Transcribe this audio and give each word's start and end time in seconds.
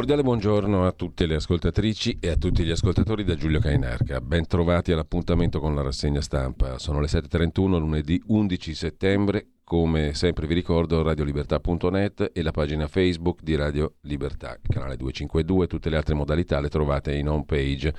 Cordiale 0.00 0.22
buongiorno 0.22 0.86
a 0.86 0.92
tutte 0.92 1.26
le 1.26 1.34
ascoltatrici 1.34 2.16
e 2.20 2.30
a 2.30 2.36
tutti 2.36 2.64
gli 2.64 2.70
ascoltatori 2.70 3.22
da 3.22 3.34
Giulio 3.34 3.60
Cainarca. 3.60 4.22
Ben 4.22 4.46
trovati 4.46 4.92
all'appuntamento 4.92 5.60
con 5.60 5.74
la 5.74 5.82
rassegna 5.82 6.22
stampa. 6.22 6.78
Sono 6.78 7.00
le 7.00 7.06
7.31, 7.06 7.78
lunedì 7.78 8.18
11 8.28 8.74
settembre. 8.74 9.48
Come 9.62 10.14
sempre 10.14 10.46
vi 10.46 10.54
ricordo 10.54 11.02
radiolibertà.net 11.02 12.30
e 12.32 12.40
la 12.40 12.50
pagina 12.50 12.86
Facebook 12.86 13.42
di 13.42 13.54
Radio 13.56 13.96
Libertà, 14.04 14.56
canale 14.66 14.96
252, 14.96 15.66
tutte 15.66 15.90
le 15.90 15.96
altre 15.98 16.14
modalità 16.14 16.60
le 16.60 16.70
trovate 16.70 17.14
in 17.14 17.28
home 17.28 17.44
page 17.44 17.94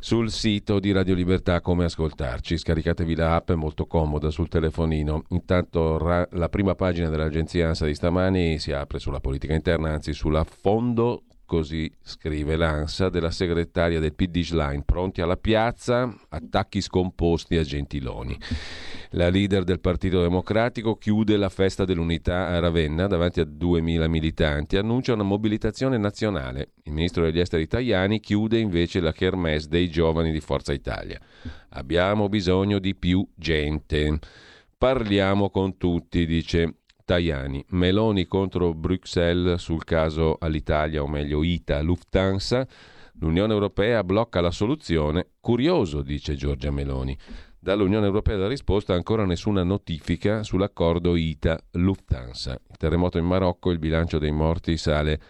sul 0.00 0.30
sito 0.30 0.80
di 0.80 0.90
Radio 0.90 1.14
Libertà 1.14 1.60
come 1.60 1.84
ascoltarci. 1.84 2.56
Scaricatevi 2.56 3.14
la 3.14 3.36
app, 3.36 3.50
è 3.52 3.54
molto 3.54 3.86
comoda 3.86 4.30
sul 4.30 4.48
telefonino. 4.48 5.22
Intanto 5.28 5.98
ra- 5.98 6.26
la 6.32 6.48
prima 6.48 6.74
pagina 6.74 7.08
dell'agenzia 7.08 7.68
ANSA 7.68 7.86
di 7.86 7.94
stamani 7.94 8.58
si 8.58 8.72
apre 8.72 8.98
sulla 8.98 9.20
politica 9.20 9.54
interna, 9.54 9.92
anzi 9.92 10.12
sull'affondo 10.12 11.24
così 11.50 11.90
scrive 12.00 12.54
l'ANSA, 12.54 13.08
della 13.08 13.32
segretaria 13.32 13.98
del 13.98 14.14
PD 14.14 14.42
Schlein, 14.42 14.84
pronti 14.84 15.20
alla 15.20 15.36
piazza, 15.36 16.16
attacchi 16.28 16.80
scomposti 16.80 17.56
a 17.56 17.64
Gentiloni. 17.64 18.38
La 19.14 19.28
leader 19.28 19.64
del 19.64 19.80
Partito 19.80 20.20
Democratico 20.20 20.94
chiude 20.94 21.36
la 21.36 21.48
festa 21.48 21.84
dell'unità 21.84 22.46
a 22.46 22.60
Ravenna 22.60 23.08
davanti 23.08 23.40
a 23.40 23.48
2.000 23.48 24.08
militanti, 24.08 24.76
annuncia 24.76 25.12
una 25.12 25.24
mobilitazione 25.24 25.98
nazionale. 25.98 26.74
Il 26.84 26.92
ministro 26.92 27.24
degli 27.24 27.40
esteri 27.40 27.66
Tajani 27.66 28.20
chiude 28.20 28.60
invece 28.60 29.00
la 29.00 29.12
kermesse 29.12 29.66
dei 29.68 29.90
giovani 29.90 30.30
di 30.30 30.38
Forza 30.38 30.72
Italia. 30.72 31.18
Abbiamo 31.70 32.28
bisogno 32.28 32.78
di 32.78 32.94
più 32.94 33.26
gente. 33.34 34.20
Parliamo 34.78 35.50
con 35.50 35.76
tutti, 35.76 36.24
dice 36.26 36.76
Tajani. 37.10 37.64
Meloni 37.70 38.24
contro 38.26 38.72
Bruxelles 38.72 39.60
sul 39.60 39.82
caso 39.82 40.36
all'Italia, 40.38 41.02
o 41.02 41.08
meglio 41.08 41.42
ITA 41.42 41.80
Lufthansa. 41.80 42.64
L'Unione 43.14 43.52
Europea 43.52 44.04
blocca 44.04 44.40
la 44.40 44.52
soluzione. 44.52 45.30
Curioso, 45.40 46.02
dice 46.02 46.36
Giorgia 46.36 46.70
Meloni. 46.70 47.18
Dall'Unione 47.58 48.06
Europea 48.06 48.36
la 48.36 48.46
risposta 48.46 48.94
ancora 48.94 49.24
nessuna 49.24 49.64
notifica 49.64 50.44
sull'accordo 50.44 51.16
ITA-Lufthansa. 51.16 52.52
Il 52.52 52.76
terremoto 52.76 53.18
in 53.18 53.26
Marocco, 53.26 53.72
il 53.72 53.80
bilancio 53.80 54.18
dei 54.18 54.30
morti 54.30 54.76
sale 54.76 55.20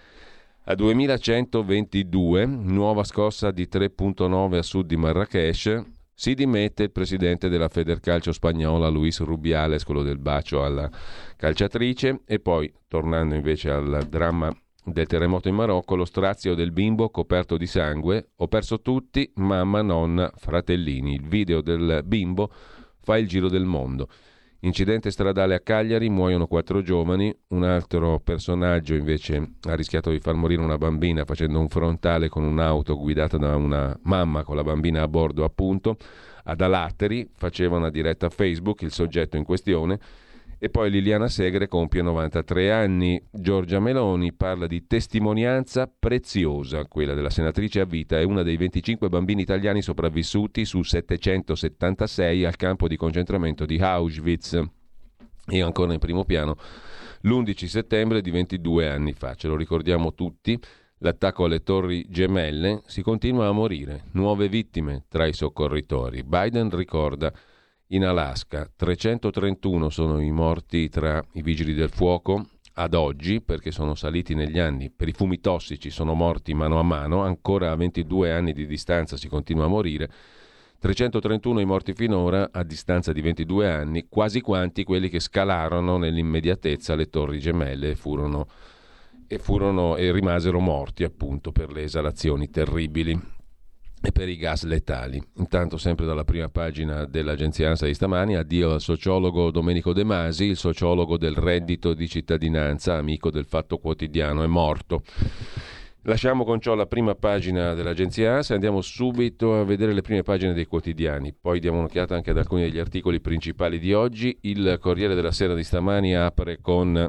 a 0.64 0.74
2122, 0.74 2.44
nuova 2.44 3.04
scossa 3.04 3.50
di 3.50 3.66
3.9 3.72 4.54
a 4.54 4.62
sud 4.62 4.86
di 4.86 4.96
Marrakesh, 4.96 5.82
si 6.20 6.34
dimette 6.34 6.82
il 6.82 6.90
presidente 6.90 7.48
della 7.48 7.70
Federcalcio 7.70 8.30
spagnola 8.32 8.88
Luis 8.88 9.20
Rubiales, 9.20 9.84
quello 9.84 10.02
del 10.02 10.18
bacio 10.18 10.62
alla 10.62 10.90
calciatrice, 11.34 12.20
e 12.26 12.40
poi, 12.40 12.70
tornando 12.88 13.34
invece 13.34 13.70
al 13.70 14.06
dramma 14.06 14.54
del 14.84 15.06
terremoto 15.06 15.48
in 15.48 15.54
Marocco, 15.54 15.96
lo 15.96 16.04
strazio 16.04 16.54
del 16.54 16.72
bimbo 16.72 17.08
coperto 17.08 17.56
di 17.56 17.64
sangue, 17.64 18.32
ho 18.36 18.48
perso 18.48 18.82
tutti, 18.82 19.32
mamma, 19.36 19.80
nonna, 19.80 20.30
fratellini. 20.36 21.14
Il 21.14 21.26
video 21.26 21.62
del 21.62 22.02
bimbo 22.04 22.52
fa 23.00 23.16
il 23.16 23.26
giro 23.26 23.48
del 23.48 23.64
mondo. 23.64 24.06
Incidente 24.62 25.10
stradale 25.10 25.54
a 25.54 25.60
Cagliari, 25.60 26.10
muoiono 26.10 26.46
quattro 26.46 26.82
giovani, 26.82 27.34
un 27.48 27.62
altro 27.64 28.20
personaggio 28.20 28.94
invece 28.94 29.52
ha 29.62 29.74
rischiato 29.74 30.10
di 30.10 30.20
far 30.20 30.34
morire 30.34 30.60
una 30.60 30.76
bambina 30.76 31.24
facendo 31.24 31.58
un 31.58 31.70
frontale 31.70 32.28
con 32.28 32.44
un'auto 32.44 32.98
guidata 32.98 33.38
da 33.38 33.56
una 33.56 33.98
mamma 34.02 34.44
con 34.44 34.56
la 34.56 34.62
bambina 34.62 35.00
a 35.00 35.08
bordo 35.08 35.44
appunto, 35.44 35.96
ad 36.44 36.60
Alatteri, 36.60 37.26
faceva 37.34 37.78
una 37.78 37.88
diretta 37.88 38.28
Facebook 38.28 38.82
il 38.82 38.92
soggetto 38.92 39.38
in 39.38 39.44
questione 39.44 39.98
e 40.62 40.68
poi 40.68 40.90
Liliana 40.90 41.26
Segre 41.28 41.68
compie 41.68 42.02
93 42.02 42.70
anni. 42.70 43.20
Giorgia 43.32 43.80
Meloni 43.80 44.34
parla 44.34 44.66
di 44.66 44.86
testimonianza 44.86 45.90
preziosa. 45.90 46.84
Quella 46.84 47.14
della 47.14 47.30
senatrice 47.30 47.80
a 47.80 47.86
vita 47.86 48.18
è 48.18 48.24
una 48.24 48.42
dei 48.42 48.58
25 48.58 49.08
bambini 49.08 49.40
italiani 49.40 49.80
sopravvissuti 49.80 50.66
su 50.66 50.82
776 50.82 52.44
al 52.44 52.56
campo 52.56 52.88
di 52.88 52.98
concentramento 52.98 53.64
di 53.64 53.78
Auschwitz. 53.78 54.62
E 55.46 55.62
ancora 55.62 55.94
in 55.94 55.98
primo 55.98 56.26
piano 56.26 56.56
l'11 57.22 57.64
settembre 57.64 58.20
di 58.20 58.30
22 58.30 58.86
anni 58.86 59.14
fa. 59.14 59.34
Ce 59.34 59.48
lo 59.48 59.56
ricordiamo 59.56 60.12
tutti. 60.12 60.60
L'attacco 60.98 61.46
alle 61.46 61.62
torri 61.62 62.04
gemelle 62.10 62.82
si 62.84 63.00
continua 63.00 63.48
a 63.48 63.52
morire. 63.52 64.04
Nuove 64.12 64.50
vittime 64.50 65.04
tra 65.08 65.24
i 65.24 65.32
soccorritori. 65.32 66.22
Biden 66.22 66.68
ricorda 66.68 67.32
in 67.92 68.04
Alaska. 68.04 68.68
331 68.74 69.90
sono 69.90 70.20
i 70.20 70.30
morti 70.30 70.88
tra 70.88 71.22
i 71.32 71.42
vigili 71.42 71.74
del 71.74 71.90
fuoco 71.90 72.46
ad 72.74 72.94
oggi, 72.94 73.40
perché 73.40 73.70
sono 73.70 73.94
saliti 73.94 74.34
negli 74.34 74.58
anni, 74.58 74.90
per 74.90 75.08
i 75.08 75.12
fumi 75.12 75.40
tossici 75.40 75.90
sono 75.90 76.14
morti 76.14 76.54
mano 76.54 76.78
a 76.78 76.82
mano, 76.82 77.22
ancora 77.22 77.70
a 77.70 77.76
22 77.76 78.32
anni 78.32 78.52
di 78.52 78.66
distanza 78.66 79.16
si 79.16 79.28
continua 79.28 79.64
a 79.64 79.68
morire. 79.68 80.10
331 80.78 81.60
i 81.60 81.66
morti 81.66 81.92
finora 81.92 82.48
a 82.52 82.62
distanza 82.62 83.12
di 83.12 83.20
22 83.20 83.70
anni, 83.70 84.06
quasi 84.08 84.40
quanti 84.40 84.82
quelli 84.82 85.10
che 85.10 85.20
scalarono 85.20 85.98
nell'immediatezza 85.98 86.94
le 86.94 87.10
torri 87.10 87.38
gemelle 87.38 87.90
e 87.90 87.96
furono, 87.96 88.46
e, 89.26 89.38
furono, 89.38 89.96
e 89.96 90.10
rimasero 90.10 90.58
morti 90.58 91.04
appunto 91.04 91.52
per 91.52 91.70
le 91.70 91.82
esalazioni 91.82 92.48
terribili 92.48 93.38
e 94.02 94.12
per 94.12 94.28
i 94.28 94.36
gas 94.36 94.64
letali. 94.64 95.22
Intanto, 95.36 95.76
sempre 95.76 96.06
dalla 96.06 96.24
prima 96.24 96.48
pagina 96.48 97.04
dell'agenzia 97.04 97.68
ANSA 97.68 97.86
di 97.86 97.94
stamani, 97.94 98.36
addio 98.36 98.72
al 98.72 98.80
sociologo 98.80 99.50
Domenico 99.50 99.92
De 99.92 100.04
Masi, 100.04 100.44
il 100.44 100.56
sociologo 100.56 101.18
del 101.18 101.34
reddito 101.34 101.92
di 101.92 102.08
cittadinanza, 102.08 102.96
amico 102.96 103.30
del 103.30 103.44
Fatto 103.44 103.78
Quotidiano, 103.78 104.42
è 104.42 104.46
morto. 104.46 105.02
Lasciamo 106.04 106.44
con 106.44 106.60
ciò 106.60 106.74
la 106.74 106.86
prima 106.86 107.14
pagina 107.14 107.74
dell'agenzia 107.74 108.36
ANSA 108.36 108.52
e 108.52 108.54
andiamo 108.54 108.80
subito 108.80 109.60
a 109.60 109.64
vedere 109.64 109.92
le 109.92 110.00
prime 110.00 110.22
pagine 110.22 110.54
dei 110.54 110.64
quotidiani. 110.64 111.34
Poi 111.38 111.60
diamo 111.60 111.78
un'occhiata 111.78 112.14
anche 112.14 112.30
ad 112.30 112.38
alcuni 112.38 112.62
degli 112.62 112.78
articoli 112.78 113.20
principali 113.20 113.78
di 113.78 113.92
oggi. 113.92 114.38
Il 114.42 114.78
Corriere 114.80 115.14
della 115.14 115.30
Sera 115.30 115.54
di 115.54 115.62
stamani 115.62 116.16
apre 116.16 116.58
con 116.62 117.06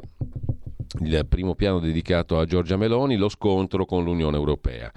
il 1.00 1.26
primo 1.26 1.54
piano 1.54 1.78
dedicato 1.78 2.38
a 2.38 2.44
Giorgia 2.44 2.76
Meloni, 2.76 3.16
lo 3.16 3.30
scontro 3.30 3.86
con 3.86 4.04
l'Unione 4.04 4.36
Europea. 4.36 4.92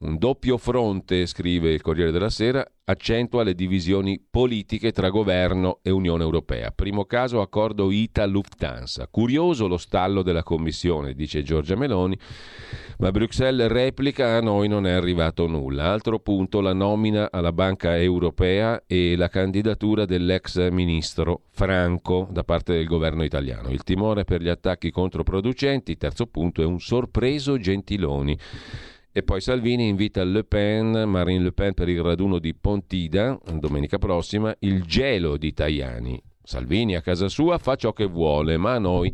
Un 0.00 0.16
doppio 0.16 0.58
fronte, 0.58 1.26
scrive 1.26 1.72
il 1.72 1.82
Corriere 1.82 2.12
della 2.12 2.30
Sera, 2.30 2.64
accentua 2.84 3.42
le 3.42 3.56
divisioni 3.56 4.24
politiche 4.30 4.92
tra 4.92 5.08
governo 5.08 5.80
e 5.82 5.90
Unione 5.90 6.22
Europea. 6.22 6.70
Primo 6.70 7.04
caso 7.04 7.40
accordo 7.40 7.90
ITA-Lufthansa. 7.90 9.08
Curioso 9.10 9.66
lo 9.66 9.76
stallo 9.76 10.22
della 10.22 10.44
Commissione, 10.44 11.14
dice 11.14 11.42
Giorgia 11.42 11.74
Meloni, 11.74 12.16
ma 12.98 13.10
Bruxelles 13.10 13.66
replica 13.66 14.36
a 14.36 14.40
noi 14.40 14.68
non 14.68 14.86
è 14.86 14.92
arrivato 14.92 15.48
nulla. 15.48 15.90
Altro 15.90 16.20
punto 16.20 16.60
la 16.60 16.74
nomina 16.74 17.28
alla 17.32 17.52
Banca 17.52 17.98
Europea 17.98 18.84
e 18.86 19.16
la 19.16 19.28
candidatura 19.28 20.04
dell'ex 20.04 20.70
ministro 20.70 21.42
Franco 21.50 22.28
da 22.30 22.44
parte 22.44 22.72
del 22.72 22.86
governo 22.86 23.24
italiano. 23.24 23.70
Il 23.70 23.82
timore 23.82 24.22
per 24.22 24.42
gli 24.42 24.48
attacchi 24.48 24.92
controproducenti, 24.92 25.96
terzo 25.96 26.26
punto, 26.26 26.62
è 26.62 26.64
un 26.64 26.78
sorpreso 26.78 27.58
Gentiloni. 27.58 28.38
E 29.18 29.24
poi 29.24 29.40
Salvini 29.40 29.88
invita 29.88 30.22
Le 30.22 30.44
Pen, 30.44 30.92
Marine 31.08 31.42
Le 31.42 31.50
Pen 31.50 31.74
per 31.74 31.88
il 31.88 32.00
raduno 32.00 32.38
di 32.38 32.54
Pontida, 32.54 33.36
domenica 33.52 33.98
prossima, 33.98 34.54
il 34.60 34.84
gelo 34.84 35.36
di 35.36 35.52
Tajani. 35.52 36.22
Salvini 36.40 36.94
a 36.94 37.00
casa 37.00 37.26
sua 37.26 37.58
fa 37.58 37.74
ciò 37.74 37.92
che 37.92 38.04
vuole, 38.04 38.56
ma 38.58 38.74
a 38.74 38.78
noi 38.78 39.12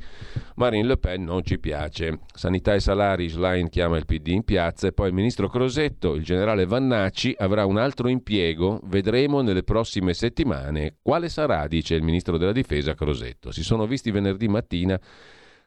Marine 0.56 0.88
Le 0.88 0.98
Pen 0.98 1.24
non 1.24 1.42
ci 1.42 1.58
piace. 1.58 2.18
Sanità 2.34 2.74
e 2.74 2.80
salari, 2.80 3.30
Schlein 3.30 3.70
chiama 3.70 3.96
il 3.96 4.04
PD 4.04 4.26
in 4.26 4.44
piazza 4.44 4.88
e 4.88 4.92
poi 4.92 5.08
il 5.08 5.14
ministro 5.14 5.48
Crosetto, 5.48 6.16
il 6.16 6.22
generale 6.22 6.66
Vannacci 6.66 7.34
avrà 7.38 7.64
un 7.64 7.78
altro 7.78 8.08
impiego, 8.08 8.80
vedremo 8.84 9.40
nelle 9.40 9.62
prossime 9.62 10.12
settimane. 10.12 10.96
Quale 11.00 11.30
sarà, 11.30 11.66
dice 11.66 11.94
il 11.94 12.02
ministro 12.02 12.36
della 12.36 12.52
difesa 12.52 12.92
Crosetto. 12.92 13.52
Si 13.52 13.62
sono 13.62 13.86
visti 13.86 14.10
venerdì 14.10 14.48
mattina 14.48 15.00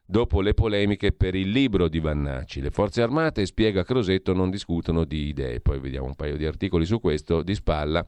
dopo 0.09 0.39
le 0.39 0.53
polemiche 0.53 1.11
per 1.11 1.35
il 1.35 1.49
libro 1.49 1.89
di 1.89 1.99
Vannacci. 1.99 2.61
Le 2.61 2.71
forze 2.71 3.01
armate, 3.01 3.45
spiega 3.45 3.83
Crosetto, 3.83 4.33
non 4.33 4.49
discutono 4.49 5.03
di 5.03 5.27
idee. 5.27 5.59
Poi 5.59 5.79
vediamo 5.79 6.07
un 6.07 6.15
paio 6.15 6.37
di 6.37 6.45
articoli 6.45 6.85
su 6.85 6.99
questo. 6.99 7.43
Di 7.43 7.53
spalla, 7.53 8.03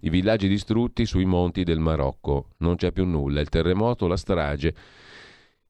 i 0.00 0.10
villaggi 0.10 0.48
distrutti 0.48 1.06
sui 1.06 1.24
monti 1.24 1.62
del 1.62 1.78
Marocco. 1.78 2.48
Non 2.58 2.74
c'è 2.74 2.90
più 2.90 3.06
nulla. 3.06 3.40
Il 3.40 3.48
terremoto, 3.48 4.08
la 4.08 4.16
strage. 4.16 4.74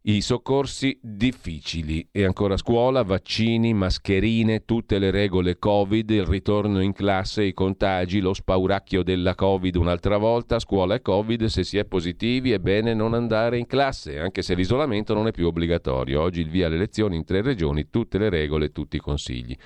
I 0.06 0.20
soccorsi 0.20 0.98
difficili 1.00 2.06
e 2.10 2.24
ancora 2.24 2.58
scuola, 2.58 3.02
vaccini, 3.02 3.72
mascherine, 3.72 4.66
tutte 4.66 4.98
le 4.98 5.10
regole 5.10 5.58
Covid, 5.58 6.10
il 6.10 6.26
ritorno 6.26 6.82
in 6.82 6.92
classe, 6.92 7.42
i 7.44 7.54
contagi, 7.54 8.20
lo 8.20 8.34
spauracchio 8.34 9.02
della 9.02 9.34
Covid 9.34 9.76
un'altra 9.76 10.18
volta, 10.18 10.58
scuola 10.58 10.96
e 10.96 11.00
Covid, 11.00 11.46
se 11.46 11.64
si 11.64 11.78
è 11.78 11.86
positivi 11.86 12.52
è 12.52 12.58
bene 12.58 12.92
non 12.92 13.14
andare 13.14 13.56
in 13.56 13.66
classe, 13.66 14.18
anche 14.18 14.42
se 14.42 14.54
l'isolamento 14.54 15.14
non 15.14 15.26
è 15.26 15.30
più 15.30 15.46
obbligatorio. 15.46 16.20
Oggi 16.20 16.42
il 16.42 16.50
via 16.50 16.66
alle 16.66 16.76
lezioni 16.76 17.16
in 17.16 17.24
tre 17.24 17.40
regioni, 17.40 17.88
tutte 17.88 18.18
le 18.18 18.28
regole, 18.28 18.72
tutti 18.72 18.96
i 18.96 19.00
consigli. 19.00 19.56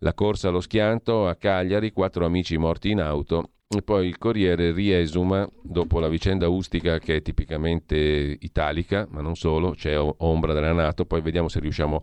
La 0.00 0.14
corsa 0.14 0.48
allo 0.48 0.60
schianto 0.60 1.26
a 1.26 1.34
Cagliari, 1.34 1.92
quattro 1.92 2.24
amici 2.24 2.56
morti 2.56 2.90
in 2.90 3.00
auto. 3.00 3.50
E 3.70 3.82
poi 3.82 4.06
il 4.06 4.16
Corriere 4.16 4.72
riesuma, 4.72 5.46
dopo 5.60 6.00
la 6.00 6.08
vicenda 6.08 6.48
ustica 6.48 6.98
che 6.98 7.16
è 7.16 7.22
tipicamente 7.22 7.96
italica, 8.40 9.06
ma 9.10 9.20
non 9.20 9.34
solo, 9.34 9.72
c'è 9.72 9.94
ombra 9.98 10.54
della 10.54 10.72
Nato, 10.72 11.04
poi 11.04 11.20
vediamo 11.20 11.48
se 11.48 11.60
riusciamo 11.60 12.02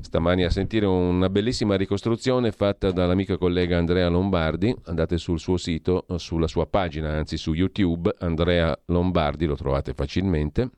stamani 0.00 0.42
a 0.42 0.50
sentire 0.50 0.86
una 0.86 1.28
bellissima 1.28 1.76
ricostruzione 1.76 2.50
fatta 2.50 2.90
dall'amico 2.90 3.38
collega 3.38 3.78
Andrea 3.78 4.08
Lombardi, 4.08 4.74
andate 4.86 5.18
sul 5.18 5.38
suo 5.38 5.56
sito, 5.56 6.04
sulla 6.16 6.48
sua 6.48 6.66
pagina, 6.66 7.10
anzi 7.10 7.36
su 7.36 7.52
YouTube, 7.52 8.12
Andrea 8.18 8.76
Lombardi, 8.86 9.46
lo 9.46 9.54
trovate 9.54 9.94
facilmente, 9.94 10.68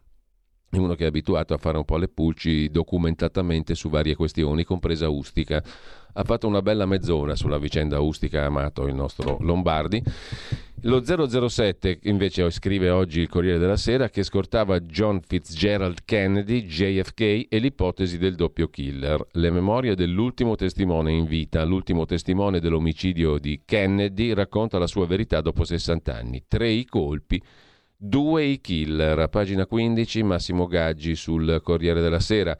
è 0.71 0.77
uno 0.77 0.95
che 0.95 1.05
è 1.05 1.09
abituato 1.09 1.53
a 1.53 1.59
fare 1.59 1.77
un 1.77 1.85
po' 1.85 1.97
le 1.97 2.09
pulci 2.09 2.71
documentatamente 2.71 3.75
su 3.75 3.89
varie 3.89 4.15
questioni, 4.15 4.65
compresa 4.65 5.09
Ustica 5.09 5.63
ha 6.13 6.25
fatto 6.25 6.47
una 6.47 6.63
bella 6.63 6.87
mezz'ora 6.87 7.37
sulla 7.37 7.59
vicenda 7.59 8.01
Ustica 8.01 8.45
Amato, 8.45 8.87
il 8.87 8.95
nostro 8.95 9.39
Lombardi. 9.41 10.03
Lo 10.85 11.05
007 11.05 12.01
invece 12.05 12.49
scrive 12.51 12.89
oggi 12.89 13.21
il 13.21 13.29
Corriere 13.29 13.59
della 13.59 13.77
Sera 13.77 14.09
che 14.09 14.23
scortava 14.23 14.81
John 14.81 15.21
Fitzgerald 15.21 15.99
Kennedy, 16.07 16.65
JFK 16.65 17.47
e 17.51 17.59
l'ipotesi 17.59 18.17
del 18.17 18.35
doppio 18.35 18.69
killer. 18.69 19.27
Le 19.33 19.51
memorie 19.51 19.95
dell'ultimo 19.95 20.57
testimone 20.57 21.13
in 21.13 21.27
vita, 21.27 21.63
l'ultimo 21.65 22.07
testimone 22.07 22.61
dell'omicidio 22.61 23.39
di 23.39 23.61
Kennedy, 23.65 24.33
racconta 24.33 24.79
la 24.79 24.87
sua 24.87 25.07
verità 25.07 25.43
dopo 25.43 25.65
60 25.65 26.15
anni. 26.15 26.45
Tre 26.49 26.69
i 26.69 26.87
colpi, 26.87 27.43
due 28.03 28.45
i 28.45 28.61
killer. 28.61 29.29
Pagina 29.29 29.67
15 29.67 30.23
Massimo 30.23 30.67
Gaggi 30.67 31.15
sul 31.15 31.61
Corriere 31.63 32.01
della 32.01 32.21
Sera 32.21 32.57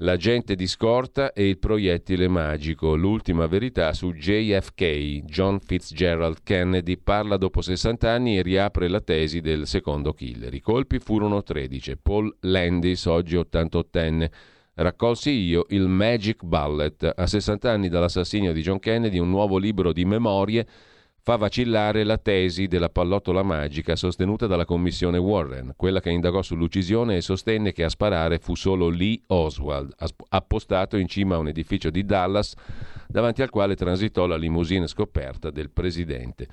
l'agente 0.00 0.54
di 0.54 0.68
scorta 0.68 1.32
e 1.32 1.48
il 1.48 1.58
proiettile 1.58 2.28
magico, 2.28 2.94
l'ultima 2.94 3.46
verità 3.46 3.92
su 3.92 4.12
JFK. 4.12 5.24
John 5.24 5.58
Fitzgerald 5.58 6.38
Kennedy 6.44 6.96
parla 6.96 7.36
dopo 7.36 7.60
60 7.60 8.08
anni 8.08 8.38
e 8.38 8.42
riapre 8.42 8.88
la 8.88 9.00
tesi 9.00 9.40
del 9.40 9.66
secondo 9.66 10.12
killer. 10.12 10.54
I 10.54 10.60
colpi 10.60 11.00
furono 11.00 11.42
13. 11.42 11.96
Paul 11.96 12.32
Landis, 12.40 13.04
oggi 13.06 13.36
88enne. 13.36 14.30
Raccolsi 14.74 15.30
io 15.30 15.66
il 15.70 15.88
Magic 15.88 16.44
Bullet. 16.44 17.12
A 17.16 17.26
60 17.26 17.68
anni 17.68 17.88
dall'assassinio 17.88 18.52
di 18.52 18.60
John 18.60 18.78
Kennedy, 18.78 19.18
un 19.18 19.30
nuovo 19.30 19.58
libro 19.58 19.92
di 19.92 20.04
memorie 20.04 20.66
fa 21.28 21.36
vacillare 21.36 22.04
la 22.04 22.16
tesi 22.16 22.68
della 22.68 22.88
pallottola 22.88 23.42
magica 23.42 23.96
sostenuta 23.96 24.46
dalla 24.46 24.64
commissione 24.64 25.18
Warren, 25.18 25.74
quella 25.76 26.00
che 26.00 26.08
indagò 26.08 26.40
sull'uccisione 26.40 27.16
e 27.16 27.20
sostenne 27.20 27.72
che 27.72 27.84
a 27.84 27.90
sparare 27.90 28.38
fu 28.38 28.54
solo 28.54 28.88
Lee 28.88 29.20
Oswald, 29.26 29.92
appostato 30.30 30.96
in 30.96 31.06
cima 31.06 31.34
a 31.34 31.38
un 31.38 31.48
edificio 31.48 31.90
di 31.90 32.06
Dallas 32.06 32.54
davanti 33.06 33.42
al 33.42 33.50
quale 33.50 33.76
transitò 33.76 34.24
la 34.24 34.38
limousine 34.38 34.86
scoperta 34.86 35.50
del 35.50 35.68
presidente. 35.68 36.48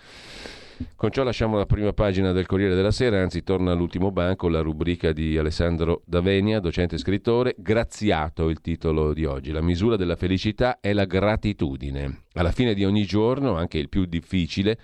Con 0.98 1.10
ciò 1.10 1.24
lasciamo 1.24 1.56
la 1.58 1.66
prima 1.66 1.94
pagina 1.94 2.34
del 2.34 2.46
Corriere 2.46 2.76
della 2.76 2.92
Sera, 2.92 3.22
anzi 3.22 3.44
torna 3.44 3.72
all'ultimo 3.72 4.12
banco 4.12 4.50
la 4.50 4.60
rubrica 4.60 5.14
di 5.14 5.38
Alessandro 5.38 6.02
Davenia, 6.06 6.60
docente 6.60 6.96
e 6.96 6.98
scrittore, 6.98 7.56
Graziato 7.58 8.50
il 8.50 8.60
titolo 8.60 9.14
di 9.14 9.24
oggi. 9.24 9.52
La 9.52 9.62
misura 9.62 9.96
della 9.96 10.18
felicità 10.18 10.80
è 10.82 10.92
la 10.92 11.06
gratitudine. 11.06 12.24
Alla 12.34 12.52
fine 12.52 12.74
di 12.74 12.84
ogni 12.84 13.06
giorno, 13.06 13.56
anche 13.56 13.78
il 13.78 13.88
più 13.88 14.04
difficile, 14.04 14.78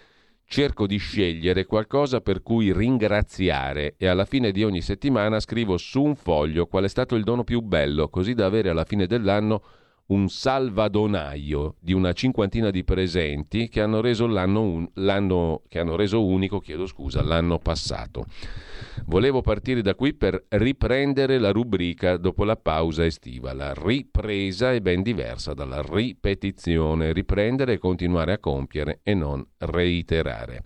cerco 0.46 0.88
di 0.88 0.98
scegliere 0.98 1.66
qualcosa 1.66 2.22
per 2.22 2.42
cui 2.42 2.72
ringraziare 2.72 3.96
e 3.98 4.08
alla 4.08 4.26
fine 4.26 4.52
di 4.52 4.64
ogni 4.64 4.82
settimana 4.82 5.42
scrivo 5.42 5.78
su 5.78 6.04
un 6.04 6.16
foglio 6.16 6.68
qual 6.68 6.86
è 6.86 6.90
stato 6.90 7.16
il 7.16 7.24
dono 7.24 7.44
più 7.44 7.60
bello, 7.60 8.08
così 8.08 8.34
da 8.34 8.46
avere 8.46 8.70
alla 8.70 8.86
fine 8.86 9.08
dell'anno 9.08 9.62
un 10.12 10.30
salvadonaio 10.30 11.76
di 11.80 11.94
una 11.94 12.14
cinquantina 12.14 12.70
di 12.70 12.84
presenti 12.84 13.70
che 13.70 13.82
hanno 13.82 14.02
reso, 14.02 14.28
l'anno 14.28 14.62
un, 14.62 14.90
l'anno, 14.96 15.64
che 15.68 15.80
hanno 15.80 15.96
reso 15.96 16.26
unico 16.26 16.62
scusa, 16.86 17.24
l'anno 17.24 17.60
passato. 17.60 18.26
Volevo 19.06 19.42
partire 19.42 19.82
da 19.82 19.96
qui 19.96 20.14
per 20.14 20.46
riprendere 20.50 21.40
la 21.40 21.52
rubrica 21.52 22.18
dopo 22.18 22.44
la 22.44 22.58
pausa 22.58 23.06
estiva. 23.06 23.54
La 23.54 23.74
ripresa 23.74 24.74
è 24.74 24.82
ben 24.82 25.02
diversa 25.02 25.54
dalla 25.54 25.82
ripetizione, 25.82 27.14
riprendere 27.14 27.74
e 27.74 27.78
continuare 27.78 28.34
a 28.34 28.40
compiere 28.40 29.00
e 29.04 29.14
non 29.14 29.46
reiterare 29.60 30.64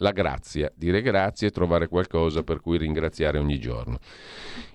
la 0.00 0.12
grazia, 0.12 0.70
dire 0.74 1.02
grazie 1.02 1.48
e 1.48 1.50
trovare 1.50 1.88
qualcosa 1.88 2.42
per 2.42 2.60
cui 2.60 2.78
ringraziare 2.78 3.38
ogni 3.38 3.58
giorno. 3.58 3.98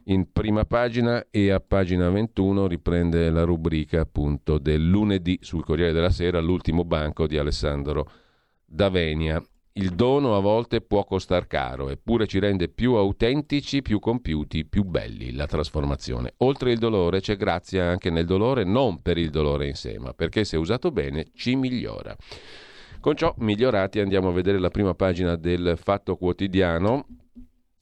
In 0.06 0.32
prima 0.32 0.66
pagina 0.66 1.28
e 1.32 1.52
a 1.52 1.60
pagina 1.60 2.10
21 2.10 2.68
riprende 2.68 3.30
la 3.30 3.44
rubrica 3.44 4.02
appunto 4.02 4.58
del 4.58 4.88
lunedì 4.88 5.40
sul 5.42 5.64
Corriere 5.64 5.94
della 5.94 6.12
Sera, 6.12 6.40
l'ultimo 6.40 6.84
banco 6.84 7.28
di 7.28 7.38
Alessandro 7.38 8.10
Davenia. 8.66 9.42
Il 9.78 9.90
dono 9.90 10.38
a 10.38 10.40
volte 10.40 10.80
può 10.80 11.04
costar 11.04 11.48
caro, 11.48 11.90
eppure 11.90 12.28
ci 12.28 12.40
rende 12.40 12.70
più 12.70 12.94
autentici, 12.94 13.82
più 13.82 14.00
compiuti, 14.00 14.64
più 14.64 14.86
belli 14.86 15.34
la 15.34 15.48
trasformazione. 15.48 16.36
Oltre 16.38 16.72
il 16.72 16.78
dolore 16.78 17.20
c'è 17.20 17.36
grazia 17.36 17.84
anche 17.86 18.10
nel 18.10 18.26
dolore, 18.26 18.64
non 18.64 19.02
per 19.02 19.18
il 19.18 19.32
dolore 19.32 19.68
in 19.68 19.76
sé, 19.76 20.00
ma 20.00 20.14
perché 20.14 20.46
se 20.46 20.56
usato 20.56 20.92
bene 20.92 21.26
ci 21.34 21.56
migliora. 21.58 22.16
Con 23.06 23.16
ciò 23.16 23.36
migliorati 23.38 24.00
andiamo 24.00 24.30
a 24.30 24.32
vedere 24.32 24.58
la 24.58 24.72
prima 24.72 24.96
pagina 24.96 25.36
del 25.36 25.78
Fatto 25.80 26.16
Quotidiano, 26.16 27.06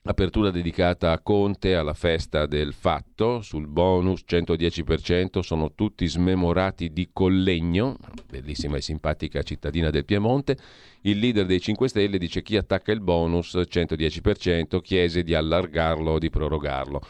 apertura 0.02 0.52
dedicata 0.52 1.14
a 1.14 1.20
Conte, 1.20 1.76
alla 1.76 1.94
festa 1.94 2.46
del 2.46 2.74
fatto, 2.74 3.40
sul 3.40 3.68
bonus 3.68 4.26
110%, 4.28 5.40
sono 5.40 5.72
tutti 5.76 6.06
smemorati 6.06 6.92
di 6.92 7.12
Collegno, 7.14 7.96
bellissima 8.30 8.76
e 8.76 8.82
simpatica 8.82 9.44
cittadina 9.44 9.92
del 9.92 10.04
Piemonte, 10.04 10.58
il 11.04 11.20
leader 11.20 11.46
dei 11.46 11.62
5 11.62 11.88
Stelle 11.88 12.18
dice 12.18 12.42
chi 12.42 12.58
attacca 12.58 12.92
il 12.92 13.00
bonus 13.00 13.56
110% 13.56 14.82
chiese 14.82 15.24
di 15.24 15.34
allargarlo 15.34 16.12
o 16.12 16.20
di 16.20 16.30
prorogarlo. 16.30 17.02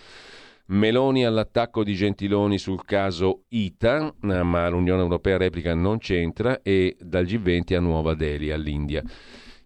Meloni 0.66 1.26
all'attacco 1.26 1.84
di 1.84 1.94
Gentiloni 1.94 2.58
sul 2.58 2.86
caso 2.86 3.44
ITA, 3.50 4.16
ma 4.22 4.70
l'Unione 4.70 5.02
Europea 5.02 5.36
replica 5.36 5.74
non 5.74 5.98
c'entra 5.98 6.62
e 6.62 6.96
dal 7.02 7.26
G20 7.26 7.76
a 7.76 7.80
Nuova 7.82 8.14
Delhi, 8.14 8.50
all'India. 8.50 9.04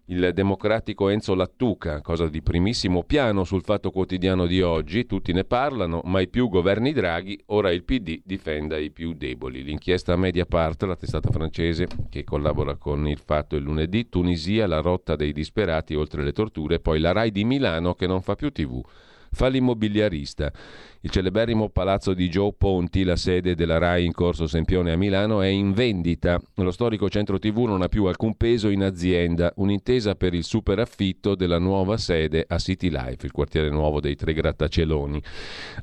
Il 0.06 0.32
democratico 0.34 1.08
Enzo 1.08 1.36
Lattuca, 1.36 2.00
cosa 2.00 2.28
di 2.28 2.42
primissimo 2.42 3.04
piano 3.04 3.44
sul 3.44 3.62
fatto 3.62 3.92
quotidiano 3.92 4.46
di 4.46 4.60
oggi, 4.60 5.06
tutti 5.06 5.32
ne 5.32 5.44
parlano, 5.44 6.00
mai 6.02 6.28
più 6.28 6.48
governi 6.48 6.92
Draghi, 6.92 7.40
ora 7.46 7.70
il 7.70 7.84
PD 7.84 8.22
difenda 8.24 8.76
i 8.76 8.90
più 8.90 9.12
deboli. 9.12 9.62
L'inchiesta 9.62 10.16
Mediapart, 10.16 10.82
la 10.82 10.96
testata 10.96 11.30
francese 11.30 11.86
che 12.08 12.24
collabora 12.24 12.74
con 12.74 13.06
il 13.06 13.18
fatto 13.18 13.54
il 13.54 13.62
lunedì, 13.62 14.08
Tunisia, 14.08 14.66
la 14.66 14.80
rotta 14.80 15.14
dei 15.14 15.32
disperati 15.32 15.94
oltre 15.94 16.24
le 16.24 16.32
torture, 16.32 16.80
poi 16.80 16.98
la 16.98 17.12
RAI 17.12 17.30
di 17.30 17.44
Milano 17.44 17.94
che 17.94 18.08
non 18.08 18.20
fa 18.20 18.34
più 18.34 18.50
tv 18.50 18.82
fa 19.30 19.48
l'immobiliarista. 19.48 20.52
Il 21.00 21.10
celeberrimo 21.10 21.68
palazzo 21.68 22.12
di 22.12 22.28
Joe 22.28 22.52
Ponti, 22.58 23.04
la 23.04 23.14
sede 23.14 23.54
della 23.54 23.78
RAI 23.78 24.04
in 24.04 24.12
corso 24.12 24.48
Sempione 24.48 24.90
a 24.90 24.96
Milano, 24.96 25.42
è 25.42 25.46
in 25.46 25.72
vendita. 25.72 26.40
Lo 26.56 26.72
storico 26.72 27.08
centro 27.08 27.38
TV 27.38 27.58
non 27.66 27.82
ha 27.82 27.88
più 27.88 28.06
alcun 28.06 28.36
peso 28.36 28.68
in 28.68 28.82
azienda. 28.82 29.52
Un'intesa 29.56 30.16
per 30.16 30.34
il 30.34 30.42
superaffitto 30.42 31.36
della 31.36 31.60
nuova 31.60 31.96
sede 31.98 32.44
a 32.48 32.58
City 32.58 32.90
Life, 32.90 33.24
il 33.24 33.30
quartiere 33.30 33.70
nuovo 33.70 34.00
dei 34.00 34.16
tre 34.16 34.32
grattacieloni 34.32 35.22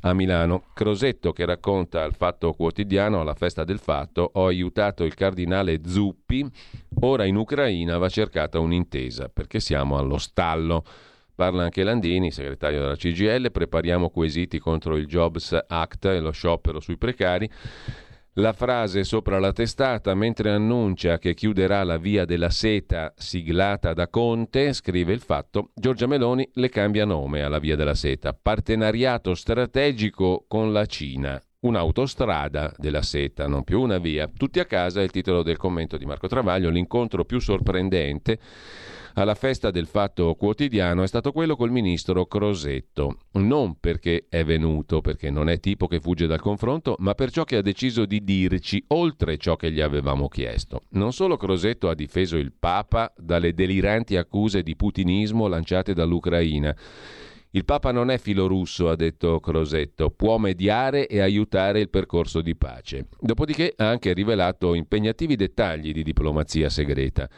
a 0.01 0.13
Milano. 0.13 0.63
Crosetto 0.73 1.31
che 1.31 1.45
racconta 1.45 2.03
al 2.03 2.13
Fatto 2.13 2.51
Quotidiano, 2.51 3.21
alla 3.21 3.35
festa 3.35 3.63
del 3.63 3.79
fatto, 3.79 4.31
ho 4.33 4.47
aiutato 4.47 5.05
il 5.05 5.13
cardinale 5.13 5.79
Zuppi, 5.85 6.45
ora 7.01 7.23
in 7.23 7.37
Ucraina 7.37 7.97
va 7.97 8.09
cercata 8.09 8.59
un'intesa 8.59 9.29
perché 9.29 9.61
siamo 9.61 9.97
allo 9.97 10.17
stallo. 10.17 10.83
Parla 11.35 11.63
anche 11.63 11.83
Landini, 11.83 12.31
segretario 12.31 12.79
della 12.79 12.95
CGL, 12.95 13.51
prepariamo 13.51 14.09
quesiti 14.09 14.57
contro 14.57 14.95
il 14.95 15.05
Jobs 15.05 15.65
Act 15.67 16.05
e 16.05 16.21
lo 16.21 16.31
sciopero 16.31 16.79
sui 16.79 16.97
precari. 16.97 17.49
La 18.37 18.53
frase 18.53 19.03
sopra 19.03 19.37
la 19.39 19.51
testata, 19.51 20.13
mentre 20.13 20.51
annuncia 20.51 21.17
che 21.17 21.33
chiuderà 21.33 21.83
la 21.83 21.97
via 21.97 22.23
della 22.23 22.49
seta 22.49 23.13
siglata 23.17 23.93
da 23.93 24.07
Conte, 24.07 24.71
scrive 24.71 25.11
il 25.11 25.19
fatto, 25.19 25.71
Giorgia 25.73 26.07
Meloni 26.07 26.49
le 26.53 26.69
cambia 26.69 27.03
nome 27.03 27.41
alla 27.41 27.59
via 27.59 27.75
della 27.75 27.95
seta. 27.95 28.33
Partenariato 28.33 29.35
strategico 29.35 30.45
con 30.47 30.71
la 30.71 30.85
Cina. 30.85 31.41
un'autostrada 31.65 32.71
della 32.77 33.01
seta, 33.01 33.47
non 33.47 33.63
più 33.63 33.81
una 33.81 33.97
via. 33.97 34.29
Tutti 34.31 34.59
a 34.59 34.65
casa 34.65 35.01
è 35.01 35.03
il 35.03 35.09
titolo 35.09 35.41
del 35.41 35.57
commento 35.57 35.97
di 35.97 36.05
Marco 36.05 36.27
Travaglio, 36.27 36.69
l'incontro 36.69 37.25
più 37.25 37.39
sorprendente 37.39 38.37
alla 39.15 39.35
festa 39.35 39.71
del 39.71 39.87
Fatto 39.87 40.33
Quotidiano 40.35 41.03
è 41.03 41.07
stato 41.07 41.31
quello 41.31 41.55
col 41.55 41.71
ministro 41.71 42.25
Crosetto. 42.25 43.17
Non 43.33 43.79
perché 43.79 44.25
è 44.29 44.43
venuto, 44.43 45.01
perché 45.01 45.29
non 45.29 45.49
è 45.49 45.59
tipo 45.59 45.87
che 45.87 45.99
fugge 45.99 46.27
dal 46.27 46.41
confronto, 46.41 46.95
ma 46.99 47.13
per 47.13 47.31
ciò 47.31 47.43
che 47.43 47.57
ha 47.57 47.61
deciso 47.61 48.05
di 48.05 48.23
dirci 48.23 48.83
oltre 48.87 49.37
ciò 49.37 49.55
che 49.55 49.71
gli 49.71 49.79
avevamo 49.79 50.27
chiesto. 50.27 50.81
Non 50.89 51.13
solo 51.13 51.37
Crosetto 51.37 51.89
ha 51.89 51.95
difeso 51.95 52.35
il 52.37 52.51
Papa 52.57 53.13
dalle 53.15 53.53
deliranti 53.53 54.17
accuse 54.17 54.61
di 54.61 54.75
putinismo 54.75 55.47
lanciate 55.47 55.93
dall'Ucraina. 55.93 56.75
Il 57.51 57.63
Papa 57.63 57.93
non 57.93 58.11
è 58.11 58.17
filorusso, 58.17 58.89
ha 58.89 58.97
detto 58.97 59.39
Crosetto, 59.39 60.09
può 60.09 60.37
mediare 60.37 61.07
e 61.07 61.21
aiutare 61.21 61.79
il 61.79 61.89
percorso 61.89 62.41
di 62.41 62.53
pace. 62.57 63.07
Dopodiché 63.17 63.73
ha 63.77 63.87
anche 63.87 64.11
rivelato 64.11 64.73
impegnativi 64.73 65.37
dettagli 65.37 65.93
di 65.93 66.03
diplomazia 66.03 66.67
segreta. 66.67 67.29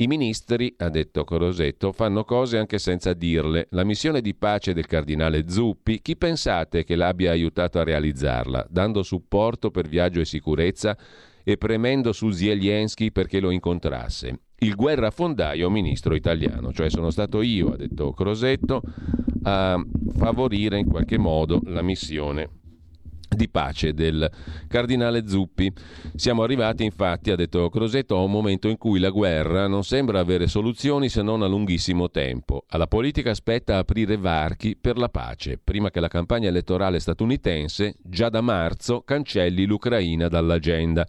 I 0.00 0.06
ministri, 0.06 0.72
ha 0.78 0.90
detto 0.90 1.24
Corosetto, 1.24 1.90
fanno 1.90 2.22
cose 2.22 2.56
anche 2.56 2.78
senza 2.78 3.14
dirle. 3.14 3.66
La 3.70 3.82
missione 3.82 4.20
di 4.20 4.32
pace 4.32 4.72
del 4.72 4.86
cardinale 4.86 5.48
Zuppi, 5.48 6.00
chi 6.00 6.16
pensate 6.16 6.84
che 6.84 6.94
l'abbia 6.94 7.32
aiutato 7.32 7.80
a 7.80 7.82
realizzarla, 7.82 8.68
dando 8.70 9.02
supporto 9.02 9.72
per 9.72 9.88
viaggio 9.88 10.20
e 10.20 10.24
sicurezza 10.24 10.96
e 11.42 11.56
premendo 11.56 12.12
su 12.12 12.30
Zelensky 12.30 13.10
perché 13.10 13.40
lo 13.40 13.50
incontrasse? 13.50 14.42
Il 14.58 14.76
guerrafondaio 14.76 15.68
ministro 15.68 16.14
italiano, 16.14 16.72
cioè 16.72 16.90
sono 16.90 17.10
stato 17.10 17.42
io, 17.42 17.72
ha 17.72 17.76
detto 17.76 18.12
Crosetto, 18.12 18.82
a 19.42 19.84
favorire 20.14 20.78
in 20.78 20.86
qualche 20.88 21.18
modo 21.18 21.60
la 21.64 21.82
missione 21.82 22.57
di 23.28 23.48
pace 23.48 23.94
del 23.94 24.30
cardinale 24.66 25.26
Zuppi. 25.28 25.72
Siamo 26.14 26.42
arrivati 26.42 26.84
infatti, 26.84 27.30
ha 27.30 27.36
detto 27.36 27.68
Crosetto, 27.68 28.16
a 28.16 28.22
un 28.22 28.30
momento 28.30 28.68
in 28.68 28.78
cui 28.78 28.98
la 28.98 29.10
guerra 29.10 29.66
non 29.66 29.84
sembra 29.84 30.20
avere 30.20 30.46
soluzioni 30.46 31.08
se 31.08 31.22
non 31.22 31.42
a 31.42 31.46
lunghissimo 31.46 32.10
tempo. 32.10 32.64
Alla 32.68 32.86
politica 32.86 33.30
aspetta 33.30 33.78
aprire 33.78 34.16
varchi 34.16 34.76
per 34.76 34.98
la 34.98 35.08
pace, 35.08 35.58
prima 35.62 35.90
che 35.90 36.00
la 36.00 36.08
campagna 36.08 36.48
elettorale 36.48 36.98
statunitense, 36.98 37.96
già 38.02 38.28
da 38.28 38.40
marzo, 38.40 39.02
cancelli 39.02 39.64
l'Ucraina 39.64 40.28
dall'agenda. 40.28 41.06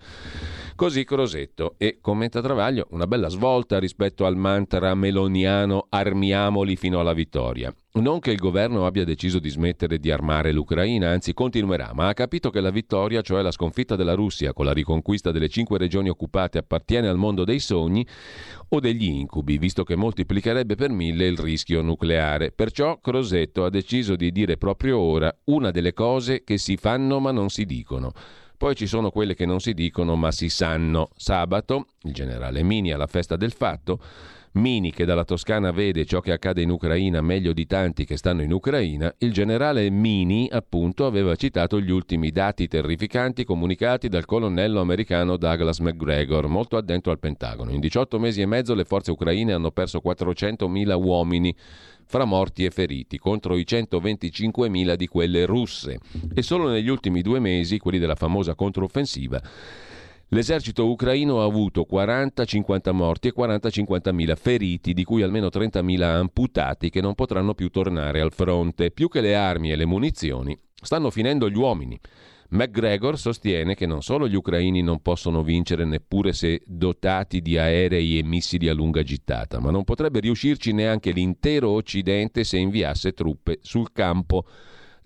Così 0.75 1.03
Crosetto 1.03 1.75
e 1.77 1.97
commenta 1.99 2.41
Travaglio 2.41 2.87
una 2.91 3.05
bella 3.05 3.27
svolta 3.27 3.79
rispetto 3.79 4.25
al 4.25 4.37
mantra 4.37 4.95
meloniano 4.95 5.87
armiamoli 5.89 6.77
fino 6.77 6.99
alla 7.01 7.13
vittoria. 7.13 7.73
Non 7.91 8.19
che 8.19 8.29
il 8.29 8.37
governo 8.37 8.85
abbia 8.85 9.03
deciso 9.03 9.39
di 9.39 9.49
smettere 9.49 9.97
di 9.97 10.11
armare 10.11 10.51
l'Ucraina, 10.51 11.09
anzi 11.09 11.33
continuerà, 11.33 11.89
ma 11.95 12.07
ha 12.07 12.13
capito 12.13 12.51
che 12.51 12.61
la 12.61 12.69
vittoria, 12.69 13.21
cioè 13.21 13.41
la 13.41 13.49
sconfitta 13.49 13.95
della 13.95 14.13
Russia 14.13 14.53
con 14.53 14.65
la 14.65 14.73
riconquista 14.73 15.31
delle 15.31 15.49
cinque 15.49 15.79
regioni 15.79 16.07
occupate, 16.07 16.59
appartiene 16.59 17.07
al 17.07 17.17
mondo 17.17 17.43
dei 17.43 17.57
sogni 17.57 18.05
o 18.69 18.79
degli 18.79 19.05
incubi, 19.05 19.57
visto 19.57 19.83
che 19.83 19.95
moltiplicherebbe 19.95 20.75
per 20.75 20.91
mille 20.91 21.25
il 21.25 21.39
rischio 21.39 21.81
nucleare. 21.81 22.51
Perciò 22.51 22.99
Crosetto 22.99 23.65
ha 23.65 23.71
deciso 23.71 24.15
di 24.15 24.31
dire 24.31 24.57
proprio 24.57 24.99
ora 24.99 25.35
una 25.45 25.71
delle 25.71 25.93
cose 25.93 26.43
che 26.43 26.59
si 26.59 26.77
fanno 26.77 27.19
ma 27.19 27.31
non 27.31 27.49
si 27.49 27.65
dicono. 27.65 28.13
Poi 28.55 28.75
ci 28.75 28.85
sono 28.85 29.09
quelle 29.09 29.33
che 29.33 29.47
non 29.47 29.61
si 29.61 29.73
dicono 29.73 30.15
ma 30.15 30.31
si 30.31 30.49
sanno. 30.49 31.09
Sabato, 31.15 31.87
il 32.03 32.13
generale 32.13 32.61
Mini 32.61 32.91
alla 32.91 33.07
festa 33.07 33.35
del 33.35 33.53
fatto, 33.53 33.99
Mini 34.53 34.91
che 34.91 35.05
dalla 35.05 35.25
Toscana 35.25 35.71
vede 35.71 36.05
ciò 36.05 36.21
che 36.21 36.31
accade 36.31 36.63
in 36.63 36.71
Ucraina 36.71 37.21
meglio 37.21 37.53
di 37.53 37.67
tanti 37.67 38.03
che 38.03 38.17
stanno 38.17 38.41
in 38.41 38.51
Ucraina, 38.51 39.13
il 39.19 39.31
generale 39.31 39.87
Mini 39.91 40.49
appunto 40.51 41.05
aveva 41.05 41.35
citato 41.35 41.79
gli 41.79 41.91
ultimi 41.91 42.31
dati 42.31 42.67
terrificanti 42.67 43.43
comunicati 43.43 44.07
dal 44.07 44.25
colonnello 44.25 44.81
americano 44.81 45.37
Douglas 45.37 45.79
McGregor, 45.79 46.47
molto 46.47 46.77
addentro 46.77 47.11
al 47.11 47.19
Pentagono. 47.19 47.69
In 47.69 47.79
18 47.79 48.17
mesi 48.17 48.41
e 48.41 48.47
mezzo 48.47 48.73
le 48.73 48.85
forze 48.85 49.11
ucraine 49.11 49.53
hanno 49.53 49.69
perso 49.69 50.01
400.000 50.03 50.99
uomini 50.99 51.55
fra 52.05 52.25
morti 52.25 52.65
e 52.65 52.71
feriti, 52.71 53.19
contro 53.19 53.55
i 53.55 53.65
125.000 53.67 54.95
di 54.95 55.05
quelle 55.05 55.45
russe. 55.45 55.99
E 56.33 56.41
solo 56.41 56.69
negli 56.69 56.89
ultimi 56.89 57.21
due 57.21 57.39
mesi, 57.39 57.77
quelli 57.77 57.99
della 57.99 58.15
famosa 58.15 58.55
controffensiva, 58.55 59.39
L'esercito 60.31 60.87
ucraino 60.87 61.41
ha 61.41 61.45
avuto 61.45 61.87
40-50 61.89 62.91
morti 62.93 63.29
e 63.29 63.33
40-50.000 63.35 64.35
feriti, 64.35 64.93
di 64.93 65.03
cui 65.03 65.23
almeno 65.23 65.47
30.000 65.47 66.01
amputati 66.03 66.91
che 66.91 67.01
non 67.01 67.15
potranno 67.15 67.55
più 67.55 67.69
tornare 67.69 68.21
al 68.21 68.31
fronte. 68.31 68.91
Più 68.91 69.07
che 69.07 69.21
le 69.21 69.35
armi 69.35 69.71
e 69.71 69.75
le 69.75 69.85
munizioni, 69.85 70.55
stanno 70.79 71.09
finendo 71.09 71.49
gli 71.49 71.57
uomini. 71.57 71.99
McGregor 72.49 73.17
sostiene 73.17 73.73
che 73.73 73.87
non 73.87 74.03
solo 74.03 74.27
gli 74.27 74.35
ucraini 74.35 74.83
non 74.83 75.01
possono 75.01 75.41
vincere 75.41 75.83
neppure 75.83 76.31
se 76.33 76.61
dotati 76.65 77.41
di 77.41 77.57
aerei 77.57 78.19
e 78.19 78.23
missili 78.23 78.69
a 78.69 78.73
lunga 78.73 79.01
gittata, 79.01 79.59
ma 79.59 79.71
non 79.71 79.83
potrebbe 79.83 80.19
riuscirci 80.19 80.73
neanche 80.73 81.09
l'intero 81.09 81.69
Occidente 81.69 82.43
se 82.43 82.57
inviasse 82.57 83.13
truppe 83.13 83.57
sul 83.61 83.91
campo. 83.91 84.45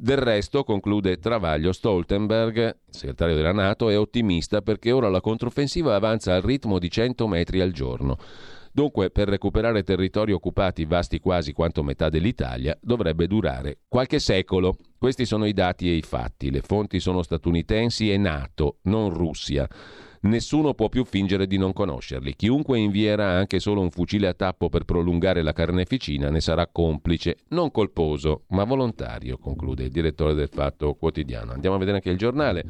Del 0.03 0.17
resto, 0.17 0.65
conclude 0.65 1.17
Travaglio 1.17 1.72
Stoltenberg, 1.72 2.79
segretario 2.89 3.36
della 3.36 3.53
Nato, 3.53 3.88
è 3.88 3.98
ottimista 3.98 4.62
perché 4.62 4.91
ora 4.91 5.07
la 5.07 5.22
controffensiva 5.22 5.95
avanza 5.95 6.36
al 6.36 6.41
ritmo 6.41 6.77
di 6.77 6.91
100 6.91 7.25
metri 7.25 7.62
al 7.62 7.72
giorno. 7.72 8.17
Dunque, 8.74 9.12
per 9.12 9.29
recuperare 9.29 9.83
territori 9.83 10.33
occupati 10.33 10.83
vasti 10.83 11.19
quasi 11.19 11.53
quanto 11.53 11.83
metà 11.83 12.10
dell'Italia, 12.10 12.77
dovrebbe 12.81 13.27
durare 13.27 13.77
qualche 13.88 14.19
secolo. 14.19 14.75
Questi 14.98 15.24
sono 15.24 15.45
i 15.45 15.53
dati 15.53 15.89
e 15.89 15.93
i 15.93 16.01
fatti. 16.01 16.51
Le 16.51 16.60
fonti 16.60 17.00
sono 17.00 17.22
statunitensi 17.22 18.12
e 18.12 18.17
NATO, 18.17 18.79
non 18.81 19.10
Russia. 19.10 19.65
Nessuno 20.24 20.74
può 20.74 20.88
più 20.88 21.03
fingere 21.03 21.48
di 21.48 21.58
non 21.58 21.74
conoscerli. 21.74 22.36
Chiunque 22.36 22.80
invierà 22.80 23.32
anche 23.32 23.60
solo 23.60 23.82
un 23.82 23.92
fucile 23.92 24.27
a 24.27 24.34
tappo 24.34 24.70
per 24.70 24.86
prolungare 24.86 25.42
la 25.42 25.51
carneficina 25.51 26.30
ne 26.30 26.39
sarà 26.39 26.68
complice, 26.68 27.39
non 27.50 27.72
colposo, 27.72 28.44
ma 28.50 28.63
volontario, 28.63 29.38
conclude 29.38 29.84
il 29.84 29.92
direttore 29.92 30.34
del 30.34 30.48
Fatto 30.50 30.94
Quotidiano. 30.94 31.51
Andiamo 31.51 31.75
a 31.75 31.80
vedere 31.80 31.98
anche 31.98 32.10
il 32.10 32.18
giornale. 32.18 32.63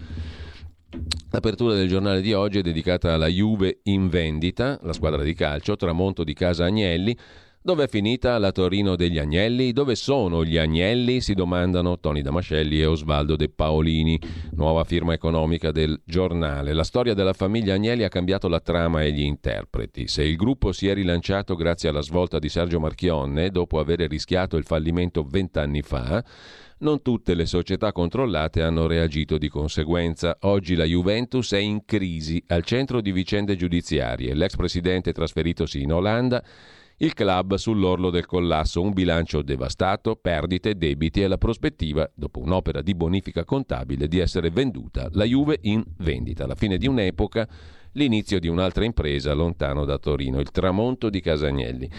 L'apertura 1.30 1.76
del 1.76 1.88
giornale 1.88 2.22
di 2.22 2.34
oggi 2.34 2.60
è 2.60 2.62
dedicata 2.62 3.14
alla 3.14 3.28
Juve 3.28 3.82
in 3.84 4.10
vendita, 4.10 4.80
la 4.82 4.94
squadra 4.94 5.22
di 5.22 5.34
calcio, 5.36 5.76
tramonto 5.76 6.24
di 6.24 6.34
casa 6.34 6.66
Agnelli. 6.66 7.16
Dove 7.66 7.86
è 7.86 7.88
finita 7.88 8.38
la 8.40 8.52
Torino 8.52 8.98
degli 8.98 9.18
Agnelli? 9.18 9.72
Dove 9.72 9.96
sono 9.96 10.44
gli 10.44 10.58
Agnelli? 10.58 11.22
Si 11.22 11.34
domandano 11.34 11.98
Toni 11.98 12.22
Damascelli 12.22 12.82
e 12.82 12.86
Osvaldo 12.86 13.38
De 13.38 13.48
Paolini, 13.48 14.20
nuova 14.52 14.84
firma 14.84 15.14
economica 15.14 15.72
del 15.72 15.98
giornale. 16.04 16.74
La 16.74 16.84
storia 16.84 17.14
della 17.14 17.32
famiglia 17.32 17.76
Agnelli 17.76 18.04
ha 18.04 18.10
cambiato 18.10 18.50
la 18.50 18.60
trama 18.60 19.04
e 19.04 19.14
gli 19.14 19.22
interpreti. 19.22 20.10
Se 20.10 20.24
il 20.24 20.36
gruppo 20.36 20.74
si 20.74 20.90
è 20.90 20.94
rilanciato 20.94 21.56
grazie 21.56 21.88
alla 21.88 22.02
svolta 22.02 22.38
di 22.38 22.50
Sergio 22.50 22.82
Marchionne, 22.82 23.50
dopo 23.50 23.80
aver 23.80 24.02
rischiato 24.10 24.58
il 24.58 24.66
fallimento 24.66 25.24
vent'anni 25.24 25.84
fa, 25.84 26.22
non 26.80 27.02
tutte 27.02 27.34
le 27.34 27.46
società 27.46 27.94
controllate 27.94 28.62
hanno 28.62 28.88
reagito 28.88 29.38
di 29.38 29.48
conseguenza. 29.48 30.36
Oggi 30.42 30.76
la 30.76 30.84
Juventus 30.84 31.54
è 31.54 31.60
in 31.60 31.86
crisi, 31.86 32.44
al 32.48 32.66
centro 32.66 33.00
di 33.00 33.14
vicende 33.14 33.56
giudiziarie. 33.56 34.34
L'ex 34.34 34.58
presidente 34.58 35.14
trasferitosi 35.14 35.82
in 35.82 35.94
Olanda, 35.94 36.44
il 37.04 37.14
club 37.14 37.56
sull'orlo 37.56 38.10
del 38.10 38.26
collasso, 38.26 38.82
un 38.82 38.94
bilancio 38.94 39.42
devastato, 39.42 40.16
perdite, 40.16 40.78
debiti 40.78 41.22
e 41.22 41.28
la 41.28 41.38
prospettiva, 41.38 42.10
dopo 42.16 42.40
un'opera 42.40 42.82
di 42.82 42.96
bonifica 42.96 43.44
contabile, 43.44 44.08
di 44.08 44.20
essere 44.20 44.50
venduta. 44.52 45.10
La 45.12 45.26
Juve 45.26 45.60
in 45.64 45.84
vendita. 45.98 46.48
La 46.48 46.56
fine 46.56 46.78
di 46.78 46.88
un'epoca, 46.88 47.46
l'inizio 47.94 48.40
di 48.40 48.48
un'altra 48.48 48.86
impresa 48.86 49.34
lontano 49.34 49.86
da 49.86 49.98
Torino, 49.98 50.40
il 50.40 50.52
tramonto 50.52 51.10
di 51.10 51.22
Casagnelli. 51.22 51.90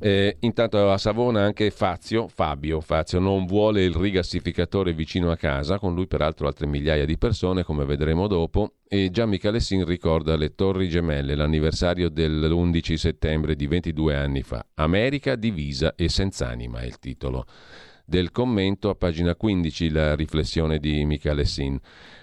Eh, 0.00 0.36
intanto 0.40 0.92
a 0.92 0.96
Savona 0.96 1.42
anche 1.42 1.72
Fazio, 1.72 2.28
Fabio 2.28 2.80
Fazio 2.80 3.18
non 3.18 3.46
vuole 3.46 3.82
il 3.82 3.94
rigassificatore 3.94 4.92
vicino 4.92 5.32
a 5.32 5.36
casa, 5.36 5.80
con 5.80 5.92
lui 5.92 6.06
peraltro 6.06 6.46
altre 6.46 6.66
migliaia 6.66 7.04
di 7.04 7.18
persone, 7.18 7.64
come 7.64 7.84
vedremo 7.84 8.28
dopo, 8.28 8.74
e 8.86 9.10
Gian 9.10 9.28
Michalessin 9.28 9.84
ricorda 9.84 10.36
le 10.36 10.54
Torri 10.54 10.88
Gemelle, 10.88 11.34
l'anniversario 11.34 12.08
dell'11 12.10 12.94
settembre 12.94 13.56
di 13.56 13.66
22 13.66 14.14
anni 14.14 14.42
fa. 14.42 14.64
America 14.74 15.34
divisa 15.34 15.94
e 15.96 16.08
senz'anima 16.08 16.80
è 16.80 16.84
il 16.84 16.98
titolo 17.00 17.44
del 18.08 18.30
commento 18.30 18.88
a 18.88 18.94
pagina 18.94 19.34
15, 19.34 19.90
la 19.90 20.14
riflessione 20.14 20.78
di 20.78 21.04
Michalessin 21.04 21.78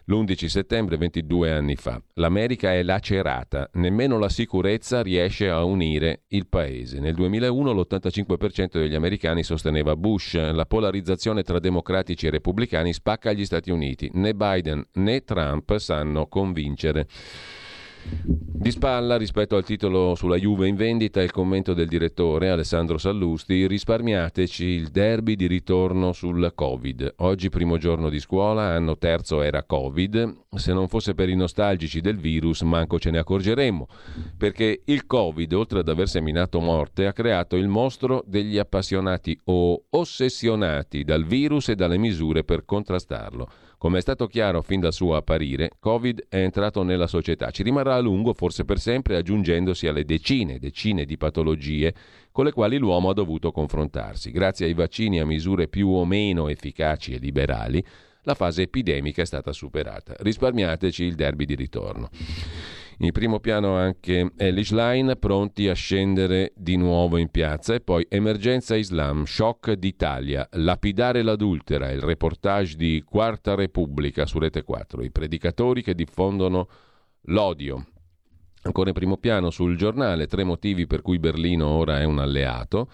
l'11 0.08 0.46
settembre 0.46 0.98
22 0.98 1.52
anni 1.52 1.76
fa. 1.76 2.02
L'America 2.16 2.74
è 2.74 2.84
lacerata, 2.84 3.70
nemmeno 3.74 4.20
la 4.20 4.30
sicurezza 4.30 5.02
riesce 5.02 5.50
a 5.50 5.64
unire 5.64 6.24
il 6.30 6.48
paese. 6.48 7.00
Nel 7.00 7.16
2001 7.16 7.72
l'85% 7.72 8.80
degli 8.80 8.94
americani 8.96 9.44
sosteneva 9.44 9.96
Bush. 9.96 10.36
La 10.36 10.66
polarizzazione 10.66 11.42
tra 11.42 11.60
democratici 11.60 12.28
e 12.28 12.32
repubblicani 12.32 12.94
spacca 12.94 13.32
gli 13.32 13.46
Stati 13.46 13.72
Uniti. 13.72 14.10
Né 14.14 14.34
Biden 14.34 14.86
né 14.94 15.24
Trump 15.24 15.76
sanno 15.78 16.28
convincere. 16.28 17.08
Di 18.66 18.72
spalla 18.72 19.18
rispetto 19.18 19.56
al 19.56 19.64
titolo 19.64 20.16
sulla 20.16 20.38
Juve 20.38 20.68
in 20.68 20.76
vendita 20.76 21.22
il 21.22 21.32
commento 21.32 21.74
del 21.74 21.88
direttore 21.88 22.50
Alessandro 22.50 22.98
Sallusti, 22.98 23.68
risparmiateci 23.68 24.64
il 24.64 24.88
derby 24.88 25.36
di 25.36 25.46
ritorno 25.46 26.14
sul 26.14 26.52
Covid. 26.56 27.16
Oggi 27.18 27.50
primo 27.50 27.78
giorno 27.78 28.10
di 28.10 28.20
scuola, 28.20 28.74
anno 28.74 28.98
terzo 28.98 29.42
era 29.42 29.64
Covid, 29.64 30.38
se 30.56 30.74
non 30.74 30.88
fosse 30.88 31.14
per 31.14 31.30
i 31.30 31.36
nostalgici 31.36 32.02
del 32.02 32.18
virus 32.18 32.62
manco 32.62 32.98
ce 32.98 33.12
ne 33.12 33.20
accorgeremmo, 33.20 33.88
perché 34.38 34.82
il 34.86 35.06
Covid 35.06 35.54
oltre 35.54 35.80
ad 35.80 35.90
aver 35.90 36.08
seminato 36.08 36.60
morte 36.60 37.06
ha 37.06 37.14
creato 37.14 37.56
il 37.56 37.68
mostro 37.68 38.24
degli 38.26 38.58
appassionati 38.58 39.40
o 39.46 39.84
ossessionati 39.90 41.04
dal 41.04 41.26
virus 41.26 41.70
e 41.70 41.76
dalle 41.76 41.98
misure 41.98 42.44
per 42.44 42.66
contrastarlo. 42.66 43.48
Come 43.78 43.98
è 43.98 44.02
stato 44.02 44.28
chiaro 44.28 44.62
fin 44.62 44.80
dal 44.80 44.94
suo 44.94 45.16
apparire, 45.16 45.72
Covid 45.80 46.28
è 46.30 46.38
entrato 46.38 46.84
nella 46.84 47.08
società, 47.08 47.52
ci 47.52 47.62
rimarrà 47.64 47.96
a 47.96 48.00
lungo, 48.00 48.34
forse 48.34 48.66
per 48.66 48.80
sempre, 48.80 49.18
aggiungendosi 49.18 49.88
alle 49.88 50.06
decine 50.06 50.56
e 50.56 50.60
decine 50.60 51.06
di 51.06 51.18
patologie 51.18 51.94
con 52.32 52.46
le 52.46 52.52
quali 52.52 52.78
l'uomo 52.78 53.10
ha 53.10 53.14
dovuto 53.14 53.52
confrontarsi. 53.52 54.32
Grazie 54.32 54.66
ai 54.66 54.74
vaccini 54.74 55.20
a 55.20 55.26
misure 55.26 55.68
più 55.68 55.90
o 55.90 56.06
meno 56.06 56.48
efficaci 56.48 57.14
e 57.14 57.18
liberali, 57.18 57.84
la 58.24 58.34
fase 58.34 58.64
epidemica 58.64 59.22
è 59.22 59.26
stata 59.26 59.52
superata. 59.52 60.16
Risparmiateci 60.18 61.04
il 61.04 61.16
derby 61.16 61.46
di 61.46 61.56
ritorno. 61.56 62.10
In 63.00 63.12
primo 63.12 63.40
piano 63.40 63.76
anche 63.76 64.32
Elish 64.38 64.72
Line 64.72 65.18
pronti 65.18 65.68
a 65.68 65.74
scendere 65.74 66.54
di 66.56 66.78
nuovo 66.78 67.18
in 67.18 67.30
piazza 67.30 67.74
e 67.74 67.82
poi 67.82 68.06
Emergenza 68.08 68.76
Islam, 68.76 69.26
shock 69.26 69.74
d'Italia, 69.74 70.48
lapidare 70.54 71.22
l'adultera, 71.22 71.92
il 71.92 72.02
reportage 72.02 72.78
di 72.78 73.04
Quarta 73.06 73.54
Repubblica 73.54 74.26
su 74.26 74.40
Rete 74.40 74.64
4, 74.64 75.04
i 75.04 75.12
predicatori 75.12 75.84
che 75.84 75.94
diffondono 75.94 76.70
l'odio. 77.24 77.86
Ancora 78.66 78.90
in 78.90 78.96
primo 78.96 79.18
piano 79.18 79.52
sul 79.52 79.78
giornale, 79.78 80.26
tre 80.26 80.44
motivi 80.44 80.88
per 80.88 81.04
cui 81.04 81.20
Berlino 81.20 81.68
ora 81.68 82.00
è 82.00 82.04
un 82.04 82.18
alleato 82.18 82.90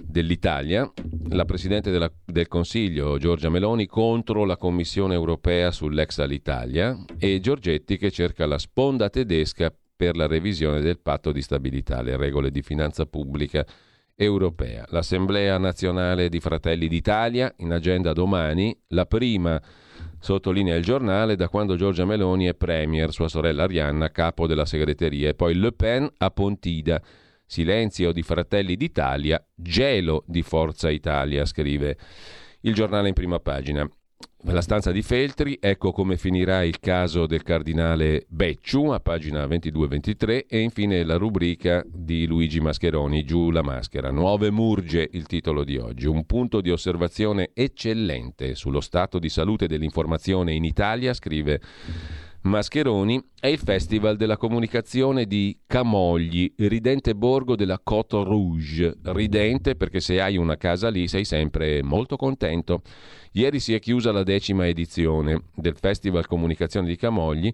dell'Italia, 0.00 0.88
la 1.30 1.44
Presidente 1.44 1.90
della, 1.90 2.08
del 2.24 2.46
Consiglio 2.46 3.18
Giorgia 3.18 3.48
Meloni 3.48 3.86
contro 3.86 4.44
la 4.44 4.56
Commissione 4.56 5.14
europea 5.14 5.72
sull'ex 5.72 6.18
Alitalia 6.20 6.96
e 7.18 7.40
Giorgetti 7.40 7.96
che 7.96 8.12
cerca 8.12 8.46
la 8.46 8.58
sponda 8.58 9.10
tedesca 9.10 9.74
per 9.96 10.16
la 10.16 10.28
revisione 10.28 10.80
del 10.80 11.00
patto 11.00 11.32
di 11.32 11.42
stabilità, 11.42 12.00
le 12.00 12.16
regole 12.16 12.52
di 12.52 12.62
finanza 12.62 13.04
pubblica 13.04 13.66
europea. 14.14 14.84
L'Assemblea 14.90 15.58
nazionale 15.58 16.28
di 16.28 16.38
Fratelli 16.38 16.86
d'Italia 16.86 17.52
in 17.56 17.72
agenda 17.72 18.12
domani, 18.12 18.76
la 18.88 19.04
prima 19.04 19.60
Sottolinea 20.20 20.74
il 20.74 20.82
giornale 20.82 21.36
da 21.36 21.48
quando 21.48 21.76
Giorgia 21.76 22.04
Meloni 22.04 22.46
è 22.46 22.54
premier, 22.54 23.12
sua 23.12 23.28
sorella 23.28 23.62
Arianna 23.62 24.10
capo 24.10 24.46
della 24.46 24.64
segreteria 24.64 25.28
e 25.28 25.34
poi 25.34 25.54
Le 25.54 25.72
Pen 25.72 26.08
a 26.18 26.30
Pontida. 26.30 27.00
Silenzio 27.46 28.12
di 28.12 28.22
Fratelli 28.22 28.76
d'Italia, 28.76 29.42
gelo 29.54 30.22
di 30.26 30.42
Forza 30.42 30.90
Italia, 30.90 31.46
scrive 31.46 31.96
il 32.62 32.74
giornale 32.74 33.08
in 33.08 33.14
prima 33.14 33.38
pagina. 33.38 33.88
La 34.50 34.62
stanza 34.62 34.92
di 34.92 35.02
Feltri, 35.02 35.58
ecco 35.60 35.92
come 35.92 36.16
finirà 36.16 36.62
il 36.62 36.80
caso 36.80 37.26
del 37.26 37.42
cardinale 37.42 38.24
Becciu 38.28 38.86
a 38.86 38.98
pagina 38.98 39.44
22-23 39.44 40.46
e 40.48 40.60
infine 40.60 41.04
la 41.04 41.16
rubrica 41.16 41.84
di 41.86 42.26
Luigi 42.26 42.58
Mascheroni, 42.58 43.24
Giù 43.24 43.50
la 43.50 43.62
maschera. 43.62 44.10
Nuove 44.10 44.50
Murge, 44.50 45.08
il 45.12 45.26
titolo 45.26 45.64
di 45.64 45.76
oggi. 45.76 46.06
Un 46.06 46.24
punto 46.24 46.60
di 46.60 46.70
osservazione 46.70 47.50
eccellente 47.52 48.54
sullo 48.54 48.80
stato 48.80 49.18
di 49.18 49.28
salute 49.28 49.66
dell'informazione 49.66 50.54
in 50.54 50.64
Italia, 50.64 51.12
scrive 51.12 51.60
Mascheroni 52.42 53.20
è 53.40 53.48
il 53.48 53.58
Festival 53.58 54.16
della 54.16 54.36
comunicazione 54.36 55.26
di 55.26 55.58
Camogli, 55.66 56.52
ridente 56.56 57.14
borgo 57.14 57.56
della 57.56 57.80
Côte 57.82 58.22
Rouge. 58.22 58.96
Ridente 59.02 59.74
perché 59.74 59.98
se 59.98 60.20
hai 60.20 60.36
una 60.36 60.56
casa 60.56 60.88
lì 60.88 61.08
sei 61.08 61.24
sempre 61.24 61.82
molto 61.82 62.16
contento. 62.16 62.82
Ieri 63.32 63.58
si 63.58 63.74
è 63.74 63.80
chiusa 63.80 64.12
la 64.12 64.22
decima 64.22 64.68
edizione 64.68 65.42
del 65.54 65.76
Festival 65.76 66.26
Comunicazione 66.26 66.86
di 66.86 66.96
Camogli, 66.96 67.52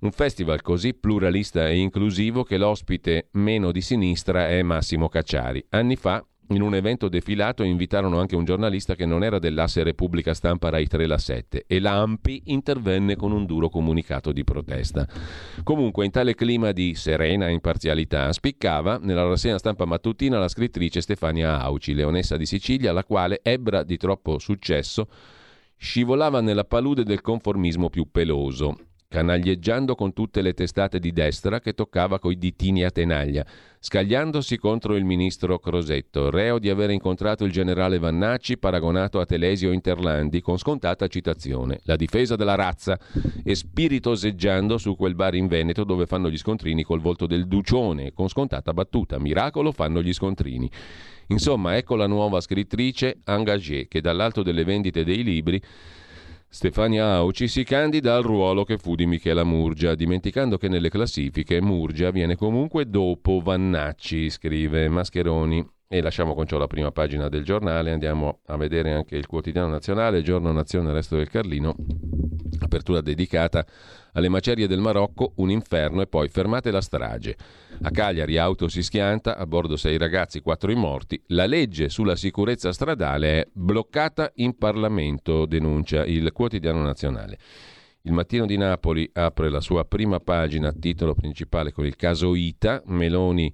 un 0.00 0.12
festival 0.12 0.62
così 0.62 0.94
pluralista 0.94 1.68
e 1.68 1.76
inclusivo 1.76 2.44
che 2.44 2.56
l'ospite 2.56 3.28
meno 3.32 3.72
di 3.72 3.82
sinistra 3.82 4.48
è 4.48 4.62
Massimo 4.62 5.08
Cacciari. 5.08 5.62
Anni 5.70 5.96
fa 5.96 6.24
in 6.50 6.62
un 6.62 6.74
evento 6.74 7.08
defilato 7.08 7.62
invitarono 7.62 8.18
anche 8.18 8.34
un 8.34 8.44
giornalista 8.44 8.94
che 8.94 9.06
non 9.06 9.22
era 9.22 9.38
dell'asse 9.38 9.84
Repubblica 9.84 10.34
Stampa 10.34 10.68
Rai 10.68 10.86
3 10.86 11.06
la 11.06 11.18
7 11.18 11.64
e 11.66 11.78
l'AMPI 11.78 12.42
intervenne 12.46 13.14
con 13.14 13.30
un 13.30 13.46
duro 13.46 13.68
comunicato 13.68 14.32
di 14.32 14.42
protesta. 14.42 15.06
Comunque, 15.62 16.04
in 16.04 16.10
tale 16.10 16.34
clima 16.34 16.72
di 16.72 16.94
serena 16.94 17.48
imparzialità, 17.48 18.32
spiccava 18.32 18.98
nella 19.00 19.24
rassegna 19.24 19.58
stampa 19.58 19.84
mattutina 19.84 20.38
la 20.38 20.48
scrittrice 20.48 21.00
Stefania 21.00 21.60
Auci, 21.60 21.94
leonessa 21.94 22.36
di 22.36 22.46
Sicilia, 22.46 22.92
la 22.92 23.04
quale, 23.04 23.40
ebbra 23.42 23.84
di 23.84 23.96
troppo 23.96 24.38
successo, 24.38 25.06
scivolava 25.76 26.40
nella 26.40 26.64
palude 26.64 27.04
del 27.04 27.20
conformismo 27.20 27.88
più 27.90 28.10
peloso 28.10 28.76
canaglieggiando 29.10 29.96
con 29.96 30.12
tutte 30.12 30.40
le 30.40 30.54
testate 30.54 31.00
di 31.00 31.12
destra 31.12 31.58
che 31.58 31.72
toccava 31.72 32.20
coi 32.20 32.38
ditini 32.38 32.84
a 32.84 32.92
tenaglia, 32.92 33.44
scagliandosi 33.80 34.56
contro 34.56 34.94
il 34.94 35.04
ministro 35.04 35.58
Crosetto, 35.58 36.30
reo 36.30 36.60
di 36.60 36.70
aver 36.70 36.90
incontrato 36.90 37.44
il 37.44 37.50
generale 37.50 37.98
Vannacci 37.98 38.56
paragonato 38.56 39.18
a 39.18 39.26
Telesio 39.26 39.72
Interlandi 39.72 40.40
con 40.40 40.58
scontata 40.58 41.08
citazione, 41.08 41.80
la 41.86 41.96
difesa 41.96 42.36
della 42.36 42.54
razza 42.54 43.00
e 43.42 43.56
spiritoseggiando 43.56 44.78
su 44.78 44.94
quel 44.94 45.16
bar 45.16 45.34
in 45.34 45.48
Veneto 45.48 45.82
dove 45.82 46.06
fanno 46.06 46.30
gli 46.30 46.38
scontrini 46.38 46.84
col 46.84 47.00
volto 47.00 47.26
del 47.26 47.48
Ducione, 47.48 48.12
con 48.12 48.28
scontata 48.28 48.72
battuta, 48.72 49.18
miracolo 49.18 49.72
fanno 49.72 50.02
gli 50.02 50.12
scontrini. 50.12 50.70
Insomma, 51.26 51.76
ecco 51.76 51.96
la 51.96 52.06
nuova 52.06 52.40
scrittrice 52.40 53.22
engagée 53.24 53.88
che 53.88 54.00
dall'alto 54.00 54.44
delle 54.44 54.62
vendite 54.62 55.02
dei 55.02 55.24
libri 55.24 55.60
Stefania 56.52 57.12
Auci 57.14 57.46
si 57.46 57.62
candida 57.62 58.16
al 58.16 58.24
ruolo 58.24 58.64
che 58.64 58.76
fu 58.76 58.96
di 58.96 59.06
Michela 59.06 59.44
Murgia, 59.44 59.94
dimenticando 59.94 60.58
che 60.58 60.66
nelle 60.66 60.90
classifiche 60.90 61.60
Murgia 61.60 62.10
viene 62.10 62.34
comunque 62.34 62.90
dopo 62.90 63.40
Vannacci, 63.40 64.28
scrive 64.30 64.88
Mascheroni. 64.88 65.64
E 65.86 66.02
lasciamo 66.02 66.34
con 66.34 66.48
ciò 66.48 66.58
la 66.58 66.66
prima 66.66 66.90
pagina 66.90 67.28
del 67.28 67.44
giornale, 67.44 67.92
andiamo 67.92 68.40
a 68.46 68.56
vedere 68.56 68.92
anche 68.92 69.14
il 69.14 69.28
quotidiano 69.28 69.68
nazionale, 69.68 70.22
Giorno 70.22 70.50
Nazione 70.50 70.92
Resto 70.92 71.16
del 71.16 71.30
Carlino, 71.30 71.76
apertura 72.58 73.00
dedicata 73.00 73.64
alle 74.12 74.28
macerie 74.28 74.66
del 74.66 74.80
Marocco, 74.80 75.32
un 75.36 75.50
inferno 75.50 76.00
e 76.00 76.06
poi 76.06 76.28
fermate 76.28 76.70
la 76.70 76.80
strage. 76.80 77.36
A 77.82 77.90
Cagliari 77.90 78.38
auto 78.38 78.68
si 78.68 78.82
schianta, 78.82 79.36
a 79.36 79.46
bordo 79.46 79.76
sei 79.76 79.98
ragazzi, 79.98 80.40
quattro 80.40 80.70
i 80.70 80.76
morti. 80.76 81.22
La 81.28 81.46
legge 81.46 81.88
sulla 81.88 82.16
sicurezza 82.16 82.72
stradale 82.72 83.40
è 83.40 83.48
bloccata 83.52 84.30
in 84.36 84.56
Parlamento, 84.56 85.46
denuncia 85.46 86.04
il 86.04 86.30
quotidiano 86.32 86.82
nazionale. 86.82 87.38
Il 88.02 88.12
mattino 88.12 88.46
di 88.46 88.56
Napoli 88.56 89.08
apre 89.12 89.50
la 89.50 89.60
sua 89.60 89.84
prima 89.84 90.20
pagina, 90.20 90.72
titolo 90.72 91.14
principale 91.14 91.70
con 91.70 91.84
il 91.84 91.96
caso 91.96 92.34
Ita, 92.34 92.82
Meloni 92.86 93.52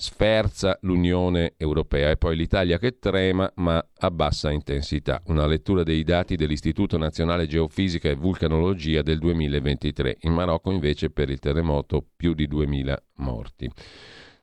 sferza 0.00 0.78
l'Unione 0.82 1.54
Europea 1.56 2.10
e 2.10 2.16
poi 2.16 2.36
l'Italia 2.36 2.78
che 2.78 3.00
trema 3.00 3.50
ma 3.56 3.84
a 3.98 4.10
bassa 4.12 4.52
intensità. 4.52 5.20
Una 5.26 5.44
lettura 5.44 5.82
dei 5.82 6.04
dati 6.04 6.36
dell'Istituto 6.36 6.96
Nazionale 6.96 7.48
Geofisica 7.48 8.08
e 8.08 8.14
Vulcanologia 8.14 9.02
del 9.02 9.18
2023. 9.18 10.18
In 10.20 10.34
Marocco 10.34 10.70
invece 10.70 11.10
per 11.10 11.30
il 11.30 11.40
terremoto 11.40 12.06
più 12.14 12.32
di 12.32 12.46
2000 12.46 13.02
morti. 13.16 13.68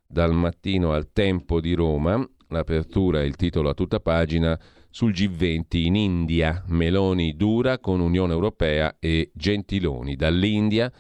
Dal 0.06 0.34
mattino 0.34 0.91
al 0.91 1.13
tempo 1.13 1.62
di 1.62 1.74
Roma, 1.74 2.22
l'apertura 2.50 3.22
e 3.22 3.26
il 3.26 3.38
titolo 3.38 3.70
a 3.70 3.74
tutta 3.74 4.02
pagina 4.02 4.60
sul 4.89 5.13
G20 5.13 5.78
in 5.78 5.96
India, 5.96 6.65
Meloni 6.68 7.38
dura 7.38 7.80
con 7.80 8.02
Unione 8.02 8.34
Europea 8.34 8.98
e 9.00 9.32
Gentiloni. 9.34 10.18
Dall'India 10.18 10.91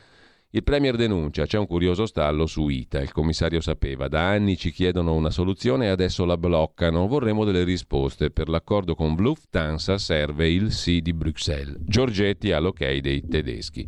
il 0.55 0.63
Premier 0.63 0.95
denuncia, 0.95 1.45
c'è 1.45 1.57
un 1.57 1.67
curioso 1.67 2.05
stallo 2.05 2.45
su 2.45 2.69
ITA, 2.69 3.01
il 3.01 3.11
commissario 3.11 3.59
sapeva, 3.59 4.07
da 4.07 4.29
anni 4.29 4.55
ci 4.55 4.71
chiedono 4.71 5.13
una 5.13 5.29
soluzione 5.29 5.87
e 5.87 5.89
adesso 5.89 6.23
la 6.23 6.37
bloccano, 6.37 7.07
vorremmo 7.07 7.43
delle 7.43 7.65
risposte, 7.65 8.31
per 8.31 8.47
l'accordo 8.47 8.95
con 8.95 9.17
Lufthansa 9.17 9.97
serve 9.97 10.49
il 10.49 10.71
sì 10.71 11.01
di 11.01 11.11
Bruxelles. 11.11 11.75
Giorgetti 11.81 12.53
ha 12.53 12.59
l'ok 12.59 12.99
dei 12.99 13.27
tedeschi. 13.27 13.85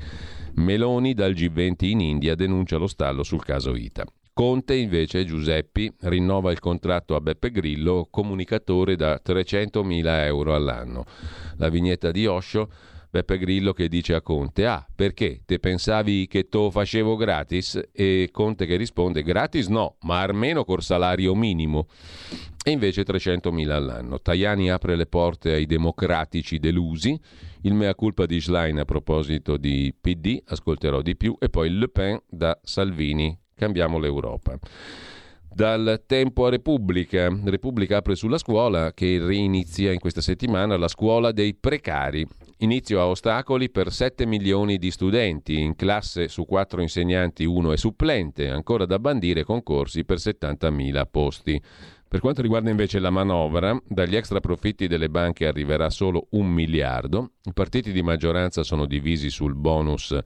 Meloni 0.55 1.13
dal 1.13 1.31
G20 1.31 1.85
in 1.85 2.01
India 2.01 2.35
denuncia 2.35 2.75
lo 2.75 2.87
stallo 2.87 3.23
sul 3.23 3.45
caso 3.45 3.73
ITA. 3.73 4.03
Conte 4.33 4.75
invece, 4.75 5.23
Giuseppi, 5.23 5.93
rinnova 6.01 6.51
il 6.51 6.59
contratto 6.59 7.15
a 7.15 7.21
Beppe 7.21 7.49
Grillo, 7.49 8.09
comunicatore 8.11 8.97
da 8.97 9.21
300.000 9.25 10.25
euro 10.25 10.53
all'anno. 10.53 11.05
La 11.55 11.69
vignetta 11.69 12.11
di 12.11 12.25
Osho 12.25 12.69
Beppe 13.09 13.37
Grillo 13.37 13.73
che 13.73 13.87
dice 13.87 14.13
a 14.13 14.21
Conte, 14.21 14.65
ah 14.65 14.85
perché 14.93 15.41
te 15.45 15.59
pensavi 15.59 16.27
che 16.27 16.49
to 16.49 16.69
facevo 16.69 17.15
gratis? 17.15 17.81
E 17.91 18.29
Conte 18.31 18.65
che 18.65 18.75
risponde, 18.75 19.23
gratis 19.23 19.67
no, 19.67 19.95
ma 20.01 20.21
almeno 20.21 20.63
col 20.65 20.81
salario 20.81 21.33
minimo. 21.33 21.87
E 22.63 22.71
invece 22.71 23.03
300.000 23.03 23.69
all'anno. 23.69 24.19
Tajani 24.19 24.69
apre 24.69 24.97
le 24.97 25.05
porte 25.05 25.53
ai 25.53 25.65
democratici 25.65 26.59
delusi, 26.59 27.17
il 27.61 27.73
mea 27.73 27.95
culpa 27.95 28.25
di 28.25 28.41
Schlein 28.41 28.79
a 28.79 28.85
proposito 28.85 29.55
di 29.55 29.95
PD, 29.99 30.41
ascolterò 30.45 31.01
di 31.01 31.15
più, 31.15 31.37
e 31.39 31.49
poi 31.49 31.69
Le 31.69 31.87
Pen 31.87 32.21
da 32.27 32.59
Salvini, 32.61 33.37
cambiamo 33.55 33.99
l'Europa. 33.99 34.59
Dal 35.49 36.03
tempo 36.05 36.45
a 36.45 36.49
Repubblica. 36.49 37.35
Repubblica 37.45 37.97
apre 37.97 38.15
sulla 38.15 38.37
scuola 38.37 38.93
che 38.93 39.19
rinizia 39.25 39.91
in 39.91 39.99
questa 39.99 40.21
settimana 40.21 40.77
la 40.77 40.87
scuola 40.87 41.31
dei 41.31 41.55
precari. 41.55 42.27
Inizio 42.59 42.99
a 42.99 43.07
ostacoli 43.07 43.69
per 43.69 43.91
7 43.91 44.25
milioni 44.25 44.77
di 44.77 44.91
studenti. 44.91 45.59
In 45.59 45.75
classe 45.75 46.27
su 46.27 46.45
4 46.45 46.81
insegnanti 46.81 47.45
uno 47.45 47.71
è 47.71 47.77
supplente. 47.77 48.49
Ancora 48.49 48.85
da 48.85 48.99
bandire 48.99 49.43
concorsi 49.43 50.05
per 50.05 50.17
70.000 50.17 51.05
posti. 51.09 51.61
Per 52.09 52.19
quanto 52.19 52.41
riguarda 52.41 52.69
invece 52.69 52.99
la 52.99 53.09
manovra, 53.09 53.77
dagli 53.85 54.15
extra 54.15 54.39
profitti 54.39 54.87
delle 54.87 55.09
banche 55.09 55.45
arriverà 55.45 55.89
solo 55.89 56.27
un 56.31 56.47
miliardo. 56.47 57.31
I 57.43 57.53
partiti 57.53 57.91
di 57.91 58.01
maggioranza 58.01 58.63
sono 58.63 58.85
divisi 58.85 59.29
sul 59.29 59.55
bonus 59.55 60.17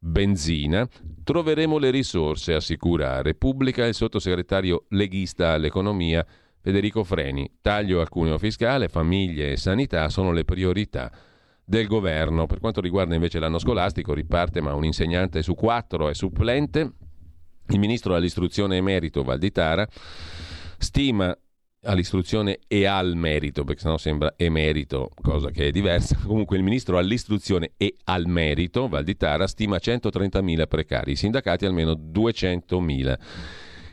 benzina. 0.00 0.88
Troveremo 1.22 1.78
le 1.78 1.90
risorse, 1.90 2.54
assicura 2.54 3.22
Repubblica 3.22 3.86
il 3.86 3.94
sottosegretario 3.94 4.86
leghista 4.88 5.52
all'economia 5.52 6.26
Federico 6.60 7.04
Freni. 7.04 7.58
Taglio 7.60 8.00
al 8.00 8.08
cuneo 8.08 8.38
fiscale, 8.38 8.88
famiglie 8.88 9.52
e 9.52 9.56
sanità 9.56 10.08
sono 10.08 10.32
le 10.32 10.44
priorità 10.44 11.12
del 11.64 11.86
governo. 11.86 12.46
Per 12.46 12.58
quanto 12.58 12.80
riguarda 12.80 13.14
invece 13.14 13.38
l'anno 13.38 13.58
scolastico, 13.58 14.14
riparte 14.14 14.60
ma 14.60 14.74
un 14.74 14.84
insegnante 14.84 15.42
su 15.42 15.54
quattro 15.54 16.08
è 16.08 16.14
supplente. 16.14 16.92
Il 17.68 17.78
ministro 17.78 18.16
all'istruzione 18.16 18.76
emerito 18.76 19.22
Valditara 19.22 19.86
stima 20.78 21.36
all'istruzione 21.84 22.58
e 22.66 22.84
al 22.84 23.14
merito, 23.16 23.64
perché 23.64 23.80
sennò 23.80 23.96
sembra 23.96 24.34
emerito, 24.36 25.10
cosa 25.22 25.50
che 25.50 25.68
è 25.68 25.70
diversa. 25.70 26.16
Comunque 26.24 26.56
il 26.56 26.62
ministro 26.62 26.98
all'istruzione 26.98 27.72
e 27.76 27.96
al 28.04 28.26
merito, 28.26 28.88
Valditara, 28.88 29.46
stima 29.46 29.76
130.000 29.76 30.66
precari, 30.66 31.12
i 31.12 31.16
sindacati 31.16 31.64
almeno 31.64 31.92
200.000. 31.92 33.18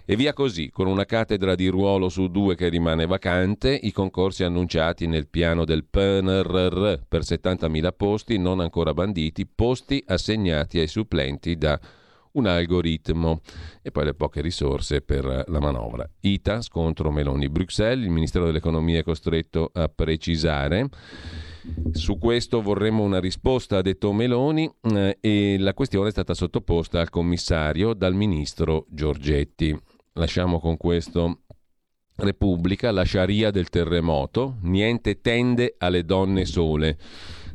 E 0.10 0.16
via 0.16 0.32
così, 0.32 0.70
con 0.70 0.88
una 0.88 1.04
cattedra 1.04 1.54
di 1.54 1.68
ruolo 1.68 2.08
su 2.08 2.28
due 2.28 2.56
che 2.56 2.70
rimane 2.70 3.06
vacante, 3.06 3.78
i 3.82 3.92
concorsi 3.92 4.46
annunciati 4.46 5.06
nel 5.06 5.28
piano 5.28 5.66
del 5.66 5.84
PNRR 5.84 7.00
per 7.08 7.22
70.000 7.22 7.90
posti 7.96 8.38
non 8.38 8.62
ancora 8.62 8.94
banditi, 8.94 9.46
posti 9.46 10.02
assegnati 10.08 10.80
ai 10.80 10.88
supplenti 10.88 11.58
da 11.58 11.78
un 12.38 12.46
algoritmo 12.46 13.42
e 13.82 13.92
poi 13.92 14.06
le 14.06 14.14
poche 14.14 14.42
risorse 14.42 15.02
per 15.02 15.44
la 15.48 15.60
manovra. 15.60 16.08
ITA, 16.22 16.62
scontro 16.62 17.12
Meloni-Bruxelles, 17.12 18.06
il 18.06 18.12
Ministero 18.12 18.46
dell'Economia 18.46 19.00
è 19.00 19.04
costretto 19.04 19.70
a 19.74 19.90
precisare. 19.90 20.90
Su 21.92 22.18
questo 22.18 22.62
vorremmo 22.62 23.04
una 23.04 23.20
risposta, 23.20 23.78
ha 23.78 23.82
detto 23.82 24.14
Meloni, 24.14 24.72
eh, 24.94 25.18
e 25.20 25.58
la 25.60 25.74
questione 25.74 26.08
è 26.08 26.12
stata 26.12 26.34
sottoposta 26.34 27.02
al 27.02 27.10
commissario 27.10 27.94
dal 27.94 28.14
ministro 28.14 28.86
Giorgetti. 28.90 29.78
Lasciamo 30.14 30.60
con 30.60 30.78
questo 30.78 31.42
Repubblica, 32.16 32.90
la 32.92 33.04
sciaria 33.04 33.52
del 33.52 33.70
terremoto, 33.70 34.58
niente 34.62 35.22
tende 35.22 35.76
alle 35.78 36.04
donne 36.04 36.46
sole. 36.46 36.98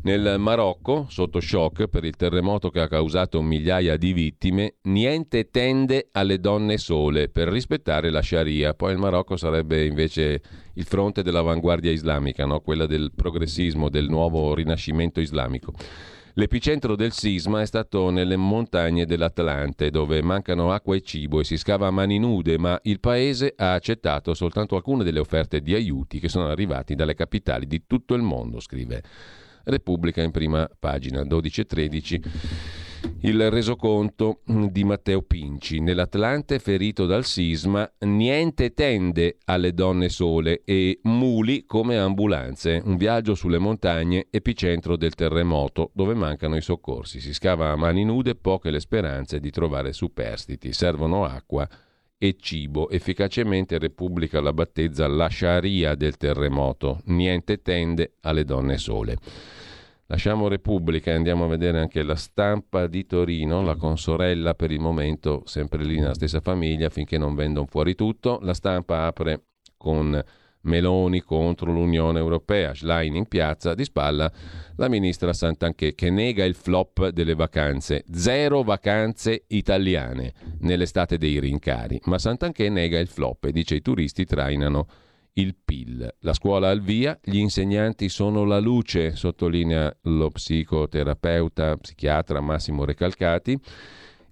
Nel 0.04 0.34
Marocco, 0.40 1.06
sotto 1.08 1.38
shock 1.38 1.86
per 1.86 2.04
il 2.04 2.16
terremoto 2.16 2.70
che 2.70 2.80
ha 2.80 2.88
causato 2.88 3.40
migliaia 3.40 3.96
di 3.96 4.12
vittime, 4.12 4.74
niente 4.82 5.48
tende 5.50 6.08
alle 6.10 6.40
donne 6.40 6.76
sole 6.76 7.28
per 7.28 7.46
rispettare 7.46 8.10
la 8.10 8.20
Sharia. 8.20 8.74
Poi 8.74 8.90
il 8.90 8.98
Marocco 8.98 9.36
sarebbe 9.36 9.84
invece 9.84 10.42
il 10.74 10.84
fronte 10.86 11.22
dell'avanguardia 11.22 11.92
islamica, 11.92 12.44
no? 12.44 12.58
quella 12.58 12.86
del 12.86 13.12
progressismo, 13.14 13.88
del 13.88 14.08
nuovo 14.08 14.52
rinascimento 14.54 15.20
islamico. 15.20 15.72
L'epicentro 16.34 16.96
del 16.96 17.12
sisma 17.12 17.60
è 17.60 17.66
stato 17.66 18.10
nelle 18.10 18.36
montagne 18.36 19.06
dell'Atlante, 19.06 19.90
dove 19.90 20.20
mancano 20.20 20.72
acqua 20.72 20.96
e 20.96 21.02
cibo 21.02 21.38
e 21.38 21.44
si 21.44 21.56
scava 21.56 21.86
a 21.86 21.90
mani 21.92 22.18
nude, 22.18 22.58
ma 22.58 22.76
il 22.84 22.98
paese 22.98 23.54
ha 23.56 23.74
accettato 23.74 24.34
soltanto 24.34 24.74
alcune 24.74 25.04
delle 25.04 25.20
offerte 25.20 25.60
di 25.60 25.74
aiuti 25.74 26.18
che 26.18 26.28
sono 26.28 26.48
arrivati 26.48 26.96
dalle 26.96 27.14
capitali 27.14 27.68
di 27.68 27.84
tutto 27.86 28.14
il 28.14 28.22
mondo, 28.22 28.58
scrive 28.58 29.02
Repubblica 29.64 30.22
in 30.22 30.30
prima 30.30 30.68
pagina 30.78 31.24
12 31.24 31.60
e 31.60 31.64
13 31.64 32.22
il 33.24 33.50
resoconto 33.50 34.40
di 34.44 34.84
Matteo 34.84 35.22
Pinci. 35.22 35.80
Nell'Atlante 35.80 36.58
ferito 36.58 37.06
dal 37.06 37.24
sisma, 37.24 37.90
niente 38.00 38.74
tende 38.74 39.38
alle 39.44 39.74
donne 39.74 40.08
sole 40.08 40.62
e 40.64 41.00
muli 41.02 41.64
come 41.66 41.96
ambulanze. 41.96 42.80
Un 42.84 42.96
viaggio 42.96 43.34
sulle 43.34 43.58
montagne, 43.58 44.26
epicentro 44.30 44.96
del 44.96 45.14
terremoto, 45.14 45.90
dove 45.94 46.14
mancano 46.14 46.56
i 46.56 46.62
soccorsi. 46.62 47.20
Si 47.20 47.32
scava 47.32 47.70
a 47.70 47.76
mani 47.76 48.04
nude, 48.04 48.34
poche 48.34 48.70
le 48.70 48.80
speranze 48.80 49.40
di 49.40 49.50
trovare 49.50 49.92
superstiti. 49.92 50.72
Servono 50.72 51.24
acqua 51.24 51.68
e 52.22 52.36
cibo. 52.38 52.88
Efficacemente 52.88 53.78
Repubblica 53.78 54.40
la 54.40 54.52
battezza 54.52 55.08
la 55.08 55.28
Sharia 55.28 55.96
del 55.96 56.16
terremoto. 56.16 57.00
Niente 57.06 57.62
tende 57.62 58.12
alle 58.20 58.44
donne 58.44 58.78
sole. 58.78 59.16
Lasciamo 60.06 60.46
Repubblica 60.46 61.10
e 61.10 61.14
andiamo 61.14 61.46
a 61.46 61.48
vedere 61.48 61.80
anche 61.80 62.04
la 62.04 62.14
stampa 62.14 62.86
di 62.86 63.06
Torino, 63.06 63.60
la 63.62 63.74
consorella 63.74 64.54
per 64.54 64.70
il 64.70 64.78
momento 64.78 65.42
sempre 65.46 65.82
lì 65.82 65.98
nella 65.98 66.14
stessa 66.14 66.38
famiglia 66.40 66.90
finché 66.90 67.18
non 67.18 67.34
vendono 67.34 67.66
fuori 67.66 67.96
tutto. 67.96 68.38
La 68.42 68.54
stampa 68.54 69.06
apre 69.06 69.46
con 69.76 70.22
Meloni 70.62 71.20
contro 71.20 71.72
l'Unione 71.72 72.18
Europea, 72.18 72.74
Schlein 72.74 73.14
in 73.16 73.26
piazza, 73.26 73.74
di 73.74 73.84
spalla 73.84 74.30
la 74.76 74.88
ministra 74.88 75.32
Santanché 75.32 75.94
che 75.94 76.10
nega 76.10 76.44
il 76.44 76.54
flop 76.54 77.08
delle 77.08 77.34
vacanze, 77.34 78.04
zero 78.12 78.62
vacanze 78.62 79.44
italiane 79.48 80.32
nell'estate 80.60 81.18
dei 81.18 81.38
rincari, 81.38 82.00
ma 82.04 82.18
Santanché 82.18 82.68
nega 82.68 82.98
il 82.98 83.08
flop 83.08 83.44
e 83.44 83.52
dice 83.52 83.76
i 83.76 83.82
turisti 83.82 84.24
trainano 84.24 84.86
il 85.34 85.56
PIL. 85.62 86.14
La 86.20 86.34
scuola 86.34 86.68
al 86.68 86.82
via, 86.82 87.18
gli 87.22 87.38
insegnanti 87.38 88.08
sono 88.08 88.44
la 88.44 88.58
luce, 88.58 89.16
sottolinea 89.16 89.94
lo 90.02 90.30
psicoterapeuta, 90.30 91.76
psichiatra 91.76 92.40
Massimo 92.40 92.84
Recalcati. 92.84 93.58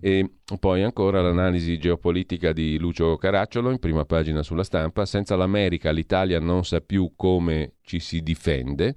E 0.00 0.30
poi 0.58 0.82
ancora 0.82 1.20
l'analisi 1.20 1.78
geopolitica 1.78 2.52
di 2.52 2.78
Lucio 2.78 3.16
Caracciolo 3.16 3.70
in 3.70 3.78
prima 3.78 4.04
pagina 4.06 4.42
sulla 4.42 4.64
stampa. 4.64 5.04
Senza 5.04 5.36
l'America 5.36 5.90
l'Italia 5.90 6.40
non 6.40 6.64
sa 6.64 6.80
più 6.80 7.12
come 7.16 7.74
ci 7.82 8.00
si 8.00 8.22
difende. 8.22 8.94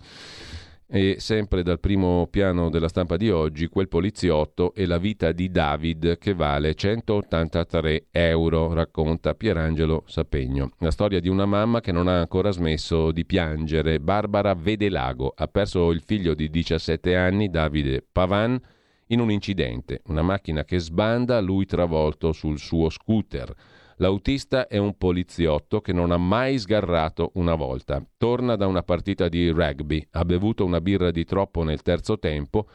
E 0.95 1.15
sempre 1.17 1.63
dal 1.63 1.79
primo 1.79 2.27
piano 2.29 2.69
della 2.69 2.87
stampa 2.87 3.17
di 3.17 3.31
oggi, 3.31 3.67
quel 3.67 3.87
poliziotto 3.87 4.75
e 4.75 4.85
la 4.85 4.99
vita 4.99 5.31
di 5.31 5.49
David 5.49 6.19
che 6.19 6.35
vale 6.35 6.75
183 6.75 8.09
euro, 8.11 8.73
racconta 8.73 9.33
Pierangelo 9.33 10.03
Sapegno. 10.05 10.69
La 10.79 10.91
storia 10.91 11.19
di 11.19 11.29
una 11.29 11.47
mamma 11.47 11.81
che 11.81 11.91
non 11.91 12.07
ha 12.07 12.19
ancora 12.19 12.51
smesso 12.51 13.11
di 13.11 13.25
piangere. 13.25 13.99
Barbara 13.99 14.53
Vedelago 14.53 15.33
ha 15.35 15.47
perso 15.47 15.89
il 15.89 16.01
figlio 16.05 16.35
di 16.35 16.49
17 16.49 17.15
anni, 17.15 17.49
Davide 17.49 18.05
Pavan, 18.09 18.61
in 19.13 19.19
un 19.19 19.31
incidente. 19.31 20.01
Una 20.07 20.21
macchina 20.21 20.65
che 20.65 20.79
sbanda, 20.79 21.39
lui 21.39 21.65
travolto 21.65 22.33
sul 22.33 22.59
suo 22.59 22.89
scooter. 22.89 23.53
L'autista 23.97 24.67
è 24.67 24.77
un 24.77 24.97
poliziotto 24.97 25.79
che 25.79 25.93
non 25.93 26.11
ha 26.11 26.17
mai 26.17 26.57
sgarrato 26.57 27.31
una 27.35 27.55
volta. 27.55 28.03
Torna 28.17 28.55
da 28.55 28.67
una 28.67 28.83
partita 28.83 29.29
di 29.29 29.49
rugby, 29.49 30.05
ha 30.11 30.25
bevuto 30.25 30.65
una 30.65 30.81
birra 30.81 31.11
di 31.11 31.23
troppo 31.23 31.63
nel 31.63 31.81
terzo 31.83 32.17
tempo, 32.17 32.67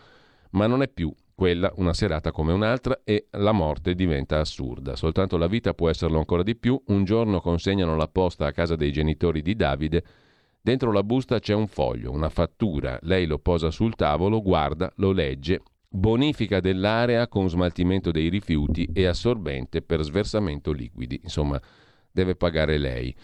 ma 0.51 0.67
non 0.67 0.83
è 0.83 0.89
più 0.89 1.13
quella 1.35 1.73
una 1.77 1.93
serata 1.93 2.33
come 2.33 2.53
un'altra 2.53 3.01
e 3.05 3.27
la 3.33 3.53
morte 3.53 3.95
diventa 3.95 4.41
assurda. 4.41 4.97
Soltanto 4.97 5.37
la 5.37 5.47
vita 5.47 5.75
può 5.75 5.89
esserlo 5.91 6.19
ancora 6.19 6.43
di 6.43 6.57
più. 6.57 6.81
Un 6.87 7.05
giorno 7.05 7.41
consegnano 7.41 7.97
la 7.97 8.09
posta 8.09 8.47
a 8.47 8.53
casa 8.53 8.77
dei 8.77 8.93
genitori 8.93 9.43
di 9.43 9.55
Davide. 9.55 10.05
Dentro 10.61 10.93
la 10.93 11.03
busta 11.03 11.39
c'è 11.39 11.55
un 11.55 11.67
foglio, 11.67 12.11
una 12.11 12.29
fattura. 12.29 12.99
Lei 13.03 13.27
lo 13.27 13.39
posa 13.39 13.71
sul 13.71 13.95
tavolo, 13.95 14.41
guarda, 14.43 14.93
lo 14.97 15.13
legge 15.13 15.63
bonifica 15.89 16.61
dell'area 16.61 17.27
con 17.29 17.49
smaltimento 17.49 18.11
dei 18.11 18.29
rifiuti 18.29 18.89
e 18.93 19.07
assorbente 19.07 19.83
per 19.83 20.03
sversamento 20.03 20.73
liquidi. 20.73 21.21
Insomma, 21.23 21.61
deve 22.11 22.37
pagare 22.37 22.79
lei. 22.79 23.15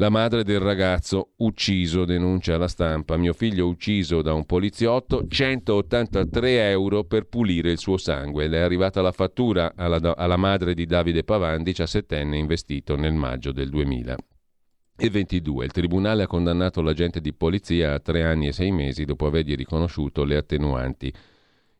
La 0.00 0.10
madre 0.10 0.44
del 0.44 0.60
ragazzo 0.60 1.32
ucciso 1.38 2.04
denuncia 2.04 2.54
alla 2.54 2.68
stampa 2.68 3.16
mio 3.16 3.32
figlio 3.32 3.66
ucciso 3.66 4.22
da 4.22 4.32
un 4.32 4.46
poliziotto 4.46 5.26
183 5.26 6.70
euro 6.70 7.02
per 7.02 7.24
pulire 7.26 7.72
il 7.72 7.78
suo 7.78 7.96
sangue. 7.96 8.46
Le 8.46 8.58
è 8.58 8.60
arrivata 8.60 9.02
la 9.02 9.10
fattura 9.10 9.72
alla, 9.74 10.14
alla 10.16 10.36
madre 10.36 10.74
di 10.74 10.86
Davide 10.86 11.24
Pavan, 11.24 11.62
17enne 11.62 12.34
investito 12.34 12.94
nel 12.94 13.14
maggio 13.14 13.50
del 13.50 13.70
2000. 13.70 14.16
e 15.00 15.10
22. 15.10 15.64
Il 15.64 15.72
Tribunale 15.72 16.22
ha 16.22 16.28
condannato 16.28 16.80
l'agente 16.80 17.20
di 17.20 17.32
polizia 17.32 17.94
a 17.94 17.98
tre 17.98 18.22
anni 18.22 18.46
e 18.46 18.52
sei 18.52 18.70
mesi 18.70 19.04
dopo 19.04 19.26
avergli 19.26 19.56
riconosciuto 19.56 20.22
le 20.22 20.36
attenuanti 20.36 21.12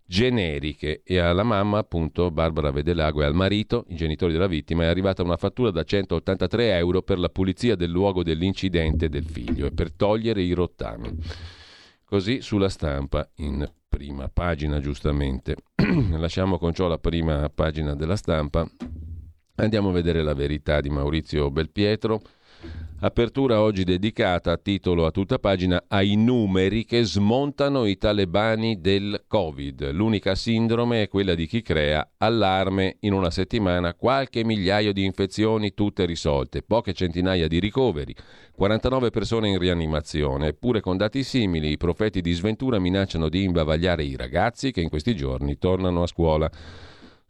generiche 0.09 1.03
e 1.05 1.19
alla 1.19 1.43
mamma, 1.43 1.79
appunto, 1.79 2.31
Barbara 2.31 2.71
Vedelago 2.71 3.21
e 3.21 3.27
al 3.27 3.35
marito, 3.35 3.85
i 3.89 3.95
genitori 3.95 4.33
della 4.33 4.47
vittima, 4.47 4.85
è 4.85 4.87
arrivata 4.87 5.23
una 5.23 5.37
fattura 5.37 5.71
da 5.71 5.85
183 5.85 6.77
euro 6.77 7.03
per 7.03 7.19
la 7.19 7.29
pulizia 7.29 7.77
del 7.77 7.91
luogo 7.91 8.23
dell'incidente 8.23 9.11
del 9.11 9.27
figlio 9.27 9.67
e 9.67 9.73
per 9.73 9.93
togliere 9.93 10.41
i 10.41 10.53
rottami. 10.53 11.15
Così 12.05 12.41
sulla 12.41 12.71
stampa, 12.71 13.29
in 13.37 13.71
prima 13.87 14.31
pagina 14.31 14.81
giustamente. 14.81 15.57
Lasciamo 16.17 16.57
con 16.57 16.73
ciò 16.73 16.89
la 16.89 16.99
prima 16.99 17.51
pagina 17.51 17.95
della 17.95 18.17
stampa. 18.17 18.67
Andiamo 19.57 19.91
a 19.91 19.93
vedere 19.93 20.23
la 20.23 20.35
verità 20.35 20.81
di 20.81 20.89
Maurizio 20.89 21.51
Belpietro 21.51 22.23
Apertura 23.01 23.61
oggi 23.61 23.85
dedicata 23.85 24.57
titolo 24.57 25.07
a 25.07 25.13
tutta 25.13 25.39
pagina 25.39 25.85
ai 25.87 26.17
numeri 26.17 26.85
che 26.85 27.05
smontano 27.05 27.85
i 27.85 27.97
talebani 27.97 28.81
del 28.81 29.23
Covid. 29.29 29.93
L'unica 29.93 30.35
sindrome 30.35 31.03
è 31.03 31.09
quella 31.09 31.37
di 31.37 31.47
chi 31.47 31.63
crea 31.63 32.15
allarme 32.19 32.97
in 33.01 33.13
una 33.13 33.31
settimana, 33.31 33.95
qualche 33.95 34.43
migliaio 34.43 34.93
di 34.93 35.05
infezioni 35.05 35.75
tutte 35.75 36.07
risolte, 36.07 36.63
poche 36.63 36.93
centinaia 36.93 37.47
di 37.47 37.61
ricoveri, 37.61 38.13
49 38.57 39.11
persone 39.11 39.49
in 39.49 39.59
rianimazione. 39.59 40.49
Eppure 40.49 40.81
con 40.81 40.97
dati 40.97 41.23
simili 41.23 41.71
i 41.71 41.77
profeti 41.77 42.21
di 42.21 42.33
sventura 42.33 42.81
minacciano 42.81 43.29
di 43.29 43.45
imbavagliare 43.45 44.03
i 44.03 44.17
ragazzi 44.17 44.73
che 44.73 44.81
in 44.81 44.89
questi 44.89 45.15
giorni 45.15 45.57
tornano 45.57 46.03
a 46.03 46.09
scuola. 46.09 46.51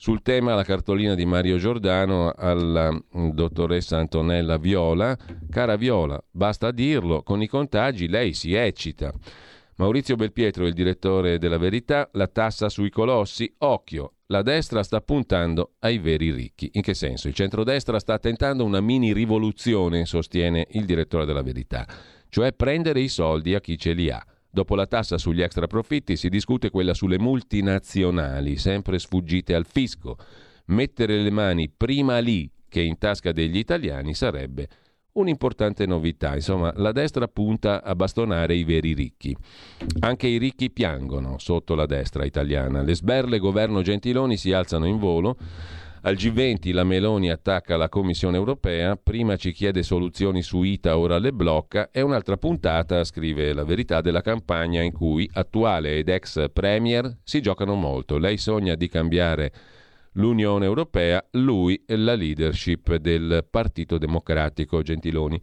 Sul 0.00 0.22
tema 0.22 0.54
la 0.54 0.62
cartolina 0.62 1.16
di 1.16 1.26
Mario 1.26 1.56
Giordano 1.56 2.30
alla 2.30 2.92
mm, 2.92 3.30
dottoressa 3.30 3.98
Antonella 3.98 4.56
Viola. 4.56 5.18
Cara 5.50 5.74
Viola, 5.74 6.22
basta 6.30 6.70
dirlo, 6.70 7.24
con 7.24 7.42
i 7.42 7.48
contagi 7.48 8.06
lei 8.06 8.32
si 8.32 8.54
eccita. 8.54 9.12
Maurizio 9.78 10.14
Belpietro, 10.14 10.68
il 10.68 10.72
direttore 10.72 11.38
della 11.38 11.58
Verità, 11.58 12.08
la 12.12 12.28
tassa 12.28 12.68
sui 12.68 12.90
colossi, 12.90 13.52
occhio, 13.58 14.12
la 14.26 14.42
destra 14.42 14.84
sta 14.84 15.00
puntando 15.00 15.72
ai 15.80 15.98
veri 15.98 16.30
ricchi. 16.30 16.70
In 16.74 16.82
che 16.82 16.94
senso? 16.94 17.26
Il 17.26 17.34
centrodestra 17.34 17.98
sta 17.98 18.20
tentando 18.20 18.64
una 18.64 18.80
mini 18.80 19.12
rivoluzione, 19.12 20.06
sostiene 20.06 20.68
il 20.70 20.84
direttore 20.84 21.24
della 21.24 21.42
Verità, 21.42 21.84
cioè 22.28 22.52
prendere 22.52 23.00
i 23.00 23.08
soldi 23.08 23.56
a 23.56 23.60
chi 23.60 23.76
ce 23.76 23.94
li 23.94 24.10
ha. 24.10 24.24
Dopo 24.50 24.74
la 24.74 24.86
tassa 24.86 25.18
sugli 25.18 25.42
extra 25.42 25.66
profitti 25.66 26.16
si 26.16 26.28
discute 26.28 26.70
quella 26.70 26.94
sulle 26.94 27.18
multinazionali, 27.18 28.56
sempre 28.56 28.98
sfuggite 28.98 29.54
al 29.54 29.66
fisco. 29.66 30.16
Mettere 30.66 31.20
le 31.20 31.30
mani 31.30 31.70
prima 31.70 32.18
lì 32.18 32.50
che 32.68 32.80
in 32.80 32.98
tasca 32.98 33.32
degli 33.32 33.56
italiani 33.56 34.14
sarebbe 34.14 34.68
un'importante 35.12 35.86
novità. 35.86 36.34
Insomma, 36.34 36.72
la 36.76 36.92
destra 36.92 37.28
punta 37.28 37.82
a 37.82 37.94
bastonare 37.94 38.54
i 38.54 38.64
veri 38.64 38.94
ricchi. 38.94 39.36
Anche 40.00 40.28
i 40.28 40.38
ricchi 40.38 40.70
piangono 40.70 41.38
sotto 41.38 41.74
la 41.74 41.86
destra 41.86 42.24
italiana. 42.24 42.82
Le 42.82 42.94
sberle 42.94 43.38
governo 43.38 43.82
Gentiloni 43.82 44.36
si 44.36 44.52
alzano 44.52 44.86
in 44.86 44.98
volo 44.98 45.36
al 46.02 46.14
G20 46.14 46.72
la 46.72 46.84
Meloni 46.84 47.30
attacca 47.30 47.76
la 47.76 47.88
Commissione 47.88 48.36
europea, 48.36 48.96
prima 48.96 49.36
ci 49.36 49.52
chiede 49.52 49.82
soluzioni 49.82 50.42
su 50.42 50.62
ITA, 50.62 50.96
ora 50.96 51.18
le 51.18 51.32
blocca, 51.32 51.90
è 51.90 52.00
un'altra 52.00 52.36
puntata, 52.36 53.02
scrive 53.04 53.52
la 53.52 53.64
verità, 53.64 54.00
della 54.00 54.20
campagna 54.20 54.82
in 54.82 54.92
cui 54.92 55.28
attuale 55.32 55.96
ed 55.96 56.08
ex 56.08 56.50
premier 56.52 57.18
si 57.24 57.40
giocano 57.40 57.74
molto. 57.74 58.18
Lei 58.18 58.36
sogna 58.38 58.74
di 58.74 58.88
cambiare 58.88 59.52
l'Unione 60.12 60.64
Europea, 60.64 61.24
lui 61.32 61.82
la 61.86 62.14
leadership 62.14 62.96
del 62.96 63.46
Partito 63.48 63.98
Democratico 63.98 64.82
Gentiloni. 64.82 65.40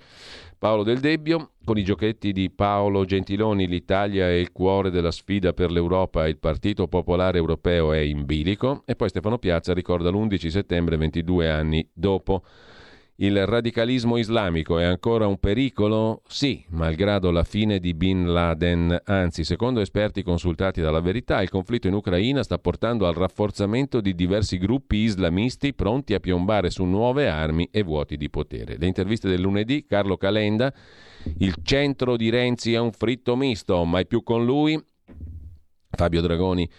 Paolo 0.58 0.84
Del 0.84 1.00
Debbio, 1.00 1.52
con 1.64 1.78
i 1.78 1.84
giochetti 1.84 2.32
di 2.32 2.50
Paolo 2.50 3.04
Gentiloni, 3.04 3.68
l'Italia 3.68 4.28
è 4.28 4.34
il 4.34 4.52
cuore 4.52 4.90
della 4.90 5.12
sfida 5.12 5.54
per 5.54 5.72
l'Europa 5.72 6.28
il 6.28 6.38
Partito 6.38 6.88
Popolare 6.88 7.38
Europeo 7.38 7.92
è 7.92 8.00
in 8.00 8.26
bilico. 8.26 8.84
E 8.86 8.96
poi 8.96 9.10
Stefano 9.10 9.38
Piazza 9.38 9.74
ricorda 9.74 10.10
l'11 10.10 10.48
settembre 10.48 10.98
22 10.98 11.50
anni 11.50 11.88
dopo. 11.94 12.44
Il 13.18 13.46
radicalismo 13.46 14.18
islamico 14.18 14.78
è 14.78 14.84
ancora 14.84 15.26
un 15.26 15.38
pericolo? 15.38 16.22
Sì, 16.28 16.66
malgrado 16.72 17.32
la 17.32 17.46
fine 17.46 17.80
di 17.80 17.94
Bin 17.94 18.34
Laden. 18.34 19.04
Anzi, 19.06 19.46
secondo 19.46 19.80
esperti 19.80 20.22
consultati 20.22 20.82
dalla 20.82 21.00
Verità, 21.00 21.42
il 21.42 21.50
conflitto 21.50 21.88
in 21.88 21.94
Ucraina 21.94 22.44
sta 22.44 22.58
portando 22.58 23.08
al 23.08 23.14
rafforzamento 23.14 24.02
di 24.02 24.16
diversi 24.16 24.58
gruppi 24.58 24.98
islamisti 24.98 25.74
pronti 25.74 26.14
a 26.14 26.20
piombare 26.20 26.70
su 26.70 26.84
nuove 26.84 27.30
armi 27.30 27.70
e 27.72 27.84
vuoti 27.84 28.18
di 28.18 28.30
potere. 28.30 28.76
Le 28.78 28.86
interviste 28.86 29.30
del 29.30 29.40
lunedì, 29.40 29.86
Carlo 29.86 30.18
Calenda, 30.18 30.74
il 31.38 31.56
centro 31.64 32.18
di 32.18 32.30
Renzi 32.30 32.74
è 32.74 32.80
un 32.80 32.92
fritto 32.92 33.38
misto, 33.38 33.86
mai 33.86 34.06
più 34.08 34.24
con 34.24 34.44
lui. 34.44 34.78
Fabio 35.90 36.20
Dragoni 36.20 36.70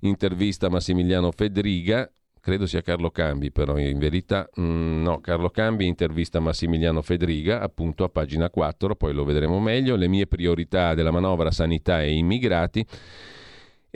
intervista 0.00 0.68
Massimiliano 0.68 1.30
Fedriga, 1.30 2.10
credo 2.44 2.66
sia 2.66 2.82
Carlo 2.82 3.10
Cambi, 3.10 3.50
però 3.50 3.78
in 3.78 3.98
verità 3.98 4.46
mm, 4.60 5.02
no, 5.02 5.18
Carlo 5.20 5.48
Cambi 5.48 5.86
intervista 5.86 6.40
Massimiliano 6.40 7.00
Fedriga, 7.00 7.62
appunto 7.62 8.04
a 8.04 8.10
pagina 8.10 8.50
4, 8.50 8.96
poi 8.96 9.14
lo 9.14 9.24
vedremo 9.24 9.58
meglio, 9.60 9.96
le 9.96 10.08
mie 10.08 10.26
priorità 10.26 10.92
della 10.92 11.10
manovra 11.10 11.50
sanità 11.50 12.02
e 12.02 12.12
immigrati. 12.12 12.86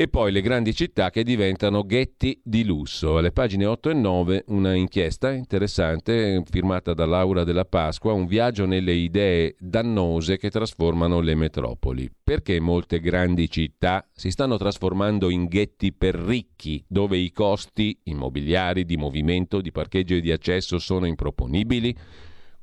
E 0.01 0.07
poi 0.07 0.31
le 0.31 0.43
grandi 0.43 0.77
città 0.77 1.11
che 1.11 1.25
diventano 1.25 1.85
ghetti 1.85 2.41
di 2.45 2.63
lusso. 2.65 3.19
Alle 3.19 3.33
pagine 3.33 3.67
8 3.67 3.91
e 3.91 3.95
9 3.95 4.45
una 4.47 4.73
inchiesta 4.77 5.33
interessante 5.33 6.41
firmata 6.49 6.95
da 6.95 7.05
Laura 7.05 7.43
della 7.43 7.65
Pasqua, 7.65 8.13
un 8.13 8.27
viaggio 8.27 8.65
nelle 8.65 8.93
idee 8.93 9.57
dannose 9.59 10.37
che 10.37 10.51
trasformano 10.51 11.19
le 11.19 11.35
metropoli. 11.35 12.09
Perché 12.23 12.61
molte 12.61 13.01
grandi 13.01 13.51
città 13.51 14.09
si 14.13 14.31
stanno 14.31 14.57
trasformando 14.57 15.31
in 15.31 15.47
ghetti 15.47 15.93
per 15.93 16.15
ricchi, 16.15 16.81
dove 16.87 17.17
i 17.17 17.33
costi 17.33 17.99
immobiliari, 18.05 18.85
di 18.85 18.97
movimento, 18.97 19.61
di 19.61 19.73
parcheggio 19.73 20.15
e 20.15 20.21
di 20.21 20.31
accesso 20.31 20.79
sono 20.79 21.07
improponibili? 21.07 21.97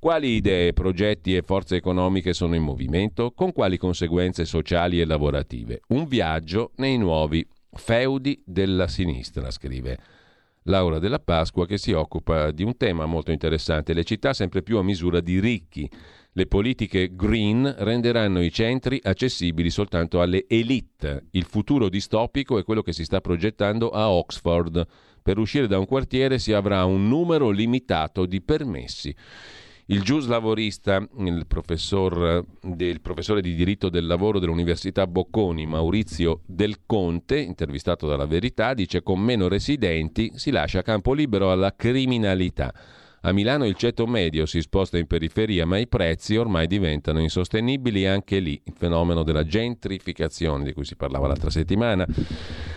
Quali 0.05 0.35
idee, 0.35 0.71
progetti 0.71 1.35
e 1.35 1.41
forze 1.41 1.77
economiche 1.77 2.33
sono 2.33 2.53
in 2.53 2.61
movimento? 2.61 3.31
Con 3.31 3.51
quali 3.51 3.75
conseguenze 3.77 4.45
sociali 4.45 5.01
e 5.01 5.05
lavorative? 5.05 5.81
Un 5.87 6.05
viaggio 6.05 6.73
nei 6.75 6.99
nuovi 6.99 7.43
feudi 7.71 8.39
della 8.45 8.87
sinistra, 8.87 9.49
scrive 9.49 9.97
Laura 10.65 10.99
della 10.99 11.17
Pasqua, 11.17 11.65
che 11.65 11.79
si 11.79 11.91
occupa 11.91 12.51
di 12.51 12.61
un 12.61 12.77
tema 12.77 13.07
molto 13.07 13.31
interessante, 13.31 13.93
le 13.93 14.03
città 14.03 14.33
sempre 14.33 14.61
più 14.61 14.77
a 14.77 14.83
misura 14.83 15.21
di 15.21 15.39
ricchi. 15.39 15.89
Le 16.33 16.45
politiche 16.45 17.15
green 17.15 17.73
renderanno 17.79 18.43
i 18.43 18.51
centri 18.51 18.99
accessibili 19.01 19.71
soltanto 19.71 20.21
alle 20.21 20.45
elite. 20.47 21.29
Il 21.31 21.45
futuro 21.45 21.89
distopico 21.89 22.59
è 22.59 22.63
quello 22.63 22.83
che 22.83 22.93
si 22.93 23.05
sta 23.05 23.21
progettando 23.21 23.89
a 23.89 24.11
Oxford. 24.11 24.85
Per 25.23 25.39
uscire 25.39 25.65
da 25.65 25.79
un 25.79 25.87
quartiere 25.87 26.37
si 26.37 26.53
avrà 26.53 26.85
un 26.85 27.07
numero 27.07 27.49
limitato 27.49 28.27
di 28.27 28.39
permessi. 28.39 29.15
Il 29.87 30.01
gius 30.01 30.25
lavorista, 30.25 31.07
il, 31.19 31.45
professor, 31.45 32.43
del 32.59 33.01
professore 33.01 33.39
di 33.39 33.53
diritto 33.53 33.89
del 33.89 34.07
lavoro 34.07 34.39
dell'Università 34.39 35.05
Bocconi, 35.05 35.67
Maurizio 35.67 36.41
Del 36.47 36.87
Conte, 36.87 37.37
intervistato 37.37 38.07
dalla 38.07 38.25
Verità, 38.25 38.73
dice 38.73 39.03
con 39.03 39.19
meno 39.19 39.47
residenti 39.47 40.31
si 40.33 40.49
lascia 40.49 40.81
campo 40.81 41.13
libero 41.13 41.51
alla 41.51 41.75
criminalità. 41.75 42.73
A 43.25 43.31
Milano 43.31 43.65
il 43.65 43.73
ceto 43.73 44.05
medio 44.05 44.45
si 44.45 44.61
sposta 44.61 44.99
in 44.99 45.07
periferia, 45.07 45.65
ma 45.65 45.79
i 45.79 45.87
prezzi 45.87 46.35
ormai 46.35 46.67
diventano 46.67 47.19
insostenibili 47.19 48.05
anche 48.05 48.37
lì. 48.37 48.61
Il 48.63 48.75
fenomeno 48.77 49.23
della 49.23 49.43
gentrificazione 49.43 50.63
di 50.63 50.73
cui 50.73 50.85
si 50.85 50.95
parlava 50.95 51.25
l'altra 51.25 51.49
settimana. 51.49 52.05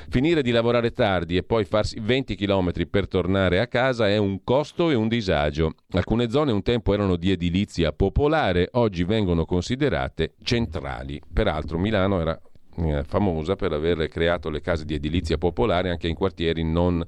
Finire 0.09 0.41
di 0.41 0.51
lavorare 0.51 0.91
tardi 0.93 1.37
e 1.37 1.43
poi 1.43 1.67
farsi 1.67 2.01
20 2.01 2.35
km 2.35 2.89
per 2.89 3.09
tornare 3.09 3.61
a 3.61 3.67
casa 3.67 4.09
è 4.09 4.17
un 4.17 4.43
costo 4.43 4.89
e 4.89 4.95
un 4.95 5.07
disagio. 5.09 5.75
Alcune 5.91 6.31
zone 6.31 6.51
un 6.51 6.63
tempo 6.63 6.95
erano 6.95 7.17
di 7.17 7.31
edilizia 7.31 7.93
popolare, 7.93 8.71
oggi 8.73 9.05
vengono 9.05 9.45
considerate 9.45 10.33
centrali. 10.43 11.21
Peraltro 11.31 11.77
Milano 11.77 12.23
era 12.23 12.41
eh, 12.79 13.05
famosa 13.07 13.55
per 13.55 13.73
aver 13.73 14.09
creato 14.09 14.49
le 14.49 14.63
case 14.63 14.87
di 14.87 14.95
edilizia 14.95 15.37
popolare 15.37 15.91
anche 15.91 16.09
in 16.09 16.15
quartieri 16.15 16.65
non 16.65 17.05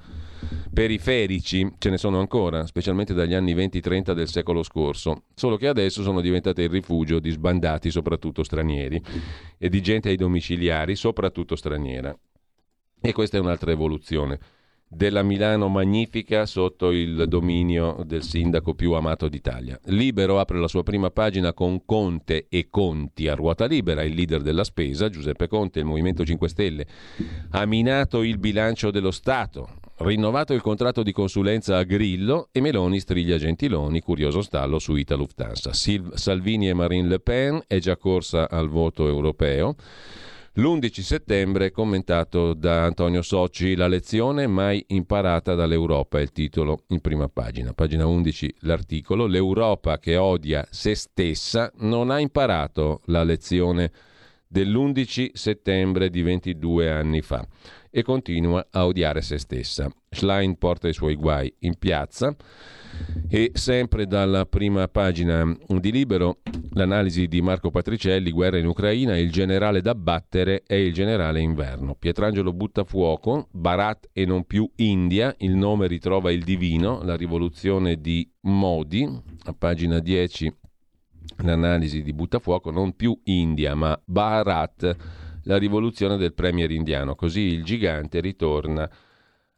periferici, 0.73 1.75
ce 1.79 1.91
ne 1.91 1.99
sono 1.99 2.19
ancora, 2.19 2.67
specialmente 2.67 3.15
dagli 3.15 3.35
anni 3.35 3.55
20-30 3.55 4.13
del 4.13 4.29
secolo 4.29 4.63
scorso, 4.63 5.25
solo 5.35 5.57
che 5.57 5.69
adesso 5.69 6.03
sono 6.03 6.21
diventate 6.21 6.63
il 6.63 6.69
rifugio 6.71 7.19
di 7.19 7.31
sbandati, 7.31 7.91
soprattutto 7.91 8.43
stranieri, 8.43 9.03
e 9.59 9.69
di 9.69 9.83
gente 9.83 10.09
ai 10.09 10.17
domiciliari, 10.17 10.97
soprattutto 10.97 11.57
straniera. 11.57 12.17
E 13.01 13.13
questa 13.13 13.39
è 13.39 13.41
un'altra 13.41 13.71
evoluzione 13.71 14.39
della 14.93 15.23
Milano 15.23 15.69
magnifica 15.69 16.47
sotto 16.47 16.91
il 16.91 17.27
dominio 17.29 18.03
del 18.05 18.25
sindaco 18.25 18.75
più 18.75 18.93
amato 18.93 19.29
d'Italia. 19.29 19.79
Libero 19.85 20.41
apre 20.41 20.59
la 20.59 20.67
sua 20.67 20.83
prima 20.83 21.11
pagina 21.11 21.53
con 21.53 21.85
Conte 21.85 22.47
e 22.49 22.67
Conti 22.69 23.29
a 23.29 23.37
ruota 23.37 23.67
libera, 23.67 24.03
il 24.03 24.15
leader 24.15 24.43
della 24.43 24.65
spesa, 24.65 25.09
Giuseppe 25.09 25.47
Conte, 25.47 25.79
il 25.79 25.85
Movimento 25.85 26.25
5 26.25 26.49
Stelle, 26.49 26.87
ha 27.51 27.65
minato 27.67 28.25
il 28.25 28.39
bilancio 28.39 28.91
dello 28.91 29.13
Stato, 29.13 29.79
Rinnovato 30.03 30.55
il 30.55 30.63
contratto 30.63 31.03
di 31.03 31.13
consulenza 31.13 31.77
a 31.77 31.83
Grillo 31.83 32.49
e 32.53 32.63
Meloni 32.63 33.01
striglia 33.01 33.37
Gentiloni, 33.37 34.01
curioso 34.01 34.41
stallo 34.41 34.79
su 34.79 34.95
Ita 34.97 35.15
Lufthansa. 35.15 35.75
Sil- 35.77 36.13
Salvini 36.15 36.71
e 36.71 36.73
Marine 36.73 37.07
Le 37.07 37.21
Pen 37.21 37.63
è 37.67 37.79
già 37.81 37.99
corsa 37.99 38.49
al 38.49 38.71
voto 38.71 39.07
europeo. 39.07 39.75
L'11 40.55 41.01
settembre 41.03 41.71
commentato 41.71 42.55
da 42.55 42.85
Antonio 42.85 43.21
Socci, 43.21 43.75
la 43.75 43.89
lezione 43.89 44.47
mai 44.47 44.83
imparata 44.89 45.55
dall'Europa 45.55 46.19
è 46.19 46.23
il 46.23 46.33
titolo 46.33 46.85
in 46.89 47.01
prima 47.01 47.29
pagina. 47.29 47.75
Pagina 47.75 48.07
11 48.07 48.55
l'articolo, 48.61 49.27
l'Europa 49.27 49.99
che 49.99 50.17
odia 50.17 50.67
se 50.71 50.95
stessa 50.95 51.71
non 51.81 52.11
ha 52.11 52.19
imparato 52.19 53.03
la 53.05 53.23
lezione 53.23 53.93
dell'11 54.51 55.31
settembre 55.33 56.11
di 56.11 56.23
22 56.23 56.91
anni 56.91 57.23
fa 57.23 57.47
e 57.89 58.03
continua 58.03 58.67
a 58.71 58.85
odiare 58.85 59.23
se 59.23 59.39
stessa. 59.39 59.89
Schlein 60.09 60.59
porta 60.59 60.89
i 60.89 60.93
suoi 60.93 61.15
guai 61.15 61.53
in 61.61 61.77
piazza 61.79 62.35
e 63.29 63.53
sempre 63.55 64.07
dalla 64.07 64.47
prima 64.47 64.89
pagina 64.89 65.57
di 65.67 65.93
Libero 65.93 66.39
l'analisi 66.73 67.29
di 67.29 67.41
Marco 67.41 67.71
Patricelli, 67.71 68.33
guerra 68.33 68.59
in 68.59 68.67
Ucraina, 68.67 69.17
il 69.17 69.31
generale 69.31 69.81
da 69.83 69.95
battere 69.95 70.63
è 70.67 70.75
il 70.75 70.93
generale 70.93 71.41
inverno. 71.41 71.95
Pietrangelo 71.95 72.53
butta 72.53 72.83
fuoco, 72.83 73.47
Barat 73.53 74.09
e 74.13 74.25
non 74.25 74.45
più 74.45 74.69
India, 74.77 75.33
il 75.39 75.55
nome 75.55 75.87
ritrova 75.87 76.33
il 76.33 76.43
divino, 76.43 77.03
la 77.03 77.17
rivoluzione 77.17 78.01
di 78.01 78.29
Modi, 78.43 79.09
a 79.45 79.53
pagina 79.53 80.01
10 80.01 80.53
l'analisi 81.39 82.03
di 82.03 82.13
Buttafuoco, 82.13 82.71
non 82.71 82.95
più 82.95 83.19
India 83.25 83.75
ma 83.75 84.01
Bharat, 84.05 84.97
la 85.45 85.57
rivoluzione 85.57 86.17
del 86.17 86.35
premier 86.35 86.71
indiano. 86.71 87.15
Così 87.15 87.41
il 87.41 87.65
gigante 87.65 88.21
ritorna 88.21 88.89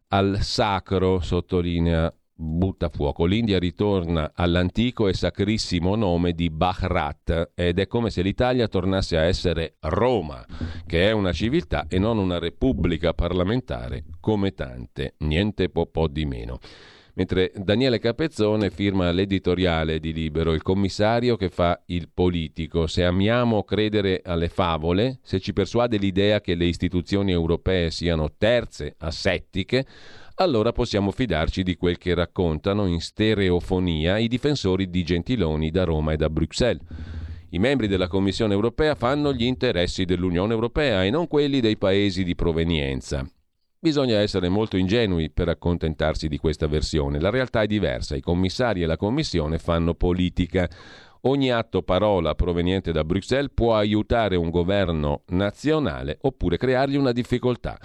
al 0.08 0.38
sacro, 0.40 1.20
sottolinea 1.20 2.12
Buttafuoco. 2.34 3.24
L'India 3.24 3.58
ritorna 3.58 4.32
all'antico 4.34 5.06
e 5.06 5.14
sacrissimo 5.14 5.94
nome 5.94 6.32
di 6.32 6.50
Bharat 6.50 7.52
ed 7.54 7.78
è 7.78 7.86
come 7.86 8.10
se 8.10 8.22
l'Italia 8.22 8.68
tornasse 8.68 9.16
a 9.16 9.22
essere 9.22 9.76
Roma, 9.80 10.44
che 10.86 11.08
è 11.08 11.12
una 11.12 11.32
civiltà 11.32 11.86
e 11.88 11.98
non 11.98 12.18
una 12.18 12.38
repubblica 12.38 13.14
parlamentare 13.14 14.04
come 14.18 14.54
tante, 14.54 15.14
niente 15.18 15.68
po', 15.68 15.86
po 15.86 16.08
di 16.08 16.24
meno 16.24 16.58
mentre 17.14 17.52
Daniele 17.54 17.98
Capezzone 17.98 18.70
firma 18.70 19.10
l'editoriale 19.10 20.00
di 20.00 20.12
Libero, 20.12 20.52
il 20.52 20.62
commissario 20.62 21.36
che 21.36 21.50
fa 21.50 21.80
il 21.86 22.08
politico. 22.12 22.86
Se 22.86 23.04
amiamo 23.04 23.64
credere 23.64 24.22
alle 24.24 24.48
favole, 24.48 25.18
se 25.22 25.40
ci 25.40 25.52
persuade 25.52 25.98
l'idea 25.98 26.40
che 26.40 26.54
le 26.54 26.64
istituzioni 26.64 27.32
europee 27.32 27.90
siano 27.90 28.32
terze, 28.36 28.94
asettiche, 28.98 29.86
allora 30.36 30.72
possiamo 30.72 31.10
fidarci 31.10 31.62
di 31.62 31.76
quel 31.76 31.98
che 31.98 32.14
raccontano 32.14 32.86
in 32.86 33.00
stereofonia 33.00 34.16
i 34.16 34.28
difensori 34.28 34.88
di 34.88 35.04
Gentiloni 35.04 35.70
da 35.70 35.84
Roma 35.84 36.12
e 36.12 36.16
da 36.16 36.30
Bruxelles. 36.30 36.82
I 37.50 37.58
membri 37.58 37.86
della 37.86 38.08
Commissione 38.08 38.54
europea 38.54 38.94
fanno 38.94 39.34
gli 39.34 39.44
interessi 39.44 40.06
dell'Unione 40.06 40.54
europea 40.54 41.04
e 41.04 41.10
non 41.10 41.28
quelli 41.28 41.60
dei 41.60 41.76
paesi 41.76 42.24
di 42.24 42.34
provenienza. 42.34 43.28
Bisogna 43.84 44.20
essere 44.20 44.48
molto 44.48 44.76
ingenui 44.76 45.28
per 45.28 45.48
accontentarsi 45.48 46.28
di 46.28 46.38
questa 46.38 46.68
versione. 46.68 47.18
La 47.18 47.30
realtà 47.30 47.62
è 47.62 47.66
diversa, 47.66 48.14
i 48.14 48.20
commissari 48.20 48.80
e 48.80 48.86
la 48.86 48.96
Commissione 48.96 49.58
fanno 49.58 49.94
politica. 49.94 50.70
Ogni 51.22 51.50
atto 51.50 51.82
parola 51.82 52.36
proveniente 52.36 52.92
da 52.92 53.02
Bruxelles 53.02 53.50
può 53.52 53.74
aiutare 53.74 54.36
un 54.36 54.50
governo 54.50 55.22
nazionale 55.30 56.16
oppure 56.20 56.58
creargli 56.58 56.94
una 56.94 57.10
difficoltà. 57.10 57.76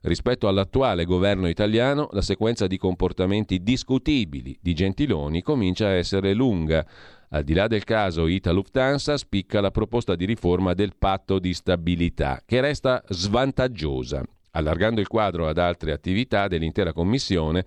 Rispetto 0.00 0.48
all'attuale 0.48 1.04
governo 1.04 1.46
italiano, 1.46 2.08
la 2.10 2.22
sequenza 2.22 2.66
di 2.66 2.76
comportamenti 2.76 3.62
discutibili 3.62 4.58
di 4.60 4.74
Gentiloni 4.74 5.40
comincia 5.40 5.86
a 5.86 5.94
essere 5.94 6.34
lunga. 6.34 6.84
Al 7.28 7.44
di 7.44 7.54
là 7.54 7.68
del 7.68 7.84
caso 7.84 8.26
Ita 8.26 8.50
Lufthansa 8.50 9.16
spicca 9.16 9.60
la 9.60 9.70
proposta 9.70 10.16
di 10.16 10.24
riforma 10.24 10.74
del 10.74 10.96
patto 10.98 11.38
di 11.38 11.54
stabilità, 11.54 12.42
che 12.44 12.60
resta 12.60 13.04
svantaggiosa. 13.06 14.24
Allargando 14.56 15.00
il 15.00 15.08
quadro 15.08 15.48
ad 15.48 15.58
altre 15.58 15.92
attività 15.92 16.48
dell'intera 16.48 16.92
Commissione, 16.92 17.64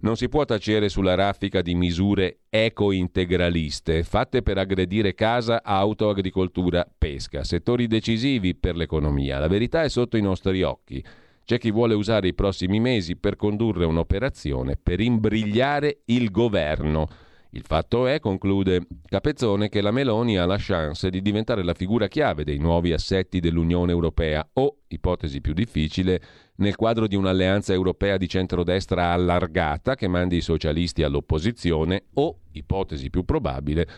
non 0.00 0.16
si 0.16 0.28
può 0.28 0.44
tacere 0.44 0.88
sulla 0.88 1.14
raffica 1.14 1.60
di 1.60 1.74
misure 1.74 2.40
eco-integraliste 2.48 4.04
fatte 4.04 4.42
per 4.42 4.58
aggredire 4.58 5.14
casa, 5.14 5.62
auto, 5.62 6.08
agricoltura, 6.08 6.86
pesca, 6.96 7.42
settori 7.42 7.86
decisivi 7.86 8.54
per 8.54 8.76
l'economia. 8.76 9.38
La 9.38 9.48
verità 9.48 9.82
è 9.82 9.88
sotto 9.88 10.16
i 10.16 10.22
nostri 10.22 10.62
occhi. 10.62 11.04
C'è 11.44 11.58
chi 11.58 11.70
vuole 11.70 11.94
usare 11.94 12.28
i 12.28 12.34
prossimi 12.34 12.78
mesi 12.78 13.16
per 13.16 13.34
condurre 13.34 13.86
un'operazione 13.86 14.76
per 14.76 15.00
imbrigliare 15.00 16.00
il 16.06 16.30
governo 16.30 17.08
il 17.52 17.62
fatto 17.62 18.06
è, 18.06 18.20
conclude 18.20 18.86
Capezzone, 19.06 19.70
che 19.70 19.80
la 19.80 19.90
Meloni 19.90 20.36
ha 20.36 20.44
la 20.44 20.58
chance 20.58 21.08
di 21.08 21.22
diventare 21.22 21.64
la 21.64 21.72
figura 21.72 22.06
chiave 22.06 22.44
dei 22.44 22.58
nuovi 22.58 22.92
assetti 22.92 23.40
dell'Unione 23.40 23.90
Europea 23.90 24.46
o, 24.54 24.80
ipotesi 24.88 25.40
più 25.40 25.54
difficile, 25.54 26.20
nel 26.56 26.76
quadro 26.76 27.06
di 27.06 27.16
un'alleanza 27.16 27.72
europea 27.72 28.18
di 28.18 28.28
centrodestra 28.28 29.12
allargata 29.12 29.94
che 29.94 30.08
mandi 30.08 30.36
i 30.36 30.42
socialisti 30.42 31.02
all'opposizione 31.02 32.04
o, 32.14 32.40
ipotesi 32.52 33.08
più 33.08 33.24
probabile, 33.24 33.88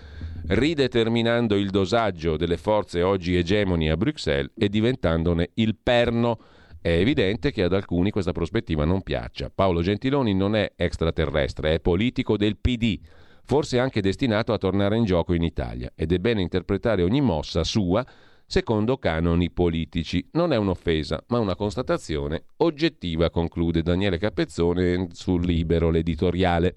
rideterminando 0.47 1.57
il 1.57 1.71
dosaggio 1.71 2.37
delle 2.37 2.57
forze 2.57 3.03
oggi 3.03 3.35
egemoni 3.37 3.91
a 3.91 3.97
Bruxelles 3.97 4.53
e 4.57 4.69
diventandone 4.69 5.51
il 5.55 5.75
perno. 5.75 6.39
È 6.81 6.91
evidente 6.91 7.51
che 7.51 7.65
ad 7.65 7.73
alcuni 7.73 8.11
questa 8.11 8.33
prospettiva 8.33 8.85
non 8.85 9.03
piaccia. 9.03 9.51
Paolo 9.53 9.83
Gentiloni 9.83 10.35
non 10.35 10.55
è 10.55 10.73
extraterrestre, 10.77 11.75
è 11.75 11.81
politico 11.81 12.37
del 12.37 12.57
PD 12.57 13.01
forse 13.45 13.79
anche 13.79 14.01
destinato 14.01 14.53
a 14.53 14.59
tornare 14.59 14.97
in 14.97 15.05
gioco 15.05 15.35
in 15.35 15.43
Italia, 15.43 15.93
ed 15.95 16.13
è 16.13 16.19
bene 16.19 16.43
interpretare 16.43 17.03
ogni 17.03 17.21
mossa 17.21 17.65
sua 17.65 18.05
secondo 18.47 18.99
canoni 18.99 19.49
politici. 19.51 20.27
Non 20.33 20.53
è 20.53 20.57
un'offesa, 20.57 21.23
ma 21.29 21.39
una 21.39 21.55
constatazione 21.55 22.47
oggettiva, 22.59 23.31
conclude 23.31 23.83
Daniele 23.83 24.19
Capezzone 24.19 25.09
sul 25.13 25.45
Libero, 25.45 25.91
l'editoriale. 25.91 26.77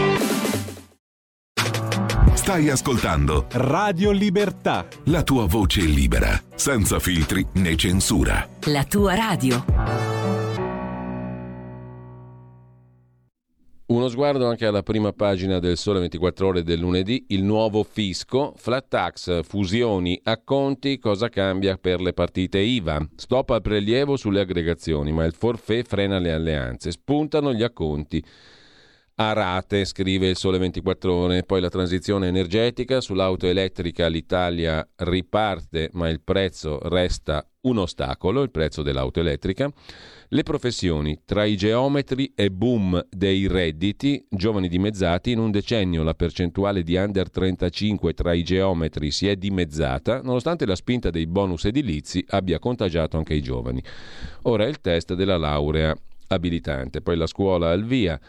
Stai 2.41 2.69
ascoltando 2.69 3.45
Radio 3.51 4.09
Libertà. 4.09 4.87
La 5.05 5.21
tua 5.21 5.45
voce 5.45 5.81
libera, 5.81 6.41
senza 6.55 6.97
filtri 6.97 7.45
né 7.57 7.75
censura. 7.75 8.49
La 8.65 8.83
tua 8.83 9.13
radio. 9.13 9.63
Uno 13.85 14.07
sguardo 14.07 14.47
anche 14.47 14.65
alla 14.65 14.81
prima 14.81 15.13
pagina 15.13 15.59
del 15.59 15.77
Sole 15.77 15.99
24 15.99 16.47
Ore 16.47 16.63
del 16.63 16.79
lunedì, 16.79 17.25
il 17.27 17.43
nuovo 17.43 17.83
fisco, 17.83 18.53
flat 18.55 18.87
tax, 18.87 19.43
fusioni, 19.43 20.19
acconti, 20.23 20.97
cosa 20.97 21.29
cambia 21.29 21.77
per 21.77 22.01
le 22.01 22.13
partite 22.13 22.57
IVA? 22.57 23.07
Stop 23.17 23.51
al 23.51 23.61
prelievo 23.61 24.15
sulle 24.15 24.39
aggregazioni, 24.39 25.11
ma 25.11 25.25
il 25.25 25.33
forfè 25.33 25.83
frena 25.83 26.17
le 26.17 26.31
alleanze, 26.31 26.89
spuntano 26.91 27.53
gli 27.53 27.61
acconti 27.61 28.23
a 29.29 29.33
rate, 29.33 29.85
scrive 29.85 30.29
il 30.29 30.35
Sole 30.35 30.57
24 30.57 31.13
Ore. 31.13 31.43
Poi 31.43 31.61
la 31.61 31.69
transizione 31.69 32.27
energetica, 32.27 33.01
sull'auto 33.01 33.45
elettrica 33.45 34.07
l'Italia 34.07 34.87
riparte, 34.95 35.89
ma 35.93 36.09
il 36.09 36.21
prezzo 36.21 36.79
resta 36.89 37.47
un 37.61 37.77
ostacolo, 37.77 38.41
il 38.41 38.49
prezzo 38.49 38.81
dell'auto 38.81 39.19
elettrica. 39.19 39.71
Le 40.29 40.43
professioni, 40.43 41.19
tra 41.23 41.43
i 41.43 41.55
geometri 41.55 42.31
e 42.33 42.49
boom 42.49 43.05
dei 43.09 43.47
redditi, 43.47 44.25
giovani 44.27 44.67
dimezzati, 44.67 45.31
in 45.31 45.39
un 45.39 45.51
decennio 45.51 46.01
la 46.01 46.15
percentuale 46.15 46.81
di 46.81 46.95
under 46.95 47.29
35 47.29 48.13
tra 48.13 48.33
i 48.33 48.43
geometri 48.43 49.11
si 49.11 49.27
è 49.27 49.35
dimezzata, 49.35 50.21
nonostante 50.21 50.65
la 50.65 50.75
spinta 50.75 51.11
dei 51.11 51.27
bonus 51.27 51.65
edilizi 51.65 52.25
abbia 52.29 52.57
contagiato 52.57 53.17
anche 53.17 53.35
i 53.35 53.41
giovani. 53.41 53.83
Ora 54.43 54.65
il 54.65 54.81
test 54.81 55.13
della 55.13 55.37
laurea 55.37 55.95
abilitante, 56.27 57.01
poi 57.01 57.17
la 57.17 57.27
scuola 57.27 57.69
al 57.69 57.83
via. 57.83 58.19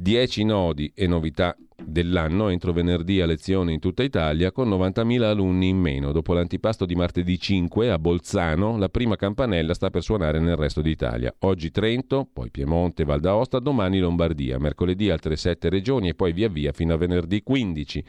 10 0.00 0.44
nodi 0.44 0.90
e 0.94 1.06
novità 1.06 1.54
dell'anno 1.76 2.48
entro 2.48 2.72
venerdì 2.72 3.20
a 3.20 3.26
lezione 3.26 3.74
in 3.74 3.80
tutta 3.80 4.02
Italia 4.02 4.50
con 4.50 4.66
90.000 4.70 5.22
alunni 5.24 5.68
in 5.68 5.76
meno. 5.76 6.10
Dopo 6.10 6.32
l'antipasto 6.32 6.86
di 6.86 6.94
martedì 6.94 7.38
5 7.38 7.90
a 7.90 7.98
Bolzano, 7.98 8.78
la 8.78 8.88
prima 8.88 9.16
campanella 9.16 9.74
sta 9.74 9.90
per 9.90 10.02
suonare 10.02 10.40
nel 10.40 10.56
resto 10.56 10.80
d'Italia. 10.80 11.34
Oggi 11.40 11.70
Trento, 11.70 12.26
poi 12.32 12.50
Piemonte, 12.50 13.04
Val 13.04 13.20
d'Aosta, 13.20 13.58
domani 13.58 13.98
Lombardia, 13.98 14.58
mercoledì 14.58 15.10
altre 15.10 15.36
7 15.36 15.68
regioni 15.68 16.08
e 16.08 16.14
poi 16.14 16.32
via 16.32 16.48
via 16.48 16.72
fino 16.72 16.94
a 16.94 16.96
venerdì 16.96 17.42
15. 17.42 18.04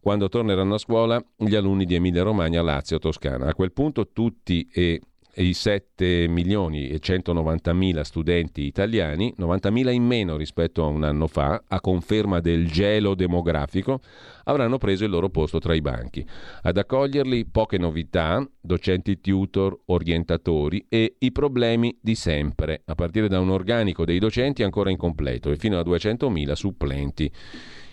quando 0.00 0.28
torneranno 0.28 0.74
a 0.74 0.78
scuola 0.78 1.24
gli 1.36 1.54
alunni 1.54 1.84
di 1.84 1.94
Emilia 1.94 2.24
Romagna, 2.24 2.60
Lazio, 2.62 2.98
Toscana. 2.98 3.46
A 3.46 3.54
quel 3.54 3.70
punto 3.70 4.08
tutti 4.08 4.68
e 4.72 5.00
i 5.36 5.54
7 5.54 6.28
milioni 6.28 6.88
e 6.88 6.98
190 6.98 7.72
mila 7.72 8.04
studenti 8.04 8.62
italiani, 8.62 9.32
90 9.36 9.70
mila 9.70 9.90
in 9.90 10.04
meno 10.04 10.36
rispetto 10.36 10.84
a 10.84 10.88
un 10.88 11.04
anno 11.04 11.26
fa, 11.26 11.62
a 11.66 11.80
conferma 11.80 12.40
del 12.40 12.68
gelo 12.68 13.14
demografico, 13.14 14.00
avranno 14.44 14.76
preso 14.76 15.04
il 15.04 15.10
loro 15.10 15.30
posto 15.30 15.58
tra 15.58 15.74
i 15.74 15.80
banchi. 15.80 16.26
Ad 16.62 16.76
accoglierli 16.76 17.46
poche 17.46 17.78
novità, 17.78 18.46
docenti 18.60 19.20
tutor, 19.20 19.78
orientatori 19.86 20.84
e 20.88 21.16
i 21.18 21.32
problemi 21.32 21.96
di 22.00 22.14
sempre, 22.14 22.82
a 22.84 22.94
partire 22.94 23.28
da 23.28 23.40
un 23.40 23.50
organico 23.50 24.04
dei 24.04 24.18
docenti 24.18 24.62
ancora 24.62 24.90
incompleto 24.90 25.50
e 25.50 25.56
fino 25.56 25.78
a 25.78 25.82
200 25.82 26.28
mila 26.28 26.54
supplenti. 26.54 27.30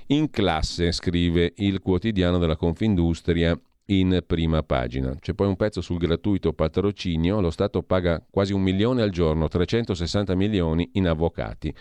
In 0.07 0.31
classe, 0.31 0.91
scrive 0.91 1.53
il 1.57 1.79
quotidiano 1.81 2.39
della 2.39 2.55
Confindustria, 2.55 3.59
in 3.89 4.23
prima 4.25 4.63
pagina. 4.63 5.15
C'è 5.19 5.33
poi 5.33 5.47
un 5.47 5.55
pezzo 5.55 5.81
sul 5.81 5.97
gratuito 5.97 6.53
patrocinio, 6.53 7.39
lo 7.39 7.51
Stato 7.51 7.81
paga 7.83 8.23
quasi 8.29 8.53
un 8.53 8.61
milione 8.61 9.01
al 9.01 9.09
giorno, 9.09 9.47
360 9.47 10.35
milioni 10.35 10.89
in 10.93 11.07
avvocati. 11.07 11.73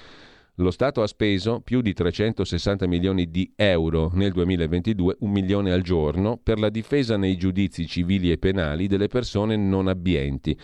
Lo 0.61 0.72
Stato 0.72 1.02
ha 1.02 1.06
speso 1.06 1.61
più 1.61 1.80
di 1.80 1.92
360 1.92 2.86
milioni 2.88 3.30
di 3.30 3.52
euro 3.54 4.11
nel 4.14 4.32
2022, 4.32 5.18
un 5.20 5.30
milione 5.30 5.70
al 5.70 5.82
giorno, 5.82 6.36
per 6.36 6.59
la 6.59 6.68
difesa 6.68 7.16
nei 7.16 7.36
giudizi 7.36 7.86
civili 7.86 8.32
e 8.32 8.38
penali 8.38 8.88
delle 8.88 9.06
persone 9.06 9.56
non 9.56 9.86
abbienti. 9.86 10.59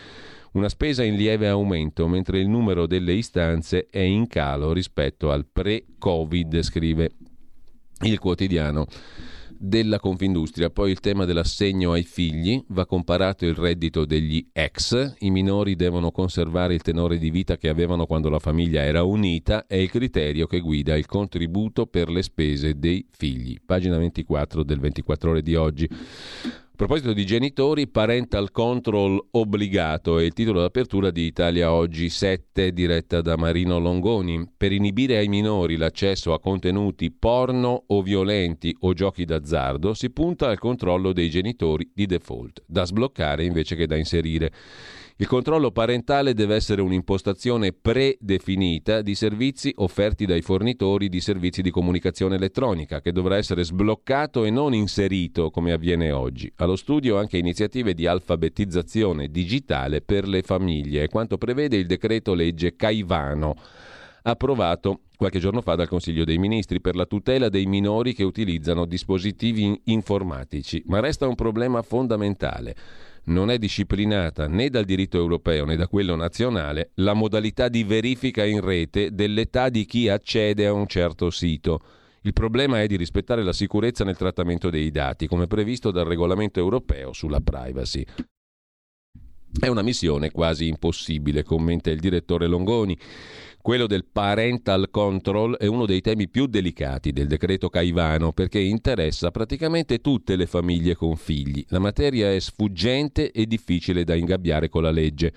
Una 0.52 0.68
spesa 0.68 1.04
in 1.04 1.14
lieve 1.14 1.48
aumento, 1.48 2.08
mentre 2.08 2.40
il 2.40 2.48
numero 2.48 2.86
delle 2.86 3.12
istanze 3.12 3.86
è 3.88 4.00
in 4.00 4.26
calo 4.26 4.72
rispetto 4.72 5.30
al 5.30 5.46
pre-Covid, 5.46 6.60
scrive 6.62 7.10
il 8.00 8.18
quotidiano 8.18 8.86
della 9.58 9.98
Confindustria. 9.98 10.70
Poi 10.70 10.90
il 10.90 11.00
tema 11.00 11.24
dell'assegno 11.24 11.92
ai 11.92 12.02
figli, 12.02 12.62
va 12.68 12.86
comparato 12.86 13.44
il 13.46 13.54
reddito 13.54 14.04
degli 14.04 14.48
ex, 14.52 15.14
i 15.18 15.30
minori 15.30 15.76
devono 15.76 16.10
conservare 16.10 16.74
il 16.74 16.82
tenore 16.82 17.18
di 17.18 17.30
vita 17.30 17.56
che 17.56 17.68
avevano 17.68 18.06
quando 18.06 18.28
la 18.28 18.38
famiglia 18.38 18.82
era 18.82 19.02
unita, 19.02 19.66
è 19.66 19.76
il 19.76 19.90
criterio 19.90 20.46
che 20.46 20.60
guida 20.60 20.96
il 20.96 21.06
contributo 21.06 21.86
per 21.86 22.08
le 22.08 22.22
spese 22.22 22.78
dei 22.78 23.06
figli. 23.10 23.58
Pagina 23.64 23.98
24 23.98 24.62
del 24.62 24.80
24 24.80 25.30
ore 25.30 25.42
di 25.42 25.54
oggi. 25.54 25.88
A 26.74 26.76
proposito 26.76 27.12
di 27.12 27.24
genitori, 27.24 27.86
parental 27.86 28.50
control 28.50 29.24
obbligato 29.30 30.18
è 30.18 30.24
il 30.24 30.32
titolo 30.32 30.60
d'apertura 30.60 31.12
di 31.12 31.22
Italia 31.22 31.72
Oggi 31.72 32.08
7, 32.08 32.72
diretta 32.72 33.20
da 33.20 33.36
Marino 33.36 33.78
Longoni. 33.78 34.44
Per 34.56 34.72
inibire 34.72 35.18
ai 35.18 35.28
minori 35.28 35.76
l'accesso 35.76 36.32
a 36.32 36.40
contenuti 36.40 37.12
porno 37.12 37.84
o 37.86 38.02
violenti 38.02 38.76
o 38.80 38.92
giochi 38.92 39.24
d'azzardo 39.24 39.94
si 39.94 40.10
punta 40.10 40.48
al 40.48 40.58
controllo 40.58 41.12
dei 41.12 41.30
genitori 41.30 41.88
di 41.94 42.06
default, 42.06 42.64
da 42.66 42.84
sbloccare 42.84 43.44
invece 43.44 43.76
che 43.76 43.86
da 43.86 43.94
inserire. 43.94 44.50
Il 45.16 45.28
controllo 45.28 45.70
parentale 45.70 46.34
deve 46.34 46.56
essere 46.56 46.82
un'impostazione 46.82 47.72
predefinita 47.72 49.00
di 49.00 49.14
servizi 49.14 49.72
offerti 49.76 50.26
dai 50.26 50.42
fornitori 50.42 51.08
di 51.08 51.20
servizi 51.20 51.62
di 51.62 51.70
comunicazione 51.70 52.34
elettronica, 52.34 53.00
che 53.00 53.12
dovrà 53.12 53.36
essere 53.36 53.62
sbloccato 53.62 54.44
e 54.44 54.50
non 54.50 54.74
inserito 54.74 55.50
come 55.50 55.70
avviene 55.70 56.10
oggi. 56.10 56.52
Allo 56.56 56.74
studio 56.74 57.16
anche 57.16 57.38
iniziative 57.38 57.94
di 57.94 58.08
alfabetizzazione 58.08 59.28
digitale 59.28 60.00
per 60.00 60.26
le 60.26 60.42
famiglie, 60.42 61.06
quanto 61.06 61.38
prevede 61.38 61.76
il 61.76 61.86
decreto 61.86 62.34
legge 62.34 62.74
Caivano 62.74 63.54
approvato 64.26 65.02
qualche 65.16 65.38
giorno 65.38 65.60
fa 65.60 65.76
dal 65.76 65.86
Consiglio 65.86 66.24
dei 66.24 66.38
Ministri 66.38 66.80
per 66.80 66.96
la 66.96 67.04
tutela 67.04 67.48
dei 67.48 67.66
minori 67.66 68.14
che 68.14 68.24
utilizzano 68.24 68.84
dispositivi 68.84 69.80
informatici. 69.84 70.82
Ma 70.86 70.98
resta 70.98 71.28
un 71.28 71.36
problema 71.36 71.82
fondamentale 71.82 72.74
non 73.26 73.50
è 73.50 73.58
disciplinata 73.58 74.46
né 74.46 74.68
dal 74.68 74.84
diritto 74.84 75.16
europeo 75.16 75.64
né 75.64 75.76
da 75.76 75.88
quello 75.88 76.14
nazionale 76.14 76.90
la 76.94 77.14
modalità 77.14 77.68
di 77.68 77.84
verifica 77.84 78.44
in 78.44 78.60
rete 78.60 79.14
dell'età 79.14 79.68
di 79.68 79.84
chi 79.84 80.08
accede 80.08 80.66
a 80.66 80.72
un 80.72 80.86
certo 80.86 81.30
sito. 81.30 81.80
Il 82.22 82.32
problema 82.32 82.80
è 82.80 82.86
di 82.86 82.96
rispettare 82.96 83.42
la 83.42 83.52
sicurezza 83.52 84.02
nel 84.02 84.16
trattamento 84.16 84.70
dei 84.70 84.90
dati, 84.90 85.26
come 85.26 85.46
previsto 85.46 85.90
dal 85.90 86.06
regolamento 86.06 86.58
europeo 86.58 87.12
sulla 87.12 87.40
privacy. 87.40 88.04
È 89.58 89.68
una 89.68 89.82
missione 89.82 90.30
quasi 90.30 90.66
impossibile, 90.66 91.42
commenta 91.44 91.90
il 91.90 92.00
direttore 92.00 92.46
Longoni. 92.46 92.98
Quello 93.64 93.86
del 93.86 94.04
parental 94.04 94.90
control 94.90 95.56
è 95.56 95.64
uno 95.64 95.86
dei 95.86 96.02
temi 96.02 96.28
più 96.28 96.44
delicati 96.44 97.12
del 97.12 97.26
decreto 97.26 97.70
Caivano 97.70 98.34
perché 98.34 98.58
interessa 98.58 99.30
praticamente 99.30 100.02
tutte 100.02 100.36
le 100.36 100.44
famiglie 100.44 100.94
con 100.94 101.16
figli. 101.16 101.64
La 101.68 101.78
materia 101.78 102.30
è 102.30 102.38
sfuggente 102.38 103.30
e 103.32 103.46
difficile 103.46 104.04
da 104.04 104.14
ingabbiare 104.16 104.68
con 104.68 104.82
la 104.82 104.90
legge. 104.90 105.32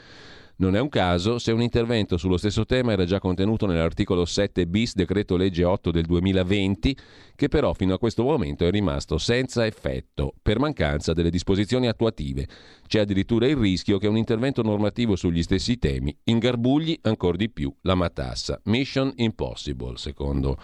Non 0.60 0.76
è 0.76 0.80
un 0.80 0.90
caso 0.90 1.38
se 1.38 1.52
un 1.52 1.62
intervento 1.62 2.18
sullo 2.18 2.38
stesso 2.38 2.66
tema 2.66 2.92
era 2.92 3.06
già 3.06 3.20
contenuto 3.20 3.68
nell'articolo 3.68 4.26
7 4.26 4.66
bis 4.66 4.96
decreto 4.96 5.38
legge 5.38 5.64
8 5.64 5.92
del 5.92 6.06
2020, 6.06 6.98
che 7.36 7.48
però 7.48 7.74
fino 7.74 7.94
a 7.94 8.00
questo 8.00 8.24
momento 8.24 8.66
è 8.66 8.72
rimasto 8.72 9.20
senza 9.20 9.68
effetto 9.68 10.34
per 10.42 10.58
mancanza 10.58 11.14
delle 11.14 11.30
disposizioni 11.30 11.88
attuative. 11.88 12.48
C'è 12.88 13.02
addirittura 13.02 13.46
il 13.46 13.56
rischio 13.56 14.00
che 14.00 14.08
un 14.08 14.18
intervento 14.18 14.64
normativo 14.64 15.16
sugli 15.16 15.44
stessi 15.44 15.78
temi 15.78 16.18
ingarbugli 16.24 17.02
ancora 17.04 17.38
di 17.38 17.52
più 17.52 17.72
la 17.82 17.94
matassa. 17.94 18.60
Mission 18.64 19.14
impossible, 19.18 19.96
secondo 19.98 20.58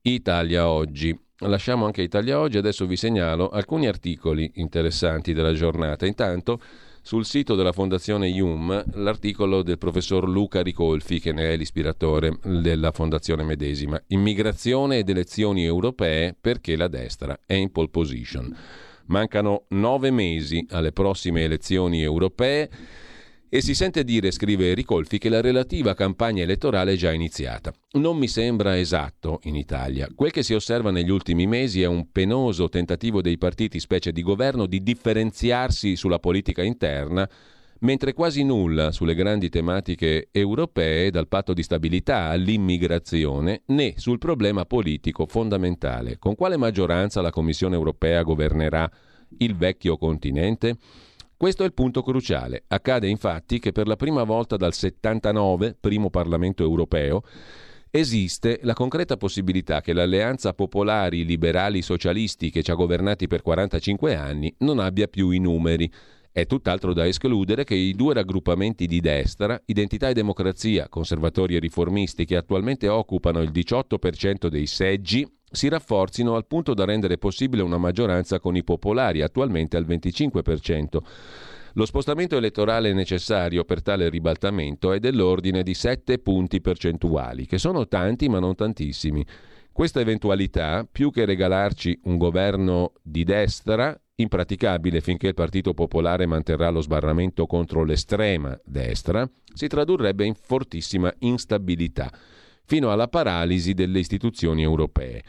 Italia 0.00 0.70
Oggi. 0.70 1.14
Lasciamo 1.40 1.84
anche 1.84 2.00
Italia 2.00 2.40
Oggi, 2.40 2.56
adesso 2.56 2.86
vi 2.86 2.96
segnalo 2.96 3.50
alcuni 3.50 3.88
articoli 3.88 4.52
interessanti 4.54 5.34
della 5.34 5.52
giornata. 5.52 6.06
Intanto 6.06 6.58
sul 7.08 7.24
sito 7.24 7.54
della 7.54 7.72
Fondazione 7.72 8.28
IUM 8.28 8.84
l'articolo 8.96 9.62
del 9.62 9.78
professor 9.78 10.28
Luca 10.28 10.60
Ricolfi, 10.60 11.20
che 11.20 11.32
ne 11.32 11.54
è 11.54 11.56
l'ispiratore 11.56 12.38
della 12.42 12.92
Fondazione 12.92 13.44
medesima. 13.44 13.98
Immigrazione 14.08 14.98
ed 14.98 15.08
elezioni 15.08 15.64
europee 15.64 16.36
perché 16.38 16.76
la 16.76 16.86
destra 16.86 17.40
è 17.46 17.54
in 17.54 17.72
pole 17.72 17.88
position. 17.88 18.54
Mancano 19.06 19.64
nove 19.68 20.10
mesi 20.10 20.66
alle 20.68 20.92
prossime 20.92 21.44
elezioni 21.44 22.02
europee 22.02 22.68
e 23.50 23.62
si 23.62 23.74
sente 23.74 24.04
dire, 24.04 24.30
scrive 24.30 24.74
Ricolfi, 24.74 25.18
che 25.18 25.28
la 25.28 25.40
relativa 25.40 25.94
campagna 25.94 26.42
elettorale 26.42 26.92
è 26.92 26.96
già 26.96 27.12
iniziata. 27.12 27.72
Non 27.92 28.18
mi 28.18 28.28
sembra 28.28 28.78
esatto 28.78 29.40
in 29.44 29.56
Italia. 29.56 30.08
Quel 30.14 30.30
che 30.30 30.42
si 30.42 30.54
osserva 30.54 30.90
negli 30.90 31.10
ultimi 31.10 31.46
mesi 31.46 31.80
è 31.80 31.86
un 31.86 32.10
penoso 32.12 32.68
tentativo 32.68 33.22
dei 33.22 33.38
partiti, 33.38 33.80
specie 33.80 34.12
di 34.12 34.22
governo, 34.22 34.66
di 34.66 34.82
differenziarsi 34.82 35.96
sulla 35.96 36.18
politica 36.18 36.62
interna, 36.62 37.28
mentre 37.80 38.12
quasi 38.12 38.42
nulla 38.42 38.90
sulle 38.92 39.14
grandi 39.14 39.48
tematiche 39.48 40.28
europee, 40.30 41.10
dal 41.10 41.28
patto 41.28 41.54
di 41.54 41.62
stabilità 41.62 42.24
all'immigrazione, 42.24 43.62
né 43.66 43.94
sul 43.96 44.18
problema 44.18 44.66
politico 44.66 45.26
fondamentale. 45.26 46.18
Con 46.18 46.34
quale 46.34 46.56
maggioranza 46.56 47.22
la 47.22 47.30
Commissione 47.30 47.76
europea 47.76 48.22
governerà 48.22 48.90
il 49.38 49.56
vecchio 49.56 49.96
continente? 49.96 50.76
Questo 51.38 51.62
è 51.62 51.66
il 51.66 51.72
punto 51.72 52.02
cruciale. 52.02 52.64
Accade 52.66 53.06
infatti 53.06 53.60
che 53.60 53.70
per 53.70 53.86
la 53.86 53.94
prima 53.94 54.24
volta 54.24 54.56
dal 54.56 54.74
79, 54.74 55.76
primo 55.78 56.10
Parlamento 56.10 56.64
europeo, 56.64 57.22
esiste 57.92 58.58
la 58.64 58.72
concreta 58.72 59.16
possibilità 59.16 59.80
che 59.80 59.92
l'alleanza 59.92 60.52
popolari 60.52 61.24
liberali 61.24 61.80
socialisti 61.80 62.50
che 62.50 62.64
ci 62.64 62.72
ha 62.72 62.74
governati 62.74 63.28
per 63.28 63.42
45 63.42 64.16
anni 64.16 64.52
non 64.58 64.80
abbia 64.80 65.06
più 65.06 65.30
i 65.30 65.38
numeri. 65.38 65.88
È 66.32 66.44
tutt'altro 66.44 66.92
da 66.92 67.06
escludere 67.06 67.62
che 67.62 67.76
i 67.76 67.94
due 67.94 68.14
raggruppamenti 68.14 68.86
di 68.86 68.98
destra, 68.98 69.62
Identità 69.66 70.08
e 70.08 70.14
Democrazia, 70.14 70.88
conservatori 70.88 71.54
e 71.54 71.60
riformisti, 71.60 72.24
che 72.24 72.34
attualmente 72.34 72.88
occupano 72.88 73.42
il 73.42 73.52
18% 73.52 74.48
dei 74.48 74.66
seggi, 74.66 75.24
si 75.50 75.68
rafforzino 75.68 76.34
al 76.34 76.46
punto 76.46 76.74
da 76.74 76.84
rendere 76.84 77.18
possibile 77.18 77.62
una 77.62 77.78
maggioranza 77.78 78.38
con 78.38 78.56
i 78.56 78.64
popolari, 78.64 79.22
attualmente 79.22 79.76
al 79.76 79.86
25%. 79.86 80.98
Lo 81.74 81.86
spostamento 81.86 82.36
elettorale 82.36 82.92
necessario 82.92 83.64
per 83.64 83.82
tale 83.82 84.08
ribaltamento 84.08 84.92
è 84.92 84.98
dell'ordine 84.98 85.62
di 85.62 85.74
7 85.74 86.18
punti 86.18 86.60
percentuali, 86.60 87.46
che 87.46 87.58
sono 87.58 87.86
tanti 87.86 88.28
ma 88.28 88.38
non 88.38 88.54
tantissimi. 88.54 89.24
Questa 89.70 90.00
eventualità, 90.00 90.86
più 90.90 91.12
che 91.12 91.24
regalarci 91.24 92.00
un 92.04 92.16
governo 92.16 92.94
di 93.00 93.22
destra, 93.22 93.96
impraticabile 94.16 95.00
finché 95.00 95.28
il 95.28 95.34
Partito 95.34 95.72
Popolare 95.74 96.26
manterrà 96.26 96.68
lo 96.70 96.80
sbarramento 96.80 97.46
contro 97.46 97.84
l'estrema 97.84 98.58
destra, 98.64 99.28
si 99.54 99.68
tradurrebbe 99.68 100.24
in 100.24 100.34
fortissima 100.34 101.12
instabilità 101.20 102.10
fino 102.68 102.92
alla 102.92 103.08
paralisi 103.08 103.72
delle 103.72 103.98
istituzioni 103.98 104.62
europee. 104.62 105.22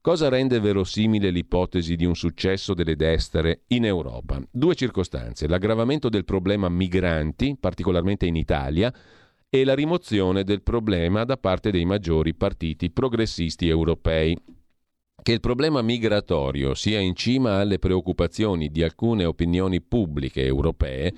Cosa 0.00 0.28
rende 0.28 0.58
verosimile 0.58 1.30
l'ipotesi 1.30 1.94
di 1.94 2.04
un 2.04 2.16
successo 2.16 2.74
delle 2.74 2.96
destre 2.96 3.60
in 3.68 3.84
Europa? 3.84 4.42
Due 4.50 4.74
circostanze, 4.74 5.46
l'aggravamento 5.46 6.08
del 6.08 6.24
problema 6.24 6.68
migranti, 6.68 7.56
particolarmente 7.60 8.26
in 8.26 8.34
Italia, 8.34 8.92
e 9.48 9.62
la 9.62 9.74
rimozione 9.74 10.42
del 10.42 10.62
problema 10.62 11.22
da 11.22 11.36
parte 11.36 11.70
dei 11.70 11.84
maggiori 11.84 12.34
partiti 12.34 12.90
progressisti 12.90 13.68
europei. 13.68 14.36
che 15.22 15.32
il 15.32 15.40
problema 15.40 15.82
migratorio 15.82 16.72
sia 16.72 16.98
in 16.98 17.14
cima 17.14 17.58
alle 17.58 17.78
preoccupazioni 17.78 18.70
di 18.70 18.82
alcune 18.82 19.26
opinioni 19.26 19.82
pubbliche 19.82 20.42
europee 20.42 21.12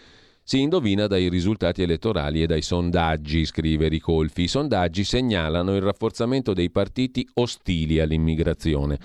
si 0.45 0.61
indovina 0.61 1.07
dai 1.07 1.29
risultati 1.29 1.83
elettorali 1.83 2.43
e 2.43 2.47
dai 2.47 2.63
sondaggi, 2.63 3.45
scrive 3.45 3.89
Ricolfi. 3.89 4.43
I 4.43 4.49
sondaggi 4.49 5.05
segnalano 5.05 5.75
il 5.77 5.83
rafforzamento 5.83 6.53
dei 6.53 6.71
partiti 6.71 7.27
ostili 7.35 8.01
all'immigrazione. 8.01 8.99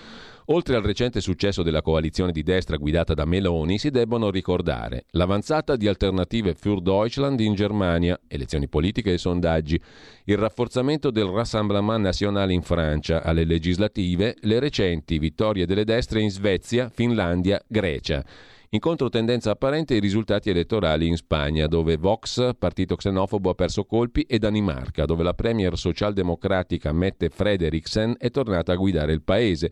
Oltre 0.49 0.77
al 0.77 0.81
recente 0.81 1.19
successo 1.19 1.61
della 1.61 1.81
coalizione 1.81 2.31
di 2.31 2.41
destra 2.41 2.77
guidata 2.77 3.13
da 3.13 3.25
Meloni, 3.25 3.77
si 3.77 3.89
debbono 3.89 4.31
ricordare 4.31 5.03
l'avanzata 5.11 5.75
di 5.75 5.89
alternative 5.89 6.55
für 6.55 6.81
Deutschland 6.81 7.39
in 7.41 7.53
Germania, 7.53 8.17
elezioni 8.29 8.69
politiche 8.69 9.11
e 9.11 9.17
sondaggi, 9.17 9.79
il 10.23 10.37
rafforzamento 10.37 11.11
del 11.11 11.25
Rassemblement 11.25 12.01
National 12.01 12.49
in 12.49 12.61
Francia 12.61 13.23
alle 13.23 13.43
legislative, 13.43 14.37
le 14.39 14.59
recenti 14.59 15.19
vittorie 15.19 15.65
delle 15.65 15.83
destre 15.83 16.21
in 16.21 16.31
Svezia, 16.31 16.87
Finlandia, 16.87 17.61
Grecia. 17.67 18.23
In 18.71 18.79
controtendenza 18.81 19.51
apparente 19.51 19.95
i 19.95 20.01
risultati 20.01 20.49
elettorali 20.49 21.07
in 21.07 21.15
Spagna, 21.15 21.67
dove 21.67 21.95
Vox, 21.95 22.51
partito 22.59 22.97
xenofobo, 22.97 23.49
ha 23.49 23.53
perso 23.55 23.85
colpi, 23.85 24.23
e 24.23 24.39
Danimarca, 24.39 25.05
dove 25.05 25.23
la 25.23 25.33
premier 25.33 25.77
socialdemocratica 25.77 26.91
Mette 26.91 27.29
Frederiksen 27.29 28.15
è 28.17 28.29
tornata 28.29 28.73
a 28.73 28.75
guidare 28.75 29.13
il 29.13 29.21
paese 29.21 29.71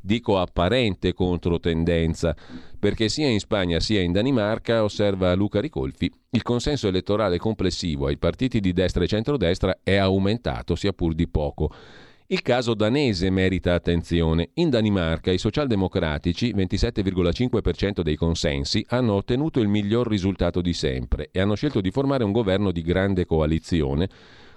dico 0.00 0.38
apparente 0.38 1.12
controtendenza, 1.12 2.34
perché 2.78 3.08
sia 3.10 3.28
in 3.28 3.38
Spagna 3.38 3.80
sia 3.80 4.00
in 4.00 4.12
Danimarca, 4.12 4.82
osserva 4.82 5.34
Luca 5.34 5.60
Ricolfi, 5.60 6.10
il 6.30 6.42
consenso 6.42 6.88
elettorale 6.88 7.36
complessivo 7.36 8.06
ai 8.06 8.16
partiti 8.16 8.60
di 8.60 8.72
destra 8.72 9.04
e 9.04 9.08
centrodestra 9.08 9.80
è 9.82 9.96
aumentato, 9.96 10.74
sia 10.74 10.92
pur 10.92 11.14
di 11.14 11.28
poco. 11.28 11.70
Il 12.32 12.42
caso 12.42 12.74
danese 12.74 13.28
merita 13.28 13.74
attenzione. 13.74 14.50
In 14.54 14.70
Danimarca 14.70 15.32
i 15.32 15.38
socialdemocratici, 15.38 16.54
27,5% 16.54 18.02
dei 18.02 18.14
consensi, 18.14 18.86
hanno 18.90 19.14
ottenuto 19.14 19.58
il 19.58 19.66
miglior 19.66 20.06
risultato 20.06 20.60
di 20.60 20.72
sempre 20.72 21.30
e 21.32 21.40
hanno 21.40 21.56
scelto 21.56 21.80
di 21.80 21.90
formare 21.90 22.22
un 22.22 22.30
governo 22.30 22.70
di 22.70 22.82
grande 22.82 23.24
coalizione 23.24 24.08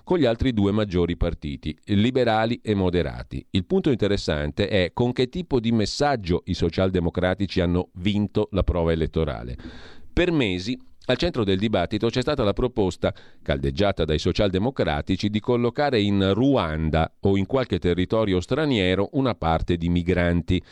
con 0.04 0.20
gli 0.20 0.26
altri 0.26 0.54
due 0.54 0.72
maggiori 0.72 1.18
partiti, 1.18 1.76
liberali 1.86 2.60
e 2.62 2.76
moderati. 2.76 3.44
Il 3.50 3.66
punto 3.66 3.90
interessante 3.90 4.68
è 4.68 4.92
con 4.94 5.12
che 5.12 5.28
tipo 5.28 5.60
di 5.60 5.72
messaggio 5.72 6.44
i 6.46 6.54
socialdemocratici 6.54 7.60
hanno 7.60 7.90
vinto 7.94 8.50
la 8.52 8.62
prova 8.62 8.92
elettorale. 8.92 9.58
Per 10.14 10.32
mesi 10.32 10.78
al 11.06 11.18
centro 11.18 11.44
del 11.44 11.60
dibattito 11.60 12.08
c'è 12.08 12.22
stata 12.22 12.44
la 12.44 12.54
proposta, 12.54 13.14
caldeggiata 13.42 14.06
dai 14.06 14.20
socialdemocratici, 14.20 15.30
di 15.30 15.42
collocare 15.42 16.00
in 16.00 16.34
Ruanda 16.34 17.12
o 17.22 17.36
in 17.36 17.46
qualche 17.46 17.78
territorio 17.78 18.40
straniero 18.40 19.10
una 19.14 19.36
parte 19.36 19.76
di 19.76 19.90
migranti. 19.90 20.64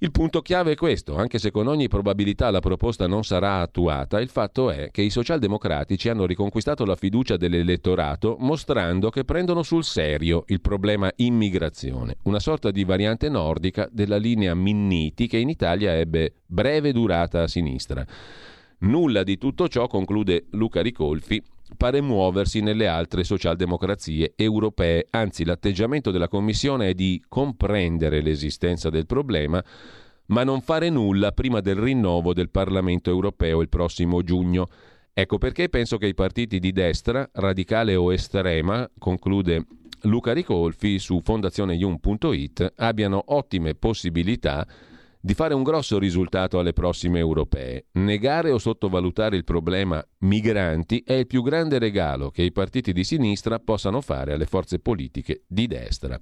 Il 0.00 0.10
punto 0.10 0.42
chiave 0.42 0.72
è 0.72 0.74
questo, 0.74 1.16
anche 1.16 1.38
se 1.38 1.50
con 1.50 1.68
ogni 1.68 1.88
probabilità 1.88 2.50
la 2.50 2.60
proposta 2.60 3.06
non 3.06 3.24
sarà 3.24 3.62
attuata, 3.62 4.20
il 4.20 4.28
fatto 4.28 4.70
è 4.70 4.90
che 4.90 5.00
i 5.00 5.08
socialdemocratici 5.08 6.10
hanno 6.10 6.26
riconquistato 6.26 6.84
la 6.84 6.96
fiducia 6.96 7.38
dell'elettorato 7.38 8.36
mostrando 8.38 9.08
che 9.08 9.24
prendono 9.24 9.62
sul 9.62 9.84
serio 9.84 10.44
il 10.48 10.60
problema 10.60 11.10
immigrazione, 11.16 12.16
una 12.24 12.40
sorta 12.40 12.70
di 12.70 12.84
variante 12.84 13.30
nordica 13.30 13.88
della 13.90 14.18
linea 14.18 14.54
Minniti 14.54 15.26
che 15.26 15.38
in 15.38 15.48
Italia 15.48 15.94
ebbe 15.94 16.34
breve 16.44 16.92
durata 16.92 17.40
a 17.40 17.48
sinistra. 17.48 18.06
Nulla 18.78 19.22
di 19.22 19.38
tutto 19.38 19.68
ciò, 19.68 19.86
conclude 19.86 20.46
Luca 20.50 20.82
Ricolfi, 20.82 21.42
pare 21.78 22.02
muoversi 22.02 22.60
nelle 22.60 22.86
altre 22.86 23.24
socialdemocrazie 23.24 24.34
europee, 24.36 25.06
anzi 25.10 25.44
l'atteggiamento 25.44 26.10
della 26.10 26.28
Commissione 26.28 26.90
è 26.90 26.94
di 26.94 27.22
comprendere 27.26 28.20
l'esistenza 28.20 28.90
del 28.90 29.06
problema, 29.06 29.64
ma 30.26 30.44
non 30.44 30.60
fare 30.60 30.90
nulla 30.90 31.32
prima 31.32 31.60
del 31.60 31.76
rinnovo 31.76 32.34
del 32.34 32.50
Parlamento 32.50 33.08
europeo 33.08 33.62
il 33.62 33.70
prossimo 33.70 34.22
giugno. 34.22 34.68
Ecco 35.14 35.38
perché 35.38 35.70
penso 35.70 35.96
che 35.96 36.08
i 36.08 36.14
partiti 36.14 36.58
di 36.58 36.72
destra, 36.72 37.26
radicale 37.32 37.96
o 37.96 38.12
estrema, 38.12 38.86
conclude 38.98 39.64
Luca 40.02 40.34
Ricolfi 40.34 40.98
su 40.98 41.20
fondazioneyum.it, 41.22 42.74
abbiano 42.76 43.22
ottime 43.28 43.74
possibilità 43.74 44.66
di 44.66 44.95
fare 45.34 45.54
un 45.54 45.64
grosso 45.64 45.98
risultato 45.98 46.58
alle 46.58 46.72
prossime 46.72 47.18
europee. 47.18 47.86
Negare 47.92 48.50
o 48.52 48.58
sottovalutare 48.58 49.36
il 49.36 49.44
problema 49.44 50.04
migranti 50.18 51.02
è 51.04 51.14
il 51.14 51.26
più 51.26 51.42
grande 51.42 51.78
regalo 51.78 52.30
che 52.30 52.42
i 52.42 52.52
partiti 52.52 52.92
di 52.92 53.02
sinistra 53.02 53.58
possano 53.58 54.00
fare 54.00 54.34
alle 54.34 54.46
forze 54.46 54.78
politiche 54.78 55.42
di 55.46 55.66
destra. 55.66 56.18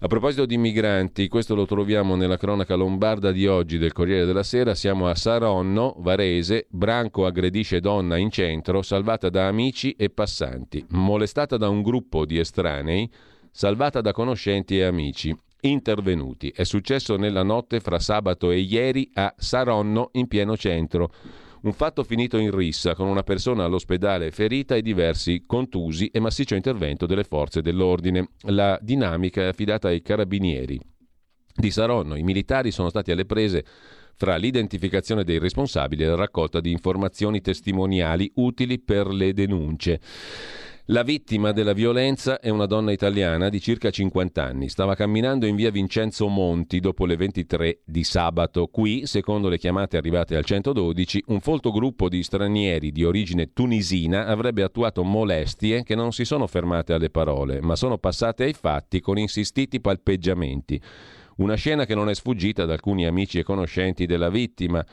A 0.00 0.06
proposito 0.06 0.44
di 0.44 0.58
migranti, 0.58 1.28
questo 1.28 1.54
lo 1.54 1.64
troviamo 1.64 2.14
nella 2.14 2.36
cronaca 2.36 2.74
lombarda 2.74 3.32
di 3.32 3.46
oggi 3.46 3.78
del 3.78 3.92
Corriere 3.92 4.26
della 4.26 4.42
Sera, 4.42 4.74
siamo 4.74 5.06
a 5.08 5.14
Saronno, 5.14 5.94
Varese, 6.00 6.66
Branco 6.68 7.24
aggredisce 7.24 7.80
donna 7.80 8.18
in 8.18 8.30
centro, 8.30 8.82
salvata 8.82 9.30
da 9.30 9.46
amici 9.46 9.92
e 9.92 10.10
passanti, 10.10 10.84
molestata 10.90 11.56
da 11.56 11.70
un 11.70 11.80
gruppo 11.80 12.26
di 12.26 12.38
estranei, 12.38 13.10
salvata 13.50 14.02
da 14.02 14.12
conoscenti 14.12 14.76
e 14.76 14.82
amici 14.82 15.34
intervenuti. 15.68 16.50
È 16.54 16.64
successo 16.64 17.16
nella 17.16 17.42
notte 17.42 17.80
fra 17.80 17.98
sabato 17.98 18.50
e 18.50 18.58
ieri 18.58 19.10
a 19.14 19.34
Saronno, 19.36 20.10
in 20.12 20.26
pieno 20.26 20.56
centro. 20.56 21.12
Un 21.62 21.72
fatto 21.72 22.04
finito 22.04 22.36
in 22.36 22.54
rissa, 22.54 22.94
con 22.94 23.08
una 23.08 23.22
persona 23.22 23.64
all'ospedale 23.64 24.30
ferita 24.30 24.74
e 24.74 24.82
diversi 24.82 25.44
contusi 25.46 26.08
e 26.08 26.20
massiccio 26.20 26.54
intervento 26.54 27.06
delle 27.06 27.24
forze 27.24 27.62
dell'ordine. 27.62 28.28
La 28.42 28.78
dinamica 28.82 29.40
è 29.40 29.46
affidata 29.46 29.88
ai 29.88 30.02
carabinieri 30.02 30.78
di 31.54 31.70
Saronno. 31.70 32.16
I 32.16 32.22
militari 32.22 32.70
sono 32.70 32.90
stati 32.90 33.12
alle 33.12 33.24
prese 33.24 33.64
fra 34.16 34.36
l'identificazione 34.36 35.24
dei 35.24 35.38
responsabili 35.38 36.02
e 36.02 36.06
la 36.06 36.16
raccolta 36.16 36.60
di 36.60 36.70
informazioni 36.70 37.40
testimoniali 37.40 38.30
utili 38.36 38.78
per 38.78 39.06
le 39.08 39.32
denunce. 39.32 40.00
La 40.88 41.02
vittima 41.02 41.52
della 41.52 41.72
violenza 41.72 42.38
è 42.40 42.50
una 42.50 42.66
donna 42.66 42.92
italiana 42.92 43.48
di 43.48 43.58
circa 43.58 43.88
50 43.88 44.44
anni. 44.44 44.68
Stava 44.68 44.94
camminando 44.94 45.46
in 45.46 45.56
via 45.56 45.70
Vincenzo 45.70 46.28
Monti 46.28 46.78
dopo 46.78 47.06
le 47.06 47.16
23 47.16 47.80
di 47.86 48.04
sabato. 48.04 48.66
Qui, 48.66 49.06
secondo 49.06 49.48
le 49.48 49.56
chiamate 49.56 49.96
arrivate 49.96 50.36
al 50.36 50.44
112, 50.44 51.24
un 51.28 51.40
folto 51.40 51.70
gruppo 51.72 52.10
di 52.10 52.22
stranieri 52.22 52.92
di 52.92 53.02
origine 53.02 53.54
tunisina 53.54 54.26
avrebbe 54.26 54.62
attuato 54.62 55.02
molestie 55.04 55.84
che 55.84 55.94
non 55.94 56.12
si 56.12 56.26
sono 56.26 56.46
fermate 56.46 56.92
alle 56.92 57.08
parole, 57.08 57.62
ma 57.62 57.76
sono 57.76 57.96
passate 57.96 58.44
ai 58.44 58.52
fatti 58.52 59.00
con 59.00 59.16
insistiti 59.16 59.80
palpeggiamenti. 59.80 60.78
Una 61.36 61.54
scena 61.54 61.86
che 61.86 61.94
non 61.94 62.10
è 62.10 62.14
sfuggita 62.14 62.64
ad 62.64 62.70
alcuni 62.70 63.06
amici 63.06 63.38
e 63.38 63.42
conoscenti 63.42 64.04
della 64.04 64.28
vittima 64.28 64.84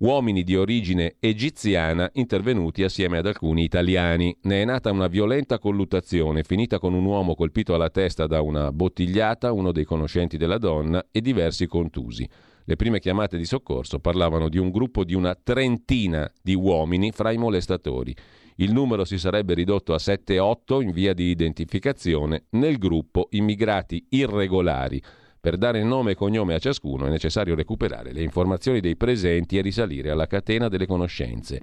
uomini 0.00 0.44
di 0.44 0.56
origine 0.56 1.16
egiziana 1.18 2.10
intervenuti 2.14 2.82
assieme 2.82 3.18
ad 3.18 3.26
alcuni 3.26 3.64
italiani. 3.64 4.34
Ne 4.42 4.62
è 4.62 4.64
nata 4.64 4.90
una 4.90 5.08
violenta 5.08 5.58
colluttazione, 5.58 6.42
finita 6.42 6.78
con 6.78 6.94
un 6.94 7.04
uomo 7.04 7.34
colpito 7.34 7.74
alla 7.74 7.90
testa 7.90 8.26
da 8.26 8.40
una 8.40 8.72
bottigliata, 8.72 9.52
uno 9.52 9.72
dei 9.72 9.84
conoscenti 9.84 10.36
della 10.36 10.58
donna, 10.58 11.04
e 11.10 11.20
diversi 11.20 11.66
contusi. 11.66 12.28
Le 12.64 12.76
prime 12.76 12.98
chiamate 12.98 13.36
di 13.36 13.44
soccorso 13.44 13.98
parlavano 13.98 14.48
di 14.48 14.58
un 14.58 14.70
gruppo 14.70 15.04
di 15.04 15.14
una 15.14 15.34
trentina 15.34 16.30
di 16.42 16.54
uomini 16.54 17.10
fra 17.10 17.30
i 17.30 17.36
molestatori. 17.36 18.14
Il 18.56 18.72
numero 18.72 19.04
si 19.04 19.18
sarebbe 19.18 19.54
ridotto 19.54 19.92
a 19.92 19.96
7-8 19.96 20.80
in 20.82 20.92
via 20.92 21.12
di 21.12 21.24
identificazione 21.24 22.44
nel 22.50 22.78
gruppo 22.78 23.28
immigrati 23.30 24.06
irregolari 24.10 25.02
per 25.40 25.56
dare 25.56 25.82
nome 25.82 26.12
e 26.12 26.14
cognome 26.14 26.54
a 26.54 26.58
ciascuno 26.58 27.06
è 27.06 27.10
necessario 27.10 27.54
recuperare 27.54 28.12
le 28.12 28.22
informazioni 28.22 28.80
dei 28.80 28.96
presenti 28.96 29.56
e 29.56 29.62
risalire 29.62 30.10
alla 30.10 30.26
catena 30.26 30.68
delle 30.68 30.86
conoscenze. 30.86 31.62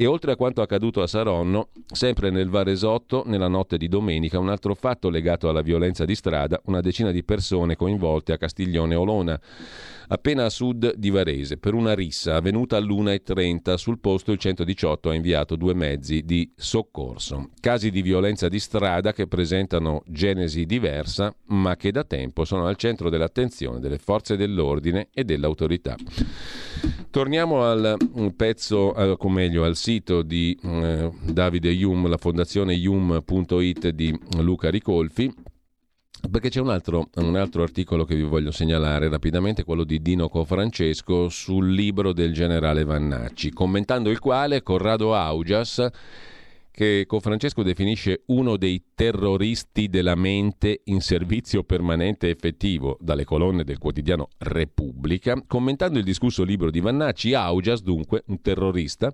E 0.00 0.06
oltre 0.06 0.32
a 0.32 0.36
quanto 0.36 0.62
accaduto 0.62 1.02
a 1.02 1.06
Saronno, 1.06 1.68
sempre 1.92 2.30
nel 2.30 2.48
Varesotto, 2.48 3.22
nella 3.26 3.48
notte 3.48 3.76
di 3.76 3.86
domenica, 3.86 4.38
un 4.38 4.48
altro 4.48 4.74
fatto 4.74 5.10
legato 5.10 5.46
alla 5.46 5.60
violenza 5.60 6.06
di 6.06 6.14
strada, 6.14 6.58
una 6.64 6.80
decina 6.80 7.10
di 7.10 7.22
persone 7.22 7.76
coinvolte 7.76 8.32
a 8.32 8.38
Castiglione 8.38 8.94
Olona 8.94 9.38
appena 10.08 10.46
a 10.46 10.48
sud 10.48 10.94
di 10.94 11.10
Varese, 11.10 11.58
per 11.58 11.74
una 11.74 11.94
rissa 11.94 12.36
avvenuta 12.36 12.78
all'1.30. 12.78 13.74
Sul 13.74 13.98
posto 13.98 14.32
il 14.32 14.38
118 14.38 15.10
ha 15.10 15.14
inviato 15.14 15.54
due 15.54 15.74
mezzi 15.74 16.22
di 16.22 16.50
soccorso. 16.56 17.50
Casi 17.60 17.90
di 17.90 18.00
violenza 18.00 18.48
di 18.48 18.58
strada 18.58 19.12
che 19.12 19.26
presentano 19.26 20.02
genesi 20.06 20.64
diversa, 20.64 21.30
ma 21.48 21.76
che 21.76 21.92
da 21.92 22.04
tempo 22.04 22.46
sono 22.46 22.66
al 22.66 22.76
centro 22.76 23.10
dell'attenzione 23.10 23.80
delle 23.80 23.98
forze 23.98 24.38
dell'ordine 24.38 25.08
e 25.12 25.24
dell'autorità. 25.24 25.94
Torniamo 27.10 27.64
al 27.64 27.96
mm, 28.18 28.28
pezzo, 28.28 28.76
o 28.76 29.28
meglio 29.28 29.64
al 29.64 29.76
sito 29.76 30.22
di 30.22 30.58
eh, 30.62 31.10
Davide 31.24 31.70
Yum, 31.70 32.08
la 32.08 32.16
fondazione 32.16 32.74
yum.it 32.74 33.88
di 33.88 34.18
Luca 34.38 34.70
Ricolfi 34.70 35.32
perché 36.28 36.50
c'è 36.50 36.60
un 36.60 36.68
altro, 36.68 37.08
un 37.14 37.36
altro, 37.36 37.62
articolo 37.62 38.04
che 38.04 38.14
vi 38.14 38.22
voglio 38.22 38.50
segnalare 38.50 39.08
rapidamente, 39.08 39.64
quello 39.64 39.84
di 39.84 40.02
Dino 40.02 40.28
Cofrancesco 40.28 41.28
sul 41.28 41.72
libro 41.72 42.12
del 42.12 42.34
generale 42.34 42.84
Vannacci, 42.84 43.50
commentando 43.50 44.10
il 44.10 44.18
quale 44.18 44.62
Corrado 44.62 45.14
Augias 45.14 45.88
che 46.70 47.04
Confrancesco 47.06 47.62
definisce 47.62 48.22
uno 48.26 48.56
dei 48.56 48.82
terroristi 48.94 49.88
della 49.88 50.14
mente 50.14 50.82
in 50.84 51.00
servizio 51.00 51.64
permanente 51.64 52.30
effettivo 52.30 52.96
dalle 53.00 53.24
colonne 53.24 53.64
del 53.64 53.78
quotidiano 53.78 54.28
Repubblica, 54.38 55.42
commentando 55.46 55.98
il 55.98 56.04
discusso 56.04 56.44
libro 56.44 56.70
di 56.70 56.80
Vannacci, 56.80 57.34
Augias, 57.34 57.82
dunque, 57.82 58.22
un 58.26 58.40
terrorista, 58.40 59.12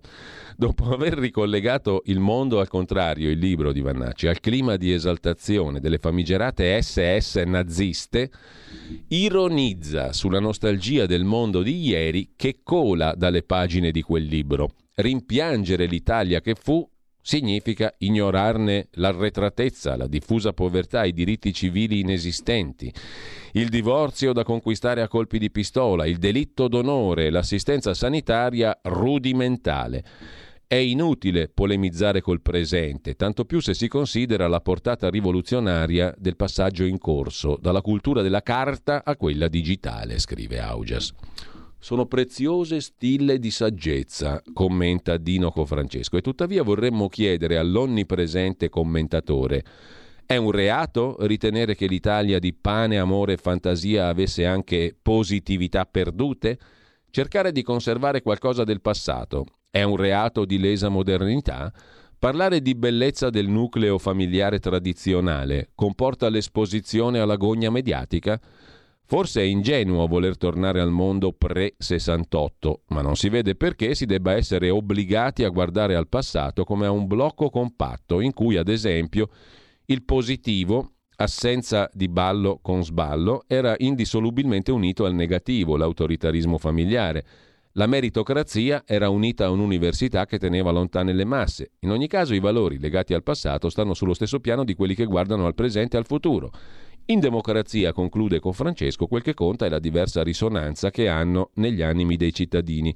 dopo 0.57 0.91
aver 0.91 1.15
ricollegato 1.15 2.03
il 2.07 2.21
mondo 2.21 2.61
al 2.61 2.69
contrario, 2.69 3.31
il 3.31 3.39
libro 3.39 3.73
di 3.73 3.81
Vannacci, 3.81 4.27
al 4.27 4.41
clima 4.41 4.77
di 4.77 4.93
esaltazione 4.93 5.81
delle 5.81 5.99
famigerate 5.99 6.81
SS 6.81 7.37
naziste, 7.47 8.31
ironizza 9.09 10.13
sulla 10.13 10.41
nostalgia 10.41 11.07
del 11.07 11.25
mondo 11.25 11.63
di 11.63 11.81
ieri 11.81 12.33
che 12.37 12.61
cola 12.63 13.15
dalle 13.17 13.43
pagine 13.43 13.91
di 13.91 14.03
quel 14.03 14.25
libro. 14.25 14.73
Rimpiangere 14.95 15.87
l'Italia 15.87 16.41
che 16.41 16.55
fu 16.55 16.89
significa 17.27 17.93
ignorarne 17.99 18.87
l'arretratezza, 18.93 19.97
la 19.97 20.07
diffusa 20.07 20.53
povertà, 20.53 21.05
i 21.05 21.13
diritti 21.13 21.53
civili 21.53 21.99
inesistenti, 21.99 22.93
il 23.55 23.69
divorzio 23.69 24.33
da 24.33 24.45
conquistare 24.45 25.03
a 25.03 25.09
colpi 25.09 25.41
di 25.41 25.51
pistola, 25.51 26.07
il 26.07 26.19
delitto 26.19 26.69
d'onore, 26.69 27.31
l'assistenza 27.31 27.95
sanitaria 27.95 28.79
rudimentale. 28.81 30.05
È 30.69 30.77
inutile 30.77 31.49
polemizzare 31.49 32.21
col 32.21 32.43
presente, 32.43 33.17
tanto 33.17 33.45
più 33.45 33.59
se 33.59 33.75
si 33.75 33.89
considera 33.89 34.47
la 34.47 34.61
portata 34.61 35.11
rivoluzionaria 35.11 36.15
del 36.17 36.37
passaggio 36.37 36.85
in 36.85 36.99
corso, 36.99 37.59
dalla 37.61 37.81
cultura 37.81 38.23
della 38.23 38.43
carta 38.43 39.03
a 39.05 39.17
quella 39.17 39.49
digitale, 39.49 40.21
scrive 40.21 40.61
Augias. 40.61 41.13
Sono 41.87 42.07
preziose 42.07 42.81
stille 42.81 43.39
di 43.39 43.53
saggezza, 43.53 44.43
commenta 44.53 45.19
Dinoco 45.19 45.65
Francesco, 45.65 46.17
e 46.17 46.21
tuttavia 46.21 46.65
vorremmo 46.65 47.09
chiedere 47.09 47.59
all'onnipresente 47.59 48.69
commentatore 48.69 49.63
è 50.27 50.35
un 50.35 50.51
reato 50.51 51.15
ritenere 51.21 51.77
che 51.77 51.87
l'Italia 51.87 52.41
di 52.41 52.53
pane, 52.53 52.99
amore 52.99 53.35
e 53.35 53.37
fantasia 53.37 54.09
avesse 54.09 54.45
anche 54.45 54.97
positività 55.01 55.87
perdute? 55.87 56.59
Cercare 57.09 57.53
di 57.53 57.63
conservare 57.63 58.21
qualcosa 58.21 58.65
del 58.65 58.81
passato 58.81 59.47
è 59.71 59.85
un 59.85 59.95
reato 59.95 60.45
di 60.45 60.59
lesa 60.59 60.89
modernità? 60.89 61.73
Parlare 62.19 62.63
di 62.63 62.75
bellezza 62.75 63.31
del 63.31 63.47
nucleo 63.47 63.99
familiare 63.99 64.59
tradizionale 64.59 65.71
comporta 65.77 66.29
l'esposizione 66.29 67.21
alla 67.21 67.37
gogna 67.37 67.71
mediatica? 67.71 68.41
Forse 69.09 69.41
è 69.41 69.45
ingenuo 69.45 70.09
voler 70.09 70.37
tornare 70.37 70.81
al 70.81 70.91
mondo 70.91 71.33
pre-68, 71.33 72.73
ma 72.89 73.03
non 73.03 73.15
si 73.15 73.29
vede 73.29 73.55
perché 73.55 73.95
si 73.95 74.05
debba 74.05 74.33
essere 74.33 74.69
obbligati 74.69 75.45
a 75.45 75.49
guardare 75.49 75.95
al 75.95 76.09
passato 76.09 76.65
come 76.65 76.87
a 76.87 76.91
un 76.91 77.07
blocco 77.07 77.49
compatto 77.49 78.21
in 78.21 78.33
cui, 78.33 78.57
ad 78.57 78.67
esempio, 78.67 79.29
il 79.85 80.03
positivo, 80.03 80.95
assenza 81.19 81.89
di 81.93 82.09
ballo 82.09 82.59
con 82.61 82.83
sballo, 82.83 83.45
era 83.47 83.77
indissolubilmente 83.79 84.73
unito 84.73 85.05
al 85.05 85.15
negativo, 85.15 85.77
l'autoritarismo 85.77 86.59
familiare. 86.59 87.25
La 87.75 87.87
meritocrazia 87.87 88.83
era 88.85 89.09
unita 89.09 89.45
a 89.45 89.51
un'università 89.51 90.27
che 90.27 90.39
teneva 90.39 90.73
lontane 90.73 91.13
le 91.13 91.25
masse. 91.25 91.75
In 91.81 91.93
ogni 91.93 92.09
caso 92.09 92.35
i 92.35 92.41
valori 92.41 92.81
legati 92.81 93.15
al 93.15 93.23
passato 93.23 93.69
stanno 93.69 93.95
sullo 93.95 94.15
stesso 94.15 94.41
piano 94.41 94.65
di 94.65 94.75
quelli 94.75 94.97
che 94.97 95.05
guardano 95.05 95.47
al 95.47 95.55
presente 95.55 95.95
e 95.95 96.01
al 96.01 96.07
futuro. 96.07 96.51
In 97.09 97.21
democrazia, 97.21 97.93
conclude 97.93 98.41
con 98.41 98.53
Francesco, 98.53 99.07
quel 99.07 99.23
che 99.23 99.33
conta 99.33 99.65
è 99.65 99.69
la 99.69 99.79
diversa 99.79 100.25
risonanza 100.25 100.91
che 100.91 101.07
hanno 101.07 101.51
negli 101.55 101.81
animi 101.81 102.17
dei 102.17 102.35
cittadini. 102.35 102.93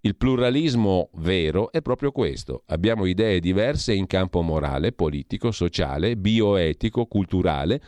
Il 0.00 0.16
pluralismo 0.16 1.10
vero 1.18 1.70
è 1.70 1.80
proprio 1.80 2.10
questo. 2.10 2.64
Abbiamo 2.66 3.04
idee 3.04 3.38
diverse 3.38 3.94
in 3.94 4.08
campo 4.08 4.42
morale, 4.42 4.90
politico, 4.90 5.52
sociale, 5.52 6.16
bioetico, 6.16 7.06
culturale. 7.06 7.80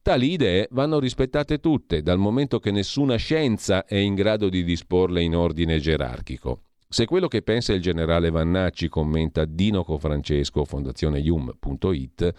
Tali 0.00 0.32
idee 0.32 0.68
vanno 0.70 0.98
rispettate 0.98 1.58
tutte, 1.58 2.00
dal 2.00 2.18
momento 2.18 2.58
che 2.58 2.70
nessuna 2.70 3.16
scienza 3.16 3.84
è 3.84 3.96
in 3.96 4.14
grado 4.14 4.48
di 4.48 4.64
disporle 4.64 5.20
in 5.20 5.36
ordine 5.36 5.78
gerarchico. 5.78 6.62
Se 6.88 7.04
quello 7.04 7.28
che 7.28 7.42
pensa 7.42 7.74
il 7.74 7.82
generale 7.82 8.30
Vannacci, 8.30 8.88
commenta 8.88 9.44
Dino 9.44 9.84
Cofrancesco, 9.84 10.64
fondazioneium.it, 10.64 12.34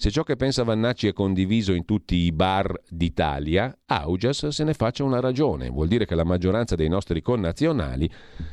se 0.00 0.12
ciò 0.12 0.22
che 0.22 0.36
pensa 0.36 0.62
Vannacci 0.62 1.08
è 1.08 1.12
condiviso 1.12 1.72
in 1.72 1.84
tutti 1.84 2.14
i 2.14 2.30
bar 2.30 2.72
d'Italia, 2.88 3.76
Augias 3.86 4.46
se 4.46 4.62
ne 4.62 4.72
faccia 4.72 5.02
una 5.02 5.18
ragione. 5.18 5.70
Vuol 5.70 5.88
dire 5.88 6.06
che 6.06 6.14
la 6.14 6.22
maggioranza 6.22 6.76
dei 6.76 6.88
nostri 6.88 7.20
connazionali 7.20 8.08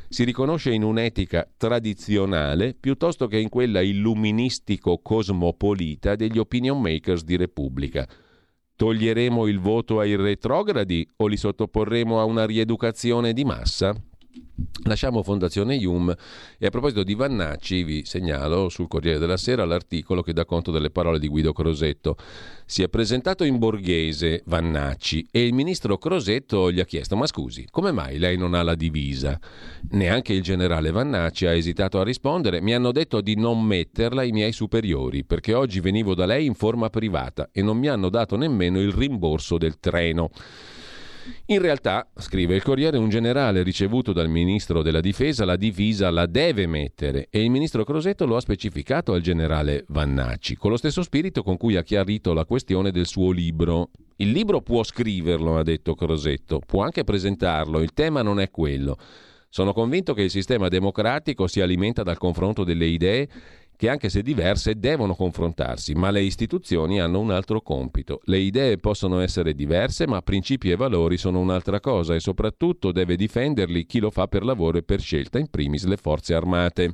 si 0.10 0.24
riconosce 0.24 0.74
in 0.74 0.82
un'etica 0.82 1.48
tradizionale 1.56 2.74
piuttosto 2.74 3.28
che 3.28 3.38
in 3.38 3.50
quella 3.50 3.82
illuministico-cosmopolita 3.82 6.16
degli 6.16 6.39
opinion 6.39 6.82
makers 6.82 7.24
di 7.24 7.36
Repubblica. 7.36 8.08
Toglieremo 8.76 9.46
il 9.46 9.60
voto 9.60 10.00
ai 10.00 10.16
retrogradi 10.16 11.08
o 11.18 11.28
li 11.28 11.38
sottoporremo 11.38 12.20
a 12.20 12.24
una 12.24 12.48
rieducazione 12.48 13.34
di 13.34 13.46
massa? 13.46 13.93
Lasciamo 14.88 15.23
Fondazione 15.23 15.75
Ium 15.75 16.13
e 16.59 16.65
a 16.65 16.69
proposito 16.69 17.01
di 17.01 17.15
Vannacci 17.15 17.83
vi 17.83 18.05
segnalo 18.05 18.69
sul 18.69 18.88
Corriere 18.88 19.17
della 19.17 19.38
Sera 19.38 19.65
l'articolo 19.65 20.21
che 20.21 20.31
dà 20.31 20.45
conto 20.45 20.69
delle 20.69 20.91
parole 20.91 21.17
di 21.17 21.27
Guido 21.27 21.53
Crosetto. 21.53 22.15
Si 22.65 22.83
è 22.83 22.89
presentato 22.89 23.43
in 23.43 23.57
borghese 23.57 24.43
Vannacci 24.45 25.27
e 25.31 25.45
il 25.45 25.53
ministro 25.53 25.97
Crosetto 25.97 26.71
gli 26.71 26.79
ha 26.79 26.86
chiesto 26.86 27.15
ma 27.15 27.25
scusi, 27.25 27.65
come 27.71 27.91
mai 27.91 28.19
lei 28.19 28.38
non 28.38 28.53
ha 28.53 28.61
la 28.61 28.75
divisa? 28.75 29.39
Neanche 29.91 30.33
il 30.33 30.43
generale 30.43 30.91
Vannacci 30.91 31.47
ha 31.47 31.53
esitato 31.53 31.99
a 31.99 32.03
rispondere, 32.03 32.61
mi 32.61 32.75
hanno 32.75 32.91
detto 32.91 33.21
di 33.21 33.36
non 33.36 33.63
metterla 33.63 34.21
i 34.21 34.31
miei 34.31 34.51
superiori 34.51 35.23
perché 35.23 35.53
oggi 35.53 35.79
venivo 35.79 36.13
da 36.13 36.27
lei 36.27 36.45
in 36.45 36.53
forma 36.53 36.89
privata 36.89 37.49
e 37.51 37.63
non 37.63 37.77
mi 37.77 37.88
hanno 37.88 38.09
dato 38.09 38.36
nemmeno 38.36 38.79
il 38.79 38.91
rimborso 38.91 39.57
del 39.57 39.79
treno. 39.79 40.29
In 41.47 41.59
realtà, 41.59 42.07
scrive 42.15 42.55
il 42.55 42.63
Corriere, 42.63 42.97
un 42.97 43.09
generale 43.09 43.63
ricevuto 43.63 44.13
dal 44.13 44.30
ministro 44.30 44.82
della 44.82 44.99
difesa 44.99 45.45
la 45.45 45.55
divisa 45.55 46.09
la 46.09 46.26
deve 46.26 46.67
mettere 46.67 47.28
e 47.30 47.43
il 47.43 47.49
ministro 47.49 47.84
Crosetto 47.84 48.26
lo 48.26 48.36
ha 48.36 48.41
specificato 48.41 49.13
al 49.13 49.21
generale 49.21 49.86
Vannacci, 49.88 50.55
con 50.55 50.71
lo 50.71 50.78
stesso 50.78 51.03
spirito 51.03 51.43
con 51.43 51.57
cui 51.57 51.76
ha 51.76 51.84
chiarito 51.84 52.34
la 52.34 52.45
questione 52.45 52.91
del 52.91 53.05
suo 53.05 53.32
libro. 53.32 53.89
Il 54.17 54.32
libro 54.32 54.61
può 54.61 54.84
scriverlo, 54.84 55.57
ha 55.57 55.63
detto 55.63 55.95
Crosetto, 55.95 56.59
può 56.65 56.84
anche 56.84 57.03
presentarlo, 57.03 57.82
il 57.82 57.93
tema 57.93 58.21
non 58.21 58.39
è 58.39 58.49
quello. 58.49 58.97
Sono 59.49 59.71
convinto 59.71 60.13
che 60.13 60.23
il 60.23 60.30
sistema 60.30 60.67
democratico 60.67 61.47
si 61.47 61.61
alimenta 61.61 62.03
dal 62.03 62.17
confronto 62.17 62.65
delle 62.65 62.88
idee 62.88 63.30
che 63.76 63.89
anche 63.89 64.09
se 64.09 64.21
diverse 64.21 64.80
devono 64.80 65.15
confrontarsi, 65.15 65.93
ma 65.93 66.11
le 66.11 66.21
istituzioni 66.21 66.99
hanno 66.99 67.19
un 67.19 67.32
altro 67.32 67.61
compito. 67.61 68.21
Le 68.26 68.38
idee 68.38 68.78
possono 68.78 69.19
essere 69.19 69.53
diverse, 69.53 70.07
ma 70.07 70.21
principi 70.21 70.71
e 70.71 70.76
valori 70.76 71.17
sono 71.17 71.39
un'altra 71.39 71.80
cosa 71.80 72.15
e 72.15 72.19
soprattutto 72.19 72.91
deve 72.91 73.15
difenderli 73.15 73.86
chi 73.86 73.99
lo 73.99 74.09
fa 74.09 74.28
per 74.28 74.43
lavoro 74.43 74.78
e 74.78 74.84
per 74.84 75.01
scelta, 75.01 75.39
in 75.39 75.49
primis 75.49 75.86
le 75.86 75.97
forze 75.97 76.34
armate. 76.34 76.93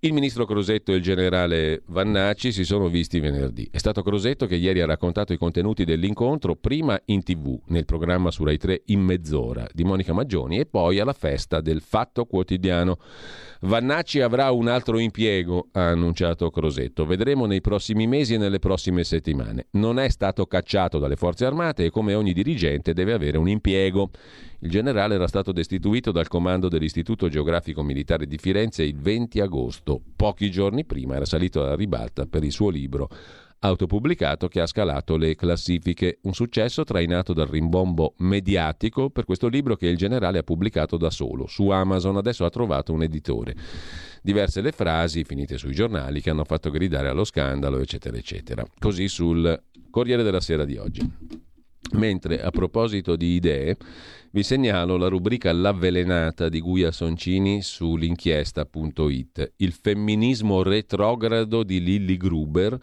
Il 0.00 0.12
ministro 0.12 0.44
Crosetto 0.44 0.92
e 0.92 0.96
il 0.96 1.02
generale 1.02 1.82
Vannacci 1.86 2.52
si 2.52 2.64
sono 2.64 2.86
visti 2.88 3.18
venerdì. 3.18 3.66
È 3.72 3.78
stato 3.78 4.02
Crosetto 4.02 4.46
che 4.46 4.54
ieri 4.54 4.82
ha 4.82 4.86
raccontato 4.86 5.32
i 5.32 5.38
contenuti 5.38 5.84
dell'incontro, 5.84 6.54
prima 6.54 7.00
in 7.06 7.22
tv, 7.22 7.58
nel 7.68 7.86
programma 7.86 8.30
su 8.30 8.44
Rai 8.44 8.58
3 8.58 8.82
in 8.86 9.00
mezz'ora 9.00 9.66
di 9.72 9.84
Monica 9.84 10.12
Maggioni 10.12 10.58
e 10.58 10.66
poi 10.66 11.00
alla 11.00 11.14
festa 11.14 11.62
del 11.62 11.80
Fatto 11.80 12.26
Quotidiano. 12.26 12.98
Vannacci 13.66 14.20
avrà 14.20 14.52
un 14.52 14.68
altro 14.68 14.96
impiego, 15.00 15.70
ha 15.72 15.88
annunciato 15.88 16.50
Crosetto. 16.50 17.04
Vedremo 17.04 17.46
nei 17.46 17.60
prossimi 17.60 18.06
mesi 18.06 18.34
e 18.34 18.38
nelle 18.38 18.60
prossime 18.60 19.02
settimane. 19.02 19.66
Non 19.72 19.98
è 19.98 20.08
stato 20.08 20.46
cacciato 20.46 21.00
dalle 21.00 21.16
forze 21.16 21.46
armate 21.46 21.86
e 21.86 21.90
come 21.90 22.14
ogni 22.14 22.32
dirigente 22.32 22.92
deve 22.92 23.12
avere 23.12 23.38
un 23.38 23.48
impiego. 23.48 24.10
Il 24.60 24.70
generale 24.70 25.16
era 25.16 25.26
stato 25.26 25.50
destituito 25.50 26.12
dal 26.12 26.28
comando 26.28 26.68
dell'Istituto 26.68 27.28
Geografico 27.28 27.82
Militare 27.82 28.28
di 28.28 28.38
Firenze 28.38 28.84
il 28.84 29.00
20 29.00 29.40
agosto. 29.40 30.00
Pochi 30.14 30.48
giorni 30.48 30.84
prima 30.84 31.16
era 31.16 31.24
salito 31.24 31.60
alla 31.60 31.74
ribalta 31.74 32.26
per 32.26 32.44
il 32.44 32.52
suo 32.52 32.70
libro 32.70 33.08
autopubblicato 33.66 34.48
che 34.48 34.60
ha 34.60 34.66
scalato 34.66 35.16
le 35.16 35.34
classifiche. 35.34 36.18
Un 36.22 36.34
successo 36.34 36.84
trainato 36.84 37.32
dal 37.32 37.48
rimbombo 37.48 38.14
mediatico 38.18 39.10
per 39.10 39.24
questo 39.24 39.48
libro 39.48 39.76
che 39.76 39.88
il 39.88 39.96
generale 39.96 40.38
ha 40.38 40.42
pubblicato 40.42 40.96
da 40.96 41.10
solo. 41.10 41.46
Su 41.46 41.68
Amazon 41.68 42.16
adesso 42.16 42.44
ha 42.44 42.50
trovato 42.50 42.92
un 42.92 43.02
editore. 43.02 43.54
Diverse 44.22 44.60
le 44.60 44.72
frasi 44.72 45.24
finite 45.24 45.58
sui 45.58 45.74
giornali 45.74 46.20
che 46.20 46.30
hanno 46.30 46.44
fatto 46.44 46.70
gridare 46.70 47.08
allo 47.08 47.24
scandalo, 47.24 47.78
eccetera, 47.80 48.16
eccetera. 48.16 48.64
Così 48.78 49.08
sul 49.08 49.62
Corriere 49.90 50.22
della 50.22 50.40
Sera 50.40 50.64
di 50.64 50.76
oggi. 50.76 51.00
Mentre 51.92 52.42
a 52.42 52.50
proposito 52.50 53.14
di 53.14 53.34
idee, 53.34 53.76
vi 54.32 54.42
segnalo 54.42 54.96
la 54.96 55.06
rubrica 55.08 55.52
L'avvelenata 55.52 56.48
di 56.48 56.60
Guia 56.60 56.90
Soncini 56.90 57.62
sull'inchiesta.it, 57.62 59.52
il 59.56 59.72
femminismo 59.72 60.62
retrogrado 60.62 61.62
di 61.62 61.80
Lilly 61.80 62.16
Gruber 62.16 62.76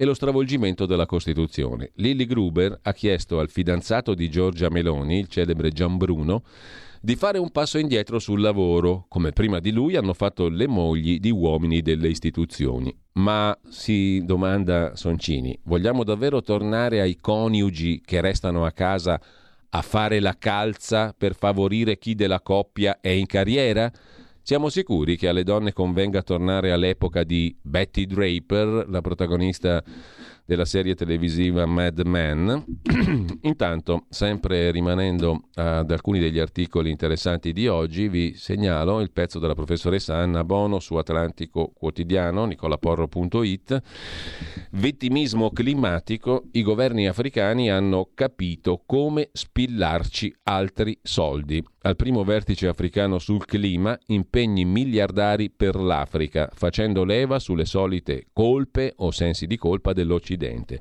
e 0.00 0.06
lo 0.06 0.14
stravolgimento 0.14 0.86
della 0.86 1.04
Costituzione. 1.04 1.90
Lilly 1.96 2.24
Gruber 2.24 2.78
ha 2.80 2.92
chiesto 2.94 3.38
al 3.38 3.50
fidanzato 3.50 4.14
di 4.14 4.30
Giorgia 4.30 4.70
Meloni, 4.70 5.18
il 5.18 5.28
celebre 5.28 5.72
Gian 5.72 5.98
Bruno, 5.98 6.42
di 7.02 7.16
fare 7.16 7.36
un 7.36 7.50
passo 7.50 7.76
indietro 7.76 8.18
sul 8.18 8.40
lavoro, 8.40 9.04
come 9.08 9.32
prima 9.32 9.60
di 9.60 9.72
lui 9.72 9.96
hanno 9.96 10.14
fatto 10.14 10.48
le 10.48 10.66
mogli 10.66 11.20
di 11.20 11.30
uomini 11.30 11.82
delle 11.82 12.08
istituzioni. 12.08 12.96
Ma 13.14 13.54
si 13.68 14.22
domanda 14.24 14.96
Soncini, 14.96 15.58
vogliamo 15.64 16.02
davvero 16.02 16.40
tornare 16.40 17.02
ai 17.02 17.18
coniugi 17.20 18.00
che 18.02 18.22
restano 18.22 18.64
a 18.64 18.70
casa 18.70 19.20
a 19.68 19.82
fare 19.82 20.18
la 20.18 20.34
calza 20.38 21.14
per 21.16 21.34
favorire 21.34 21.98
chi 21.98 22.14
della 22.14 22.40
coppia 22.40 23.00
è 23.02 23.10
in 23.10 23.26
carriera? 23.26 23.92
Siamo 24.42 24.68
sicuri 24.68 25.16
che 25.16 25.28
alle 25.28 25.44
donne 25.44 25.72
convenga 25.72 26.22
tornare 26.22 26.72
all'epoca 26.72 27.22
di 27.22 27.56
Betty 27.60 28.06
Draper, 28.06 28.86
la 28.88 29.00
protagonista 29.00 29.82
della 30.50 30.64
serie 30.64 30.96
televisiva 30.96 31.64
Mad 31.64 32.00
Men. 32.00 32.64
Intanto, 33.42 34.06
sempre 34.08 34.72
rimanendo 34.72 35.42
ad 35.54 35.88
alcuni 35.92 36.18
degli 36.18 36.40
articoli 36.40 36.90
interessanti 36.90 37.52
di 37.52 37.68
oggi, 37.68 38.08
vi 38.08 38.34
segnalo 38.34 39.00
il 39.00 39.12
pezzo 39.12 39.38
della 39.38 39.54
professoressa 39.54 40.16
Anna 40.16 40.42
Bono 40.42 40.80
su 40.80 40.96
Atlantico 40.96 41.70
Quotidiano, 41.72 42.46
nicolaporro.it. 42.46 43.80
Vittimismo 44.72 45.50
climatico, 45.50 46.42
i 46.50 46.62
governi 46.62 47.06
africani 47.06 47.70
hanno 47.70 48.08
capito 48.12 48.82
come 48.84 49.28
spillarci 49.32 50.34
altri 50.42 50.98
soldi. 51.00 51.64
Al 51.82 51.96
primo 51.96 52.24
vertice 52.24 52.66
africano 52.66 53.18
sul 53.18 53.46
clima, 53.46 53.98
impegni 54.08 54.66
miliardari 54.66 55.48
per 55.48 55.76
l'Africa, 55.76 56.50
facendo 56.52 57.04
leva 57.04 57.38
sulle 57.38 57.64
solite 57.64 58.26
colpe 58.34 58.92
o 58.96 59.10
sensi 59.10 59.46
di 59.46 59.56
colpa 59.56 59.94
dell'Occidente. 59.94 60.78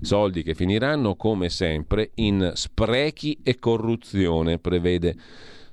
Soldi 0.00 0.42
che 0.42 0.54
finiranno, 0.54 1.16
come 1.16 1.50
sempre, 1.50 2.12
in 2.14 2.52
sprechi 2.54 3.40
e 3.42 3.58
corruzione, 3.58 4.58
prevede 4.58 5.16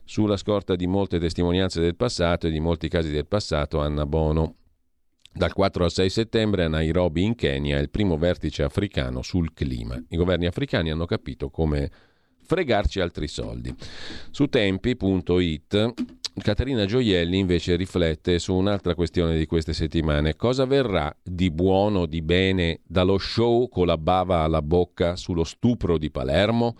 sulla 0.03 0.36
scorta 0.36 0.76
di 0.76 0.88
molte 0.88 1.19
testimonianze 1.19 1.80
del 1.80 1.95
passato 1.95 2.47
e 2.47 2.51
di 2.51 2.59
molti 2.59 2.89
casi 2.89 3.11
del 3.11 3.28
passato 3.28 3.80
Anna 3.80 4.05
Bono. 4.05 4.55
Dal 5.32 5.53
4 5.53 5.86
al 5.86 5.91
6 5.91 6.09
settembre 6.09 6.65
a 6.65 6.67
Nairobi 6.67 7.23
in 7.23 7.36
Kenya 7.36 7.80
il 7.80 7.89
primo 7.89 8.17
vertice 8.17 8.63
africano 8.63 9.21
sul 9.21 9.53
clima. 9.53 9.97
I 10.09 10.17
governi 10.17 10.47
africani 10.47 10.91
hanno 10.91 11.05
capito 11.05 11.49
come 11.49 11.89
fregarci 12.45 12.99
altri 12.99 13.27
soldi. 13.27 13.73
Su 14.31 14.47
tempi.it 14.47 15.93
Caterina 16.37 16.85
Gioielli 16.85 17.37
invece 17.39 17.77
riflette 17.77 18.39
su 18.39 18.53
un'altra 18.53 18.93
questione 18.93 19.37
di 19.37 19.45
queste 19.45 19.71
settimane. 19.71 20.35
Cosa 20.35 20.65
verrà 20.65 21.15
di 21.23 21.49
buono, 21.49 22.05
di 22.05 22.21
bene 22.21 22.81
dallo 22.85 23.17
show 23.17 23.69
con 23.69 23.85
la 23.87 23.97
bava 23.97 24.39
alla 24.39 24.61
bocca 24.61 25.15
sullo 25.15 25.45
stupro 25.45 25.97
di 25.97 26.11
Palermo? 26.11 26.75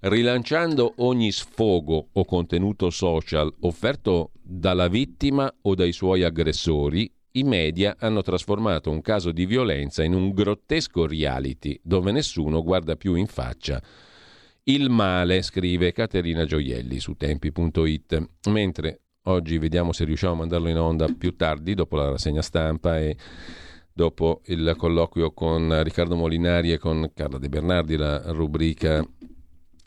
Rilanciando 0.00 0.94
ogni 0.98 1.32
sfogo 1.32 2.08
o 2.12 2.24
contenuto 2.26 2.90
social 2.90 3.52
offerto 3.60 4.32
dalla 4.42 4.88
vittima 4.88 5.52
o 5.62 5.74
dai 5.74 5.92
suoi 5.92 6.22
aggressori, 6.22 7.10
i 7.32 7.44
media 7.44 7.96
hanno 7.98 8.20
trasformato 8.20 8.90
un 8.90 9.00
caso 9.00 9.32
di 9.32 9.46
violenza 9.46 10.02
in 10.02 10.12
un 10.12 10.32
grottesco 10.32 11.06
reality 11.06 11.80
dove 11.82 12.12
nessuno 12.12 12.62
guarda 12.62 12.96
più 12.96 13.14
in 13.14 13.26
faccia 13.26 13.82
il 14.64 14.90
male, 14.90 15.42
scrive 15.42 15.92
Caterina 15.92 16.44
Gioielli 16.44 17.00
su 17.00 17.14
tempi.it. 17.14 18.28
Mentre 18.48 19.00
oggi 19.24 19.58
vediamo 19.58 19.92
se 19.92 20.04
riusciamo 20.04 20.34
a 20.34 20.36
mandarlo 20.36 20.68
in 20.68 20.78
onda 20.78 21.06
più 21.06 21.34
tardi, 21.36 21.74
dopo 21.74 21.96
la 21.96 22.10
rassegna 22.10 22.42
stampa 22.42 22.98
e 22.98 23.16
dopo 23.92 24.42
il 24.46 24.74
colloquio 24.76 25.32
con 25.32 25.82
Riccardo 25.82 26.14
Molinari 26.14 26.72
e 26.72 26.78
con 26.78 27.10
Carla 27.14 27.38
De 27.38 27.48
Bernardi, 27.48 27.96
la 27.96 28.30
rubrica 28.32 29.04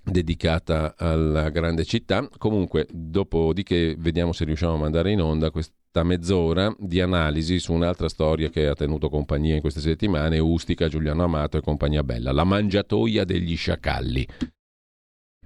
dedicata 0.04 0.96
alla 0.98 1.50
grande 1.50 1.84
città. 1.84 2.28
Comunque, 2.38 2.88
dopodiché 2.92 3.96
vediamo 3.98 4.34
se 4.34 4.46
riusciamo 4.46 4.74
a 4.74 4.78
mandare 4.78 5.12
in 5.12 5.22
onda 5.22 5.52
questa 5.52 6.04
mezz'ora 6.04 6.76
di 6.78 7.00
analisi 7.00 7.58
su 7.60 7.72
un'altra 7.72 8.10
storia 8.10 8.50
che 8.50 8.68
ha 8.68 8.76
tenuto 8.76 9.10
compagnia 9.10 9.56
in 9.56 9.62
queste 9.62 9.80
settimane, 9.80 10.38
Ustica, 10.38 10.90
Giuliano 10.90 11.24
Amato 11.24 11.58
e 11.58 11.62
compagnia 11.62 12.04
bella, 12.04 12.32
la 12.32 12.44
mangiatoia 12.44 13.24
degli 13.24 13.56
sciacalli. 13.56 14.28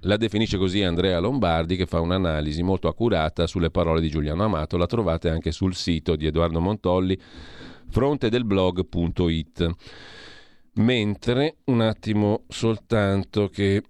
La 0.04 0.16
definisce 0.16 0.56
così 0.56 0.82
Andrea 0.82 1.18
Lombardi 1.18 1.76
che 1.76 1.84
fa 1.84 2.00
un'analisi 2.00 2.62
molto 2.62 2.88
accurata 2.88 3.46
sulle 3.46 3.70
parole 3.70 4.00
di 4.00 4.08
Giuliano 4.08 4.42
Amato, 4.44 4.78
la 4.78 4.86
trovate 4.86 5.28
anche 5.28 5.52
sul 5.52 5.74
sito 5.74 6.16
di 6.16 6.24
Edoardo 6.24 6.58
Montolli, 6.58 7.18
frontedelblog.it. 7.88 9.70
Mentre, 10.72 11.56
un 11.64 11.82
attimo 11.82 12.44
soltanto 12.48 13.48
che 13.48 13.82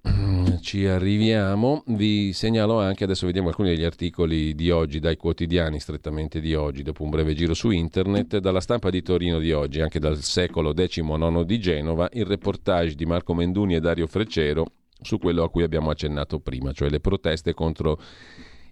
ci 0.61 0.87
arriviamo, 0.87 1.85
vi 1.89 2.33
segnalo 2.33 2.81
anche, 2.81 3.05
adesso 3.05 3.27
vediamo 3.27 3.49
alcuni 3.49 3.69
degli 3.69 3.85
articoli 3.85 4.57
di 4.57 4.71
oggi, 4.71 4.99
dai 4.99 5.17
quotidiani 5.17 5.79
strettamente 5.79 6.41
di 6.41 6.55
oggi, 6.55 6.83
dopo 6.83 7.05
un 7.05 7.11
breve 7.11 7.35
giro 7.35 7.55
su 7.55 7.71
internet, 7.71 8.39
dalla 8.39 8.61
stampa 8.61 8.91
di 8.91 9.03
Torino 9.03 9.39
di 9.39 9.53
oggi, 9.53 9.81
anche 9.81 10.01
dal 10.01 10.17
secolo 10.17 10.73
XIX 10.73 11.45
di 11.45 11.61
Genova, 11.61 12.09
il 12.15 12.25
reportage 12.25 12.97
di 12.97 13.07
Marco 13.07 13.33
Menduni 13.33 13.77
e 13.77 13.81
Dario 13.81 14.09
Freccero 14.09 14.73
su 15.03 15.19
quello 15.19 15.43
a 15.43 15.51
cui 15.51 15.63
abbiamo 15.63 15.91
accennato 15.91 16.41
prima, 16.41 16.73
cioè 16.73 16.91
le 16.91 17.01
proteste 17.01 17.55
contro 17.55 18.01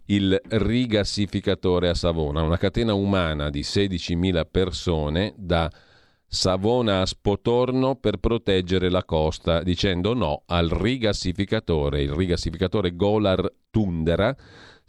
il 0.07 0.41
rigassificatore 0.43 1.89
a 1.89 1.95
Savona, 1.95 2.43
una 2.43 2.57
catena 2.57 2.95
umana 2.95 3.51
di 3.51 3.61
16.000 3.61 4.47
persone 4.51 5.35
da 5.37 5.71
Savona 6.27 7.01
a 7.01 7.07
Spotorno 7.07 7.97
per 7.97 8.19
proteggere 8.19 8.91
la 8.91 9.05
costa, 9.05 9.63
dicendo 9.63 10.15
no 10.15 10.43
al 10.47 10.69
rigassificatore, 10.69 12.03
il 12.03 12.13
rigassificatore 12.13 12.95
Golar 12.95 13.51
Tundera 13.71 14.37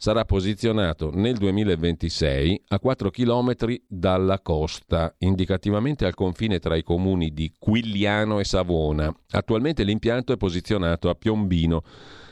sarà 0.00 0.24
posizionato 0.24 1.10
nel 1.12 1.36
2026 1.36 2.62
a 2.68 2.78
4 2.78 3.10
km 3.10 3.52
dalla 3.86 4.40
costa, 4.40 5.14
indicativamente 5.18 6.06
al 6.06 6.14
confine 6.14 6.58
tra 6.58 6.74
i 6.74 6.82
comuni 6.82 7.34
di 7.34 7.52
Quigliano 7.58 8.40
e 8.40 8.44
Savona. 8.44 9.14
Attualmente 9.32 9.82
l'impianto 9.82 10.32
è 10.32 10.38
posizionato 10.38 11.10
a 11.10 11.14
Piombino. 11.14 11.82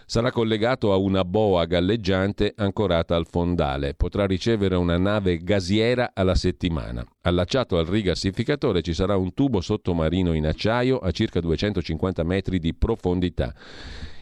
Sarà 0.06 0.32
collegato 0.32 0.94
a 0.94 0.96
una 0.96 1.26
boa 1.26 1.66
galleggiante 1.66 2.54
ancorata 2.56 3.14
al 3.14 3.26
fondale. 3.26 3.92
Potrà 3.92 4.24
ricevere 4.24 4.74
una 4.74 4.96
nave 4.96 5.36
gasiera 5.36 6.12
alla 6.14 6.34
settimana. 6.34 7.04
Allacciato 7.20 7.76
al 7.76 7.84
rigassificatore 7.84 8.80
ci 8.80 8.94
sarà 8.94 9.18
un 9.18 9.34
tubo 9.34 9.60
sottomarino 9.60 10.32
in 10.32 10.46
acciaio 10.46 10.96
a 10.96 11.10
circa 11.10 11.40
250 11.40 12.22
metri 12.22 12.58
di 12.58 12.72
profondità. 12.72 13.54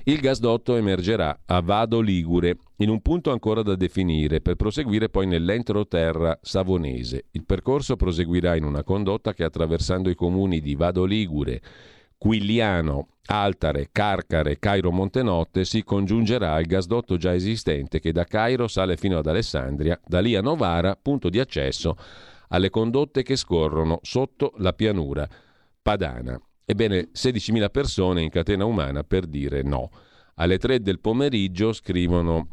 Il 0.02 0.18
gasdotto 0.18 0.74
emergerà 0.76 1.42
a 1.46 1.60
Vado 1.60 2.00
Ligure, 2.00 2.56
in 2.76 2.90
un 2.90 3.00
punto 3.00 3.30
ancora 3.30 3.62
da 3.62 3.74
definire, 3.74 4.40
per 4.40 4.56
proseguire 4.56 5.08
poi 5.08 5.26
nell'entroterra 5.26 6.38
savonese. 6.42 7.26
Il 7.32 7.44
percorso 7.44 7.96
proseguirà 7.96 8.54
in 8.56 8.64
una 8.64 8.82
condotta 8.82 9.32
che 9.32 9.44
attraversando 9.44 10.10
i 10.10 10.14
comuni 10.14 10.60
di 10.60 10.74
Vado 10.74 11.04
Ligure, 11.04 11.60
Quigliano, 12.18 13.08
Altare, 13.26 13.88
Carcare, 13.90 14.58
Cairo 14.58 14.90
Montenotte 14.90 15.64
si 15.64 15.82
congiungerà 15.82 16.54
al 16.54 16.64
gasdotto 16.64 17.16
già 17.16 17.34
esistente 17.34 17.98
che 17.98 18.12
da 18.12 18.24
Cairo 18.24 18.68
sale 18.68 18.96
fino 18.96 19.18
ad 19.18 19.26
Alessandria, 19.26 20.00
da 20.04 20.20
lì 20.20 20.36
a 20.36 20.40
Novara, 20.40 20.96
punto 21.00 21.28
di 21.28 21.40
accesso 21.40 21.96
alle 22.48 22.70
condotte 22.70 23.22
che 23.22 23.36
scorrono 23.36 23.98
sotto 24.02 24.52
la 24.58 24.72
pianura 24.72 25.28
padana. 25.82 26.40
Ebbene, 26.64 27.10
16.000 27.12 27.70
persone 27.70 28.22
in 28.22 28.30
catena 28.30 28.64
umana 28.64 29.02
per 29.02 29.26
dire 29.26 29.62
no. 29.62 29.90
Alle 30.38 30.58
3 30.58 30.82
del 30.82 31.00
pomeriggio, 31.00 31.72
scrivono 31.72 32.48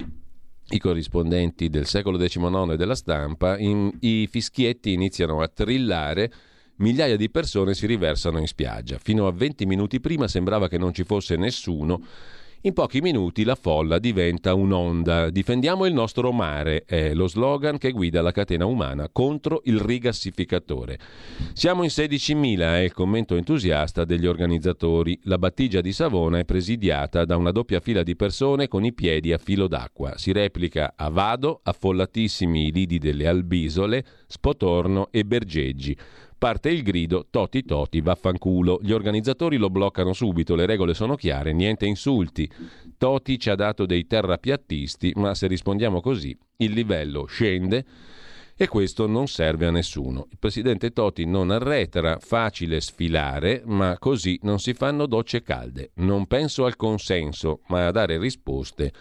i 0.69 0.79
corrispondenti 0.79 1.67
del 1.67 1.85
secolo 1.85 2.17
XIX 2.17 2.71
e 2.71 2.77
della 2.77 2.95
stampa, 2.95 3.57
in, 3.57 3.91
i 3.99 4.25
fischietti 4.27 4.93
iniziano 4.93 5.41
a 5.41 5.49
trillare, 5.49 6.31
migliaia 6.77 7.17
di 7.17 7.29
persone 7.29 7.73
si 7.73 7.85
riversano 7.85 8.39
in 8.39 8.47
spiaggia. 8.47 8.97
Fino 8.99 9.27
a 9.27 9.33
20 9.33 9.65
minuti 9.65 9.99
prima 9.99 10.29
sembrava 10.29 10.69
che 10.69 10.77
non 10.77 10.93
ci 10.93 11.03
fosse 11.03 11.35
nessuno 11.35 12.01
in 12.65 12.73
pochi 12.73 13.01
minuti 13.01 13.43
la 13.43 13.55
folla 13.55 13.99
diventa 13.99 14.53
un'onda. 14.53 15.29
Difendiamo 15.29 15.85
il 15.85 15.93
nostro 15.93 16.31
mare 16.31 16.85
è 16.85 17.13
lo 17.13 17.27
slogan 17.27 17.77
che 17.77 17.91
guida 17.91 18.21
la 18.21 18.31
catena 18.31 18.65
umana 18.65 19.09
contro 19.11 19.61
il 19.65 19.79
rigassificatore. 19.81 20.97
Siamo 21.51 21.83
in 21.83 21.89
16.000 21.89 22.59
è 22.59 22.77
il 22.77 22.93
commento 22.93 23.35
entusiasta 23.35 24.05
degli 24.05 24.25
organizzatori. 24.25 25.19
La 25.23 25.37
battigia 25.37 25.81
di 25.81 25.91
Savona 25.91 26.39
è 26.39 26.45
presidiata 26.45 27.25
da 27.25 27.35
una 27.35 27.51
doppia 27.51 27.81
fila 27.81 28.01
di 28.01 28.15
persone 28.15 28.69
con 28.69 28.85
i 28.85 28.93
piedi 28.93 29.33
a 29.33 29.37
filo 29.37 29.67
d'acqua. 29.67 30.17
Si 30.17 30.31
replica 30.31 30.93
a 30.95 31.09
Vado, 31.09 31.59
affollatissimi 31.61 32.67
i 32.67 32.71
lidi 32.71 32.97
delle 32.97 33.27
Albisole, 33.27 34.05
Spotorno 34.25 35.09
e 35.11 35.25
Bergeggi. 35.25 35.97
Parte 36.43 36.71
il 36.71 36.83
grido 36.83 37.27
Toti 37.29 37.63
Toti 37.63 38.01
vaffanculo. 38.01 38.79
Gli 38.81 38.91
organizzatori 38.91 39.55
lo 39.55 39.69
bloccano 39.69 40.11
subito, 40.11 40.55
le 40.55 40.65
regole 40.65 40.93
sono 40.93 41.15
chiare, 41.15 41.53
niente 41.53 41.85
insulti. 41.85 42.51
Toti 42.97 43.39
ci 43.39 43.49
ha 43.49 43.55
dato 43.55 43.85
dei 43.85 44.05
terrapiattisti, 44.05 45.13
ma 45.15 45.35
se 45.35 45.47
rispondiamo 45.47 46.01
così 46.01 46.37
il 46.57 46.73
livello 46.73 47.27
scende 47.27 47.85
e 48.57 48.67
questo 48.67 49.07
non 49.07 49.29
serve 49.29 49.67
a 49.67 49.71
nessuno. 49.71 50.27
Il 50.31 50.37
presidente 50.37 50.91
Toti 50.91 51.25
non 51.25 51.49
arretra, 51.49 52.17
facile 52.19 52.81
sfilare, 52.81 53.61
ma 53.63 53.95
così 53.97 54.37
non 54.41 54.59
si 54.59 54.73
fanno 54.73 55.05
docce 55.05 55.43
calde. 55.43 55.91
Non 55.95 56.27
penso 56.27 56.65
al 56.65 56.75
consenso, 56.75 57.61
ma 57.67 57.87
a 57.87 57.91
dare 57.91 58.17
risposte 58.17 58.91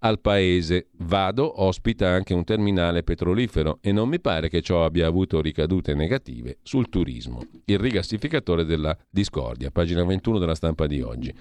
al 0.00 0.20
paese. 0.20 0.88
Vado 0.98 1.62
ospita 1.62 2.08
anche 2.08 2.34
un 2.34 2.44
terminale 2.44 3.02
petrolifero 3.02 3.78
e 3.80 3.92
non 3.92 4.08
mi 4.08 4.20
pare 4.20 4.48
che 4.48 4.60
ciò 4.60 4.84
abbia 4.84 5.06
avuto 5.06 5.40
ricadute 5.40 5.94
negative 5.94 6.58
sul 6.62 6.88
turismo. 6.88 7.42
Il 7.64 7.78
rigassificatore 7.78 8.64
della 8.64 8.96
discordia, 9.08 9.70
pagina 9.70 10.04
21 10.04 10.38
della 10.38 10.54
stampa 10.54 10.86
di 10.86 11.00
oggi. 11.00 11.34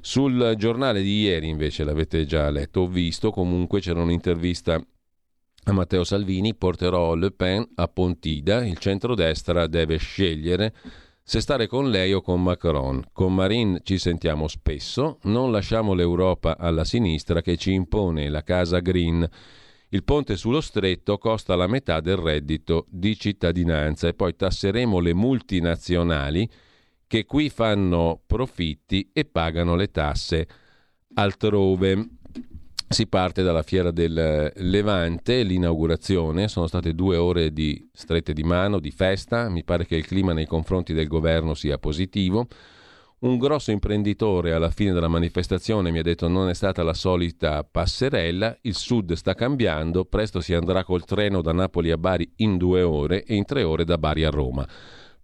Sul 0.00 0.54
giornale 0.56 1.02
di 1.02 1.20
ieri 1.22 1.48
invece 1.48 1.84
l'avete 1.84 2.24
già 2.24 2.50
letto, 2.50 2.80
ho 2.80 2.86
visto 2.86 3.30
comunque 3.30 3.80
c'era 3.80 4.00
un'intervista 4.02 4.80
a 5.68 5.72
Matteo 5.72 6.04
Salvini, 6.04 6.54
porterò 6.54 7.14
Le 7.14 7.32
Pen 7.32 7.66
a 7.74 7.88
Pontida, 7.88 8.64
il 8.64 8.78
centrodestra 8.78 9.66
deve 9.66 9.96
scegliere 9.96 10.72
se 11.28 11.40
stare 11.40 11.66
con 11.66 11.90
lei 11.90 12.12
o 12.12 12.20
con 12.20 12.40
Macron. 12.40 13.02
Con 13.12 13.34
Marine 13.34 13.80
ci 13.82 13.98
sentiamo 13.98 14.46
spesso, 14.46 15.18
non 15.22 15.50
lasciamo 15.50 15.92
l'Europa 15.92 16.56
alla 16.56 16.84
sinistra 16.84 17.42
che 17.42 17.56
ci 17.56 17.72
impone 17.72 18.28
la 18.28 18.44
casa 18.44 18.78
green. 18.78 19.28
Il 19.88 20.04
ponte 20.04 20.36
sullo 20.36 20.60
stretto 20.60 21.18
costa 21.18 21.56
la 21.56 21.66
metà 21.66 21.98
del 21.98 22.16
reddito 22.16 22.86
di 22.88 23.18
cittadinanza 23.18 24.06
e 24.06 24.14
poi 24.14 24.36
tasseremo 24.36 25.00
le 25.00 25.14
multinazionali 25.14 26.48
che 27.08 27.24
qui 27.24 27.50
fanno 27.50 28.22
profitti 28.24 29.10
e 29.12 29.24
pagano 29.24 29.74
le 29.74 29.90
tasse 29.90 30.46
altrove. 31.14 32.15
Si 32.88 33.08
parte 33.08 33.42
dalla 33.42 33.62
fiera 33.62 33.90
del 33.90 34.52
Levante, 34.54 35.42
l'inaugurazione, 35.42 36.46
sono 36.46 36.68
state 36.68 36.94
due 36.94 37.16
ore 37.16 37.52
di 37.52 37.90
strette 37.92 38.32
di 38.32 38.44
mano, 38.44 38.78
di 38.78 38.92
festa, 38.92 39.48
mi 39.48 39.64
pare 39.64 39.84
che 39.86 39.96
il 39.96 40.06
clima 40.06 40.32
nei 40.32 40.46
confronti 40.46 40.92
del 40.94 41.08
governo 41.08 41.54
sia 41.54 41.78
positivo. 41.78 42.46
Un 43.18 43.38
grosso 43.38 43.72
imprenditore 43.72 44.52
alla 44.52 44.70
fine 44.70 44.92
della 44.92 45.08
manifestazione 45.08 45.90
mi 45.90 45.98
ha 45.98 46.02
detto 46.02 46.28
non 46.28 46.48
è 46.48 46.54
stata 46.54 46.84
la 46.84 46.94
solita 46.94 47.64
passerella, 47.64 48.56
il 48.62 48.76
sud 48.76 49.14
sta 49.14 49.34
cambiando, 49.34 50.04
presto 50.04 50.40
si 50.40 50.54
andrà 50.54 50.84
col 50.84 51.04
treno 51.04 51.42
da 51.42 51.52
Napoli 51.52 51.90
a 51.90 51.98
Bari 51.98 52.30
in 52.36 52.56
due 52.56 52.82
ore 52.82 53.24
e 53.24 53.34
in 53.34 53.46
tre 53.46 53.64
ore 53.64 53.84
da 53.84 53.98
Bari 53.98 54.22
a 54.22 54.30
Roma. 54.30 54.66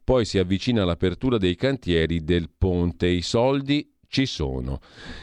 Poi 0.03 0.25
si 0.25 0.39
avvicina 0.39 0.85
l'apertura 0.85 1.39
dei 1.39 1.55
cantieri 1.55 2.25
del 2.25 2.51
ponte, 2.51 3.07
i 3.07 3.23
soldi 3.23 3.92
ci 4.13 4.27
sono. 4.27 4.81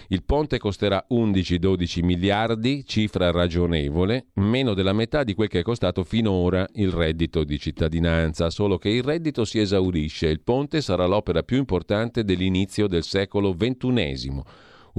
Il 0.07 0.23
ponte 0.23 0.57
costerà 0.57 1.05
11-12 1.11 2.03
miliardi, 2.03 2.83
cifra 2.87 3.29
ragionevole, 3.29 4.29
meno 4.35 4.73
della 4.73 4.93
metà 4.93 5.23
di 5.23 5.35
quel 5.35 5.47
che 5.47 5.59
è 5.59 5.61
costato 5.61 6.03
finora 6.03 6.67
il 6.73 6.89
reddito 6.89 7.43
di 7.43 7.59
cittadinanza, 7.59 8.49
solo 8.49 8.79
che 8.79 8.89
il 8.89 9.03
reddito 9.03 9.45
si 9.45 9.59
esaurisce 9.59 10.27
il 10.27 10.41
ponte 10.41 10.81
sarà 10.81 11.05
l'opera 11.05 11.43
più 11.43 11.57
importante 11.57 12.23
dell'inizio 12.23 12.87
del 12.87 13.03
secolo 13.03 13.55
XXI. 13.55 14.41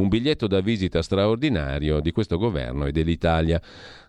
Un 0.01 0.09
biglietto 0.09 0.47
da 0.47 0.61
visita 0.61 1.03
straordinario 1.03 2.01
di 2.01 2.11
questo 2.11 2.39
governo 2.39 2.87
e 2.87 2.91
dell'Italia. 2.91 3.61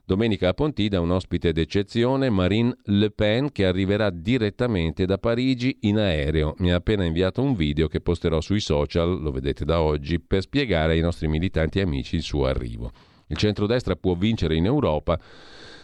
Domenica 0.05 0.47
a 0.47 0.53
Pontida 0.53 1.01
un 1.01 1.11
ospite 1.11 1.51
d'eccezione, 1.51 2.29
Marine 2.29 2.77
Le 2.85 3.11
Pen, 3.11 3.51
che 3.51 3.65
arriverà 3.65 4.09
direttamente 4.09 5.05
da 5.05 5.17
Parigi 5.17 5.79
in 5.81 5.97
aereo. 5.97 6.55
Mi 6.59 6.71
ha 6.71 6.77
appena 6.77 7.03
inviato 7.03 7.41
un 7.41 7.55
video 7.55 7.89
che 7.89 7.99
posterò 7.99 8.39
sui 8.39 8.61
social, 8.61 9.19
lo 9.21 9.31
vedete 9.31 9.65
da 9.65 9.81
oggi, 9.81 10.21
per 10.21 10.43
spiegare 10.43 10.93
ai 10.93 11.01
nostri 11.01 11.27
militanti 11.27 11.81
amici 11.81 12.15
il 12.15 12.21
suo 12.21 12.45
arrivo. 12.45 12.89
Il 13.27 13.35
centrodestra 13.35 13.97
può 13.97 14.15
vincere 14.15 14.55
in 14.55 14.65
Europa 14.65 15.19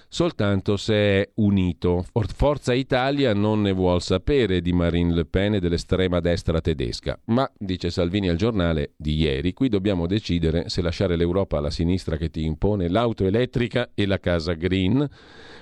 soltanto 0.08 0.78
se 0.78 0.94
è 0.96 1.30
unito. 1.36 2.06
Forza 2.36 2.74
Italia 2.74 3.34
non 3.34 3.62
ne 3.62 3.72
vuol 3.72 4.02
sapere 4.02 4.62
di 4.62 4.74
Marine 4.74 5.14
Le 5.14 5.26
Pen 5.26 5.56
e 5.56 5.60
dell'estrema 5.60 6.20
destra 6.20 6.62
tedesca, 6.62 7.20
ma, 7.26 7.50
dice 7.58 7.90
Salvini 7.90 8.30
al 8.30 8.36
giornale 8.36 8.94
di 8.96 9.16
ieri, 9.16 9.54
qui 9.54 9.70
dobbiamo 9.70 10.08
decidere 10.08 10.70
se 10.70 10.82
lasciare 10.82 11.16
l'Europa 11.16 11.58
alla 11.58 11.70
sinistra 11.70 12.18
che 12.18 12.30
ti 12.30 12.44
impone 12.44 12.90
l'auto 12.90 13.26
elettrica 13.26 13.92
e 13.94 14.06
la 14.06 14.20
casa 14.20 14.54
green, 14.54 15.08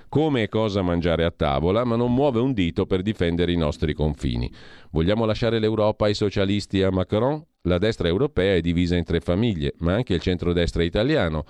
come 0.10 0.44
e 0.44 0.50
cosa 0.50 0.82
mangiare 0.82 1.26
a 1.26 1.32
tavola, 1.32 1.84
ma 1.84 1.96
non 1.96 2.14
muove 2.14 2.40
un 2.40 2.54
dito 2.54 2.86
per 2.86 3.02
difendere 3.02 3.52
i 3.52 3.58
nostri 3.58 3.94
confini. 3.94 4.52
Vogliamo 4.92 5.26
lasciare 5.26 5.60
l'Europa 5.60 6.06
ai 6.06 6.14
socialisti 6.14 6.80
e 6.80 6.84
a 6.84 6.92
Macron? 6.92 7.44
La 7.64 7.80
destra 7.80 8.08
europea 8.08 8.56
è 8.56 8.62
divisa 8.62 8.96
in 8.96 9.04
tre 9.04 9.20
famiglie, 9.20 9.74
ma 9.80 9.94
anche 9.94 10.14
il 10.14 10.22
centrodestra 10.22 10.84
italiano 10.84 11.46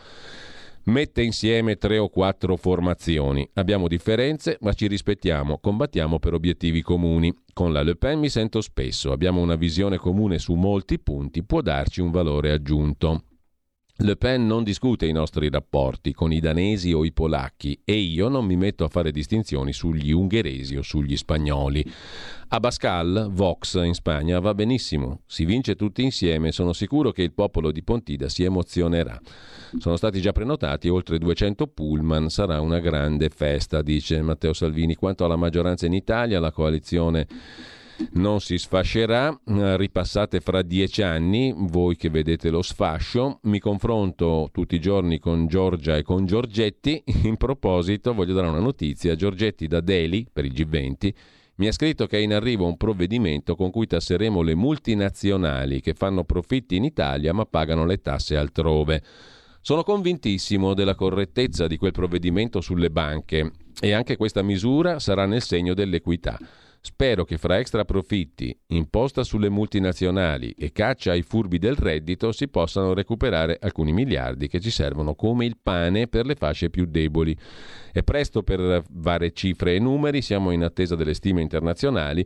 mette 0.85 1.21
insieme 1.21 1.77
tre 1.77 1.97
o 1.97 2.09
quattro 2.09 2.55
formazioni. 2.57 3.47
Abbiamo 3.53 3.87
differenze, 3.87 4.57
ma 4.61 4.73
ci 4.73 4.87
rispettiamo, 4.87 5.59
combattiamo 5.59 6.19
per 6.19 6.33
obiettivi 6.33 6.81
comuni. 6.81 7.33
Con 7.53 7.71
la 7.71 7.81
Le 7.81 7.95
Pen 7.95 8.19
mi 8.19 8.29
sento 8.29 8.61
spesso, 8.61 9.11
abbiamo 9.11 9.41
una 9.41 9.55
visione 9.55 9.97
comune 9.97 10.39
su 10.39 10.53
molti 10.53 10.99
punti, 10.99 11.43
può 11.43 11.61
darci 11.61 12.01
un 12.01 12.11
valore 12.11 12.51
aggiunto. 12.51 13.23
Le 13.97 14.17
Pen 14.17 14.45
non 14.45 14.65
discute 14.65 15.05
i 15.05 15.13
nostri 15.13 15.49
rapporti 15.49 16.11
con 16.11 16.33
i 16.33 16.41
danesi 16.41 16.91
o 16.91 17.05
i 17.05 17.13
polacchi 17.13 17.79
e 17.85 17.93
io 17.93 18.27
non 18.27 18.43
mi 18.43 18.57
metto 18.57 18.83
a 18.83 18.89
fare 18.89 19.09
distinzioni 19.09 19.71
sugli 19.71 20.11
ungheresi 20.11 20.75
o 20.75 20.81
sugli 20.81 21.15
spagnoli. 21.15 21.89
A 22.49 22.59
Bascal, 22.59 23.29
Vox 23.31 23.81
in 23.81 23.93
Spagna 23.93 24.39
va 24.41 24.53
benissimo, 24.53 25.21
si 25.25 25.45
vince 25.45 25.77
tutti 25.77 26.03
insieme, 26.03 26.51
sono 26.51 26.73
sicuro 26.73 27.13
che 27.13 27.21
il 27.21 27.31
popolo 27.31 27.71
di 27.71 27.83
Pontida 27.83 28.27
si 28.27 28.43
emozionerà. 28.43 29.17
Sono 29.77 29.95
stati 29.95 30.19
già 30.19 30.33
prenotati 30.33 30.89
oltre 30.89 31.17
200 31.17 31.65
pullman, 31.67 32.29
sarà 32.29 32.59
una 32.59 32.79
grande 32.79 33.29
festa, 33.29 33.81
dice 33.81 34.21
Matteo 34.21 34.51
Salvini. 34.51 34.95
Quanto 34.95 35.23
alla 35.23 35.37
maggioranza 35.37 35.85
in 35.85 35.93
Italia, 35.93 36.41
la 36.41 36.51
coalizione 36.51 37.27
non 38.13 38.39
si 38.41 38.57
sfascerà. 38.57 39.39
Ripassate 39.45 40.39
fra 40.39 40.61
dieci 40.61 41.01
anni, 41.01 41.53
voi 41.55 41.95
che 41.95 42.09
vedete 42.09 42.49
lo 42.49 42.61
sfascio. 42.61 43.39
Mi 43.43 43.59
confronto 43.59 44.49
tutti 44.51 44.75
i 44.75 44.79
giorni 44.79 45.19
con 45.19 45.47
Giorgia 45.47 45.95
e 45.97 46.03
con 46.03 46.25
Giorgetti. 46.25 47.03
In 47.23 47.37
proposito, 47.37 48.13
voglio 48.13 48.33
dare 48.33 48.47
una 48.47 48.59
notizia. 48.59 49.15
Giorgetti 49.15 49.67
da 49.67 49.81
Delhi, 49.81 50.27
per 50.31 50.45
il 50.45 50.53
G20, 50.53 51.13
mi 51.57 51.67
ha 51.67 51.71
scritto 51.71 52.05
che 52.05 52.17
è 52.17 52.21
in 52.21 52.33
arrivo 52.33 52.65
un 52.65 52.75
provvedimento 52.75 53.55
con 53.55 53.71
cui 53.71 53.87
tasseremo 53.87 54.41
le 54.41 54.55
multinazionali 54.55 55.79
che 55.79 55.93
fanno 55.93 56.25
profitti 56.25 56.75
in 56.75 56.83
Italia 56.83 57.33
ma 57.33 57.45
pagano 57.45 57.85
le 57.85 58.01
tasse 58.01 58.35
altrove. 58.35 59.01
Sono 59.61 59.83
convintissimo 59.83 60.73
della 60.73 60.95
correttezza 60.95 61.65
di 61.67 61.77
quel 61.77 61.93
provvedimento 61.93 62.59
sulle 62.59 62.91
banche 62.91 63.51
e 63.79 63.93
anche 63.93 64.17
questa 64.17 64.41
misura 64.41 64.99
sarà 64.99 65.25
nel 65.25 65.41
segno 65.41 65.73
dell'equità. 65.73 66.37
Spero 66.85 67.25
che 67.25 67.39
fra 67.39 67.57
extra 67.57 67.83
profitti, 67.83 68.55
imposta 68.67 69.23
sulle 69.23 69.49
multinazionali 69.49 70.51
e 70.51 70.71
caccia 70.71 71.13
ai 71.13 71.23
furbi 71.23 71.57
del 71.57 71.75
reddito 71.75 72.31
si 72.31 72.47
possano 72.47 72.93
recuperare 72.93 73.57
alcuni 73.59 73.91
miliardi 73.91 74.47
che 74.47 74.59
ci 74.59 74.69
servono 74.69 75.15
come 75.15 75.47
il 75.47 75.57
pane 75.59 76.07
per 76.07 76.27
le 76.27 76.35
fasce 76.35 76.69
più 76.69 76.85
deboli. 76.85 77.35
È 77.91 78.03
presto 78.03 78.43
per 78.43 78.83
varie 78.91 79.31
cifre 79.31 79.73
e 79.73 79.79
numeri, 79.79 80.21
siamo 80.21 80.51
in 80.51 80.63
attesa 80.63 80.95
delle 80.95 81.15
stime 81.15 81.41
internazionali, 81.41 82.23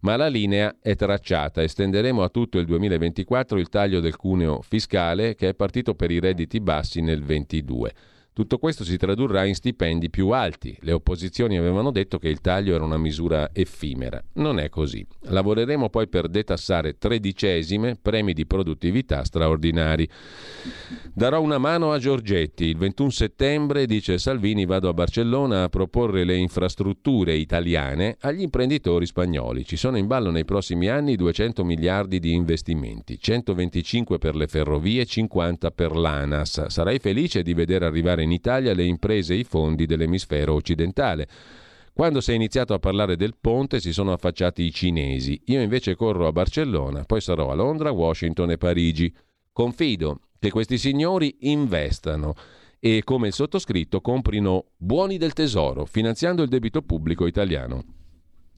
ma 0.00 0.16
la 0.16 0.28
linea 0.28 0.74
è 0.80 0.96
tracciata. 0.96 1.62
Estenderemo 1.62 2.22
a 2.22 2.30
tutto 2.30 2.58
il 2.58 2.64
2024 2.64 3.58
il 3.58 3.68
taglio 3.68 4.00
del 4.00 4.16
cuneo 4.16 4.62
fiscale 4.62 5.34
che 5.34 5.50
è 5.50 5.54
partito 5.54 5.94
per 5.94 6.10
i 6.10 6.18
redditi 6.18 6.60
bassi 6.60 7.02
nel 7.02 7.18
2022. 7.18 7.92
Tutto 8.38 8.58
questo 8.58 8.84
si 8.84 8.96
tradurrà 8.96 9.46
in 9.46 9.56
stipendi 9.56 10.10
più 10.10 10.28
alti. 10.28 10.78
Le 10.82 10.92
opposizioni 10.92 11.58
avevano 11.58 11.90
detto 11.90 12.20
che 12.20 12.28
il 12.28 12.40
taglio 12.40 12.72
era 12.72 12.84
una 12.84 12.96
misura 12.96 13.50
effimera. 13.52 14.22
Non 14.34 14.60
è 14.60 14.68
così. 14.68 15.04
Lavoreremo 15.22 15.88
poi 15.88 16.06
per 16.06 16.28
detassare 16.28 16.98
tredicesime 16.98 17.98
premi 18.00 18.34
di 18.34 18.46
produttività 18.46 19.24
straordinari. 19.24 20.08
Darò 21.12 21.40
una 21.40 21.58
mano 21.58 21.90
a 21.90 21.98
Giorgetti. 21.98 22.66
Il 22.66 22.76
21 22.76 23.10
settembre, 23.10 23.86
dice 23.86 24.18
Salvini, 24.18 24.66
vado 24.66 24.88
a 24.88 24.94
Barcellona 24.94 25.64
a 25.64 25.68
proporre 25.68 26.22
le 26.22 26.36
infrastrutture 26.36 27.34
italiane 27.34 28.18
agli 28.20 28.42
imprenditori 28.42 29.06
spagnoli. 29.06 29.64
Ci 29.64 29.76
sono 29.76 29.96
in 29.96 30.06
ballo 30.06 30.30
nei 30.30 30.44
prossimi 30.44 30.86
anni 30.86 31.16
200 31.16 31.64
miliardi 31.64 32.20
di 32.20 32.34
investimenti, 32.34 33.18
125 33.18 34.18
per 34.18 34.36
le 34.36 34.46
ferrovie, 34.46 35.04
50 35.04 35.72
per 35.72 35.96
l'ANAS. 35.96 36.66
Sarai 36.66 37.00
felice 37.00 37.42
di 37.42 37.52
vedere 37.52 37.84
arrivare 37.84 38.26
in 38.27 38.27
in 38.28 38.32
Italia 38.32 38.74
le 38.74 38.84
imprese 38.84 39.34
e 39.34 39.38
i 39.38 39.44
fondi 39.44 39.86
dell'emisfero 39.86 40.54
occidentale. 40.54 41.26
Quando 41.92 42.20
si 42.20 42.30
è 42.30 42.34
iniziato 42.34 42.74
a 42.74 42.78
parlare 42.78 43.16
del 43.16 43.34
ponte 43.40 43.80
si 43.80 43.92
sono 43.92 44.12
affacciati 44.12 44.62
i 44.62 44.72
cinesi. 44.72 45.40
Io 45.46 45.60
invece 45.60 45.96
corro 45.96 46.28
a 46.28 46.32
Barcellona, 46.32 47.02
poi 47.02 47.20
sarò 47.20 47.50
a 47.50 47.54
Londra, 47.54 47.90
Washington 47.90 48.52
e 48.52 48.58
Parigi. 48.58 49.12
Confido 49.52 50.20
che 50.38 50.50
questi 50.50 50.78
signori 50.78 51.34
investano 51.40 52.34
e, 52.78 53.02
come 53.02 53.26
il 53.26 53.32
sottoscritto, 53.32 54.00
comprino 54.00 54.66
buoni 54.76 55.18
del 55.18 55.32
tesoro, 55.32 55.86
finanziando 55.86 56.42
il 56.42 56.48
debito 56.48 56.82
pubblico 56.82 57.26
italiano. 57.26 57.82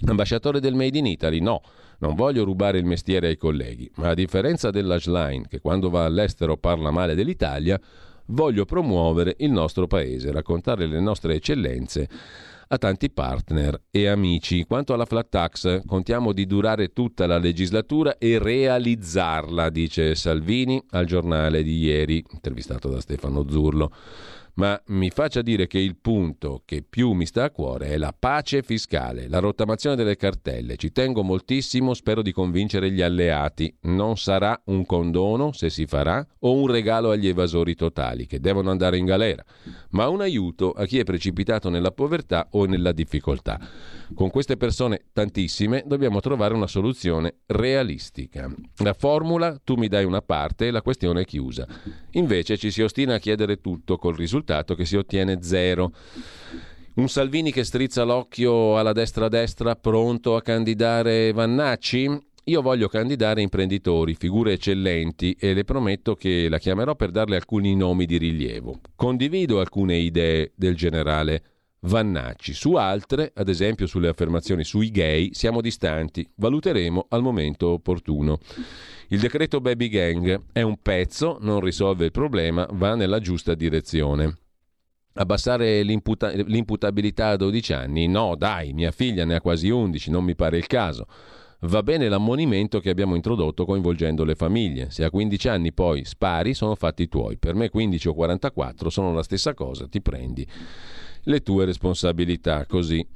Ambasciatore 0.03 0.61
del 0.61 0.75
Made 0.75 0.99
in 0.99 1.07
Italy? 1.07 1.41
No, 1.41 1.63
non 1.99 2.15
voglio 2.15 2.45
rubare 2.45 2.79
il 2.79 2.85
mestiere 2.85 3.29
ai 3.29 3.37
colleghi, 3.37 3.91
ma 3.97 4.09
a 4.09 4.15
differenza 4.15 4.71
dell'Ashline, 4.71 5.47
che 5.49 5.61
quando 5.61 5.89
va 5.91 6.05
all'estero 6.05 6.57
parla 6.57 6.91
male 6.91 7.15
dell'Italia, 7.15 7.81
voglio 8.31 8.65
promuovere 8.65 9.37
il 9.39 9.51
nostro 9.51 9.87
paese, 9.87 10.33
raccontare 10.33 10.87
le 10.87 11.01
nostre 11.01 11.35
eccellenze 11.35 12.09
a 12.73 12.79
tanti 12.79 13.11
partner 13.11 13.83
e 13.91 14.07
amici. 14.07 14.65
Quanto 14.65 14.95
alla 14.95 15.05
flat 15.05 15.29
tax, 15.29 15.85
contiamo 15.87 16.33
di 16.33 16.47
durare 16.47 16.93
tutta 16.93 17.27
la 17.27 17.39
legislatura 17.39 18.17
e 18.19 18.39
realizzarla, 18.39 19.71
dice 19.71 20.15
Salvini 20.15 20.81
al 20.91 21.05
giornale 21.05 21.63
di 21.63 21.79
ieri, 21.79 22.25
intervistato 22.31 22.89
da 22.89 23.01
Stefano 23.01 23.49
Zurlo 23.49 23.91
ma 24.61 24.79
mi 24.89 25.09
faccia 25.09 25.41
dire 25.41 25.67
che 25.67 25.79
il 25.79 25.97
punto 25.97 26.61
che 26.67 26.85
più 26.87 27.13
mi 27.13 27.25
sta 27.25 27.45
a 27.45 27.51
cuore 27.51 27.87
è 27.87 27.97
la 27.97 28.15
pace 28.17 28.63
fiscale, 28.63 29.27
la 29.27 29.39
rottamazione 29.39 29.97
delle 29.97 30.17
cartelle. 30.17 30.77
Ci 30.77 30.93
tengo 30.93 31.23
moltissimo, 31.23 31.95
spero 31.95 32.21
di 32.21 32.31
convincere 32.31 32.91
gli 32.91 33.01
alleati. 33.01 33.75
Non 33.85 34.19
sarà 34.19 34.61
un 34.67 34.85
condono, 34.85 35.53
se 35.53 35.71
si 35.71 35.87
farà, 35.87 36.27
o 36.41 36.53
un 36.53 36.67
regalo 36.67 37.09
agli 37.11 37.27
evasori 37.27 37.75
totali, 37.75 38.27
che 38.27 38.39
devono 38.39 38.71
andare 38.71 38.99
in 38.99 39.07
galera, 39.07 39.43
ma 39.93 40.09
un 40.09 40.21
aiuto 40.21 40.73
a 40.73 40.85
chi 40.85 40.99
è 40.99 41.05
precipitato 41.05 41.71
nella 41.71 41.93
povertà 41.93 42.49
o 42.51 42.67
nella 42.67 42.93
difficoltà. 42.93 43.59
Con 44.13 44.29
queste 44.29 44.59
persone, 44.59 45.07
tantissime, 45.15 45.85
dobbiamo 45.87 46.21
trovare 46.21 46.53
una 46.53 46.67
soluzione 46.67 47.37
realistica. 47.47 48.55
La 48.79 48.93
formula, 48.93 49.59
tu 49.65 49.77
mi 49.77 49.89
dai 49.89 50.05
una 50.05 50.21
parte 50.21 50.67
e 50.67 50.71
la 50.71 50.83
questione 50.83 51.23
è 51.23 51.25
chiusa. 51.25 51.67
Invece 52.13 52.57
ci 52.57 52.71
si 52.71 52.83
ostina 52.83 53.15
a 53.15 53.19
chiedere 53.19 53.61
tutto 53.61 53.97
col 53.97 54.17
risultato 54.17 54.75
che 54.75 54.85
si 54.85 54.97
ottiene 54.97 55.43
zero. 55.43 55.93
Un 56.95 57.09
Salvini 57.09 57.53
che 57.53 57.65
strizza 57.65 58.03
l'occhio 58.03 58.77
alla 58.77 58.93
destra-destra 58.93 59.77
pronto 59.77 60.35
a 60.35 60.43
candidare 60.43 61.33
Vannacci? 61.33 62.29
Io 62.45 62.63
voglio 62.63 62.89
candidare 62.89 63.43
imprenditori, 63.43 64.15
figure 64.15 64.55
eccellenti 64.55 65.37
e 65.39 65.55
le 65.55 65.63
prometto 65.63 66.17
che 66.17 66.49
la 66.49 66.59
chiamerò 66.59 66.97
per 66.97 67.11
darle 67.11 67.37
alcuni 67.37 67.77
nomi 67.77 68.07
di 68.07 68.17
rilievo. 68.17 68.81
Condivido 68.97 69.61
alcune 69.61 69.97
idee 69.97 70.53
del 70.57 70.75
generale 70.75 71.43
Vannacci. 71.83 72.53
Su 72.53 72.75
altre, 72.75 73.33
ad 73.35 73.49
esempio 73.49 73.87
sulle 73.87 74.09
affermazioni 74.09 74.65
sui 74.65 74.91
gay, 74.91 75.31
siamo 75.33 75.63
distanti. 75.63 76.29
Valuteremo 76.35 77.07
al 77.09 77.23
momento 77.23 77.69
opportuno. 77.69 78.39
Il 79.09 79.21
decreto 79.21 79.61
Baby 79.61 79.89
Gang 79.89 80.43
è 80.53 80.61
un 80.61 80.77
pezzo, 80.83 81.39
non 81.41 81.61
risolve 81.61 82.05
il 82.05 82.11
problema, 82.11 82.69
va 82.73 82.95
nella 82.95 83.19
giusta 83.19 83.55
direzione. 83.55 84.37
Abbassare 85.15 85.83
l'imputa- 85.83 86.31
l'imputabilità 86.31 87.29
a 87.31 87.37
12 87.37 87.73
anni? 87.73 88.07
No, 88.07 88.37
dai, 88.37 88.73
mia 88.73 88.91
figlia 88.91 89.25
ne 89.25 89.35
ha 89.35 89.41
quasi 89.41 89.71
11, 89.71 90.11
non 90.11 90.25
mi 90.25 90.37
pare 90.37 90.59
il 90.59 90.67
caso. 90.67 91.07
Va 91.63 91.83
bene 91.83 92.09
l'ammonimento 92.09 92.79
che 92.81 92.91
abbiamo 92.91 93.17
introdotto 93.17 93.65
coinvolgendo 93.65 94.25
le 94.25 94.35
famiglie. 94.35 94.91
Se 94.91 95.03
a 95.03 95.11
15 95.11 95.49
anni 95.49 95.73
poi 95.73 96.05
spari, 96.05 96.55
sono 96.55 96.75
fatti 96.75 97.09
tuoi. 97.09 97.37
Per 97.39 97.55
me 97.55 97.69
15 97.69 98.09
o 98.09 98.15
44 98.15 98.89
sono 98.89 99.13
la 99.13 99.23
stessa 99.23 99.53
cosa, 99.55 99.87
ti 99.89 100.01
prendi 100.01 100.47
le 101.25 101.41
tue 101.41 101.65
responsabilità. 101.65 102.67
Così. 102.67 103.07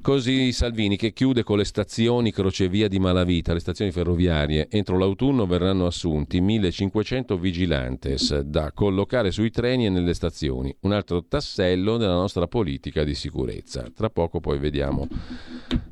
Così 0.00 0.52
Salvini 0.52 0.96
che 0.96 1.12
chiude 1.12 1.42
con 1.42 1.58
le 1.58 1.64
stazioni 1.64 2.32
crocevia 2.32 2.88
di 2.88 2.98
Malavita, 2.98 3.52
le 3.52 3.60
stazioni 3.60 3.90
ferroviarie. 3.90 4.68
Entro 4.70 4.96
l'autunno 4.96 5.44
verranno 5.44 5.84
assunti 5.84 6.40
1500 6.40 7.36
vigilantes 7.36 8.38
da 8.38 8.72
collocare 8.72 9.30
sui 9.30 9.50
treni 9.50 9.84
e 9.86 9.90
nelle 9.90 10.14
stazioni, 10.14 10.74
un 10.80 10.92
altro 10.92 11.26
tassello 11.26 11.98
della 11.98 12.14
nostra 12.14 12.46
politica 12.46 13.04
di 13.04 13.14
sicurezza. 13.14 13.90
Tra 13.94 14.08
poco 14.08 14.40
poi 14.40 14.58
vediamo. 14.58 15.06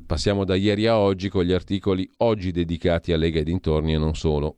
Passiamo 0.05 0.45
da 0.45 0.55
ieri 0.55 0.87
a 0.87 0.97
oggi 0.97 1.29
con 1.29 1.43
gli 1.43 1.53
articoli 1.53 2.09
oggi 2.17 2.51
dedicati 2.51 3.11
a 3.11 3.17
Lega 3.17 3.41
e 3.41 3.43
dintorni 3.43 3.93
e 3.93 3.97
non 3.99 4.15
solo. 4.15 4.57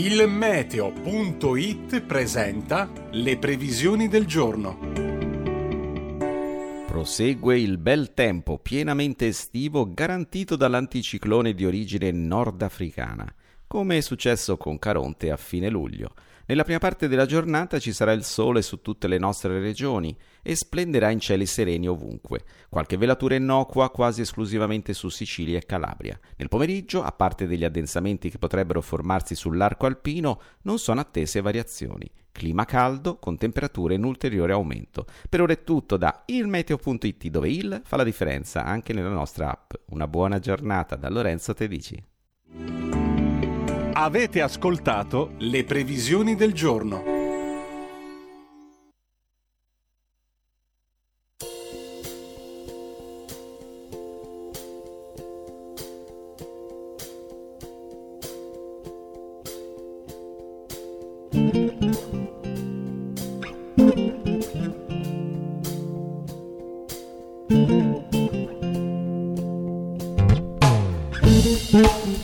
Il 0.00 0.28
meteo.it 0.28 2.02
presenta 2.02 2.88
le 3.10 3.36
previsioni 3.36 4.06
del 4.06 4.26
giorno. 4.26 4.78
Prosegue 6.86 7.58
il 7.58 7.78
bel 7.78 8.14
tempo 8.14 8.60
pienamente 8.60 9.26
estivo 9.26 9.92
garantito 9.92 10.54
dall'anticiclone 10.54 11.52
di 11.52 11.66
origine 11.66 12.12
nordafricana, 12.12 13.26
come 13.66 13.96
è 13.96 14.00
successo 14.00 14.56
con 14.56 14.78
Caronte 14.78 15.32
a 15.32 15.36
fine 15.36 15.68
luglio. 15.68 16.14
Nella 16.46 16.62
prima 16.62 16.78
parte 16.78 17.08
della 17.08 17.26
giornata 17.26 17.80
ci 17.80 17.92
sarà 17.92 18.12
il 18.12 18.22
sole 18.22 18.62
su 18.62 18.80
tutte 18.80 19.08
le 19.08 19.18
nostre 19.18 19.58
regioni 19.58 20.16
e 20.42 20.54
splenderà 20.54 21.10
in 21.10 21.20
cieli 21.20 21.46
sereni 21.46 21.88
ovunque. 21.88 22.42
Qualche 22.68 22.96
velatura 22.96 23.34
innocua 23.34 23.90
quasi 23.90 24.20
esclusivamente 24.20 24.92
su 24.92 25.08
Sicilia 25.08 25.58
e 25.58 25.66
Calabria. 25.66 26.18
Nel 26.36 26.48
pomeriggio, 26.48 27.02
a 27.02 27.12
parte 27.12 27.46
degli 27.46 27.64
addensamenti 27.64 28.30
che 28.30 28.38
potrebbero 28.38 28.80
formarsi 28.80 29.34
sull'arco 29.34 29.86
alpino, 29.86 30.40
non 30.62 30.78
sono 30.78 31.00
attese 31.00 31.40
variazioni. 31.40 32.10
Clima 32.30 32.64
caldo 32.64 33.18
con 33.18 33.36
temperature 33.36 33.94
in 33.94 34.04
ulteriore 34.04 34.52
aumento. 34.52 35.06
Per 35.28 35.40
ora 35.40 35.52
è 35.52 35.64
tutto 35.64 35.96
da 35.96 36.22
ilmeteo.it 36.26 37.26
dove 37.28 37.48
il 37.48 37.80
fa 37.84 37.96
la 37.96 38.04
differenza 38.04 38.64
anche 38.64 38.92
nella 38.92 39.08
nostra 39.08 39.50
app. 39.50 39.72
Una 39.86 40.06
buona 40.06 40.38
giornata 40.38 40.94
da 40.94 41.08
Lorenzo 41.08 41.52
Tedici. 41.52 42.00
Avete 43.92 44.40
ascoltato 44.40 45.32
le 45.38 45.64
previsioni 45.64 46.36
del 46.36 46.52
giorno. 46.52 47.17
Thank 71.70 72.17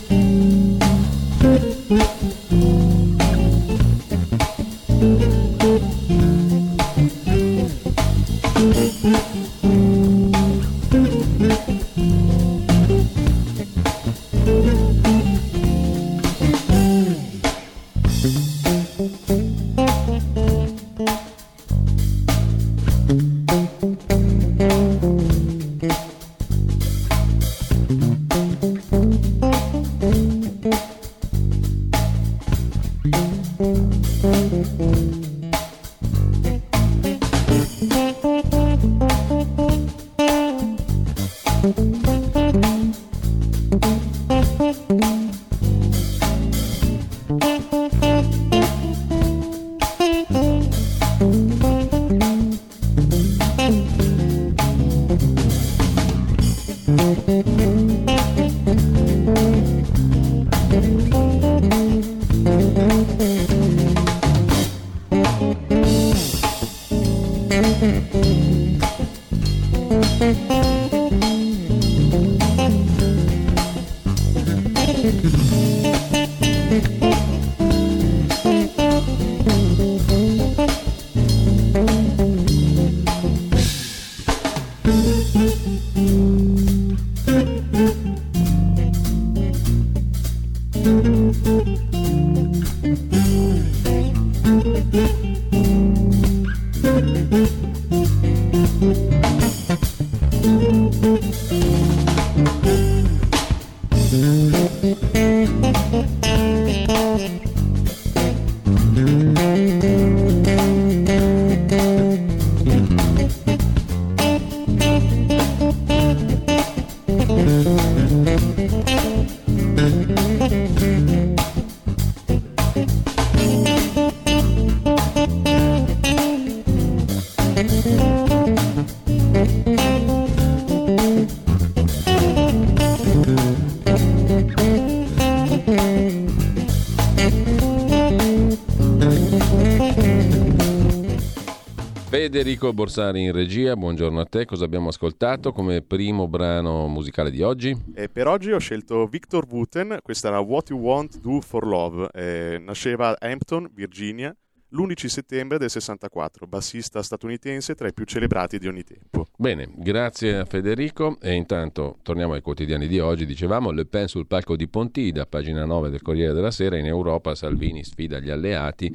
Federico 142.34 142.72
Borsari 142.72 143.22
in 143.22 143.30
regia, 143.30 143.76
buongiorno 143.76 144.18
a 144.18 144.24
te. 144.24 144.44
Cosa 144.44 144.64
abbiamo 144.64 144.88
ascoltato 144.88 145.52
come 145.52 145.82
primo 145.82 146.26
brano 146.26 146.88
musicale 146.88 147.30
di 147.30 147.42
oggi? 147.42 147.80
E 147.94 148.08
per 148.08 148.26
oggi 148.26 148.50
ho 148.50 148.58
scelto 148.58 149.06
Victor 149.06 149.46
Wooten, 149.48 149.98
questa 150.02 150.26
era 150.26 150.40
What 150.40 150.70
You 150.70 150.80
Want 150.80 151.20
Do 151.20 151.40
for 151.40 151.64
Love. 151.64 152.08
Eh, 152.12 152.58
nasceva 152.58 153.10
a 153.10 153.16
Hampton, 153.20 153.70
Virginia, 153.72 154.36
l'11 154.70 155.06
settembre 155.06 155.58
del 155.58 155.70
64, 155.70 156.48
bassista 156.48 157.04
statunitense 157.04 157.76
tra 157.76 157.86
i 157.86 157.92
più 157.92 158.04
celebrati 158.04 158.58
di 158.58 158.66
ogni 158.66 158.82
tempo. 158.82 159.28
Bene, 159.38 159.70
grazie 159.72 160.38
a 160.38 160.44
Federico 160.44 161.18
e 161.20 161.34
intanto 161.34 161.98
torniamo 162.02 162.32
ai 162.32 162.42
quotidiani 162.42 162.88
di 162.88 162.98
oggi. 162.98 163.26
Dicevamo 163.26 163.70
Le 163.70 163.86
Pen 163.86 164.08
sul 164.08 164.26
palco 164.26 164.56
di 164.56 164.66
Pontida, 164.66 165.24
pagina 165.24 165.64
9 165.64 165.88
del 165.88 166.02
Corriere 166.02 166.32
della 166.32 166.50
Sera, 166.50 166.76
in 166.78 166.86
Europa 166.86 167.36
Salvini 167.36 167.84
sfida 167.84 168.18
gli 168.18 168.30
alleati. 168.30 168.92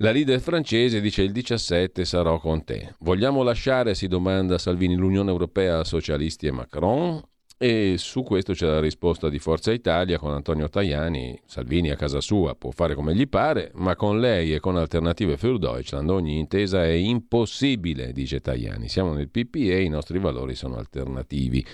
La 0.00 0.10
leader 0.10 0.40
francese 0.40 1.00
dice 1.00 1.22
il 1.22 1.32
17 1.32 2.04
sarò 2.04 2.38
con 2.38 2.64
te. 2.64 2.96
Vogliamo 2.98 3.42
lasciare, 3.42 3.94
si 3.94 4.08
domanda 4.08 4.58
Salvini, 4.58 4.94
l'Unione 4.94 5.30
Europea 5.30 5.78
a 5.78 5.84
socialisti 5.84 6.46
e 6.46 6.50
Macron? 6.50 7.22
E 7.56 7.94
su 7.96 8.22
questo 8.22 8.52
c'è 8.52 8.66
la 8.66 8.80
risposta 8.80 9.30
di 9.30 9.38
Forza 9.38 9.72
Italia 9.72 10.18
con 10.18 10.32
Antonio 10.32 10.68
Tajani. 10.68 11.40
Salvini 11.46 11.88
a 11.90 11.96
casa 11.96 12.20
sua 12.20 12.54
può 12.54 12.72
fare 12.72 12.94
come 12.94 13.14
gli 13.14 13.26
pare, 13.26 13.70
ma 13.76 13.96
con 13.96 14.20
lei 14.20 14.52
e 14.52 14.60
con 14.60 14.76
Alternative 14.76 15.38
für 15.38 15.58
Deutschland 15.58 16.10
ogni 16.10 16.38
intesa 16.38 16.84
è 16.84 16.92
impossibile, 16.92 18.12
dice 18.12 18.42
Tajani. 18.42 18.90
Siamo 18.90 19.14
nel 19.14 19.30
PPE, 19.30 19.80
i 19.80 19.88
nostri 19.88 20.18
valori 20.18 20.54
sono 20.54 20.76
alternativi. 20.76 21.64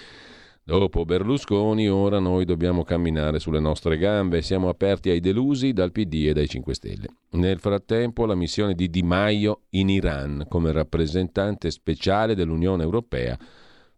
Dopo 0.64 1.04
Berlusconi, 1.04 1.88
ora 1.88 2.20
noi 2.20 2.44
dobbiamo 2.44 2.84
camminare 2.84 3.40
sulle 3.40 3.58
nostre 3.58 3.98
gambe. 3.98 4.42
Siamo 4.42 4.68
aperti 4.68 5.10
ai 5.10 5.18
delusi 5.18 5.72
dal 5.72 5.90
PD 5.90 6.26
e 6.28 6.32
dai 6.34 6.46
5 6.46 6.74
Stelle. 6.74 7.06
Nel 7.30 7.58
frattempo, 7.58 8.26
la 8.26 8.36
missione 8.36 8.74
di 8.74 8.88
Di 8.88 9.02
Maio 9.02 9.62
in 9.70 9.88
Iran 9.88 10.46
come 10.48 10.70
rappresentante 10.70 11.68
speciale 11.72 12.36
dell'Unione 12.36 12.84
Europea 12.84 13.36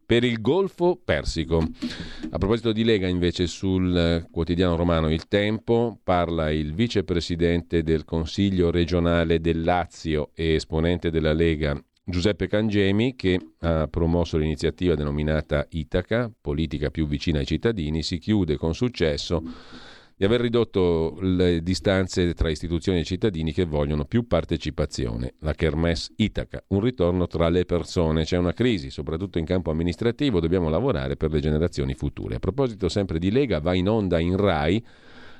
per 0.06 0.24
il 0.24 0.40
Golfo 0.40 0.98
Persico. 1.04 1.58
A 2.30 2.38
proposito 2.38 2.72
di 2.72 2.82
Lega, 2.82 3.08
invece, 3.08 3.46
sul 3.46 4.26
quotidiano 4.30 4.74
romano 4.74 5.10
Il 5.10 5.28
Tempo 5.28 5.98
parla 6.02 6.50
il 6.50 6.72
vicepresidente 6.72 7.82
del 7.82 8.06
Consiglio 8.06 8.70
regionale 8.70 9.38
del 9.38 9.62
Lazio 9.62 10.30
e 10.34 10.54
esponente 10.54 11.10
della 11.10 11.34
Lega 11.34 11.78
Giuseppe 12.06 12.48
Cangemi, 12.48 13.16
che 13.16 13.40
ha 13.60 13.88
promosso 13.88 14.36
l'iniziativa 14.36 14.94
denominata 14.94 15.66
Itaca, 15.70 16.30
politica 16.38 16.90
più 16.90 17.06
vicina 17.06 17.38
ai 17.38 17.46
cittadini, 17.46 18.02
si 18.02 18.18
chiude 18.18 18.58
con 18.58 18.74
successo 18.74 19.42
di 20.14 20.24
aver 20.26 20.42
ridotto 20.42 21.16
le 21.20 21.62
distanze 21.62 22.34
tra 22.34 22.50
istituzioni 22.50 23.00
e 23.00 23.04
cittadini 23.04 23.52
che 23.52 23.64
vogliono 23.64 24.04
più 24.04 24.26
partecipazione. 24.26 25.34
La 25.40 25.54
Kermesse 25.54 26.12
Itaca, 26.16 26.62
un 26.68 26.80
ritorno 26.80 27.26
tra 27.26 27.48
le 27.48 27.64
persone. 27.64 28.24
C'è 28.24 28.36
una 28.36 28.52
crisi, 28.52 28.90
soprattutto 28.90 29.38
in 29.38 29.46
campo 29.46 29.70
amministrativo, 29.70 30.40
dobbiamo 30.40 30.68
lavorare 30.68 31.16
per 31.16 31.32
le 31.32 31.40
generazioni 31.40 31.94
future. 31.94 32.36
A 32.36 32.38
proposito 32.38 32.90
sempre 32.90 33.18
di 33.18 33.30
Lega, 33.30 33.60
va 33.60 33.74
in 33.74 33.88
onda 33.88 34.20
in 34.20 34.36
RAI 34.36 34.84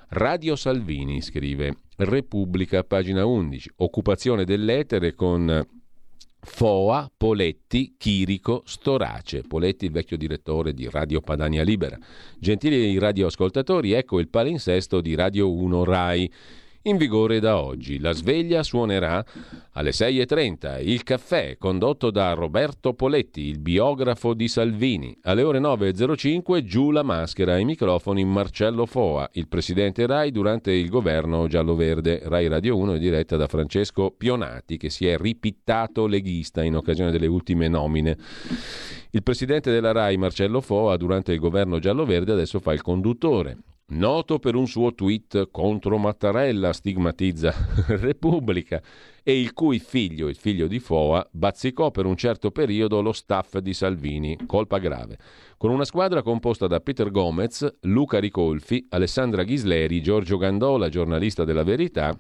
Radio 0.08 0.56
Salvini, 0.56 1.20
scrive 1.20 1.76
Repubblica, 1.96 2.84
pagina 2.84 3.26
11. 3.26 3.72
Occupazione 3.76 4.44
dell'etere 4.44 5.14
con 5.14 5.82
Foa, 6.45 7.11
Poletti, 7.16 7.95
Chirico, 7.99 8.62
Storace. 8.64 9.42
Poletti, 9.42 9.86
il 9.86 9.90
vecchio 9.90 10.16
direttore 10.16 10.72
di 10.72 10.88
Radio 10.88 11.20
Padania 11.20 11.62
Libera. 11.62 11.99
Gentili 12.38 12.99
radioascoltatori, 12.99 13.92
ecco 13.92 14.20
il 14.20 14.28
palinsesto 14.28 15.01
di 15.01 15.14
Radio 15.14 15.51
1 15.51 15.84
Rai 15.84 16.32
in 16.87 16.97
vigore 16.97 17.41
da 17.41 17.61
oggi. 17.61 17.99
La 17.99 18.12
sveglia 18.12 18.62
suonerà 18.62 19.24
alle 19.72 19.91
6.30. 19.91 20.87
Il 20.87 21.03
caffè, 21.03 21.57
condotto 21.59 22.11
da 22.11 22.32
Roberto 22.32 22.95
Poletti, 22.95 23.43
il 23.43 23.59
biografo 23.59 24.35
di 24.35 24.49
Salvini. 24.49 25.16
Alle 25.22 25.43
ore 25.43 25.61
9.05 25.61 26.62
giù 26.62 26.91
la 26.91 27.03
maschera 27.03 27.55
ai 27.55 27.64
microfoni 27.64 28.24
Marcello 28.24 28.87
Foa, 28.87 29.28
il 29.32 29.49
presidente 29.49 30.07
Rai 30.07 30.30
durante 30.30 30.72
il 30.72 30.89
governo 30.89 31.47
giallo-verde. 31.47 32.22
Rai 32.24 32.49
Radio 32.49 32.76
1 32.76 32.95
è 32.95 32.99
diretta 32.99 33.37
da 33.37 33.47
Francesco 33.47 34.11
Pionati, 34.11 34.76
che 34.76 34.91
si 34.91 35.07
è 35.07 35.16
ripittato 35.16 36.07
leghista 36.07 36.62
in 36.62 36.76
occasione 36.76 37.11
delle 37.11 37.26
ultime 37.26 37.68
nomine. 37.68 38.16
Il 39.11 39.22
presidente 39.22 39.70
della 39.70 39.93
Rai, 39.93 40.16
Marcello 40.16 40.61
Foa, 40.61 40.97
durante 40.97 41.32
il 41.32 41.39
governo 41.39 41.78
giallo-verde 41.78 42.32
adesso 42.32 42.59
fa 42.61 42.72
il 42.72 42.82
conduttore. 42.82 43.57
Noto 43.87 44.39
per 44.39 44.55
un 44.55 44.66
suo 44.66 44.95
tweet 44.95 45.51
contro 45.51 45.99
Mattarella, 45.99 46.72
stigmatizza 46.72 47.55
Repubblica, 48.01 48.80
e 49.22 49.39
il 49.39 49.53
cui 49.53 49.78
figlio, 49.78 50.28
il 50.28 50.37
figlio 50.37 50.66
di 50.66 50.78
Foa, 50.78 51.26
bazzicò 51.30 51.91
per 51.91 52.07
un 52.07 52.16
certo 52.16 52.51
periodo 52.51 53.03
lo 53.03 53.12
staff 53.12 53.59
di 53.59 53.74
Salvini, 53.74 54.39
colpa 54.47 54.78
grave. 54.78 55.18
Con 55.59 55.70
una 55.70 55.85
squadra 55.85 56.22
composta 56.22 56.66
da 56.66 56.80
Peter 56.80 57.11
Gomez, 57.11 57.76
Luca 57.82 58.18
Ricolfi, 58.18 58.87
Alessandra 58.89 59.43
Ghisleri, 59.43 60.01
Giorgio 60.01 60.39
Gandola, 60.39 60.89
giornalista 60.89 61.45
della 61.45 61.62
Verità, 61.62 62.18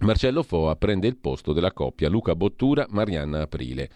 Marcello 0.00 0.42
Foa 0.42 0.74
prende 0.74 1.06
il 1.06 1.18
posto 1.18 1.52
della 1.52 1.72
coppia 1.72 2.08
Luca 2.08 2.34
Bottura, 2.34 2.84
Marianna 2.90 3.42
Aprile 3.42 3.90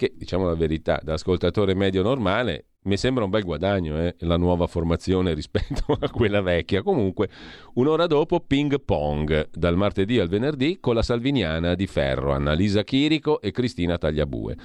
che 0.00 0.14
diciamo 0.16 0.46
la 0.46 0.54
verità, 0.54 0.98
da 1.02 1.12
ascoltatore 1.12 1.74
medio 1.74 2.02
normale 2.02 2.68
mi 2.84 2.96
sembra 2.96 3.24
un 3.24 3.28
bel 3.28 3.44
guadagno 3.44 4.00
eh, 4.00 4.14
la 4.20 4.38
nuova 4.38 4.66
formazione 4.66 5.34
rispetto 5.36 5.98
a 6.00 6.08
quella 6.08 6.40
vecchia. 6.40 6.82
Comunque, 6.82 7.28
un'ora 7.74 8.06
dopo 8.06 8.40
ping 8.40 8.80
pong, 8.82 9.50
dal 9.52 9.76
martedì 9.76 10.18
al 10.18 10.28
venerdì 10.28 10.78
con 10.80 10.94
la 10.94 11.02
Salviniana 11.02 11.74
di 11.74 11.86
Ferro, 11.86 12.32
Annalisa 12.32 12.82
Chirico 12.82 13.42
e 13.42 13.50
Cristina 13.50 13.98
Tagliabue. 13.98 14.56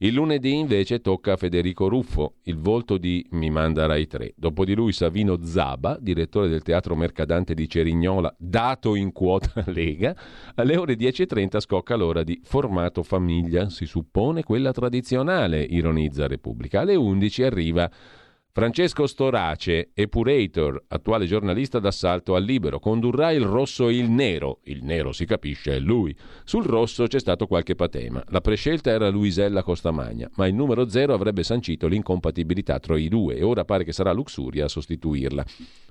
Il 0.00 0.14
lunedì 0.14 0.54
invece 0.54 1.00
tocca 1.00 1.32
a 1.32 1.36
Federico 1.36 1.88
Ruffo, 1.88 2.34
il 2.44 2.56
volto 2.56 2.98
di 2.98 3.26
Mi 3.30 3.50
manda 3.50 3.86
Rai 3.86 4.06
3. 4.06 4.34
Dopo 4.36 4.64
di 4.64 4.76
lui 4.76 4.92
Savino 4.92 5.42
Zaba, 5.42 5.98
direttore 6.00 6.46
del 6.48 6.62
Teatro 6.62 6.94
Mercadante 6.94 7.52
di 7.52 7.68
Cerignola, 7.68 8.32
dato 8.38 8.94
in 8.94 9.10
quota 9.10 9.50
Lega. 9.66 10.14
Alle 10.54 10.76
ore 10.76 10.94
10.30 10.94 11.58
scocca 11.58 11.96
l'ora 11.96 12.22
di 12.22 12.40
formato 12.44 13.02
famiglia, 13.02 13.70
si 13.70 13.86
suppone 13.86 14.44
quella 14.44 14.70
tradizionale, 14.70 15.64
ironizza 15.64 16.28
Repubblica. 16.28 16.82
Alle 16.82 16.94
11 16.94 17.42
arriva 17.42 17.90
Francesco 18.58 19.06
Storace, 19.06 19.90
Epurator, 19.94 20.86
attuale 20.88 21.26
giornalista 21.26 21.78
d'assalto 21.78 22.34
al 22.34 22.42
libero, 22.42 22.80
condurrà 22.80 23.30
il 23.30 23.44
rosso 23.44 23.86
e 23.86 23.96
il 23.96 24.10
nero. 24.10 24.58
Il 24.64 24.82
nero 24.82 25.12
si 25.12 25.26
capisce, 25.26 25.76
è 25.76 25.78
lui. 25.78 26.12
Sul 26.42 26.64
rosso 26.64 27.06
c'è 27.06 27.20
stato 27.20 27.46
qualche 27.46 27.76
patema. 27.76 28.20
La 28.30 28.40
prescelta 28.40 28.90
era 28.90 29.10
Luisella 29.10 29.62
Costamagna, 29.62 30.28
ma 30.34 30.48
il 30.48 30.54
numero 30.54 30.88
zero 30.88 31.14
avrebbe 31.14 31.44
sancito 31.44 31.86
l'incompatibilità 31.86 32.80
tra 32.80 32.98
i 32.98 33.06
due 33.06 33.36
e 33.36 33.44
ora 33.44 33.64
pare 33.64 33.84
che 33.84 33.92
sarà 33.92 34.10
Luxuria 34.10 34.64
a 34.64 34.68
sostituirla. 34.68 35.44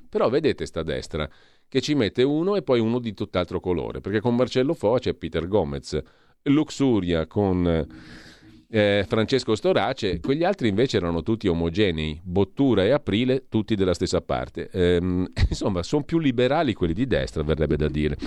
Però 0.09 0.27
vedete 0.27 0.65
sta 0.65 0.83
destra 0.83 1.25
che 1.69 1.79
ci 1.79 1.95
mette 1.95 2.23
uno 2.23 2.57
e 2.57 2.63
poi 2.63 2.81
uno 2.81 2.99
di 2.99 3.13
tutt'altro 3.13 3.61
colore, 3.61 4.01
perché 4.01 4.19
con 4.19 4.35
Marcello 4.35 4.73
Foa 4.73 4.99
c'è 4.99 5.13
Peter 5.13 5.47
Gomez, 5.47 5.97
Luxuria 6.43 7.27
con 7.27 7.87
eh, 8.69 9.05
Francesco 9.07 9.55
Storace, 9.55 10.19
quegli 10.19 10.43
altri 10.43 10.67
invece 10.67 10.97
erano 10.97 11.23
tutti 11.23 11.47
omogenei, 11.47 12.19
Bottura 12.23 12.83
e 12.83 12.91
Aprile, 12.91 13.45
tutti 13.49 13.75
della 13.75 13.93
stessa 13.93 14.21
parte. 14.21 14.69
Ehm, 14.71 15.25
insomma, 15.49 15.83
sono 15.83 16.03
più 16.03 16.19
liberali 16.19 16.73
quelli 16.73 16.93
di 16.93 17.07
destra, 17.07 17.43
verrebbe 17.43 17.77
da 17.77 17.87
dire. 17.87 18.17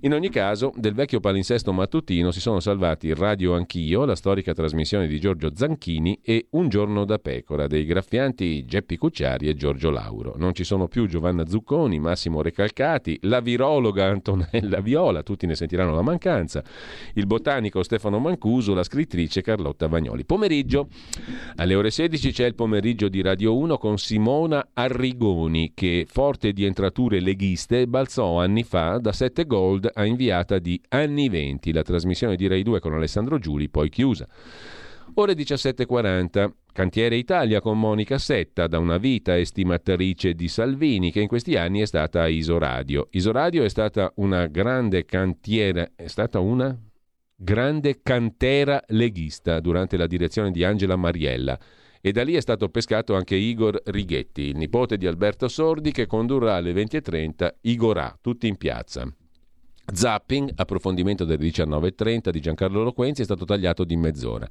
In 0.00 0.12
ogni 0.12 0.28
caso, 0.28 0.72
del 0.76 0.94
vecchio 0.94 1.20
palinsesto 1.20 1.72
mattutino 1.72 2.30
si 2.30 2.40
sono 2.40 2.60
salvati 2.60 3.14
Radio 3.14 3.54
Anch'io, 3.54 4.04
la 4.04 4.14
storica 4.14 4.52
trasmissione 4.52 5.06
di 5.06 5.18
Giorgio 5.18 5.52
Zanchini, 5.54 6.20
e 6.22 6.46
Un 6.50 6.68
giorno 6.68 7.04
da 7.04 7.18
pecora 7.18 7.66
dei 7.66 7.84
graffianti 7.84 8.64
Geppi 8.64 8.96
Cucciari 8.96 9.48
e 9.48 9.54
Giorgio 9.54 9.90
Lauro. 9.90 10.34
Non 10.36 10.54
ci 10.54 10.64
sono 10.64 10.88
più 10.88 11.06
Giovanna 11.06 11.46
Zucconi, 11.46 11.98
Massimo 11.98 12.42
Recalcati, 12.42 13.18
la 13.22 13.40
virologa 13.40 14.06
Antonella 14.06 14.80
Viola, 14.80 15.22
tutti 15.22 15.46
ne 15.46 15.54
sentiranno 15.54 15.94
la 15.94 16.02
mancanza, 16.02 16.62
il 17.14 17.26
botanico 17.26 17.82
Stefano 17.82 18.18
Mancuso, 18.18 18.74
la 18.74 18.82
scrittrice 18.82 19.42
Carlotta 19.42 19.77
Vagnoli. 19.86 20.24
Pomeriggio, 20.24 20.88
alle 21.56 21.74
ore 21.74 21.90
16 21.90 22.32
c'è 22.32 22.46
il 22.46 22.54
pomeriggio 22.54 23.08
di 23.08 23.20
Radio 23.20 23.56
1 23.56 23.78
con 23.78 23.98
Simona 23.98 24.70
Arrigoni 24.72 25.72
che, 25.74 26.06
forte 26.08 26.52
di 26.52 26.64
entrature 26.64 27.20
leghiste, 27.20 27.86
balzò 27.86 28.40
anni 28.40 28.64
fa 28.64 28.98
da 28.98 29.12
7 29.12 29.46
Gold 29.46 29.90
a 29.92 30.04
inviata 30.04 30.58
di 30.58 30.80
Anni 30.88 31.28
20, 31.28 31.72
la 31.72 31.82
trasmissione 31.82 32.36
di 32.36 32.46
Rai 32.46 32.62
2 32.62 32.80
con 32.80 32.94
Alessandro 32.94 33.38
Giuli, 33.38 33.68
poi 33.68 33.88
chiusa. 33.88 34.26
Ore 35.14 35.32
17.40, 35.34 36.50
Cantiere 36.72 37.16
Italia 37.16 37.60
con 37.60 37.78
Monica 37.78 38.18
Setta, 38.18 38.68
da 38.68 38.78
una 38.78 38.98
vita 38.98 39.36
estimatrice 39.36 40.34
di 40.34 40.46
Salvini, 40.46 41.10
che 41.10 41.20
in 41.20 41.26
questi 41.26 41.56
anni 41.56 41.80
è 41.80 41.86
stata 41.86 42.22
a 42.22 42.28
Isoradio. 42.28 43.08
Isoradio 43.10 43.64
è 43.64 43.68
stata 43.68 44.12
una 44.16 44.46
grande 44.46 45.04
cantiera, 45.04 45.90
è 45.96 46.06
stata 46.06 46.38
una 46.38 46.78
grande 47.40 48.00
cantera 48.02 48.82
leghista 48.88 49.60
durante 49.60 49.96
la 49.96 50.08
direzione 50.08 50.50
di 50.50 50.64
Angela 50.64 50.96
Mariella 50.96 51.56
e 52.00 52.10
da 52.10 52.24
lì 52.24 52.34
è 52.34 52.40
stato 52.40 52.68
pescato 52.68 53.14
anche 53.14 53.36
Igor 53.36 53.80
Righetti, 53.86 54.42
il 54.42 54.56
nipote 54.56 54.96
di 54.96 55.06
Alberto 55.06 55.46
Sordi 55.46 55.92
che 55.92 56.06
condurrà 56.06 56.56
alle 56.56 56.72
20.30 56.72 57.54
Igorà, 57.62 58.18
tutti 58.20 58.48
in 58.48 58.56
piazza. 58.56 59.06
Zapping, 59.90 60.52
approfondimento 60.56 61.24
delle 61.24 61.44
19.30 61.48 62.30
di 62.30 62.40
Giancarlo 62.40 62.82
Loquenzi, 62.82 63.22
è 63.22 63.24
stato 63.24 63.44
tagliato 63.44 63.84
di 63.84 63.96
mezz'ora. 63.96 64.48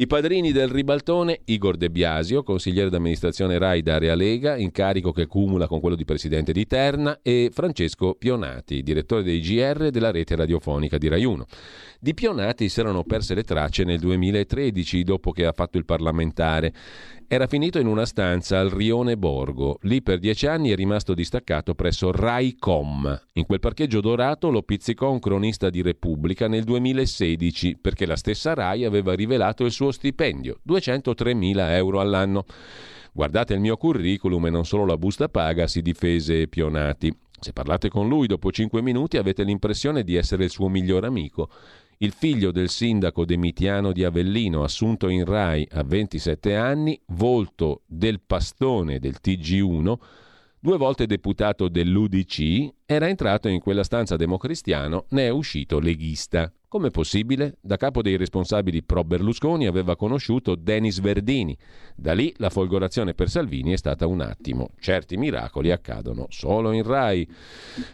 I 0.00 0.06
padrini 0.06 0.50
del 0.50 0.70
ribaltone, 0.70 1.42
Igor 1.44 1.76
De 1.76 1.90
Biasio, 1.90 2.42
consigliere 2.42 2.88
d'amministrazione 2.88 3.58
RAI 3.58 3.82
d'Area 3.82 4.14
Lega, 4.14 4.56
incarico 4.56 5.12
che 5.12 5.26
cumula 5.26 5.66
con 5.66 5.78
quello 5.78 5.94
di 5.94 6.06
presidente 6.06 6.52
di 6.52 6.66
Terna, 6.66 7.18
e 7.20 7.50
Francesco 7.52 8.14
Pionati, 8.14 8.82
direttore 8.82 9.22
dei 9.22 9.40
GR 9.40 9.90
della 9.90 10.10
rete 10.10 10.36
radiofonica 10.36 10.96
di 10.96 11.08
Rai 11.08 11.26
1. 11.26 11.44
Di 12.00 12.14
Pionati 12.14 12.70
si 12.70 12.80
erano 12.80 13.04
perse 13.04 13.34
le 13.34 13.42
tracce 13.42 13.84
nel 13.84 13.98
2013, 13.98 15.02
dopo 15.02 15.32
che 15.32 15.44
ha 15.44 15.52
fatto 15.52 15.76
il 15.76 15.84
parlamentare. 15.84 16.72
Era 17.32 17.46
finito 17.46 17.78
in 17.78 17.86
una 17.86 18.06
stanza 18.06 18.58
al 18.58 18.70
Rione 18.70 19.16
Borgo. 19.16 19.78
Lì 19.82 20.02
per 20.02 20.18
dieci 20.18 20.48
anni 20.48 20.70
è 20.70 20.74
rimasto 20.74 21.14
distaccato 21.14 21.76
presso 21.76 22.10
Raicom. 22.10 23.26
In 23.34 23.46
quel 23.46 23.60
parcheggio 23.60 24.00
dorato 24.00 24.50
lo 24.50 24.62
pizzicò 24.62 25.12
un 25.12 25.20
cronista 25.20 25.70
di 25.70 25.80
Repubblica 25.80 26.48
nel 26.48 26.64
2016 26.64 27.78
perché 27.80 28.04
la 28.04 28.16
stessa 28.16 28.52
Rai 28.54 28.84
aveva 28.84 29.14
rivelato 29.14 29.64
il 29.64 29.70
suo 29.70 29.92
stipendio, 29.92 30.58
203.000 30.68 31.70
euro 31.74 32.00
all'anno. 32.00 32.44
Guardate 33.12 33.54
il 33.54 33.60
mio 33.60 33.76
curriculum 33.76 34.46
e 34.46 34.50
non 34.50 34.64
solo 34.64 34.84
la 34.84 34.96
busta 34.96 35.28
paga, 35.28 35.68
si 35.68 35.82
difese 35.82 36.48
Pionati. 36.48 37.16
Se 37.38 37.52
parlate 37.52 37.88
con 37.88 38.08
lui 38.08 38.26
dopo 38.26 38.50
cinque 38.50 38.82
minuti 38.82 39.18
avete 39.18 39.44
l'impressione 39.44 40.02
di 40.02 40.16
essere 40.16 40.42
il 40.42 40.50
suo 40.50 40.68
miglior 40.68 41.04
amico 41.04 41.48
il 42.02 42.12
figlio 42.12 42.50
del 42.50 42.70
sindaco 42.70 43.26
Demitiano 43.26 43.92
di 43.92 44.04
Avellino, 44.04 44.62
assunto 44.62 45.08
in 45.08 45.26
Rai 45.26 45.68
a 45.70 45.82
27 45.82 46.56
anni, 46.56 46.98
volto 47.08 47.82
del 47.84 48.22
pastone 48.22 48.98
del 48.98 49.18
TG1, 49.22 49.98
due 50.60 50.76
volte 50.76 51.06
deputato 51.06 51.68
dell'UDC, 51.68 52.68
era 52.84 53.08
entrato 53.08 53.48
in 53.48 53.60
quella 53.60 53.82
stanza 53.82 54.16
democristiano, 54.16 55.06
ne 55.10 55.26
è 55.26 55.30
uscito 55.30 55.78
leghista. 55.80 56.52
Come 56.68 56.90
possibile? 56.90 57.56
Da 57.60 57.76
capo 57.76 58.00
dei 58.00 58.16
responsabili 58.16 58.84
pro 58.84 59.02
Berlusconi 59.02 59.66
aveva 59.66 59.96
conosciuto 59.96 60.54
Denis 60.54 61.00
Verdini. 61.00 61.56
Da 61.96 62.12
lì 62.12 62.32
la 62.36 62.48
folgorazione 62.48 63.12
per 63.12 63.28
Salvini 63.28 63.72
è 63.72 63.76
stata 63.76 64.06
un 64.06 64.20
attimo. 64.20 64.70
Certi 64.78 65.16
miracoli 65.16 65.72
accadono 65.72 66.26
solo 66.28 66.70
in 66.70 66.84
Rai. 66.84 67.28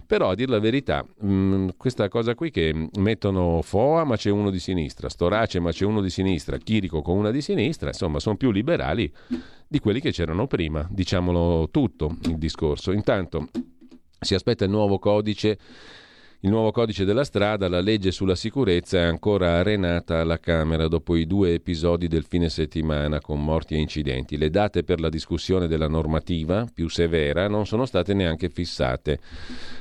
Però 0.06 0.28
a 0.28 0.34
dir 0.34 0.50
la 0.50 0.58
verità, 0.58 1.02
mh, 1.20 1.26
mm, 1.26 1.68
questa 1.78 2.08
cosa 2.08 2.34
qui 2.34 2.50
che 2.50 2.88
mettono 2.98 3.62
Foa 3.62 4.04
ma 4.04 4.16
c'è 4.16 4.30
uno 4.30 4.50
di 4.50 4.58
sinistra, 4.58 5.08
Storace 5.08 5.58
ma 5.58 5.70
c'è 5.70 5.86
uno 5.86 6.02
di 6.02 6.10
sinistra, 6.10 6.58
Chirico 6.58 7.00
con 7.00 7.16
una 7.16 7.30
di 7.30 7.40
sinistra, 7.40 7.88
insomma 7.88 8.18
sono 8.18 8.36
più 8.36 8.50
liberali 8.50 9.10
di 9.68 9.78
quelli 9.78 10.00
che 10.00 10.12
c'erano 10.12 10.46
prima, 10.46 10.86
diciamolo 10.90 11.68
tutto 11.70 12.16
il 12.24 12.38
discorso. 12.38 12.92
Intanto 12.92 13.48
si 14.18 14.34
aspetta 14.34 14.64
il 14.64 14.70
nuovo 14.70 14.98
codice 14.98 15.58
il 16.40 16.50
nuovo 16.50 16.70
codice 16.70 17.04
della 17.04 17.24
strada, 17.24 17.66
la 17.66 17.80
legge 17.80 18.10
sulla 18.10 18.34
sicurezza, 18.34 18.98
è 18.98 19.02
ancora 19.02 19.56
arenata 19.56 20.20
alla 20.20 20.38
Camera 20.38 20.86
dopo 20.86 21.16
i 21.16 21.26
due 21.26 21.54
episodi 21.54 22.08
del 22.08 22.24
fine 22.24 22.50
settimana 22.50 23.20
con 23.20 23.42
morti 23.42 23.74
e 23.74 23.78
incidenti. 23.78 24.36
Le 24.36 24.50
date 24.50 24.84
per 24.84 25.00
la 25.00 25.08
discussione 25.08 25.66
della 25.66 25.88
normativa, 25.88 26.64
più 26.72 26.88
severa, 26.88 27.48
non 27.48 27.66
sono 27.66 27.86
state 27.86 28.12
neanche 28.12 28.50
fissate. 28.50 29.18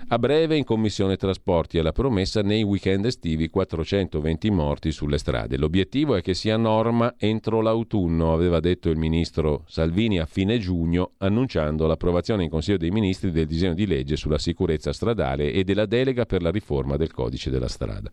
A 0.07 0.19
breve 0.19 0.55
in 0.55 0.63
Commissione 0.63 1.17
Trasporti 1.17 1.79
è 1.79 1.81
la 1.81 1.91
promessa 1.91 2.43
nei 2.43 2.61
weekend 2.61 3.05
estivi 3.05 3.49
420 3.49 4.51
morti 4.51 4.91
sulle 4.91 5.17
strade. 5.17 5.57
L'obiettivo 5.57 6.15
è 6.15 6.21
che 6.21 6.35
sia 6.35 6.57
norma 6.57 7.15
entro 7.17 7.59
l'autunno, 7.59 8.31
aveva 8.31 8.59
detto 8.59 8.91
il 8.91 8.99
ministro 8.99 9.63
Salvini 9.65 10.19
a 10.19 10.27
fine 10.27 10.59
giugno, 10.59 11.13
annunciando 11.17 11.87
l'approvazione 11.87 12.43
in 12.43 12.51
Consiglio 12.51 12.77
dei 12.77 12.91
Ministri 12.91 13.31
del 13.31 13.47
disegno 13.47 13.73
di 13.73 13.87
legge 13.87 14.15
sulla 14.15 14.37
sicurezza 14.37 14.93
stradale 14.93 15.51
e 15.51 15.63
della 15.63 15.87
delega 15.87 16.27
per 16.27 16.43
la 16.43 16.51
riforma 16.51 16.97
del 16.97 17.11
codice 17.11 17.49
della 17.49 17.67
strada. 17.67 18.11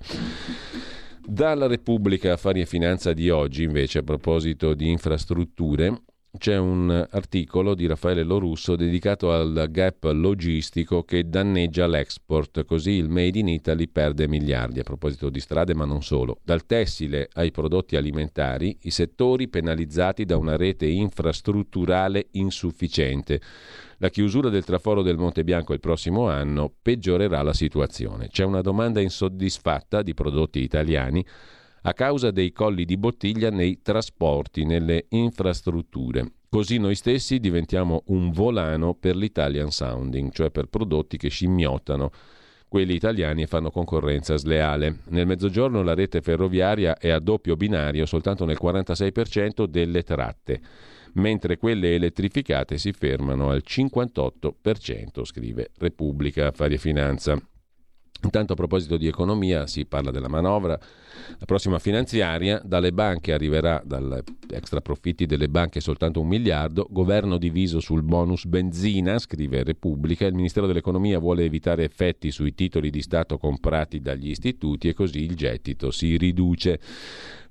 Dalla 1.24 1.66
Repubblica 1.66 2.32
Affari 2.32 2.62
e 2.62 2.66
Finanza 2.66 3.12
di 3.12 3.28
oggi, 3.28 3.64
invece, 3.64 3.98
a 3.98 4.02
proposito 4.02 4.72
di 4.72 4.88
infrastrutture, 4.88 6.04
c'è 6.38 6.56
un 6.56 7.06
articolo 7.10 7.74
di 7.74 7.86
Raffaele 7.86 8.22
Lorusso 8.22 8.74
dedicato 8.74 9.32
al 9.32 9.66
gap 9.70 10.04
logistico 10.04 11.02
che 11.02 11.28
danneggia 11.28 11.86
l'export, 11.86 12.64
così 12.64 12.92
il 12.92 13.10
Made 13.10 13.38
in 13.38 13.48
Italy 13.48 13.86
perde 13.86 14.26
miliardi. 14.26 14.80
A 14.80 14.82
proposito 14.82 15.28
di 15.28 15.40
strade, 15.40 15.74
ma 15.74 15.84
non 15.84 16.02
solo. 16.02 16.38
Dal 16.42 16.64
tessile 16.64 17.28
ai 17.34 17.50
prodotti 17.50 17.96
alimentari, 17.96 18.78
i 18.82 18.90
settori 18.90 19.48
penalizzati 19.48 20.24
da 20.24 20.38
una 20.38 20.56
rete 20.56 20.86
infrastrutturale 20.86 22.28
insufficiente. 22.32 23.38
La 23.98 24.08
chiusura 24.08 24.48
del 24.48 24.64
traforo 24.64 25.02
del 25.02 25.18
Monte 25.18 25.44
Bianco 25.44 25.74
il 25.74 25.80
prossimo 25.80 26.30
anno 26.30 26.72
peggiorerà 26.80 27.42
la 27.42 27.52
situazione. 27.52 28.28
C'è 28.28 28.44
una 28.44 28.62
domanda 28.62 29.02
insoddisfatta 29.02 30.00
di 30.00 30.14
prodotti 30.14 30.60
italiani 30.60 31.22
a 31.82 31.92
causa 31.94 32.30
dei 32.30 32.52
colli 32.52 32.84
di 32.84 32.96
bottiglia 32.96 33.50
nei 33.50 33.80
trasporti, 33.82 34.64
nelle 34.64 35.06
infrastrutture. 35.10 36.32
Così 36.48 36.78
noi 36.78 36.94
stessi 36.94 37.40
diventiamo 37.40 38.02
un 38.06 38.30
volano 38.30 38.94
per 38.94 39.16
l'Italian 39.16 39.70
Sounding, 39.70 40.30
cioè 40.32 40.50
per 40.50 40.66
prodotti 40.66 41.16
che 41.16 41.28
scimmiottano 41.28 42.10
quelli 42.68 42.94
italiani 42.94 43.42
e 43.42 43.46
fanno 43.46 43.70
concorrenza 43.70 44.36
sleale. 44.36 45.00
Nel 45.08 45.26
mezzogiorno 45.26 45.82
la 45.82 45.94
rete 45.94 46.20
ferroviaria 46.20 46.96
è 46.96 47.10
a 47.10 47.18
doppio 47.18 47.56
binario 47.56 48.06
soltanto 48.06 48.44
nel 48.44 48.58
46% 48.62 49.64
delle 49.64 50.02
tratte, 50.02 50.60
mentre 51.14 51.56
quelle 51.56 51.94
elettrificate 51.94 52.78
si 52.78 52.92
fermano 52.92 53.50
al 53.50 53.62
58%, 53.66 55.24
scrive 55.24 55.70
Repubblica 55.78 56.46
Affari 56.46 56.74
e 56.74 56.78
Finanza. 56.78 57.51
Intanto 58.22 58.52
a 58.52 58.56
proposito 58.56 58.96
di 58.96 59.06
economia 59.06 59.66
si 59.66 59.84
parla 59.84 60.10
della 60.10 60.28
manovra, 60.28 60.78
la 61.38 61.44
prossima 61.44 61.78
finanziaria 61.78 62.60
dalle 62.64 62.92
banche 62.92 63.32
arriverà 63.32 63.82
dagli 63.84 64.20
extra 64.50 64.80
profitti 64.80 65.26
delle 65.26 65.48
banche 65.48 65.80
soltanto 65.80 66.20
un 66.20 66.28
miliardo, 66.28 66.86
governo 66.90 67.36
diviso 67.36 67.80
sul 67.80 68.02
bonus 68.02 68.44
benzina, 68.44 69.18
scrive 69.18 69.64
Repubblica, 69.64 70.26
il 70.26 70.34
Ministero 70.34 70.66
dell'Economia 70.66 71.18
vuole 71.18 71.44
evitare 71.44 71.84
effetti 71.84 72.30
sui 72.30 72.54
titoli 72.54 72.90
di 72.90 73.02
Stato 73.02 73.38
comprati 73.38 74.00
dagli 74.00 74.30
istituti 74.30 74.88
e 74.88 74.94
così 74.94 75.22
il 75.22 75.34
gettito 75.34 75.90
si 75.90 76.16
riduce. 76.16 76.80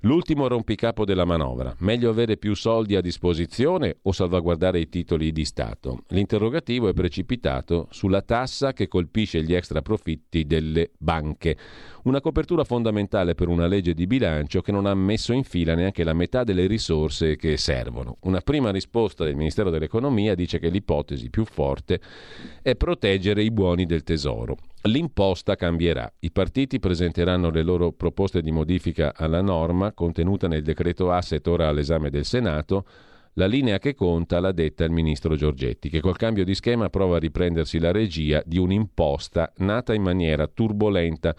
L'ultimo 0.04 0.48
rompicapo 0.48 1.04
della 1.04 1.24
manovra. 1.24 1.76
Meglio 1.78 2.10
avere 2.10 2.36
più 2.36 2.54
soldi 2.54 2.96
a 2.96 3.00
disposizione 3.00 3.98
o 4.02 4.10
salvaguardare 4.10 4.80
i 4.80 4.88
titoli 4.88 5.30
di 5.30 5.44
Stato? 5.44 6.02
L'interrogativo 6.08 6.88
è 6.88 6.92
precipitato 6.92 7.86
sulla 7.90 8.22
tassa 8.22 8.72
che 8.72 8.88
colpisce 8.88 9.44
gli 9.44 9.54
extra 9.54 9.80
profitti 9.80 10.44
delle 10.44 10.61
banche. 10.98 11.56
Una 12.04 12.20
copertura 12.20 12.64
fondamentale 12.64 13.34
per 13.34 13.48
una 13.48 13.66
legge 13.66 13.94
di 13.94 14.06
bilancio 14.06 14.60
che 14.60 14.72
non 14.72 14.86
ha 14.86 14.94
messo 14.94 15.32
in 15.32 15.44
fila 15.44 15.74
neanche 15.74 16.04
la 16.04 16.12
metà 16.12 16.44
delle 16.44 16.66
risorse 16.66 17.36
che 17.36 17.56
servono. 17.56 18.16
Una 18.22 18.40
prima 18.40 18.70
risposta 18.70 19.24
del 19.24 19.36
Ministero 19.36 19.70
dell'Economia 19.70 20.34
dice 20.34 20.58
che 20.58 20.68
l'ipotesi 20.68 21.30
più 21.30 21.44
forte 21.44 22.00
è 22.60 22.74
proteggere 22.74 23.42
i 23.42 23.50
buoni 23.50 23.86
del 23.86 24.02
tesoro. 24.02 24.56
L'imposta 24.82 25.54
cambierà. 25.54 26.12
I 26.20 26.32
partiti 26.32 26.80
presenteranno 26.80 27.50
le 27.50 27.62
loro 27.62 27.92
proposte 27.92 28.42
di 28.42 28.50
modifica 28.50 29.12
alla 29.14 29.40
norma 29.40 29.92
contenuta 29.92 30.48
nel 30.48 30.62
decreto 30.62 31.12
asset 31.12 31.46
ora 31.46 31.68
all'esame 31.68 32.10
del 32.10 32.24
Senato. 32.24 32.84
La 33.34 33.46
linea 33.46 33.78
che 33.78 33.94
conta 33.94 34.40
l'ha 34.40 34.52
detta 34.52 34.84
il 34.84 34.90
ministro 34.90 35.36
Giorgetti, 35.36 35.88
che 35.88 36.00
col 36.00 36.16
cambio 36.16 36.44
di 36.44 36.54
schema 36.54 36.90
prova 36.90 37.16
a 37.16 37.20
riprendersi 37.20 37.78
la 37.78 37.90
regia 37.90 38.42
di 38.44 38.58
un'imposta 38.58 39.52
nata 39.56 39.94
in 39.94 40.02
maniera 40.02 40.46
turbolenta 40.46 41.34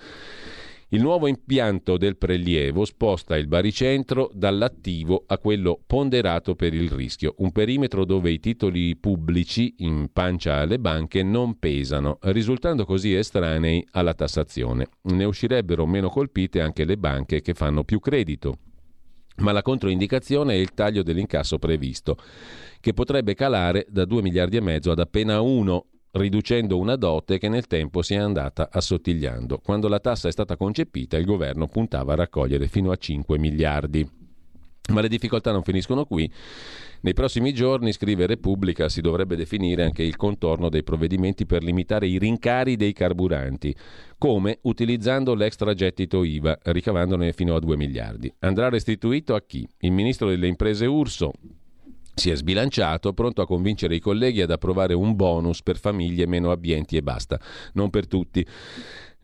il 0.94 1.02
nuovo 1.02 1.26
impianto 1.26 1.98
del 1.98 2.18
prelievo 2.18 2.86
sposta 2.86 3.36
il 3.36 3.48
baricentro 3.48 4.30
dall'attivo 4.32 5.24
a 5.26 5.40
quello 5.40 5.82
ponderato 5.88 6.54
per 6.54 6.76
il 6.76 6.92
rischio, 6.92 7.34
un 7.38 7.52
perimetro 7.52 8.06
dove 8.06 8.30
i 8.30 8.40
titoli 8.40 8.96
pubblici 8.96 9.74
in 9.80 10.10
pancia 10.14 10.58
alle 10.58 10.78
banche 10.78 11.24
non 11.24 11.58
pesano, 11.58 12.20
risultando 12.22 12.86
così 12.86 13.16
estranei 13.16 13.84
alla 13.90 14.14
tassazione. 14.14 14.90
Ne 15.02 15.24
uscirebbero 15.24 15.88
meno 15.88 16.10
colpite 16.10 16.62
anche 16.62 16.86
le 16.86 16.98
banche 16.98 17.42
che 17.42 17.56
fanno 17.56 17.84
più 17.84 18.00
credito. 18.00 18.60
Ma 19.38 19.52
la 19.52 19.62
controindicazione 19.62 20.54
è 20.54 20.58
il 20.58 20.74
taglio 20.74 21.04
dell'incasso 21.04 21.58
previsto, 21.60 22.18
che 22.80 22.94
potrebbe 22.94 23.34
calare 23.34 23.86
da 23.90 24.06
2 24.06 24.22
miliardi 24.22 24.58
e 24.58 24.62
mezzo 24.62 24.92
ad 24.92 25.00
appena 25.00 25.42
1 25.42 25.86
riducendo 26.14 26.78
una 26.78 26.96
dote 26.96 27.40
che 27.40 27.50
nel 27.50 27.66
tempo 27.66 28.02
si 28.02 28.14
è 28.14 28.18
andata 28.18 28.70
assottigliando. 28.72 29.60
Quando 29.60 29.88
la 29.88 30.00
tassa 30.00 30.28
è 30.28 30.32
stata 30.32 30.56
concepita, 30.56 31.18
il 31.18 31.26
governo 31.26 31.68
puntava 31.68 32.14
a 32.14 32.18
raccogliere 32.18 32.68
fino 32.68 32.92
a 32.92 32.96
5 32.96 33.40
miliardi. 33.40 34.23
Ma 34.92 35.00
le 35.00 35.08
difficoltà 35.08 35.54
non 35.54 35.64
finiscono 35.64 36.04
qui. 36.04 36.30
Nei 37.02 37.14
prossimi 37.14 37.54
giorni, 37.54 37.94
scrive 37.94 38.26
Repubblica, 38.26 38.90
si 38.90 39.00
dovrebbe 39.00 39.38
definire 39.38 39.84
anche 39.84 40.04
il 40.04 40.18
contorno 40.18 40.68
dei 40.68 40.84
provvedimenti 40.84 41.46
per 41.46 41.64
limitare 41.64 42.06
i 42.08 42.18
rincari 42.18 42.76
dei 42.76 42.92
carburanti. 42.92 43.74
Come? 44.18 44.60
Utilizzando 44.64 45.36
l'extragettito 45.36 46.24
IVA, 46.24 46.60
ricavandone 46.64 47.32
fino 47.32 47.56
a 47.56 47.60
2 47.60 47.78
miliardi. 47.78 48.34
Andrà 48.40 48.68
restituito 48.68 49.36
a 49.36 49.42
chi? 49.42 49.66
Il 49.80 49.92
ministro 49.92 50.28
delle 50.28 50.48
imprese 50.48 50.86
Urso, 50.86 51.32
si 52.16 52.30
è 52.30 52.36
sbilanciato, 52.36 53.14
pronto 53.14 53.42
a 53.42 53.48
convincere 53.48 53.96
i 53.96 54.00
colleghi 54.00 54.42
ad 54.42 54.52
approvare 54.52 54.94
un 54.94 55.16
bonus 55.16 55.64
per 55.64 55.78
famiglie 55.78 56.28
meno 56.28 56.52
abbienti 56.52 56.96
e 56.96 57.02
basta, 57.02 57.40
non 57.74 57.90
per 57.90 58.08
tutti. 58.08 58.46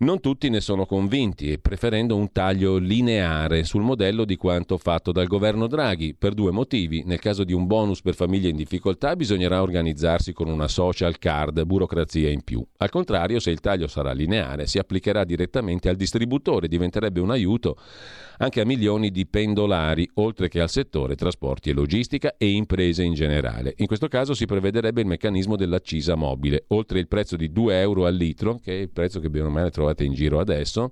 Non 0.02 0.22
tutti 0.22 0.48
ne 0.48 0.62
sono 0.62 0.86
convinti, 0.86 1.60
preferendo 1.60 2.16
un 2.16 2.32
taglio 2.32 2.78
lineare 2.78 3.66
sul 3.66 3.82
modello 3.82 4.24
di 4.24 4.38
quanto 4.38 4.78
fatto 4.78 5.12
dal 5.12 5.28
governo 5.28 5.68
Draghi, 5.68 6.16
per 6.16 6.34
due 6.34 6.52
motivi. 6.52 7.04
Nel 7.06 7.20
caso 7.20 7.44
di 7.44 7.52
un 7.52 7.68
bonus 7.68 8.02
per 8.02 8.16
famiglie 8.16 8.48
in 8.48 8.56
difficoltà 8.56 9.18
bisognerà 9.18 9.62
organizzarsi 9.62 10.32
con 10.32 10.48
una 10.48 10.70
social 10.70 11.18
card, 11.18 11.66
burocrazia 11.66 12.30
in 12.30 12.46
più. 12.46 12.66
Al 12.78 12.90
contrario, 12.90 13.42
se 13.42 13.50
il 13.50 13.60
taglio 13.60 13.88
sarà 13.88 14.14
lineare, 14.14 14.68
si 14.68 14.80
applicherà 14.80 15.26
direttamente 15.26 15.90
al 15.90 15.98
distributore, 15.98 16.70
diventerebbe 16.70 17.20
un 17.20 17.32
aiuto 17.32 17.76
anche 18.38 18.62
a 18.62 18.66
milioni 18.66 19.12
di 19.12 19.28
pendolari, 19.28 20.10
oltre 20.14 20.48
che 20.48 20.62
al 20.62 20.70
settore 20.70 21.16
trasporti 21.16 21.72
e 21.72 21.74
logistica 21.74 22.36
e 22.38 22.50
imprese 22.50 23.04
in 23.04 23.14
generale. 23.14 23.74
In 23.80 23.86
questo 23.86 24.08
caso 24.08 24.34
si 24.34 24.46
prevederebbe 24.46 25.02
il 25.02 25.08
meccanismo 25.08 25.58
dell'accisa 25.58 26.16
mobile, 26.16 26.64
oltre 26.68 27.00
il 27.00 27.10
prezzo 27.10 27.36
di 27.36 27.52
2 27.52 27.82
euro 27.82 28.06
al 28.06 28.16
litro, 28.16 28.58
che 28.64 28.72
è 28.78 28.80
il 28.80 28.90
prezzo 28.92 29.20
che 29.20 29.30
bene 29.30 29.48
o 29.48 29.50
male 29.50 29.72
trovate 29.90 30.03
in 30.03 30.14
giro 30.14 30.40
adesso, 30.40 30.91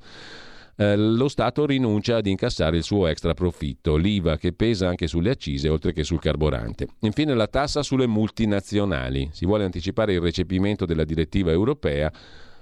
eh, 0.76 0.96
lo 0.96 1.28
Stato 1.28 1.66
rinuncia 1.66 2.18
ad 2.18 2.28
incassare 2.28 2.78
il 2.78 2.84
suo 2.84 3.08
extra 3.08 3.34
profitto, 3.34 3.96
l'IVA 3.96 4.38
che 4.38 4.54
pesa 4.54 4.88
anche 4.88 5.08
sulle 5.08 5.32
accise 5.32 5.70
oltre 5.70 5.94
che 5.94 6.04
sul 6.04 6.20
carburante. 6.20 6.88
Infine 7.00 7.34
la 7.34 7.48
tassa 7.48 7.82
sulle 7.82 8.08
multinazionali. 8.08 9.30
Si 9.32 9.46
vuole 9.46 9.64
anticipare 9.64 10.14
il 10.14 10.22
recepimento 10.22 10.86
della 10.86 11.04
direttiva 11.04 11.52
europea 11.52 12.12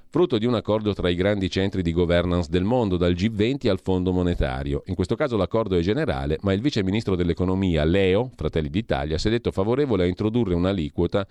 frutto 0.07 0.37
di 0.37 0.45
un 0.45 0.55
accordo 0.55 0.93
tra 0.93 1.09
i 1.09 1.15
grandi 1.15 1.49
centri 1.49 1.81
di 1.81 1.91
governance 1.91 2.47
del 2.49 2.63
mondo, 2.63 2.95
dal 2.95 3.11
G20 3.11 3.67
al 3.67 3.81
Fondo 3.81 4.13
Monetario. 4.13 4.83
In 4.85 4.95
questo 4.95 5.15
caso 5.15 5.35
l'accordo 5.35 5.75
è 5.75 5.81
generale, 5.81 6.37
ma 6.43 6.53
il 6.53 6.61
vice 6.61 6.83
ministro 6.83 7.17
dell'economia, 7.17 7.83
Leo, 7.83 8.31
Fratelli 8.33 8.69
d'Italia, 8.69 9.17
si 9.17 9.27
è 9.27 9.31
detto 9.31 9.51
favorevole 9.51 10.03
a 10.03 10.07
introdurre 10.07 10.53
un'aliquota 10.53 11.27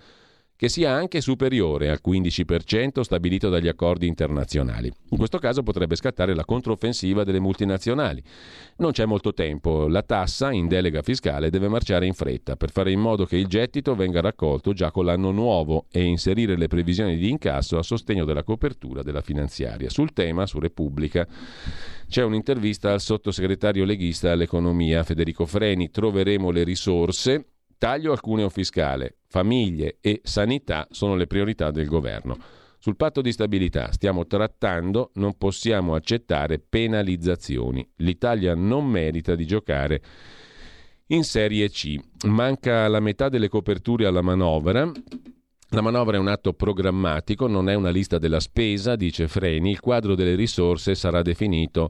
che 0.57 0.69
sia 0.69 0.91
anche 0.91 1.19
superiore 1.19 1.89
al 1.89 1.99
15% 2.05 3.01
stabilito 3.01 3.49
dagli 3.49 3.67
accordi 3.67 4.07
internazionali. 4.07 4.91
In 5.09 5.17
questo 5.17 5.37
caso 5.37 5.63
potrebbe 5.63 5.95
scattare 5.95 6.33
la 6.33 6.45
controffensiva 6.45 7.23
delle 7.25 7.41
multinazionali. 7.41 8.23
Non 8.77 8.91
c'è 8.91 9.05
molto 9.05 9.33
tempo, 9.33 9.87
la 9.87 10.01
tassa 10.01 10.51
in 10.51 10.67
delega 10.67 11.01
fiscale 11.01 11.49
deve 11.49 11.67
marciare 11.67 12.05
in 12.05 12.13
fretta 12.13 12.55
per 12.55 12.71
fare 12.71 12.91
in 12.91 12.99
modo 12.99 13.25
che 13.25 13.37
il 13.37 13.47
gettito 13.47 13.95
venga 13.95 14.21
raccolto 14.21 14.71
già 14.71 14.91
con 14.91 15.05
l'anno 15.05 15.31
nuovo 15.31 15.87
e 15.91 16.03
inserire 16.03 16.57
le 16.57 16.67
previsioni 16.67 17.17
di 17.17 17.29
incasso 17.29 17.77
a 17.77 17.83
sostegno 17.83 18.23
della 18.23 18.43
copertura 18.43 19.01
della 19.01 19.21
finanziaria. 19.21 19.89
Sul 19.89 20.13
tema, 20.13 20.45
su 20.45 20.59
Repubblica, 20.59 21.27
c'è 22.07 22.23
un'intervista 22.23 22.93
al 22.93 23.01
sottosegretario 23.01 23.83
leghista 23.83 24.31
all'economia 24.31 25.03
Federico 25.03 25.45
Freni. 25.45 25.89
Troveremo 25.89 26.49
le 26.49 26.63
risorse 26.63 27.45
Taglio 27.77 28.11
al 28.11 28.21
cuneo 28.21 28.49
fiscale, 28.49 29.17
famiglie 29.27 29.97
e 30.01 30.21
sanità 30.23 30.87
sono 30.91 31.15
le 31.15 31.27
priorità 31.27 31.71
del 31.71 31.87
governo. 31.87 32.37
Sul 32.79 32.95
patto 32.95 33.21
di 33.21 33.31
stabilità 33.31 33.91
stiamo 33.91 34.27
trattando, 34.27 35.11
non 35.15 35.37
possiamo 35.37 35.95
accettare 35.95 36.59
penalizzazioni. 36.59 37.87
L'Italia 37.97 38.53
non 38.55 38.85
merita 38.85 39.35
di 39.35 39.45
giocare 39.45 40.01
in 41.07 41.23
Serie 41.23 41.69
C. 41.69 41.95
Manca 42.25 42.87
la 42.87 42.99
metà 42.99 43.27
delle 43.27 43.49
coperture 43.49 44.05
alla 44.05 44.21
manovra. 44.21 44.89
La 45.69 45.81
manovra 45.81 46.17
è 46.17 46.19
un 46.19 46.27
atto 46.27 46.53
programmatico, 46.53 47.47
non 47.47 47.69
è 47.69 47.73
una 47.73 47.89
lista 47.89 48.17
della 48.17 48.39
spesa, 48.39 48.95
dice 48.95 49.27
Freni. 49.27 49.71
Il 49.71 49.79
quadro 49.79 50.15
delle 50.15 50.35
risorse 50.35 50.95
sarà 50.95 51.21
definito 51.21 51.89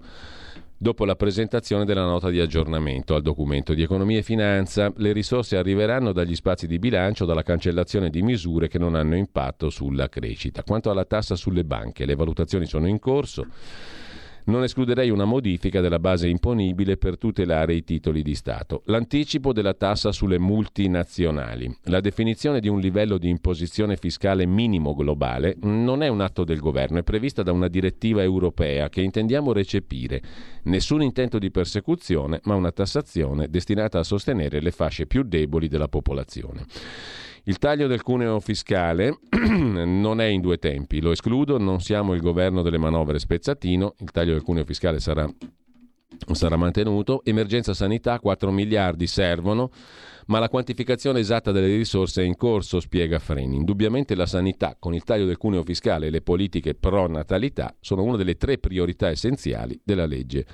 Dopo 0.78 1.06
la 1.06 1.16
presentazione 1.16 1.86
della 1.86 2.04
nota 2.04 2.30
di 2.30 2.42
aggiornamento 2.42 3.16
al 3.16 3.22
documento 3.22 3.74
di 3.74 3.82
economia 3.82 4.20
e 4.20 4.24
finanza, 4.24 4.92
le 4.98 5.14
risorse 5.14 5.56
arriveranno 5.56 6.12
dagli 6.12 6.36
spazi 6.36 6.68
di 6.68 6.80
bilancio, 6.80 7.24
dalla 7.24 7.44
cancellazione 7.44 8.10
di 8.10 8.22
misure 8.22 8.68
che 8.68 8.78
non 8.78 8.94
hanno 8.94 9.16
impatto 9.16 9.70
sulla 9.70 10.10
crescita. 10.10 10.64
Quanto 10.64 10.92
alla 10.92 11.06
tassa 11.06 11.38
sulle 11.38 11.64
banche, 11.64 12.06
le 12.06 12.16
valutazioni 12.16 12.66
sono 12.66 12.88
in 12.88 13.00
corso. 13.00 13.48
Non 14.48 14.62
escluderei 14.62 15.10
una 15.10 15.26
modifica 15.26 15.82
della 15.82 15.98
base 15.98 16.28
imponibile 16.28 16.98
per 16.98 17.18
tutelare 17.18 17.74
i 17.74 17.84
titoli 17.84 18.22
di 18.22 18.36
Stato. 18.36 18.84
L'anticipo 18.86 19.52
della 19.54 19.74
tassa 19.74 20.12
sulle 20.12 20.38
multinazionali. 20.38 21.76
La 21.86 22.00
definizione 22.00 22.60
di 22.60 22.68
un 22.68 22.80
livello 22.80 23.18
di 23.18 23.28
imposizione 23.28 23.96
fiscale 23.98 24.46
minimo 24.46 24.94
globale 24.94 25.56
non 25.62 26.04
è 26.04 26.10
un 26.10 26.22
atto 26.22 26.44
del 26.44 26.60
governo, 26.60 27.00
è 27.00 27.04
prevista 27.04 27.42
da 27.42 27.54
una 27.54 27.68
direttiva 27.68 28.22
europea 28.22 28.88
che 28.88 29.02
intendiamo 29.02 29.52
recepire. 29.52 30.22
Nessun 30.66 31.02
intento 31.02 31.40
di 31.40 31.50
persecuzione, 31.50 32.40
ma 32.44 32.54
una 32.54 32.72
tassazione 32.72 33.50
destinata 33.50 33.98
a 33.98 34.04
sostenere 34.04 34.62
le 34.62 34.72
fasce 34.72 35.08
più 35.08 35.24
deboli 35.24 35.68
della 35.68 35.88
popolazione. 35.88 36.68
Il 37.48 37.60
taglio 37.60 37.86
del 37.86 38.02
cuneo 38.02 38.40
fiscale 38.40 39.20
non 39.30 40.20
è 40.20 40.26
in 40.26 40.42
due 40.42 40.58
tempi, 40.58 41.00
lo 41.00 41.12
escludo, 41.12 41.60
non 41.60 41.80
siamo 41.80 42.16
il 42.16 42.22
governo 42.22 42.64
delle 42.64 42.80
manovre 42.80 43.20
spezzatino, 43.20 43.94
il 44.00 44.10
taglio 44.10 44.34
del 44.34 44.42
cuneo 44.42 44.66
fiscale 44.66 45.00
sarà, 45.00 45.30
sarà 46.32 46.56
mantenuto, 46.56 47.24
emergenza 47.24 47.76
sanità 47.76 48.20
4 48.20 48.50
miliardi 48.50 49.06
servono, 49.06 49.70
ma 50.26 50.40
la 50.40 50.50
quantificazione 50.50 51.20
esatta 51.20 51.52
delle 51.52 51.68
risorse 51.68 52.24
è 52.24 52.26
in 52.26 52.36
corso, 52.36 52.80
spiega 52.80 53.20
Freni. 53.20 53.58
Indubbiamente 53.58 54.16
la 54.16 54.26
sanità, 54.26 54.76
con 54.80 54.96
il 54.96 55.04
taglio 55.04 55.28
del 55.28 55.38
cuneo 55.38 55.62
fiscale 55.62 56.08
e 56.08 56.10
le 56.10 56.22
politiche 56.22 56.74
pro 56.74 57.08
natalità, 57.08 57.76
sono 57.80 58.02
una 58.02 58.18
delle 58.18 58.38
tre 58.38 58.58
priorità 58.58 59.10
essenziali 59.10 59.80
della 59.84 60.08
legge 60.08 60.46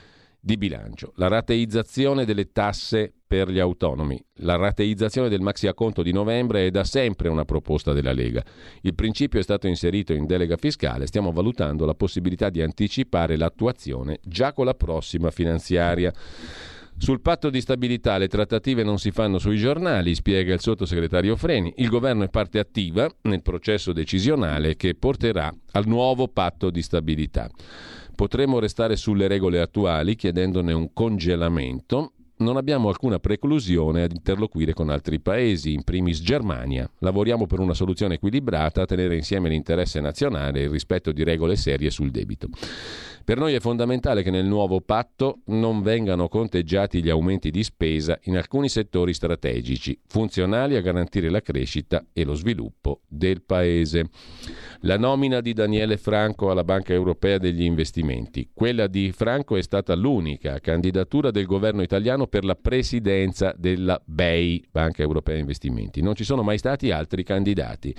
di 0.43 0.57
bilancio. 0.57 1.13
La 1.15 1.27
rateizzazione 1.27 2.25
delle 2.25 2.51
tasse 2.51 3.13
per 3.25 3.49
gli 3.49 3.59
autonomi. 3.59 4.21
La 4.37 4.55
rateizzazione 4.55 5.29
del 5.29 5.39
maxi 5.39 5.67
acconto 5.67 6.01
di 6.01 6.11
novembre 6.11 6.65
è 6.65 6.71
da 6.71 6.83
sempre 6.83 7.29
una 7.29 7.45
proposta 7.45 7.93
della 7.93 8.11
Lega. 8.11 8.43
Il 8.81 8.95
principio 8.95 9.39
è 9.39 9.43
stato 9.43 9.67
inserito 9.67 10.13
in 10.13 10.25
delega 10.25 10.57
fiscale, 10.57 11.05
stiamo 11.05 11.31
valutando 11.31 11.85
la 11.85 11.93
possibilità 11.93 12.49
di 12.49 12.61
anticipare 12.61 13.37
l'attuazione 13.37 14.19
già 14.23 14.51
con 14.51 14.65
la 14.65 14.73
prossima 14.73 15.29
finanziaria. 15.29 16.11
Sul 16.97 17.21
patto 17.21 17.49
di 17.49 17.61
stabilità 17.61 18.17
le 18.17 18.27
trattative 18.27 18.83
non 18.83 18.99
si 18.99 19.11
fanno 19.11 19.39
sui 19.39 19.57
giornali, 19.57 20.13
spiega 20.13 20.53
il 20.53 20.59
sottosegretario 20.59 21.35
Freni. 21.35 21.73
Il 21.77 21.89
governo 21.89 22.23
è 22.23 22.29
parte 22.29 22.59
attiva 22.59 23.09
nel 23.21 23.41
processo 23.41 23.91
decisionale 23.91 24.75
che 24.75 24.93
porterà 24.93 25.51
al 25.71 25.87
nuovo 25.87 26.27
patto 26.27 26.69
di 26.69 26.81
stabilità. 26.81 27.49
Potremmo 28.21 28.59
restare 28.59 28.97
sulle 28.97 29.27
regole 29.27 29.59
attuali 29.59 30.15
chiedendone 30.15 30.73
un 30.73 30.93
congelamento. 30.93 32.11
Non 32.37 32.55
abbiamo 32.55 32.89
alcuna 32.89 33.17
preclusione 33.17 34.03
ad 34.03 34.11
interloquire 34.11 34.73
con 34.73 34.91
altri 34.91 35.19
paesi, 35.19 35.73
in 35.73 35.81
primis 35.81 36.21
Germania. 36.21 36.87
Lavoriamo 36.99 37.47
per 37.47 37.57
una 37.57 37.73
soluzione 37.73 38.13
equilibrata 38.13 38.83
a 38.83 38.85
tenere 38.85 39.15
insieme 39.15 39.49
l'interesse 39.49 39.99
nazionale 40.01 40.59
e 40.59 40.63
il 40.65 40.69
rispetto 40.69 41.11
di 41.11 41.23
regole 41.23 41.55
serie 41.55 41.89
sul 41.89 42.11
debito. 42.11 42.49
Per 43.23 43.37
noi 43.37 43.53
è 43.53 43.59
fondamentale 43.59 44.23
che 44.23 44.31
nel 44.31 44.45
nuovo 44.45 44.81
patto 44.81 45.41
non 45.45 45.81
vengano 45.83 46.27
conteggiati 46.27 47.03
gli 47.03 47.09
aumenti 47.09 47.51
di 47.51 47.63
spesa 47.63 48.17
in 48.23 48.35
alcuni 48.35 48.67
settori 48.67 49.13
strategici, 49.13 49.99
funzionali 50.07 50.75
a 50.75 50.81
garantire 50.81 51.29
la 51.29 51.41
crescita 51.41 52.03
e 52.11 52.23
lo 52.23 52.33
sviluppo 52.33 53.01
del 53.07 53.43
Paese. 53.43 54.09
La 54.81 54.97
nomina 54.97 55.39
di 55.39 55.53
Daniele 55.53 55.97
Franco 55.97 56.49
alla 56.49 56.63
Banca 56.63 56.93
Europea 56.93 57.37
degli 57.37 57.61
Investimenti. 57.61 58.49
Quella 58.51 58.87
di 58.87 59.11
Franco 59.11 59.55
è 59.55 59.61
stata 59.61 59.93
l'unica 59.93 60.59
candidatura 60.59 61.29
del 61.29 61.45
governo 61.45 61.83
italiano 61.83 62.25
per 62.25 62.43
la 62.43 62.55
presidenza 62.55 63.53
della 63.55 64.01
BEI, 64.03 64.65
Banca 64.71 65.03
Europea 65.03 65.37
Investimenti. 65.37 66.01
Non 66.01 66.15
ci 66.15 66.23
sono 66.23 66.41
mai 66.41 66.57
stati 66.57 66.89
altri 66.89 67.23
candidati. 67.23 67.95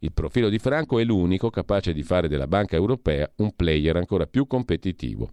Il 0.00 0.12
profilo 0.12 0.50
di 0.50 0.58
Franco 0.58 0.98
è 0.98 1.04
l'unico 1.04 1.48
capace 1.48 1.94
di 1.94 2.02
fare 2.02 2.28
della 2.28 2.46
Banca 2.46 2.76
Europea 2.76 3.30
un 3.36 3.52
player 3.56 3.96
ancora 3.96 4.26
più 4.26 4.46
competitivo. 4.66 5.30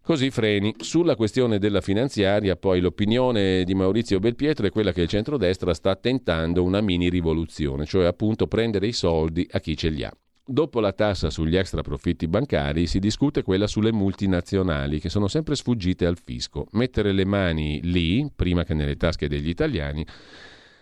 Così 0.00 0.30
freni. 0.30 0.74
Sulla 0.78 1.14
questione 1.14 1.58
della 1.58 1.80
finanziaria, 1.80 2.56
poi 2.56 2.80
l'opinione 2.80 3.64
di 3.64 3.74
Maurizio 3.74 4.18
Belpietro 4.18 4.66
è 4.66 4.70
quella 4.70 4.92
che 4.92 5.02
il 5.02 5.08
centrodestra 5.08 5.74
sta 5.74 5.94
tentando 5.96 6.64
una 6.64 6.80
mini 6.80 7.08
rivoluzione, 7.08 7.84
cioè 7.84 8.06
appunto 8.06 8.46
prendere 8.46 8.86
i 8.86 8.92
soldi 8.92 9.46
a 9.50 9.60
chi 9.60 9.76
ce 9.76 9.88
li 9.90 10.02
ha. 10.02 10.12
Dopo 10.44 10.80
la 10.80 10.92
tassa 10.92 11.30
sugli 11.30 11.56
extra 11.56 11.82
profitti 11.82 12.26
bancari 12.26 12.88
si 12.88 12.98
discute 12.98 13.42
quella 13.42 13.68
sulle 13.68 13.92
multinazionali 13.92 14.98
che 14.98 15.08
sono 15.08 15.28
sempre 15.28 15.54
sfuggite 15.54 16.04
al 16.04 16.18
fisco. 16.18 16.66
Mettere 16.72 17.12
le 17.12 17.24
mani 17.24 17.80
lì, 17.84 18.28
prima 18.34 18.64
che 18.64 18.74
nelle 18.74 18.96
tasche 18.96 19.28
degli 19.28 19.48
italiani, 19.48 20.04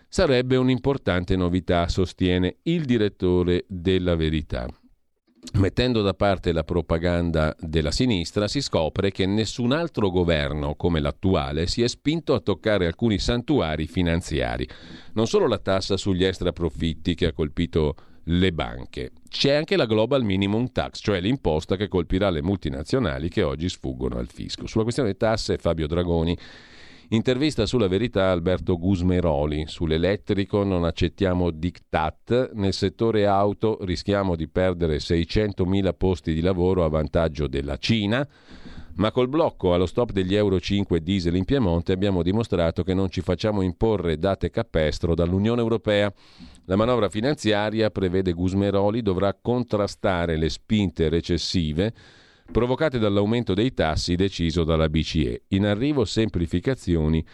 sarebbe 0.08 0.56
un'importante 0.56 1.36
novità, 1.36 1.88
sostiene 1.88 2.56
il 2.62 2.86
direttore 2.86 3.66
della 3.68 4.16
Verità. 4.16 4.66
Mettendo 5.54 6.02
da 6.02 6.12
parte 6.12 6.52
la 6.52 6.64
propaganda 6.64 7.54
della 7.58 7.90
sinistra, 7.90 8.46
si 8.46 8.60
scopre 8.60 9.10
che 9.10 9.24
nessun 9.24 9.72
altro 9.72 10.10
governo 10.10 10.74
come 10.74 11.00
l'attuale 11.00 11.66
si 11.66 11.82
è 11.82 11.88
spinto 11.88 12.34
a 12.34 12.40
toccare 12.40 12.86
alcuni 12.86 13.18
santuari 13.18 13.86
finanziari. 13.86 14.68
Non 15.14 15.26
solo 15.26 15.46
la 15.46 15.58
tassa 15.58 15.96
sugli 15.96 16.24
extraprofitti 16.24 17.14
che 17.14 17.26
ha 17.26 17.32
colpito 17.32 17.94
le 18.24 18.52
banche, 18.52 19.12
c'è 19.28 19.54
anche 19.54 19.76
la 19.76 19.86
Global 19.86 20.22
Minimum 20.22 20.72
Tax, 20.72 21.00
cioè 21.00 21.20
l'imposta 21.20 21.76
che 21.76 21.88
colpirà 21.88 22.28
le 22.30 22.42
multinazionali 22.42 23.28
che 23.28 23.42
oggi 23.42 23.68
sfuggono 23.68 24.18
al 24.18 24.28
fisco. 24.28 24.66
Sulla 24.66 24.84
questione 24.84 25.16
tasse 25.16 25.56
Fabio 25.56 25.86
Dragoni 25.86 26.36
Intervista 27.12 27.66
sulla 27.66 27.88
verità 27.88 28.30
Alberto 28.30 28.78
Gusmeroli. 28.78 29.64
Sull'elettrico 29.66 30.62
non 30.62 30.84
accettiamo 30.84 31.50
diktat. 31.50 32.52
Nel 32.54 32.72
settore 32.72 33.26
auto 33.26 33.78
rischiamo 33.80 34.36
di 34.36 34.46
perdere 34.46 34.98
600.000 34.98 35.92
posti 35.96 36.32
di 36.32 36.40
lavoro 36.40 36.84
a 36.84 36.88
vantaggio 36.88 37.48
della 37.48 37.78
Cina. 37.78 38.24
Ma 38.94 39.10
col 39.10 39.28
blocco 39.28 39.74
allo 39.74 39.86
stop 39.86 40.12
degli 40.12 40.36
Euro 40.36 40.60
5 40.60 41.02
diesel 41.02 41.34
in 41.34 41.44
Piemonte 41.44 41.90
abbiamo 41.90 42.22
dimostrato 42.22 42.84
che 42.84 42.94
non 42.94 43.10
ci 43.10 43.22
facciamo 43.22 43.62
imporre 43.62 44.16
date 44.16 44.50
capestro 44.50 45.16
dall'Unione 45.16 45.60
Europea. 45.60 46.12
La 46.66 46.76
manovra 46.76 47.08
finanziaria, 47.08 47.90
prevede 47.90 48.32
Gusmeroli, 48.32 49.02
dovrà 49.02 49.34
contrastare 49.34 50.36
le 50.36 50.48
spinte 50.48 51.08
recessive 51.08 51.92
provocate 52.50 52.98
dall'aumento 52.98 53.54
dei 53.54 53.72
tassi 53.72 54.16
deciso 54.16 54.64
dalla 54.64 54.88
BCE. 54.88 55.42
In 55.48 55.66
arrivo 55.66 56.04
semplificazioni 56.04 57.24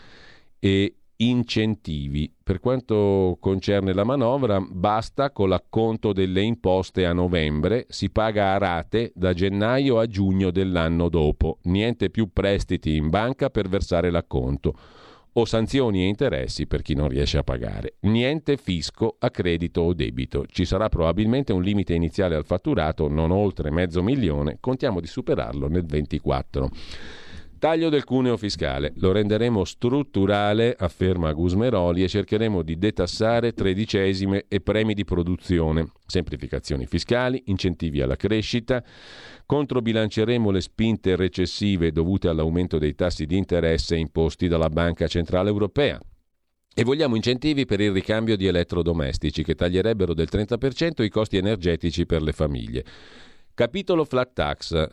e 0.59 0.95
incentivi. 1.17 2.33
Per 2.43 2.61
quanto 2.61 3.39
concerne 3.41 3.95
la 3.95 4.05
manovra, 4.05 4.61
basta 4.61 5.31
con 5.31 5.49
l'acconto 5.49 6.13
delle 6.13 6.43
imposte 6.43 7.07
a 7.07 7.13
novembre, 7.13 7.87
si 7.89 8.11
paga 8.11 8.53
a 8.53 8.59
rate 8.59 9.13
da 9.15 9.33
gennaio 9.33 9.99
a 9.99 10.07
giugno 10.07 10.51
dell'anno 10.51 11.09
dopo, 11.09 11.59
niente 11.63 12.11
più 12.11 12.31
prestiti 12.33 12.97
in 12.97 13.09
banca 13.09 13.49
per 13.49 13.69
versare 13.69 14.11
l'acconto 14.11 14.75
o 15.39 15.45
sanzioni 15.45 16.03
e 16.03 16.07
interessi 16.07 16.67
per 16.67 16.83
chi 16.83 16.95
non 16.95 17.09
riesce 17.09 17.39
a 17.39 17.43
pagare. 17.43 17.97
Niente 18.01 18.57
fisco 18.57 19.17
a 19.19 19.31
credito 19.31 19.83
o 19.83 19.93
debito. 19.93 20.47
Ci 20.47 20.65
sarà 20.65 20.89
probabilmente 20.89 21.53
un 21.53 21.63
limite 21.63 21.95
iniziale 21.95 22.37
al 22.37 22.45
fatturato, 22.45 23.09
non 23.09 23.31
oltre 23.31 23.71
mezzo 23.71 24.03
milione, 24.03 24.59
contiamo 24.61 25.01
di 25.01 25.07
superarlo 25.07 25.69
nel 25.69 25.85
24. 25.85 26.71
Taglio 27.59 27.89
del 27.89 28.05
cuneo 28.05 28.37
fiscale. 28.37 28.93
Lo 28.97 29.13
renderemo 29.13 29.65
strutturale, 29.65 30.77
afferma 30.79 31.33
Gusmeroli, 31.33 32.03
e 32.03 32.09
cercheremo 32.09 32.61
di 32.63 32.79
detassare 32.79 33.53
tredicesime 33.53 34.45
e 34.47 34.61
premi 34.61 34.93
di 34.93 35.05
produzione, 35.05 35.87
semplificazioni 36.05 36.85
fiscali, 36.87 37.45
incentivi 37.47 38.03
alla 38.03 38.17
crescita, 38.17 38.85
controbilanceremo 39.47 40.51
le 40.51 40.61
spinte 40.61 41.17
recessive 41.17 41.93
dovute 41.93 42.29
all'aumento 42.29 42.79
dei 42.79 42.95
tassi 42.95 43.25
di 43.27 43.37
interesse 43.37 43.97
imposti 43.97 44.49
dalla 44.49 44.69
Banca 44.69 45.07
Centrale 45.07 45.49
Europea. 45.49 45.99
E 46.75 46.85
vogliamo 46.85 47.17
incentivi 47.17 47.65
per 47.65 47.81
il 47.81 47.93
ricambio 47.93 48.37
di 48.37 48.47
elettrodomestici 48.47 49.43
che 49.43 49.55
taglierebbero 49.55 50.13
del 50.13 50.29
30% 50.31 51.03
i 51.03 51.09
costi 51.09 51.39
energetici 51.39 52.05
per 52.05 52.21
le 52.21 52.33
famiglie. 52.33 52.85
Capitolo 53.55 54.05
flat 54.05 54.33
tax 54.35 54.87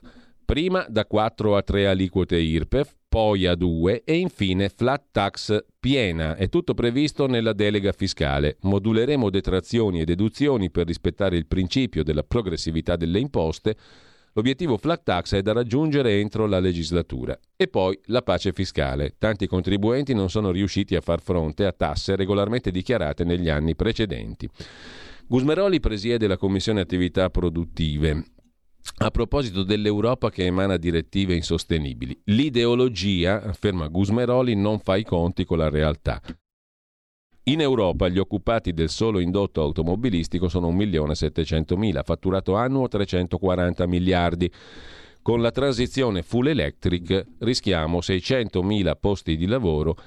prima 0.45 0.85
da 0.88 1.05
4 1.05 1.55
a 1.55 1.61
3 1.61 1.88
aliquote 1.88 2.38
IRPEF, 2.38 2.95
poi 3.09 3.45
a 3.45 3.55
2 3.55 4.03
e 4.05 4.17
infine 4.17 4.69
flat 4.69 5.07
tax 5.11 5.65
piena. 5.80 6.35
È 6.35 6.47
tutto 6.47 6.73
previsto 6.73 7.27
nella 7.27 7.53
delega 7.53 7.91
fiscale. 7.91 8.57
Moduleremo 8.61 9.30
detrazioni 9.30 10.01
e 10.01 10.05
deduzioni 10.05 10.71
per 10.71 10.88
rispettare 10.88 11.38
il 11.38 11.47
principio 11.47 12.03
della 12.03 12.23
progressività 12.23 12.95
delle 12.95 13.19
imposte. 13.19 13.75
L'obiettivo 14.35 14.77
flat 14.77 15.03
tax 15.03 15.35
è 15.35 15.41
da 15.43 15.53
raggiungere 15.53 16.19
entro 16.19 16.47
la 16.47 16.60
legislatura. 16.60 17.38
E 17.55 17.68
poi 17.68 17.99
la 18.05 18.23
pace 18.23 18.51
fiscale. 18.51 19.14
Tanti 19.19 19.45
contribuenti 19.45 20.14
non 20.15 20.30
sono 20.30 20.49
riusciti 20.49 20.95
a 20.95 21.01
far 21.01 21.22
fronte 21.22 21.65
a 21.65 21.72
tasse 21.72 22.15
regolarmente 22.15 22.72
dichiarate 22.72 23.23
negli 23.23 23.49
anni 23.49 23.76
precedenti. 23.76 24.49
Gusmeroli 25.27 25.80
presiede 25.80 26.26
la 26.27 26.38
Commissione 26.38 26.81
Attività 26.81 27.30
Produttive 27.30 28.23
a 28.97 29.11
proposito 29.11 29.64
dell'Europa 29.64 30.30
che 30.30 30.45
emana 30.45 30.77
direttive 30.77 31.35
insostenibili. 31.35 32.19
L'ideologia, 32.26 33.41
afferma 33.41 33.88
Gusmeroli, 33.88 34.55
non 34.55 34.80
fa 34.80 34.97
i 34.97 35.03
conti 35.03 35.45
con 35.45 35.60
la 35.60 35.69
realtà. 35.69 36.22
In 37.48 37.60
Europa 37.60 38.07
gli 38.07 38.20
occupati 38.20 38.72
del 38.72 38.88
solo 38.88 39.20
indotto 39.20 39.61
automobilistico 39.61 40.48
sono 40.48 40.72
1.700.000, 40.72 42.02
fatturato 42.02 42.56
annuo 42.56 42.88
340 42.88 43.86
miliardi. 43.86 44.49
Con 45.22 45.41
la 45.41 45.52
transizione 45.52 46.22
full 46.22 46.48
electric 46.48 47.26
rischiamo 47.40 47.99
600.000 47.99 48.94
posti 48.98 49.36
di 49.36 49.45
lavoro 49.45 49.98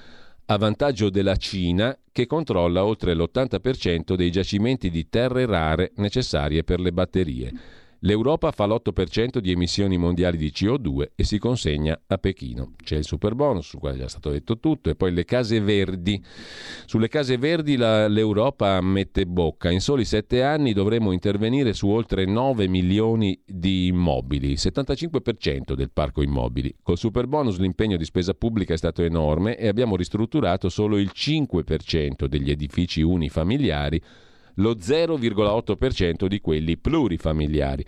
a 0.45 0.57
vantaggio 0.57 1.11
della 1.11 1.35
Cina 1.35 1.95
che 2.11 2.25
controlla 2.25 2.83
oltre 2.83 3.13
l'80% 3.13 4.15
dei 4.15 4.31
giacimenti 4.31 4.89
di 4.89 5.07
terre 5.07 5.45
rare 5.45 5.91
necessarie 5.97 6.63
per 6.63 6.79
le 6.79 6.91
batterie. 6.91 7.53
L'Europa 8.01 8.51
fa 8.51 8.65
l'8% 8.67 9.39
di 9.39 9.51
emissioni 9.51 9.97
mondiali 9.97 10.37
di 10.37 10.51
CO2 10.53 11.11
e 11.15 11.23
si 11.23 11.39
consegna 11.39 11.99
a 12.05 12.17
Pechino. 12.17 12.73
C'è 12.83 12.97
il 12.97 13.05
super 13.05 13.33
bonus, 13.33 13.67
su 13.67 13.79
cui 13.79 13.89
è 13.89 13.95
già 13.95 14.07
stato 14.07 14.29
detto 14.29 14.59
tutto, 14.59 14.89
e 14.91 14.95
poi 14.95 15.11
le 15.11 15.25
case 15.25 15.59
verdi. 15.59 16.23
Sulle 16.85 17.07
case 17.07 17.37
verdi 17.37 17.75
la, 17.75 18.07
l'Europa 18.07 18.79
mette 18.81 19.25
bocca. 19.25 19.71
In 19.71 19.81
soli 19.81 20.05
sette 20.05 20.43
anni 20.43 20.73
dovremo 20.73 21.11
intervenire 21.11 21.73
su 21.73 21.87
oltre 21.87 22.25
9 22.25 22.67
milioni 22.67 23.39
di 23.43 23.87
immobili, 23.87 24.51
il 24.51 24.59
75% 24.59 25.73
del 25.73 25.89
parco 25.91 26.21
immobili. 26.21 26.75
Col 26.83 26.97
super 26.97 27.25
bonus 27.25 27.57
l'impegno 27.57 27.97
di 27.97 28.05
spesa 28.05 28.35
pubblica 28.35 28.75
è 28.75 28.77
stato 28.77 29.01
enorme 29.01 29.57
e 29.57 29.67
abbiamo 29.67 29.95
ristrutturato 29.95 30.69
solo 30.69 30.97
il 30.97 31.11
5% 31.13 32.25
degli 32.25 32.51
edifici 32.51 33.01
unifamiliari 33.01 34.01
lo 34.57 34.75
0,8% 34.75 36.27
di 36.27 36.39
quelli 36.39 36.77
plurifamiliari. 36.77 37.85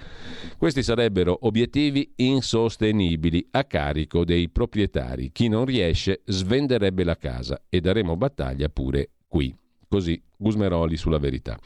Questi 0.58 0.84
sarebbero 0.84 1.38
obiettivi 1.41 2.14
insostenibili 2.16 3.48
a 3.52 3.64
carico 3.64 4.26
dei 4.26 4.50
proprietari. 4.50 5.32
Chi 5.32 5.48
non 5.48 5.66
riesce 5.66 6.22
svenderebbe 6.26 7.04
la 7.04 7.16
casa 7.16 7.62
e 7.70 7.80
daremo 7.80 8.16
battaglia 8.16 8.70
pure 8.70 9.12
qui. 9.28 9.56
Così 9.88 10.22
Gusmeroli 10.38 10.96
sulla 10.98 11.18
verità. 11.18 11.58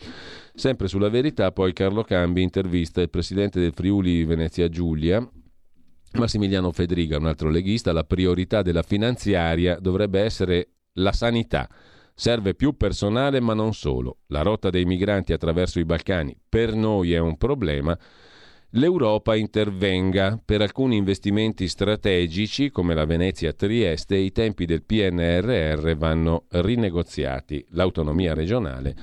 Sempre 0.54 0.88
sulla 0.88 1.10
verità, 1.10 1.52
poi 1.52 1.74
Carlo 1.74 2.04
Cambi 2.04 2.42
intervista 2.42 3.02
il 3.02 3.10
presidente 3.10 3.60
del 3.60 3.74
Friuli 3.74 4.24
Venezia 4.24 4.70
Giulia, 4.70 5.28
Massimiliano 6.14 6.72
Fedriga, 6.72 7.18
un 7.18 7.26
altro 7.26 7.50
leghista, 7.50 7.92
la 7.92 8.04
priorità 8.04 8.62
della 8.62 8.84
finanziaria 8.84 9.80
dovrebbe 9.80 10.22
essere 10.22 10.70
la 10.94 11.12
sanità. 11.12 11.68
Serve 12.16 12.54
più 12.54 12.78
personale, 12.78 13.40
ma 13.40 13.54
non 13.54 13.74
solo. 13.74 14.18
La 14.28 14.42
rotta 14.42 14.70
dei 14.70 14.86
migranti 14.86 15.34
attraverso 15.34 15.80
i 15.80 15.86
Balcani 15.86 16.36
per 16.48 16.74
noi 16.74 17.14
è 17.14 17.20
un 17.20 17.38
problema. 17.38 17.98
L'Europa 18.76 19.36
intervenga 19.36 20.40
per 20.44 20.62
alcuni 20.62 20.98
investimenti 20.98 21.68
strategici 21.68 22.72
come 22.72 22.96
la 22.96 23.06
Venezia-Trieste, 23.06 24.16
i 24.16 24.32
tempi 24.32 24.66
del 24.66 24.84
PNRR 24.84 25.96
vanno 25.96 26.46
rinegoziati. 26.50 27.64
L'autonomia 27.70 28.34
regionale 28.34 28.96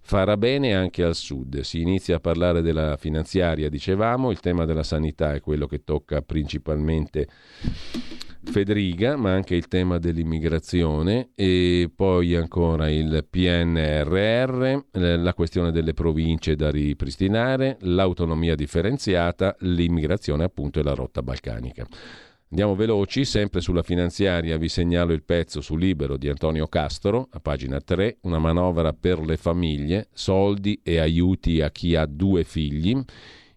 farà 0.00 0.36
bene 0.36 0.74
anche 0.74 1.04
al 1.04 1.14
sud. 1.14 1.60
Si 1.60 1.80
inizia 1.80 2.16
a 2.16 2.20
parlare 2.20 2.62
della 2.62 2.96
finanziaria, 2.96 3.68
dicevamo, 3.68 4.30
il 4.30 4.40
tema 4.40 4.64
della 4.64 4.82
sanità 4.82 5.34
è 5.34 5.40
quello 5.40 5.66
che 5.66 5.84
tocca 5.84 6.20
principalmente 6.22 7.28
Federica, 8.44 9.16
ma 9.16 9.32
anche 9.32 9.54
il 9.54 9.68
tema 9.68 9.98
dell'immigrazione 9.98 11.30
e 11.34 11.90
poi 11.94 12.34
ancora 12.34 12.90
il 12.90 13.24
PNRR, 13.28 14.78
la 14.90 15.34
questione 15.34 15.70
delle 15.70 15.94
province 15.94 16.56
da 16.56 16.70
ripristinare, 16.70 17.78
l'autonomia 17.80 18.54
differenziata, 18.54 19.56
l'immigrazione 19.60 20.44
appunto 20.44 20.80
e 20.80 20.82
la 20.82 20.94
rotta 20.94 21.22
balcanica. 21.22 21.86
Andiamo 22.50 22.74
veloci, 22.74 23.24
sempre 23.24 23.62
sulla 23.62 23.82
finanziaria 23.82 24.58
vi 24.58 24.68
segnalo 24.68 25.14
il 25.14 25.22
pezzo 25.22 25.62
su 25.62 25.74
Libero 25.74 26.18
di 26.18 26.28
Antonio 26.28 26.66
Castro, 26.66 27.28
a 27.30 27.40
pagina 27.40 27.80
3, 27.80 28.18
una 28.22 28.38
manovra 28.38 28.92
per 28.92 29.20
le 29.20 29.38
famiglie, 29.38 30.08
soldi 30.12 30.78
e 30.82 30.98
aiuti 30.98 31.62
a 31.62 31.70
chi 31.70 31.94
ha 31.94 32.04
due 32.04 32.44
figli. 32.44 33.02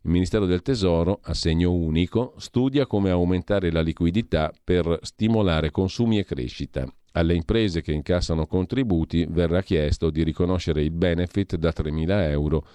Il 0.05 0.11
Ministero 0.11 0.45
del 0.45 0.61
Tesoro, 0.61 1.19
a 1.23 1.33
segno 1.33 1.73
unico, 1.73 2.35
studia 2.37 2.85
come 2.85 3.09
aumentare 3.09 3.71
la 3.71 3.81
liquidità 3.81 4.53
per 4.63 4.99
stimolare 5.01 5.71
consumi 5.71 6.19
e 6.19 6.23
crescita. 6.23 6.87
Alle 7.13 7.33
imprese 7.33 7.81
che 7.81 7.91
incassano 7.91 8.45
contributi 8.45 9.25
verrà 9.27 9.63
chiesto 9.63 10.11
di 10.11 10.21
riconoscere 10.21 10.83
il 10.83 10.91
benefit 10.91 11.55
da 11.55 11.73
3.000 11.75 12.29
euro 12.29 12.67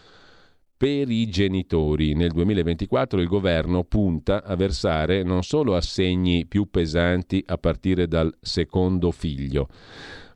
per 0.77 1.09
i 1.09 1.29
genitori. 1.29 2.15
Nel 2.15 2.33
2024 2.33 3.21
il 3.21 3.29
governo 3.29 3.85
punta 3.85 4.43
a 4.43 4.57
versare 4.57 5.23
non 5.23 5.45
solo 5.45 5.77
assegni 5.77 6.47
più 6.47 6.69
pesanti 6.69 7.45
a 7.47 7.59
partire 7.59 8.09
dal 8.09 8.35
secondo 8.41 9.13
figlio, 9.13 9.69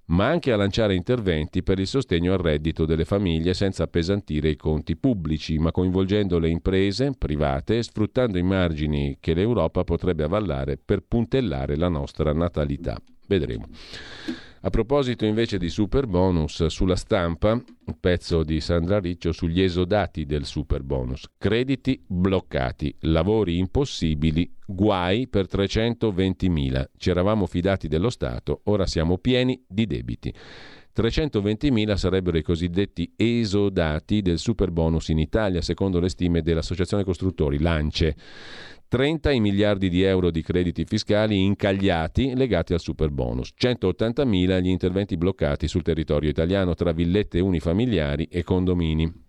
ma 0.07 0.29
anche 0.29 0.53
a 0.53 0.57
lanciare 0.57 0.95
interventi 0.95 1.63
per 1.63 1.79
il 1.79 1.87
sostegno 1.87 2.33
al 2.33 2.39
reddito 2.39 2.85
delle 2.85 3.05
famiglie 3.05 3.55
senza 3.55 3.85
appesantire 3.85 4.51
i 4.51 4.57
conti 4.57 4.97
pubblici, 4.97 5.59
ma 5.59 5.73
coinvolgendo 5.73 6.39
le 6.39 6.51
imprese 6.51 7.13
private 7.17 7.83
sfruttando 7.83 8.37
i 8.37 8.43
margini 8.43 9.17
che 9.21 9.35
l'Europa 9.35 9.85
potrebbe 9.85 10.25
avvallare 10.25 10.77
per 10.77 11.01
puntellare 11.01 11.77
la 11.77 11.89
nostra 11.89 12.33
natalità. 12.33 13.01
Vedremo. 13.27 13.67
A 14.67 14.71
proposito 14.71 15.27
invece 15.27 15.59
di 15.59 15.69
super 15.69 16.07
bonus, 16.07 16.65
sulla 16.67 16.97
stampa, 16.97 17.53
un 17.53 18.01
pezzo 18.01 18.43
di 18.43 18.63
Sandra 18.63 18.99
Riccio 18.99 19.31
sugli 19.31 19.61
esodati 19.61 20.25
del 20.25 20.47
super 20.47 20.83
bonus. 20.83 21.27
Crediti 21.37 22.03
bloccati, 22.07 22.95
lavori 23.01 23.59
impossibili, 23.59 24.51
guai 24.67 25.29
per 25.29 25.49
320.000. 25.53 26.85
Ci 26.97 27.11
eravamo 27.11 27.45
fidati 27.45 27.89
dello 27.89 28.09
Stato, 28.09 28.63
ora 28.65 28.87
siamo 28.87 29.19
pieni 29.19 29.63
di 29.69 29.87
debiti. 29.87 30.33
320.000 30.97 31.95
sarebbero 31.97 32.39
i 32.39 32.43
cosiddetti 32.43 33.13
esodati 33.17 34.23
del 34.23 34.39
super 34.39 34.71
bonus 34.71 35.09
in 35.09 35.19
Italia, 35.19 35.61
secondo 35.61 35.99
le 35.99 36.09
stime 36.09 36.41
dell'Associazione 36.41 37.05
Costruttori, 37.05 37.59
Lance. 37.59 38.17
30 38.95 39.33
i 39.33 39.41
miliardi 39.41 39.89
di 39.89 40.03
euro 40.03 40.31
di 40.31 40.41
crediti 40.41 40.85
fiscali 40.85 41.43
incagliati 41.43 42.37
legati 42.37 42.75
al 42.75 42.81
super 42.81 43.11
bonus, 43.11 43.53
180.000 43.61 44.61
gli 44.63 44.69
interventi 44.69 45.17
bloccati 45.17 45.67
sul 45.67 45.83
territorio 45.83 46.31
italiano 46.31 46.75
tra 46.75 46.93
villette 46.93 47.41
unifamiliari 47.41 48.29
e 48.31 48.45
condomini. 48.45 49.24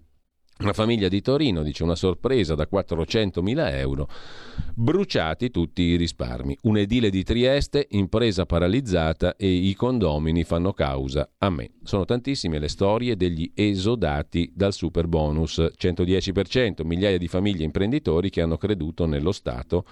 Una 0.57 0.71
famiglia 0.71 1.09
di 1.09 1.19
Torino 1.21 1.63
dice 1.63 1.83
una 1.83 1.95
sorpresa 1.95 2.55
da 2.55 2.65
400.000 2.71 3.73
euro, 3.73 4.07
bruciati 4.73 5.51
tutti 5.51 5.81
i 5.81 5.97
risparmi. 5.97 6.57
Un 6.61 6.77
edile 6.77 7.09
di 7.09 7.23
Trieste, 7.23 7.87
impresa 7.89 8.45
paralizzata 8.45 9.35
e 9.35 9.49
i 9.49 9.73
condomini 9.73 10.45
fanno 10.45 10.71
causa 10.71 11.29
a 11.39 11.49
me. 11.49 11.71
Sono 11.83 12.05
tantissime 12.05 12.57
le 12.57 12.69
storie 12.69 13.17
degli 13.17 13.51
esodati 13.53 14.49
dal 14.55 14.71
super 14.71 15.07
bonus, 15.09 15.59
110%, 15.77 16.85
migliaia 16.85 17.17
di 17.17 17.27
famiglie 17.27 17.65
imprenditori 17.65 18.29
che 18.29 18.39
hanno 18.39 18.55
creduto 18.55 19.05
nello 19.05 19.33
Stato 19.33 19.83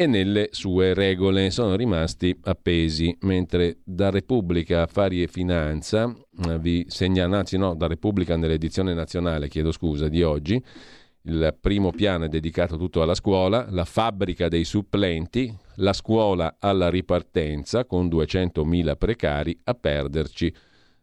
e 0.00 0.06
nelle 0.06 0.50
sue 0.52 0.94
regole 0.94 1.50
sono 1.50 1.74
rimasti 1.74 2.32
appesi, 2.44 3.16
mentre 3.22 3.78
da 3.82 4.10
Repubblica 4.10 4.82
Affari 4.82 5.24
e 5.24 5.26
Finanza 5.26 6.14
eh, 6.46 6.58
vi 6.60 6.84
segnala, 6.86 7.38
anzi 7.38 7.58
no, 7.58 7.74
da 7.74 7.88
Repubblica 7.88 8.36
nell'edizione 8.36 8.94
nazionale, 8.94 9.48
chiedo 9.48 9.72
scusa, 9.72 10.06
di 10.06 10.22
oggi, 10.22 10.64
il 11.22 11.56
primo 11.60 11.90
piano 11.90 12.26
è 12.26 12.28
dedicato 12.28 12.76
tutto 12.76 13.02
alla 13.02 13.16
scuola, 13.16 13.66
la 13.70 13.84
fabbrica 13.84 14.46
dei 14.46 14.62
supplenti, 14.62 15.52
la 15.78 15.92
scuola 15.92 16.58
alla 16.60 16.88
ripartenza 16.90 17.84
con 17.84 18.06
200.000 18.06 18.96
precari 18.96 19.58
a 19.64 19.74
perderci. 19.74 20.54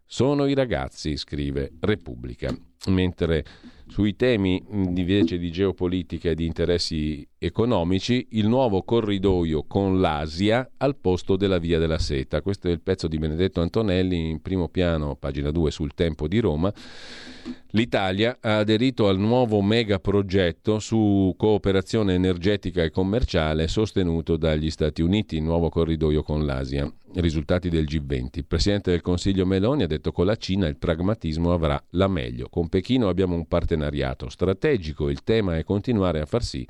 Sono 0.05 0.45
i 0.45 0.53
ragazzi, 0.53 1.17
scrive 1.17 1.73
Repubblica. 1.81 2.55
Mentre 2.87 3.43
sui 3.87 4.15
temi 4.15 4.63
invece 4.71 5.37
di 5.37 5.51
geopolitica 5.51 6.29
e 6.29 6.35
di 6.35 6.45
interessi 6.45 7.27
economici, 7.37 8.27
il 8.31 8.47
nuovo 8.47 8.83
corridoio 8.83 9.63
con 9.67 10.01
l'Asia 10.01 10.69
al 10.77 10.95
posto 10.95 11.35
della 11.35 11.59
Via 11.59 11.77
della 11.77 11.99
Seta. 11.99 12.41
Questo 12.41 12.67
è 12.67 12.71
il 12.71 12.81
pezzo 12.81 13.07
di 13.07 13.17
Benedetto 13.17 13.61
Antonelli 13.61 14.29
in 14.29 14.41
primo 14.41 14.67
piano, 14.69 15.15
pagina 15.15 15.51
2 15.51 15.71
sul 15.71 15.93
Tempo 15.93 16.27
di 16.27 16.39
Roma. 16.39 16.73
L'Italia 17.71 18.37
ha 18.41 18.57
aderito 18.57 19.07
al 19.07 19.19
nuovo 19.19 19.61
megaprogetto 19.61 20.79
su 20.79 21.33
cooperazione 21.37 22.15
energetica 22.15 22.83
e 22.83 22.89
commerciale 22.89 23.67
sostenuto 23.67 24.37
dagli 24.37 24.71
Stati 24.71 25.01
Uniti, 25.01 25.35
il 25.35 25.43
nuovo 25.43 25.69
corridoio 25.69 26.23
con 26.23 26.45
l'Asia. 26.45 26.91
Risultati 27.15 27.69
del 27.69 27.85
G20. 27.85 28.29
Il 28.33 28.45
Presidente 28.45 28.91
del 28.91 29.01
Consiglio 29.01 29.45
Meloni 29.45 29.83
ha 29.83 29.87
detto 29.87 30.11
con 30.11 30.25
la 30.25 30.35
Cina 30.35 30.67
il 30.67 30.77
pragmatismo 30.77 31.53
avrà 31.53 31.81
la 31.91 32.07
meglio. 32.07 32.49
Con 32.49 32.69
Pechino 32.69 33.07
abbiamo 33.07 33.35
un 33.35 33.47
partenariato 33.47 34.29
strategico, 34.29 35.09
il 35.09 35.23
tema 35.23 35.57
è 35.57 35.63
continuare 35.63 36.19
a 36.19 36.25
far 36.25 36.43
sì 36.43 36.67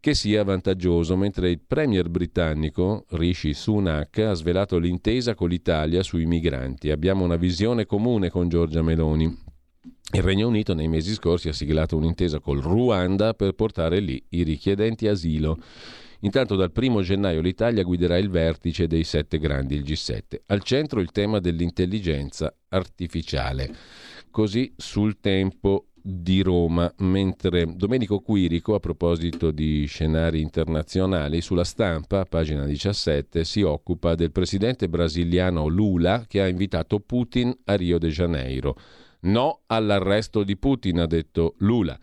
che 0.00 0.14
sia 0.14 0.44
vantaggioso, 0.44 1.16
mentre 1.16 1.50
il 1.50 1.60
premier 1.66 2.08
britannico 2.08 3.04
Rishi 3.10 3.52
Sunak 3.52 4.18
ha 4.18 4.32
svelato 4.32 4.78
l'intesa 4.78 5.34
con 5.34 5.48
l'Italia 5.48 6.02
sui 6.02 6.24
migranti. 6.24 6.90
Abbiamo 6.90 7.24
una 7.24 7.36
visione 7.36 7.84
comune 7.84 8.30
con 8.30 8.48
Giorgia 8.48 8.82
Meloni. 8.82 9.24
Il 10.12 10.22
Regno 10.22 10.48
Unito 10.48 10.72
nei 10.72 10.88
mesi 10.88 11.12
scorsi 11.12 11.48
ha 11.48 11.52
siglato 11.52 11.96
un'intesa 11.96 12.38
col 12.38 12.60
Ruanda 12.60 13.34
per 13.34 13.52
portare 13.52 13.98
lì 13.98 14.24
i 14.30 14.42
richiedenti 14.44 15.08
asilo. 15.08 15.58
Intanto 16.20 16.56
dal 16.56 16.72
1 16.74 17.02
gennaio 17.02 17.40
l'Italia 17.40 17.82
guiderà 17.82 18.16
il 18.16 18.28
vertice 18.28 18.86
dei 18.86 19.04
sette 19.04 19.38
grandi, 19.38 19.76
il 19.76 19.82
G7. 19.82 20.40
Al 20.46 20.62
centro 20.62 21.00
il 21.00 21.12
tema 21.12 21.38
dell'intelligenza 21.38 22.52
artificiale. 22.68 23.72
Così 24.30 24.72
sul 24.76 25.20
tempo 25.20 25.88
di 26.00 26.42
Roma, 26.42 26.92
mentre 26.98 27.66
Domenico 27.76 28.20
Quirico, 28.20 28.74
a 28.74 28.80
proposito 28.80 29.50
di 29.50 29.84
scenari 29.86 30.40
internazionali, 30.40 31.40
sulla 31.40 31.64
stampa, 31.64 32.24
pagina 32.24 32.64
17, 32.64 33.44
si 33.44 33.62
occupa 33.62 34.14
del 34.14 34.32
presidente 34.32 34.88
brasiliano 34.88 35.66
Lula 35.66 36.24
che 36.26 36.40
ha 36.40 36.48
invitato 36.48 36.98
Putin 37.00 37.54
a 37.64 37.74
Rio 37.74 37.98
de 37.98 38.08
Janeiro. 38.08 38.76
No 39.20 39.60
all'arresto 39.66 40.44
di 40.44 40.56
Putin, 40.56 41.00
ha 41.00 41.06
detto 41.06 41.54
Lula. 41.58 41.98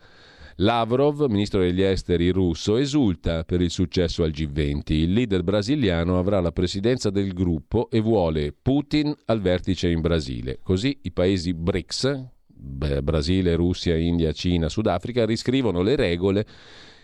Lavrov, 0.60 1.26
ministro 1.28 1.60
degli 1.60 1.82
esteri 1.82 2.30
russo, 2.30 2.76
esulta 2.76 3.44
per 3.44 3.60
il 3.60 3.70
successo 3.70 4.22
al 4.22 4.30
G20. 4.30 4.92
Il 4.92 5.12
leader 5.12 5.42
brasiliano 5.42 6.18
avrà 6.18 6.40
la 6.40 6.50
presidenza 6.50 7.10
del 7.10 7.34
gruppo 7.34 7.90
e 7.90 8.00
vuole 8.00 8.54
Putin 8.54 9.14
al 9.26 9.42
vertice 9.42 9.90
in 9.90 10.00
Brasile. 10.00 10.60
Così 10.62 10.98
i 11.02 11.12
paesi 11.12 11.52
BRICS, 11.52 12.28
Brasile, 12.46 13.54
Russia, 13.54 13.98
India, 13.98 14.32
Cina, 14.32 14.70
Sudafrica, 14.70 15.26
riscrivono 15.26 15.82
le 15.82 15.94
regole 15.94 16.46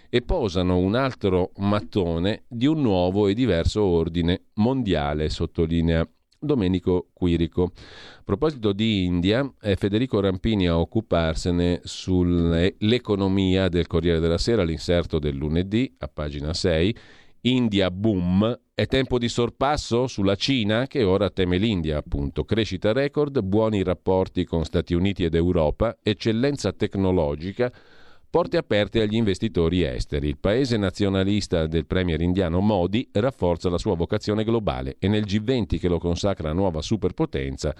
e 0.08 0.22
posano 0.22 0.78
un 0.78 0.94
altro 0.94 1.52
mattone 1.58 2.44
di 2.48 2.64
un 2.64 2.80
nuovo 2.80 3.28
e 3.28 3.34
diverso 3.34 3.82
ordine 3.82 4.44
mondiale, 4.54 5.28
sottolinea 5.28 6.08
Domenico 6.42 7.08
Quirico. 7.12 7.72
A 8.18 8.22
proposito 8.24 8.72
di 8.72 9.04
India, 9.04 9.48
è 9.60 9.76
Federico 9.76 10.20
Rampini 10.20 10.66
a 10.66 10.78
occuparsene 10.78 11.80
sull'economia 11.84 13.68
del 13.68 13.86
Corriere 13.86 14.18
della 14.20 14.38
Sera, 14.38 14.64
l'inserto 14.64 15.18
del 15.18 15.36
lunedì 15.36 15.94
a 15.98 16.08
pagina 16.08 16.52
6. 16.52 16.96
India 17.44 17.90
boom, 17.90 18.60
è 18.72 18.86
tempo 18.86 19.18
di 19.18 19.28
sorpasso 19.28 20.06
sulla 20.06 20.36
Cina 20.36 20.86
che 20.86 21.02
ora 21.02 21.28
teme 21.30 21.58
l'India, 21.58 21.98
appunto. 21.98 22.44
Crescita 22.44 22.92
record, 22.92 23.40
buoni 23.40 23.82
rapporti 23.82 24.44
con 24.44 24.64
Stati 24.64 24.94
Uniti 24.94 25.24
ed 25.24 25.34
Europa, 25.34 25.98
eccellenza 26.02 26.72
tecnologica, 26.72 27.72
porte 28.32 28.56
aperte 28.56 29.02
agli 29.02 29.16
investitori 29.16 29.82
esteri. 29.82 30.26
Il 30.26 30.38
paese 30.38 30.78
nazionalista 30.78 31.66
del 31.66 31.84
premier 31.84 32.22
indiano 32.22 32.60
Modi 32.60 33.06
rafforza 33.12 33.68
la 33.68 33.76
sua 33.76 33.94
vocazione 33.94 34.42
globale 34.42 34.96
e 34.98 35.06
nel 35.06 35.24
G20 35.24 35.78
che 35.78 35.86
lo 35.86 35.98
consacra 35.98 36.48
a 36.48 36.54
nuova 36.54 36.80
superpotenza 36.80 37.74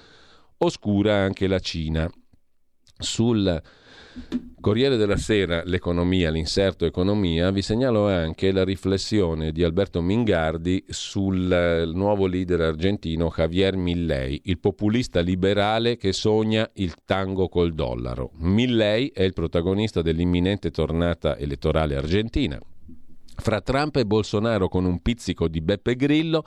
oscura 0.58 1.14
anche 1.14 1.46
la 1.46 1.58
Cina. 1.58 2.06
Sul 2.98 3.62
Corriere 4.60 4.96
della 4.96 5.16
Sera, 5.16 5.62
l'economia, 5.64 6.30
l'inserto 6.30 6.84
economia, 6.84 7.50
vi 7.50 7.62
segnalo 7.62 8.06
anche 8.08 8.52
la 8.52 8.62
riflessione 8.62 9.50
di 9.50 9.64
Alberto 9.64 10.00
Mingardi 10.00 10.84
sul 10.86 11.50
eh, 11.50 11.84
nuovo 11.86 12.26
leader 12.26 12.60
argentino 12.60 13.32
Javier 13.34 13.74
Milley, 13.76 14.40
il 14.44 14.60
populista 14.60 15.18
liberale 15.18 15.96
che 15.96 16.12
sogna 16.12 16.70
il 16.74 16.94
tango 17.04 17.48
col 17.48 17.74
dollaro. 17.74 18.30
Milley 18.36 19.10
è 19.12 19.22
il 19.22 19.32
protagonista 19.32 20.00
dell'imminente 20.00 20.70
tornata 20.70 21.36
elettorale 21.36 21.96
argentina, 21.96 22.60
fra 23.42 23.60
Trump 23.60 23.96
e 23.96 24.06
Bolsonaro 24.06 24.68
con 24.68 24.84
un 24.84 25.02
pizzico 25.02 25.48
di 25.48 25.60
Beppe 25.60 25.96
Grillo, 25.96 26.44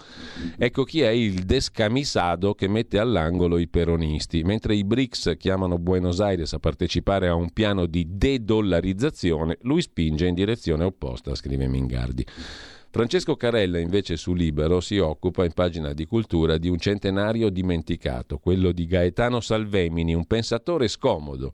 ecco 0.58 0.84
chi 0.86 1.02
è 1.02 1.10
il 1.10 1.44
descamisado 1.44 2.56
che 2.56 2.70
mette 2.70 2.98
all'angolo 2.98 3.58
i 3.58 3.68
peronisti. 3.68 4.44
Mentre 4.44 4.76
i 4.76 4.86
BRICS 4.86 5.34
chiamano 5.38 5.78
Buenos 5.78 6.22
Aires 6.22 6.54
a 6.54 6.60
partecipare 6.60 7.28
a 7.28 7.36
un 7.36 7.52
piano 7.52 7.86
di 7.86 8.08
de-dollarizzazione, 8.10 9.58
lui 9.64 9.82
spinge 9.82 10.26
in 10.26 10.34
direzione 10.34 10.86
opposta, 10.86 11.36
scrive 11.36 11.68
Mingardi. 11.68 12.26
Francesco 12.90 13.36
Carella 13.36 13.78
invece 13.78 14.16
su 14.16 14.34
Libero 14.34 14.80
si 14.80 14.98
occupa 14.98 15.44
in 15.44 15.52
pagina 15.52 15.92
di 15.92 16.06
cultura 16.06 16.58
di 16.58 16.70
un 16.70 16.78
centenario 16.78 17.50
dimenticato, 17.50 18.38
quello 18.38 18.72
di 18.72 18.86
Gaetano 18.86 19.42
Salvemini, 19.42 20.14
un 20.14 20.26
pensatore 20.26 20.88
scomodo 20.88 21.52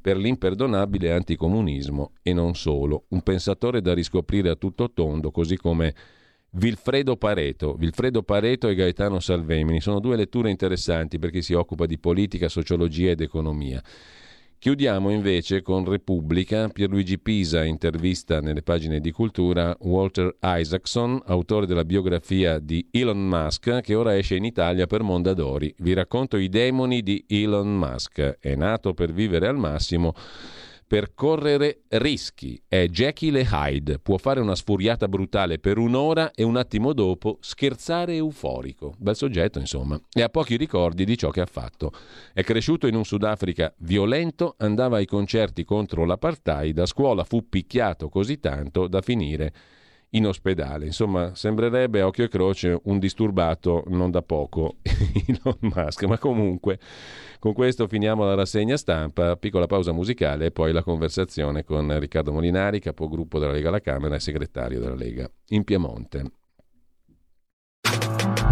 per 0.00 0.16
l'imperdonabile 0.16 1.12
anticomunismo 1.12 2.12
e 2.22 2.32
non 2.32 2.54
solo, 2.54 3.04
un 3.08 3.22
pensatore 3.22 3.80
da 3.80 3.94
riscoprire 3.94 4.50
a 4.50 4.56
tutto 4.56 4.92
tondo, 4.92 5.30
così 5.30 5.56
come 5.56 5.94
Vilfredo 6.50 7.16
Pareto. 7.16 7.74
Vilfredo 7.74 8.22
Pareto 8.22 8.68
e 8.68 8.74
Gaetano 8.74 9.20
Salvemini 9.20 9.80
sono 9.80 10.00
due 10.00 10.16
letture 10.16 10.50
interessanti 10.50 11.18
per 11.18 11.30
chi 11.30 11.42
si 11.42 11.52
occupa 11.52 11.84
di 11.86 11.98
politica, 11.98 12.48
sociologia 12.48 13.10
ed 13.10 13.20
economia. 13.20 13.82
Chiudiamo 14.60 15.10
invece 15.10 15.62
con 15.62 15.88
Repubblica, 15.88 16.68
Pierluigi 16.68 17.20
Pisa 17.20 17.62
intervista 17.62 18.40
nelle 18.40 18.62
pagine 18.62 18.98
di 18.98 19.12
cultura 19.12 19.76
Walter 19.82 20.36
Isaacson, 20.42 21.22
autore 21.26 21.64
della 21.64 21.84
biografia 21.84 22.58
di 22.58 22.84
Elon 22.90 23.24
Musk, 23.24 23.80
che 23.82 23.94
ora 23.94 24.16
esce 24.16 24.34
in 24.34 24.44
Italia 24.44 24.88
per 24.88 25.02
Mondadori. 25.02 25.72
Vi 25.78 25.92
racconto 25.92 26.36
i 26.36 26.48
demoni 26.48 27.04
di 27.04 27.24
Elon 27.28 27.72
Musk. 27.72 28.38
È 28.40 28.56
nato 28.56 28.94
per 28.94 29.12
vivere 29.12 29.46
al 29.46 29.56
massimo 29.56 30.12
per 30.88 31.14
correre 31.14 31.82
rischi. 31.88 32.60
È 32.66 32.86
Jekyll 32.88 33.36
e 33.36 33.46
Hyde, 33.48 33.98
può 33.98 34.16
fare 34.16 34.40
una 34.40 34.56
sfuriata 34.56 35.06
brutale 35.06 35.58
per 35.58 35.76
un'ora 35.76 36.32
e 36.32 36.42
un 36.42 36.56
attimo 36.56 36.94
dopo 36.94 37.36
scherzare 37.40 38.14
euforico. 38.14 38.94
Bel 38.96 39.14
soggetto, 39.14 39.58
insomma, 39.58 40.00
e 40.10 40.22
ha 40.22 40.30
pochi 40.30 40.56
ricordi 40.56 41.04
di 41.04 41.18
ciò 41.18 41.28
che 41.28 41.42
ha 41.42 41.46
fatto. 41.46 41.92
È 42.32 42.42
cresciuto 42.42 42.86
in 42.86 42.94
un 42.94 43.04
Sudafrica 43.04 43.72
violento, 43.80 44.54
andava 44.56 44.96
ai 44.96 45.06
concerti 45.06 45.62
contro 45.64 46.06
l'apartheid, 46.06 46.78
a 46.78 46.86
scuola 46.86 47.22
fu 47.22 47.46
picchiato 47.48 48.08
così 48.08 48.40
tanto 48.40 48.88
da 48.88 49.02
finire 49.02 49.52
in 50.10 50.26
ospedale. 50.26 50.86
Insomma, 50.86 51.34
sembrerebbe 51.34 52.00
a 52.00 52.06
occhio 52.06 52.24
e 52.24 52.28
croce 52.28 52.78
un 52.84 52.98
disturbato 52.98 53.84
non 53.88 54.10
da 54.10 54.22
poco 54.22 54.76
Elon 54.82 55.58
Musk, 55.60 56.04
ma 56.04 56.18
comunque 56.18 56.78
con 57.38 57.52
questo 57.52 57.86
finiamo 57.86 58.24
la 58.24 58.34
rassegna 58.34 58.76
stampa, 58.76 59.36
piccola 59.36 59.66
pausa 59.66 59.92
musicale 59.92 60.46
e 60.46 60.50
poi 60.50 60.72
la 60.72 60.82
conversazione 60.82 61.64
con 61.64 61.98
Riccardo 61.98 62.32
Molinari, 62.32 62.80
capogruppo 62.80 63.38
della 63.38 63.52
Lega 63.52 63.68
alla 63.68 63.80
Camera 63.80 64.14
e 64.14 64.20
segretario 64.20 64.80
della 64.80 64.94
Lega 64.96 65.30
in 65.48 65.64
Piemonte. 65.64 66.32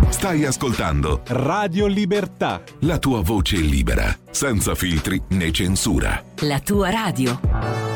Stai 0.08 0.44
ascoltando 0.44 1.22
Radio 1.26 1.86
Libertà. 1.86 2.62
La 2.80 2.98
tua 2.98 3.20
voce 3.20 3.56
libera, 3.56 4.16
senza 4.30 4.74
filtri 4.74 5.20
né 5.30 5.50
censura. 5.50 6.22
La 6.40 6.60
tua 6.60 6.90
radio. 6.90 7.95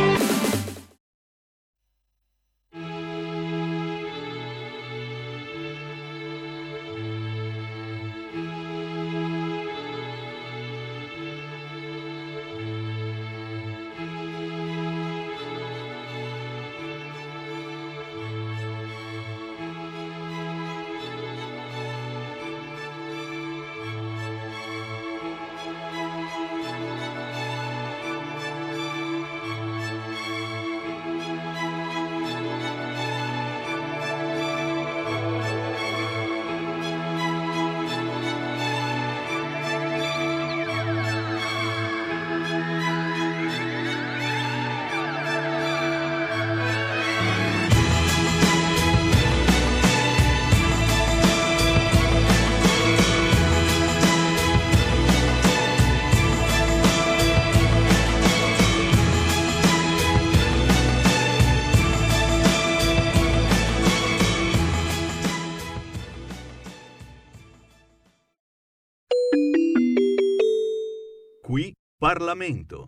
Parlamento. 72.21 72.85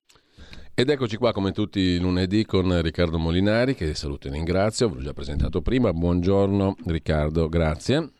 Ed 0.75 0.89
eccoci 0.89 1.17
qua 1.17 1.31
come 1.31 1.51
tutti 1.51 1.79
i 1.79 1.99
lunedì 1.99 2.45
con 2.45 2.81
Riccardo 2.81 3.17
Molinari, 3.17 3.73
che 3.73 3.95
saluto 3.95 4.27
e 4.27 4.31
ringrazio, 4.31 4.89
ve 4.89 4.95
l'ho 4.95 5.01
già 5.01 5.13
presentato 5.13 5.61
prima. 5.61 5.91
Buongiorno 5.91 6.75
Riccardo, 6.85 7.49
grazie. 7.49 8.11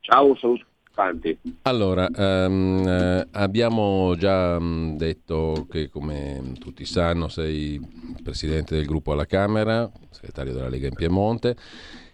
Ciao, 0.00 0.34
saluto 0.36 0.64
tanti. 0.94 1.38
Allora, 1.62 2.08
um, 2.16 2.86
eh, 2.86 3.28
abbiamo 3.32 4.14
già 4.16 4.56
um, 4.56 4.96
detto 4.96 5.66
che 5.70 5.90
come 5.90 6.54
tutti 6.58 6.86
sanno 6.86 7.28
sei 7.28 7.78
presidente 8.22 8.76
del 8.76 8.86
gruppo 8.86 9.12
alla 9.12 9.26
Camera, 9.26 9.90
segretario 10.10 10.54
della 10.54 10.68
Lega 10.68 10.86
in 10.86 10.94
Piemonte 10.94 11.54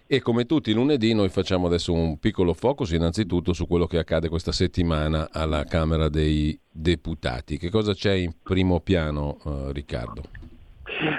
e 0.09 0.21
come 0.21 0.47
tutti 0.47 0.71
i 0.71 0.75
lunedì 0.75 1.15
noi 1.15 1.29
facciamo 1.29 1.67
adesso 1.67 1.93
un 1.93 2.19
piccolo 2.19 2.55
focus 2.55 2.93
innanzitutto 2.93 3.53
su 3.53 3.67
quello 3.67 3.87
che 3.87 3.99
accade 3.99 4.29
questa 4.29 4.53
settimana 4.53 5.29
alla 5.33 5.65
Camera 5.65 6.09
dei 6.09 6.59
Deputati. 6.71 7.59
Che 7.59 7.71
cosa 7.71 7.93
c'è 7.93 8.13
in 8.13 8.33
primo 8.43 8.81
piano, 8.81 9.39
uh, 9.43 9.71
Riccardo? 9.71 10.23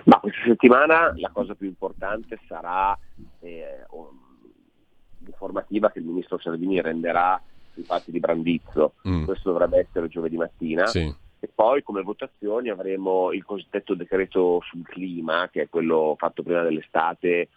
Ma 0.05 0.19
questa 0.19 0.41
settimana 0.45 1.13
la 1.17 1.29
cosa 1.33 1.53
più 1.53 1.67
importante 1.67 2.39
sarà 2.47 2.97
eh, 3.41 3.85
l'informativa 5.19 5.91
che 5.91 5.99
il 5.99 6.05
ministro 6.05 6.39
Salvini 6.39 6.81
renderà 6.81 7.41
sui 7.73 7.83
fatti 7.83 8.11
di 8.11 8.19
Brandizzo. 8.19 8.93
Mm. 9.07 9.25
Questo 9.25 9.51
dovrebbe 9.51 9.79
essere 9.79 10.07
giovedì 10.07 10.37
mattina. 10.37 10.85
Sì. 10.85 11.13
E 11.39 11.49
poi 11.53 11.83
come 11.83 12.01
votazioni 12.01 12.69
avremo 12.69 13.31
il 13.33 13.43
cosiddetto 13.43 13.93
decreto 13.95 14.61
sul 14.63 14.83
clima, 14.83 15.49
che 15.51 15.63
è 15.63 15.69
quello 15.69 16.15
fatto 16.17 16.41
prima 16.41 16.63
dell'estate 16.63 17.49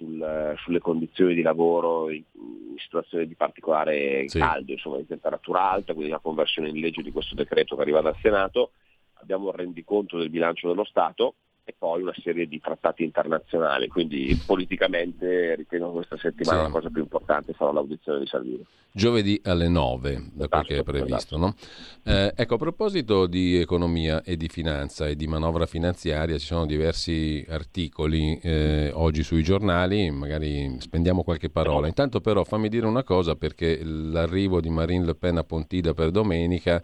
sul, 0.00 0.54
sulle 0.62 0.78
condizioni 0.78 1.34
di 1.34 1.42
lavoro 1.42 2.10
in, 2.10 2.24
in 2.34 2.78
situazioni 2.78 3.26
di 3.26 3.34
particolare 3.34 4.26
sì. 4.28 4.38
caldo, 4.38 4.72
insomma 4.72 4.96
di 4.96 5.06
temperatura 5.06 5.70
alta, 5.70 5.92
quindi 5.92 6.10
la 6.10 6.18
conversione 6.18 6.70
in 6.70 6.80
legge 6.80 7.02
di 7.02 7.12
questo 7.12 7.34
decreto 7.34 7.76
che 7.76 7.82
arriva 7.82 8.00
dal 8.00 8.16
Senato. 8.22 8.72
Abbiamo 9.14 9.48
il 9.48 9.54
rendiconto 9.54 10.16
del 10.16 10.30
bilancio 10.30 10.68
dello 10.68 10.84
Stato 10.84 11.34
poi 11.80 12.02
una 12.02 12.12
serie 12.22 12.46
di 12.46 12.60
trattati 12.60 13.02
internazionali, 13.02 13.88
quindi 13.88 14.38
politicamente 14.44 15.54
ritengo 15.54 15.92
questa 15.92 16.18
settimana 16.18 16.58
sì. 16.58 16.64
la 16.64 16.70
cosa 16.70 16.90
più 16.90 17.00
importante 17.00 17.54
sarà 17.56 17.72
l'audizione 17.72 18.18
di 18.18 18.26
Salvini. 18.26 18.66
Giovedì 18.92 19.40
alle 19.44 19.68
9, 19.68 20.30
da 20.34 20.48
quel 20.48 20.62
che 20.66 20.68
è 20.68 20.72
esatto, 20.74 20.90
previsto. 20.90 21.14
Esatto. 21.14 21.38
No? 21.38 21.54
Eh, 22.02 22.34
ecco, 22.36 22.54
a 22.56 22.58
proposito 22.58 23.26
di 23.26 23.56
economia 23.56 24.22
e 24.22 24.36
di 24.36 24.48
finanza 24.48 25.06
e 25.06 25.16
di 25.16 25.26
manovra 25.26 25.64
finanziaria, 25.64 26.36
ci 26.36 26.44
sono 26.44 26.66
diversi 26.66 27.42
articoli 27.48 28.38
eh, 28.42 28.90
oggi 28.92 29.22
sui 29.22 29.42
giornali, 29.42 30.10
magari 30.10 30.76
spendiamo 30.80 31.22
qualche 31.22 31.48
parola. 31.48 31.86
Intanto 31.86 32.20
però 32.20 32.44
fammi 32.44 32.68
dire 32.68 32.84
una 32.84 33.04
cosa 33.04 33.36
perché 33.36 33.82
l'arrivo 33.82 34.60
di 34.60 34.68
Marine 34.68 35.06
Le 35.06 35.14
Pen 35.14 35.38
a 35.38 35.44
Pontida 35.44 35.94
per 35.94 36.10
domenica 36.10 36.82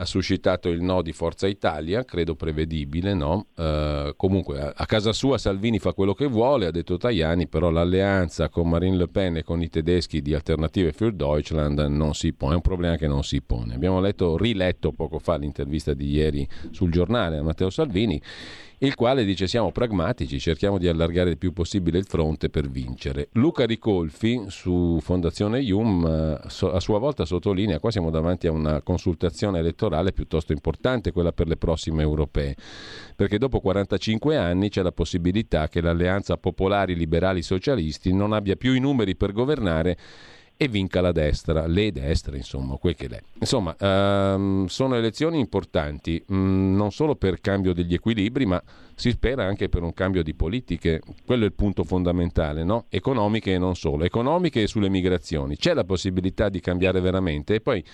ha 0.00 0.04
suscitato 0.04 0.68
il 0.68 0.80
no 0.80 1.02
di 1.02 1.12
Forza 1.12 1.48
Italia, 1.48 2.04
credo 2.04 2.36
prevedibile, 2.36 3.14
no? 3.14 3.46
Uh, 3.56 4.14
comunque 4.14 4.60
a, 4.60 4.72
a, 4.76 4.86
casa 4.86 5.12
sua 5.12 5.38
Salvini 5.38 5.80
fa 5.80 5.92
quello 5.92 6.14
che 6.14 6.26
vuole, 6.26 6.66
ha 6.66 6.70
detto 6.70 6.96
Tajani, 6.96 7.48
però 7.48 7.68
l'alleanza 7.70 8.48
con 8.48 8.68
Marine 8.68 8.96
Le 8.96 9.08
Pen 9.08 9.38
e 9.38 9.42
con 9.42 9.60
i 9.60 9.68
tedeschi 9.68 10.22
di 10.22 10.34
Alternative 10.34 10.92
für 10.92 11.12
Deutschland 11.12 11.80
non 11.80 12.14
si 12.14 12.32
pone, 12.32 12.52
è 12.52 12.56
un 12.56 12.62
problema 12.62 12.96
che 12.96 13.08
non 13.08 13.24
si 13.24 13.42
pone. 13.42 13.74
Abbiamo 13.74 14.00
letto, 14.00 14.36
riletto 14.36 14.92
poco 14.92 15.18
fa 15.18 15.36
l'intervista 15.36 15.94
di 15.94 16.08
ieri 16.10 16.48
sul 16.70 16.92
giornale 16.92 17.38
a 17.38 17.42
Matteo 17.42 17.68
Salvini 17.68 18.22
il 18.80 18.94
quale 18.94 19.24
dice 19.24 19.48
siamo 19.48 19.72
pragmatici, 19.72 20.38
cerchiamo 20.38 20.78
di 20.78 20.86
allargare 20.86 21.30
il 21.30 21.38
più 21.38 21.52
possibile 21.52 21.98
il 21.98 22.06
fronte 22.06 22.48
per 22.48 22.68
vincere. 22.68 23.28
Luca 23.32 23.66
Ricolfi 23.66 24.44
su 24.48 24.98
Fondazione 25.00 25.60
IUM 25.60 26.06
eh, 26.06 26.40
a 26.46 26.80
sua 26.80 26.98
volta 26.98 27.24
sottolinea 27.24 27.80
qua 27.80 27.90
siamo 27.90 28.10
davanti 28.10 28.46
a 28.46 28.52
una 28.52 28.80
consultazione 28.82 29.58
elettorale 29.58 30.12
piuttosto 30.12 30.52
importante, 30.52 31.10
quella 31.10 31.32
per 31.32 31.48
le 31.48 31.56
prossime 31.56 32.02
europee, 32.02 32.54
perché 33.16 33.38
dopo 33.38 33.58
45 33.58 34.36
anni 34.36 34.68
c'è 34.68 34.82
la 34.82 34.92
possibilità 34.92 35.68
che 35.68 35.80
l'alleanza 35.80 36.36
popolari 36.36 36.94
liberali 36.94 37.42
socialisti 37.42 38.12
non 38.12 38.32
abbia 38.32 38.54
più 38.54 38.74
i 38.74 38.80
numeri 38.80 39.16
per 39.16 39.32
governare 39.32 39.96
e 40.60 40.66
vinca 40.66 41.00
la 41.00 41.12
destra, 41.12 41.68
le 41.68 41.92
destre, 41.92 42.36
insomma, 42.36 42.74
quel 42.78 42.96
che 42.96 43.06
è. 43.06 43.20
Insomma, 43.38 43.76
ehm, 43.78 44.66
sono 44.66 44.96
elezioni 44.96 45.38
importanti, 45.38 46.20
mh, 46.26 46.34
mm, 46.36 46.74
non 46.74 46.90
solo 46.90 47.14
per 47.14 47.40
cambio 47.40 47.72
degli 47.72 47.94
equilibri, 47.94 48.44
ma 48.44 48.60
si 48.96 49.10
spera 49.10 49.44
anche 49.44 49.68
per 49.68 49.84
un 49.84 49.94
cambio 49.94 50.24
di 50.24 50.34
politiche. 50.34 51.00
Quello 51.24 51.44
è 51.44 51.46
il 51.46 51.52
punto 51.52 51.84
fondamentale, 51.84 52.64
no? 52.64 52.86
Economiche 52.88 53.54
e 53.54 53.58
non 53.58 53.76
solo, 53.76 54.02
economiche 54.02 54.62
e 54.62 54.66
sulle 54.66 54.88
migrazioni. 54.88 55.56
C'è 55.56 55.74
la 55.74 55.84
possibilità 55.84 56.48
di 56.48 56.58
cambiare 56.58 56.98
veramente? 56.98 57.54
E 57.54 57.60
poi 57.60 57.84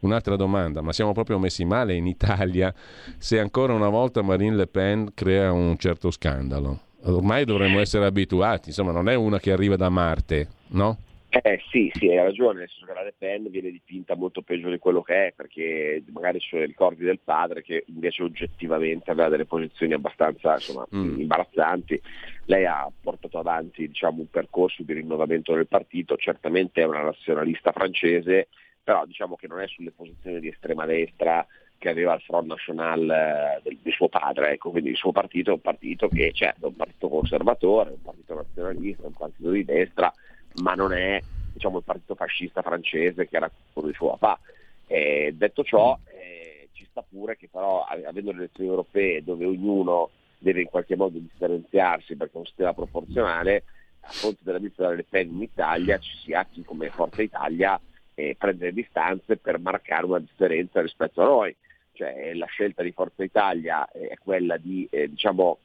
un'altra 0.00 0.36
domanda, 0.36 0.82
ma 0.82 0.92
siamo 0.92 1.12
proprio 1.12 1.38
messi 1.38 1.64
male 1.64 1.94
in 1.94 2.06
Italia 2.06 2.72
se 3.16 3.38
ancora 3.38 3.72
una 3.72 3.88
volta 3.88 4.20
Marine 4.20 4.56
Le 4.56 4.66
Pen 4.66 5.12
crea 5.14 5.52
un 5.52 5.78
certo 5.78 6.10
scandalo? 6.10 6.80
Ormai 7.04 7.46
dovremmo 7.46 7.80
essere 7.80 8.04
abituati, 8.04 8.68
insomma, 8.68 8.92
non 8.92 9.08
è 9.08 9.14
una 9.14 9.38
che 9.38 9.52
arriva 9.52 9.76
da 9.76 9.88
Marte, 9.88 10.48
no? 10.72 10.98
Eh 11.32 11.60
sì, 11.70 11.92
sì, 11.94 12.08
hai 12.08 12.16
ragione, 12.16 12.58
nel 12.58 12.68
senso 12.68 12.86
che 12.86 12.92
la 12.92 13.04
Le 13.04 13.14
Pen 13.16 13.48
viene 13.50 13.70
dipinta 13.70 14.16
molto 14.16 14.42
peggio 14.42 14.68
di 14.68 14.78
quello 14.78 15.00
che 15.00 15.28
è, 15.28 15.32
perché 15.34 16.02
magari 16.10 16.40
sono 16.40 16.62
i 16.62 16.66
ricordi 16.66 17.04
del 17.04 17.20
padre 17.22 17.62
che 17.62 17.84
invece 17.86 18.24
oggettivamente 18.24 19.12
aveva 19.12 19.28
delle 19.28 19.44
posizioni 19.44 19.92
abbastanza 19.92 20.54
insomma, 20.54 20.84
mm. 20.92 21.20
imbarazzanti. 21.20 22.02
Lei 22.46 22.66
ha 22.66 22.90
portato 23.00 23.38
avanti 23.38 23.86
diciamo, 23.86 24.22
un 24.22 24.28
percorso 24.28 24.82
di 24.82 24.92
rinnovamento 24.92 25.54
del 25.54 25.68
partito, 25.68 26.16
certamente 26.16 26.80
è 26.80 26.84
una 26.84 27.02
nazionalista 27.02 27.70
francese, 27.70 28.48
però 28.82 29.06
diciamo 29.06 29.36
che 29.36 29.46
non 29.46 29.60
è 29.60 29.68
sulle 29.68 29.92
posizioni 29.92 30.40
di 30.40 30.48
estrema 30.48 30.84
destra 30.84 31.46
che 31.78 31.88
aveva 31.88 32.14
il 32.14 32.22
Front 32.22 32.48
National 32.48 33.08
eh, 33.08 33.60
del, 33.62 33.78
di 33.80 33.90
suo 33.92 34.08
padre, 34.08 34.50
ecco, 34.50 34.70
quindi 34.70 34.90
il 34.90 34.96
suo 34.96 35.12
partito 35.12 35.50
è 35.50 35.54
un 35.54 35.60
partito 35.60 36.08
che 36.08 36.32
certo 36.34 36.66
è 36.66 36.68
un 36.68 36.76
partito 36.76 37.08
conservatore, 37.08 37.90
un 37.90 38.02
partito 38.02 38.34
nazionalista, 38.34 39.06
un 39.06 39.14
partito 39.14 39.50
di 39.50 39.64
destra, 39.64 40.12
ma 40.56 40.74
non 40.74 40.92
è 40.92 41.20
diciamo, 41.52 41.78
il 41.78 41.84
partito 41.84 42.14
fascista 42.14 42.62
francese 42.62 43.28
che 43.28 43.36
era 43.36 43.50
quello 43.72 43.88
di 43.88 43.94
suo 43.94 44.16
papà. 44.16 44.38
Eh, 44.86 45.34
detto 45.36 45.62
ciò, 45.62 45.98
eh, 46.06 46.68
ci 46.72 46.86
sta 46.90 47.04
pure 47.08 47.36
che 47.36 47.48
però 47.50 47.84
avendo 47.84 48.32
le 48.32 48.38
elezioni 48.38 48.70
europee 48.70 49.22
dove 49.22 49.44
ognuno 49.44 50.10
deve 50.38 50.62
in 50.62 50.68
qualche 50.68 50.96
modo 50.96 51.18
differenziarsi 51.18 52.16
perché 52.16 52.34
è 52.34 52.38
un 52.38 52.46
sistema 52.46 52.72
proporzionale, 52.72 53.64
a 54.00 54.08
fronte 54.08 54.40
della 54.42 54.58
lista 54.58 54.88
delle 54.88 55.04
Pen 55.04 55.28
in 55.28 55.42
Italia 55.42 55.98
ci 55.98 56.16
sia 56.24 56.46
chi 56.50 56.64
come 56.64 56.88
Forza 56.88 57.22
Italia 57.22 57.78
eh, 58.14 58.34
prende 58.38 58.66
le 58.66 58.72
distanze 58.72 59.36
per 59.36 59.58
marcare 59.58 60.06
una 60.06 60.18
differenza 60.18 60.80
rispetto 60.80 61.22
a 61.22 61.26
noi. 61.26 61.54
Cioè, 61.92 62.32
la 62.34 62.46
scelta 62.46 62.82
di 62.82 62.92
Forza 62.92 63.22
Italia 63.22 63.90
è 63.90 64.16
quella 64.22 64.56
di 64.56 64.88
eh, 64.90 65.08
diciamo, 65.08 65.58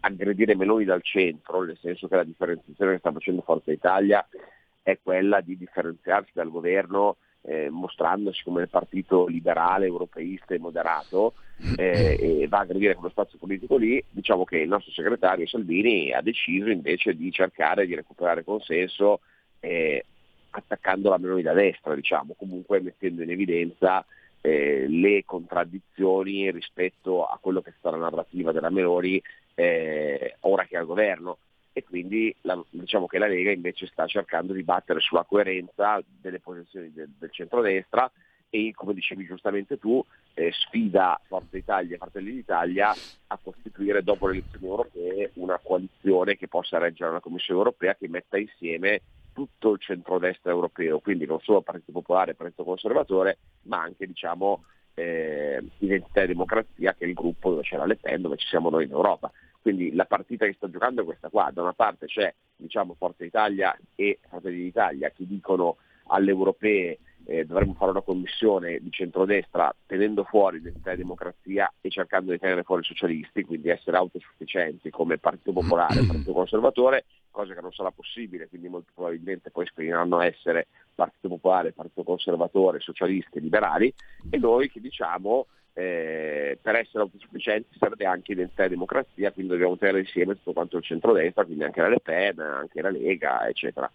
aggredire 0.00 0.56
Meloni 0.56 0.84
dal 0.84 1.02
centro, 1.02 1.62
nel 1.62 1.78
senso 1.80 2.08
che 2.08 2.16
la 2.16 2.24
differenziazione 2.24 2.92
che 2.92 2.98
sta 2.98 3.12
facendo 3.12 3.42
Forza 3.42 3.72
Italia 3.72 4.26
è 4.82 4.98
quella 5.02 5.40
di 5.40 5.56
differenziarsi 5.56 6.30
dal 6.32 6.50
governo 6.50 7.16
eh, 7.42 7.70
mostrandosi 7.70 8.42
come 8.42 8.62
il 8.62 8.68
partito 8.68 9.26
liberale, 9.26 9.86
europeista 9.86 10.54
e 10.54 10.58
moderato 10.58 11.34
eh, 11.76 12.16
e 12.20 12.48
va 12.48 12.58
a 12.58 12.60
aggredire 12.62 12.94
quello 12.94 13.10
spazio 13.10 13.38
politico 13.38 13.76
lì, 13.76 14.02
diciamo 14.10 14.44
che 14.44 14.58
il 14.58 14.68
nostro 14.68 14.92
segretario 14.92 15.46
Salvini 15.46 16.12
ha 16.12 16.20
deciso 16.20 16.68
invece 16.68 17.14
di 17.14 17.30
cercare 17.30 17.86
di 17.86 17.94
recuperare 17.94 18.44
consenso 18.44 19.20
eh, 19.60 20.04
attaccando 20.50 21.10
la 21.10 21.18
Meloni 21.18 21.42
da 21.42 21.52
destra, 21.52 21.94
diciamo, 21.94 22.34
comunque 22.36 22.80
mettendo 22.80 23.22
in 23.22 23.30
evidenza 23.30 24.04
eh, 24.40 24.86
le 24.88 25.24
contraddizioni 25.24 26.50
rispetto 26.50 27.24
a 27.24 27.38
quello 27.40 27.60
che 27.60 27.70
è 27.70 27.74
stata 27.78 27.96
la 27.96 28.08
narrativa 28.08 28.52
della 28.52 28.70
Meloni 28.70 29.20
eh, 29.56 30.36
ora 30.40 30.64
che 30.64 30.76
è 30.76 30.78
al 30.78 30.86
governo. 30.86 31.38
E 31.72 31.82
quindi 31.84 32.34
la, 32.42 32.62
diciamo 32.70 33.06
che 33.06 33.18
la 33.18 33.26
Lega 33.26 33.50
invece 33.50 33.86
sta 33.86 34.06
cercando 34.06 34.54
di 34.54 34.62
battere 34.62 35.00
sulla 35.00 35.24
coerenza 35.24 36.02
delle 36.06 36.40
posizioni 36.40 36.90
del, 36.92 37.10
del 37.18 37.30
centrodestra 37.30 38.10
e 38.48 38.72
come 38.74 38.94
dicevi 38.94 39.26
giustamente 39.26 39.78
tu 39.78 40.02
eh, 40.34 40.52
sfida 40.52 41.20
Forza 41.26 41.56
Italia 41.56 41.96
e 41.96 41.98
Fratelli 41.98 42.32
d'Italia 42.32 42.94
a 43.26 43.38
costituire 43.42 44.02
dopo 44.02 44.28
le 44.28 44.38
elezioni 44.38 44.66
europee 44.66 45.30
una 45.34 45.60
coalizione 45.62 46.36
che 46.36 46.48
possa 46.48 46.78
reggere 46.78 47.10
una 47.10 47.20
Commissione 47.20 47.58
europea 47.58 47.94
che 47.94 48.08
metta 48.08 48.38
insieme 48.38 49.02
tutto 49.32 49.72
il 49.72 49.80
centrodestra 49.80 50.50
europeo, 50.50 51.00
quindi 51.00 51.26
non 51.26 51.40
solo 51.40 51.58
il 51.58 51.64
Partito 51.64 51.92
Popolare 51.92 52.28
e 52.28 52.30
il 52.30 52.36
Partito 52.38 52.64
Conservatore, 52.64 53.36
ma 53.64 53.82
anche 53.82 54.06
diciamo, 54.06 54.64
eh, 54.96 55.62
Identità 55.78 56.22
e 56.22 56.26
Democrazia, 56.26 56.94
che 56.94 57.04
è 57.04 57.08
il 57.08 57.14
gruppo 57.14 57.50
dove 57.50 57.62
c'è 57.62 57.76
la 57.76 57.86
Le 57.86 57.96
Pen, 57.96 58.22
dove 58.22 58.36
ci 58.36 58.48
siamo 58.48 58.70
noi 58.70 58.84
in 58.84 58.90
Europa. 58.90 59.30
Quindi 59.60 59.92
la 59.94 60.04
partita 60.04 60.46
che 60.46 60.54
sta 60.54 60.70
giocando 60.70 61.02
è 61.02 61.04
questa 61.04 61.28
qua, 61.28 61.50
da 61.52 61.62
una 61.62 61.72
parte 61.72 62.06
c'è 62.06 62.32
diciamo, 62.56 62.94
Forza 62.96 63.24
Italia 63.24 63.76
e 63.94 64.18
Fratelli 64.28 64.62
d'Italia 64.62 65.10
che 65.10 65.26
dicono 65.26 65.76
alle 66.08 66.30
europee 66.30 66.98
eh, 67.24 67.44
dovremmo 67.44 67.74
fare 67.74 67.90
una 67.90 68.00
commissione 68.00 68.78
di 68.80 68.90
centrodestra 68.90 69.74
tenendo 69.86 70.22
fuori 70.22 70.58
l'identità 70.58 70.92
e 70.92 70.96
democrazia 70.96 71.72
e 71.80 71.90
cercando 71.90 72.30
di 72.30 72.38
tenere 72.38 72.62
fuori 72.62 72.82
i 72.82 72.84
socialisti, 72.84 73.42
quindi 73.42 73.68
essere 73.68 73.96
autosufficienti 73.96 74.90
come 74.90 75.18
Partito 75.18 75.52
Popolare 75.52 76.00
e 76.00 76.06
Partito 76.06 76.32
Conservatore, 76.32 77.04
cosa 77.36 77.52
che 77.52 77.60
non 77.60 77.72
sarà 77.72 77.90
possibile, 77.90 78.48
quindi 78.48 78.68
molto 78.68 78.92
probabilmente 78.94 79.50
poi 79.50 79.66
speriranno 79.66 80.22
essere 80.22 80.68
Partito 80.94 81.28
Popolare, 81.28 81.72
Partito 81.72 82.02
Conservatore, 82.02 82.80
Socialisti 82.80 83.36
e 83.36 83.40
Liberali, 83.42 83.92
e 84.30 84.38
noi 84.38 84.70
che 84.70 84.80
diciamo 84.80 85.46
eh, 85.74 86.58
per 86.62 86.76
essere 86.76 87.02
autosufficienti 87.02 87.76
serve 87.78 88.06
anche 88.06 88.32
identità 88.32 88.64
e 88.64 88.70
democrazia, 88.70 89.32
quindi 89.32 89.52
dobbiamo 89.52 89.76
tenere 89.76 90.00
insieme 90.00 90.32
tutto 90.36 90.54
quanto 90.54 90.78
il 90.78 90.82
centrodestra, 90.82 91.44
quindi 91.44 91.64
anche 91.64 91.82
la 91.82 91.88
Le 91.88 92.00
Pen, 92.00 92.40
anche 92.40 92.80
la 92.80 92.88
Lega, 92.88 93.46
eccetera. 93.46 93.90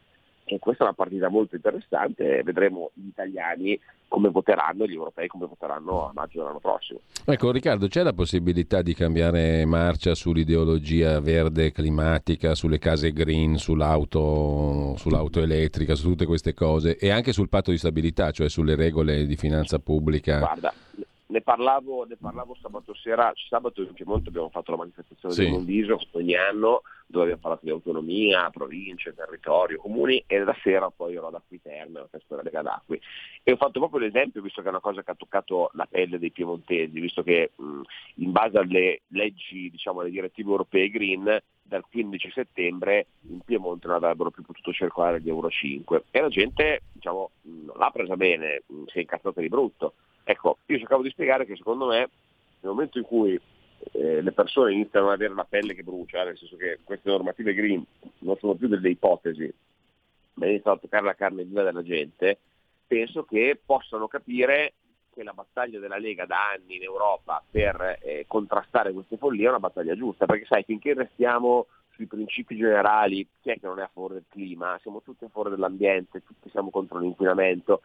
E 0.52 0.60
questa 0.60 0.84
è 0.84 0.88
una 0.88 0.95
partita 0.95 1.30
molto 1.30 1.56
interessante, 1.56 2.44
vedremo 2.44 2.91
gli 2.94 3.07
italiani 3.07 3.80
come 4.10 4.28
voteranno, 4.28 4.86
gli 4.86 4.95
europei 4.95 5.30
come 5.30 5.45
voteranno 5.45 6.10
a 6.10 6.11
maggio 6.14 6.40
dell'anno 6.40 6.60
prossimo. 6.60 6.99
Ecco 7.23 7.52
Riccardo, 7.52 7.88
c'è 7.88 8.03
la 8.03 8.11
possibilità 8.11 8.82
di 8.82 8.94
cambiare 8.94 9.64
marcia 9.64 10.14
sull'ideologia 10.14 11.22
verde 11.22 11.72
climatica, 11.72 12.53
sulle 12.53 12.80
case 12.80 13.14
green, 13.14 13.56
sull'auto, 13.56 14.95
sull'auto 14.98 15.40
elettrica, 15.40 15.95
su 15.95 16.10
tutte 16.10 16.26
queste 16.26 16.53
cose 16.53 16.98
e 16.98 17.11
anche 17.11 17.32
sul 17.32 17.48
patto 17.48 17.72
di 17.72 17.78
stabilità, 17.78 18.32
cioè 18.32 18.49
sulle 18.49 18.76
regole 18.76 19.26
di 19.26 19.38
finanza 19.38 19.80
pubblica? 19.80 20.40
Guarda, 20.40 20.73
ne 21.32 21.41
parlavo, 21.41 22.06
ne 22.06 22.18
parlavo, 22.18 22.56
sabato 22.62 22.94
sera, 22.94 23.32
sabato 23.49 23.82
in 23.82 23.94
Piemonte 23.94 24.30
abbiamo 24.30 24.49
fatto 24.49 24.72
la 24.72 24.78
manifestazione 24.78 25.34
sì. 25.34 25.41
del 25.41 25.52
Mondiso 25.52 25.99
ogni 26.12 26.36
anno, 26.36 26.82
dove 27.08 27.24
abbiamo 27.24 27.41
parlato 27.41 27.66
di 27.66 27.72
autonomia, 27.72 28.49
province, 28.49 29.16
territorio, 29.16 29.78
comuni 29.78 30.22
e 30.28 30.40
la 30.40 30.56
sera 30.62 30.90
poi 30.90 31.16
ero 31.16 31.28
ad 31.28 31.36
Acquiterme, 31.36 31.99
la 31.99 32.08
festa 32.08 32.36
della 32.36 32.44
Lega 32.44 32.62
d'Acqui. 32.62 32.99
E 33.44 33.52
ho 33.53 33.56
fatto 33.56 33.80
proprio 33.80 34.02
l'esempio, 34.02 34.41
visto 34.41 34.62
che 34.62 34.68
è 34.68 34.72
una 34.72 34.82
cosa 34.82 35.03
che 35.03 35.12
ha 35.12 35.16
toccato 35.16 35.72
la 35.74 35.88
pelle 35.90 36.20
dei 36.20 36.32
piemontesi, 36.32 36.99
visto 36.99 37.24
che 37.24 37.52
mh, 37.56 37.82
in 38.16 38.32
base 38.32 38.58
alle 38.58 39.02
leggi, 39.08 39.70
diciamo 39.72 40.02
alle 40.02 40.12
direttive 40.12 40.52
europee 40.52 40.90
green, 40.90 41.41
dal 41.62 41.86
15 41.90 42.32
settembre 42.32 43.06
in 43.30 43.40
Piemonte 43.40 43.88
non 43.88 43.95
avrebbero 43.95 44.30
più 44.30 44.44
potuto 44.44 44.74
circolare 44.74 45.22
gli 45.22 45.30
Euro 45.30 45.49
5 45.49 46.03
e 46.12 46.20
la 46.20 46.28
gente 46.28 46.82
diciamo, 46.91 47.32
non 47.44 47.78
l'ha 47.78 47.90
presa 47.91 48.18
bene, 48.18 48.64
si 48.88 48.98
è 48.98 48.99
incazzata 48.99 49.40
di 49.40 49.48
brutto. 49.48 49.94
Ecco, 50.23 50.57
io 50.65 50.77
cercavo 50.77 51.02
di 51.02 51.10
spiegare 51.10 51.45
che 51.45 51.56
secondo 51.56 51.88
me 51.88 52.10
nel 52.61 52.72
momento 52.72 52.98
in 52.98 53.03
cui 53.03 53.39
eh, 53.93 54.22
le 54.22 54.31
persone 54.31 54.73
iniziano 54.73 55.07
ad 55.07 55.14
avere 55.14 55.34
la 55.34 55.45
pelle 55.45 55.73
che 55.73 55.84
brucia, 55.84 56.23
nel 56.23 56.38
senso 56.38 56.56
che 56.56 56.80
queste 56.84 57.10
normative 57.10 57.53
green 57.53 57.84
non 58.19 58.38
sono 58.38 58.53
più 58.53 58.68
delle 58.68 58.89
ipotesi, 58.89 59.52
ma 60.35 60.45
iniziano 60.48 60.77
a 60.77 60.80
toccare 60.80 61.06
la 61.06 61.15
carne 61.15 61.43
viva 61.43 61.64
della 61.64 61.84
gente, 61.84 62.38
penso 62.85 63.23
che 63.23 63.60
possano 63.64 64.07
capire 64.07 64.73
che 65.14 65.23
la 65.23 65.34
battaglia 65.34 65.80
della 65.80 65.98
Lega 65.98 66.26
da 66.26 66.52
anni 66.52 66.77
in 66.77 66.84
Europa 66.84 67.43
per 67.49 67.99
eh, 68.02 68.26
contrastare 68.27 68.93
queste 68.93 69.18
follie 69.18 69.45
è 69.45 69.49
una 69.49 69.60
battaglia 69.60 69.95
giusta, 69.95 70.26
perché 70.26 70.45
sai, 70.45 70.64
finché 70.64 70.93
restiamo 70.93 71.68
sui 71.93 72.06
principi 72.06 72.56
generali, 72.56 73.27
chi 73.41 73.49
è 73.49 73.60
che 73.60 73.68
non 73.68 73.80
è 73.80 73.84
a 73.84 73.89
favore 73.91 74.15
del 74.15 74.26
clima? 74.30 74.80
Siamo 74.81 75.02
tutti 75.02 75.26
a 75.26 75.30
favore 75.30 75.49
dell'ambiente, 75.49 76.23
tutti 76.23 76.49
siamo 76.49 76.69
contro 76.69 76.99
l'inquinamento, 76.99 77.81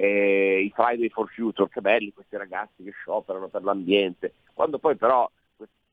eh, 0.00 0.62
i 0.64 0.72
Friday 0.74 1.10
for 1.10 1.30
Future, 1.30 1.68
che 1.68 1.82
belli 1.82 2.10
questi 2.14 2.34
ragazzi 2.38 2.82
che 2.82 2.90
scioperano 2.90 3.48
per 3.48 3.62
l'ambiente, 3.62 4.32
quando 4.54 4.78
poi 4.78 4.96
però 4.96 5.30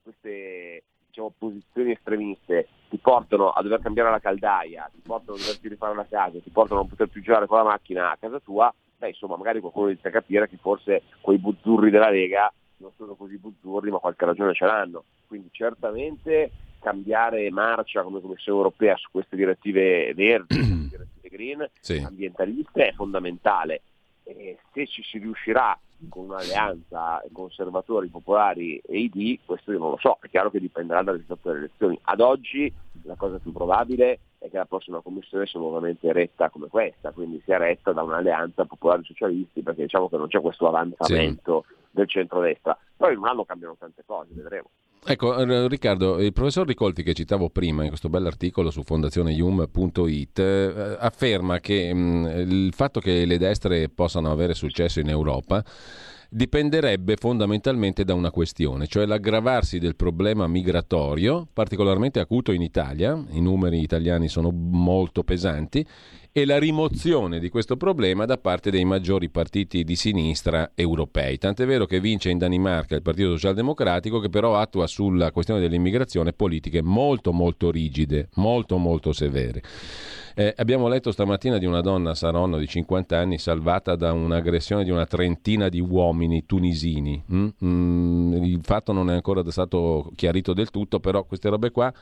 queste 0.02 0.84
diciamo, 1.08 1.34
posizioni 1.36 1.92
estremiste 1.92 2.68
ti 2.88 2.96
portano 2.96 3.50
a 3.50 3.60
dover 3.60 3.80
cambiare 3.80 4.10
la 4.10 4.18
caldaia, 4.18 4.90
ti 4.90 5.00
portano 5.04 5.36
a 5.36 5.40
doverti 5.40 5.68
rifare 5.68 5.94
la 5.94 6.06
casa, 6.08 6.38
ti 6.38 6.48
portano 6.48 6.80
a 6.80 6.82
non 6.82 6.88
poter 6.88 7.08
più 7.08 7.20
girare 7.20 7.46
con 7.46 7.58
la 7.58 7.64
macchina 7.64 8.10
a 8.10 8.16
casa 8.18 8.40
tua, 8.40 8.72
beh 8.96 9.08
insomma 9.08 9.36
magari 9.36 9.60
qualcuno 9.60 9.90
inizia 9.90 10.08
a 10.08 10.12
capire 10.12 10.48
che 10.48 10.56
forse 10.56 11.02
quei 11.20 11.36
buzzurri 11.36 11.90
della 11.90 12.08
Lega 12.08 12.50
non 12.78 12.92
sono 12.96 13.14
così 13.14 13.36
buzzurri 13.36 13.90
ma 13.90 13.98
qualche 13.98 14.24
ragione 14.24 14.54
ce 14.54 14.64
l'hanno. 14.64 15.04
Quindi 15.26 15.50
certamente 15.52 16.50
cambiare 16.80 17.50
marcia 17.50 18.02
come 18.02 18.22
Commissione 18.22 18.56
europea 18.56 18.96
su 18.96 19.08
queste 19.10 19.36
direttive 19.36 20.14
verdi, 20.14 20.88
direttive 20.88 21.28
green, 21.28 21.70
sì. 21.80 22.02
ambientaliste 22.02 22.88
è 22.88 22.92
fondamentale. 22.94 23.82
E 24.28 24.58
se 24.72 24.86
ci 24.86 25.02
si 25.02 25.18
riuscirà 25.18 25.78
con 26.10 26.24
un'alleanza 26.24 27.24
conservatori, 27.32 28.08
popolari 28.08 28.76
e 28.78 28.98
ID, 28.98 29.40
questo 29.46 29.72
io 29.72 29.78
non 29.78 29.90
lo 29.90 29.96
so, 29.98 30.18
è 30.20 30.28
chiaro 30.28 30.50
che 30.50 30.60
dipenderà 30.60 31.02
dal 31.02 31.16
risultato 31.16 31.48
delle 31.48 31.64
elezioni. 31.64 31.98
Ad 32.02 32.20
oggi 32.20 32.72
la 33.04 33.14
cosa 33.14 33.38
più 33.38 33.52
probabile 33.52 34.20
è 34.38 34.50
che 34.50 34.58
la 34.58 34.66
prossima 34.66 35.00
commissione 35.00 35.46
sia 35.46 35.58
nuovamente 35.58 36.12
retta 36.12 36.50
come 36.50 36.68
questa, 36.68 37.10
quindi 37.12 37.40
sia 37.44 37.56
retta 37.56 37.92
da 37.92 38.02
un'alleanza 38.02 38.66
popolari 38.66 39.02
socialisti, 39.04 39.62
perché 39.62 39.82
diciamo 39.82 40.08
che 40.10 40.16
non 40.18 40.28
c'è 40.28 40.40
questo 40.40 40.68
avanzamento 40.68 41.64
sì. 41.66 41.74
del 41.90 42.08
centrodestra. 42.08 42.78
Poi 42.96 43.14
in 43.14 43.18
un 43.18 43.26
anno 43.26 43.44
cambiano 43.44 43.76
tante 43.78 44.02
cose, 44.04 44.28
vedremo. 44.34 44.68
Ecco, 45.04 45.38
eh, 45.38 45.68
Riccardo, 45.68 46.20
il 46.20 46.32
professor 46.32 46.66
Ricolti 46.66 47.02
che 47.02 47.14
citavo 47.14 47.48
prima 47.50 47.82
in 47.82 47.88
questo 47.88 48.08
bell'articolo 48.08 48.70
su 48.70 48.82
fondazioneium.it 48.82 50.38
eh, 50.38 50.96
afferma 50.98 51.60
che 51.60 51.92
mm, 51.94 52.26
il 52.26 52.72
fatto 52.74 53.00
che 53.00 53.24
le 53.24 53.38
destre 53.38 53.88
possano 53.88 54.30
avere 54.30 54.54
successo 54.54 55.00
in 55.00 55.08
Europa 55.08 55.64
dipenderebbe 56.30 57.16
fondamentalmente 57.16 58.04
da 58.04 58.12
una 58.12 58.30
questione, 58.30 58.86
cioè 58.86 59.06
l'aggravarsi 59.06 59.78
del 59.78 59.96
problema 59.96 60.46
migratorio, 60.46 61.46
particolarmente 61.50 62.20
acuto 62.20 62.52
in 62.52 62.60
Italia, 62.60 63.18
i 63.30 63.40
numeri 63.40 63.80
italiani 63.80 64.28
sono 64.28 64.50
molto 64.50 65.24
pesanti, 65.24 65.86
e 66.40 66.46
la 66.46 66.58
rimozione 66.58 67.40
di 67.40 67.48
questo 67.48 67.76
problema 67.76 68.24
da 68.24 68.38
parte 68.38 68.70
dei 68.70 68.84
maggiori 68.84 69.28
partiti 69.28 69.82
di 69.82 69.96
sinistra 69.96 70.70
europei. 70.76 71.36
Tant'è 71.36 71.66
vero 71.66 71.84
che 71.84 71.98
vince 71.98 72.30
in 72.30 72.38
Danimarca 72.38 72.94
il 72.94 73.02
Partito 73.02 73.30
Socialdemocratico 73.30 74.20
che 74.20 74.28
però 74.28 74.56
attua 74.56 74.86
sulla 74.86 75.32
questione 75.32 75.58
dell'immigrazione 75.58 76.32
politiche 76.32 76.80
molto 76.80 77.32
molto 77.32 77.72
rigide, 77.72 78.28
molto 78.34 78.76
molto 78.78 79.12
severe. 79.12 79.62
Eh, 80.36 80.54
abbiamo 80.56 80.86
letto 80.86 81.10
stamattina 81.10 81.58
di 81.58 81.66
una 81.66 81.80
donna 81.80 82.14
saronno 82.14 82.58
di 82.58 82.68
50 82.68 83.18
anni 83.18 83.38
salvata 83.38 83.96
da 83.96 84.12
un'aggressione 84.12 84.84
di 84.84 84.90
una 84.90 85.06
trentina 85.06 85.68
di 85.68 85.80
uomini 85.80 86.46
tunisini. 86.46 87.20
Mm? 87.32 87.48
Mm, 87.64 88.44
il 88.44 88.60
fatto 88.62 88.92
non 88.92 89.10
è 89.10 89.14
ancora 89.14 89.42
stato 89.50 90.12
chiarito 90.14 90.52
del 90.52 90.70
tutto, 90.70 91.00
però 91.00 91.24
queste 91.24 91.48
robe 91.48 91.72
qua 91.72 91.92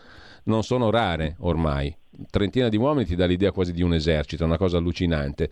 non 0.47 0.63
sono 0.63 0.91
rare 0.91 1.37
ormai. 1.41 1.95
Trentina 2.31 2.69
di 2.69 2.77
uomini 2.77 3.07
ti 3.07 3.15
dà 3.15 3.27
l'idea 3.27 3.53
quasi 3.53 3.73
di 3.73 3.83
un 3.83 3.95
esercito, 3.95 4.45
una 4.45 4.57
cosa 4.57 4.79
allucinante. 4.79 5.49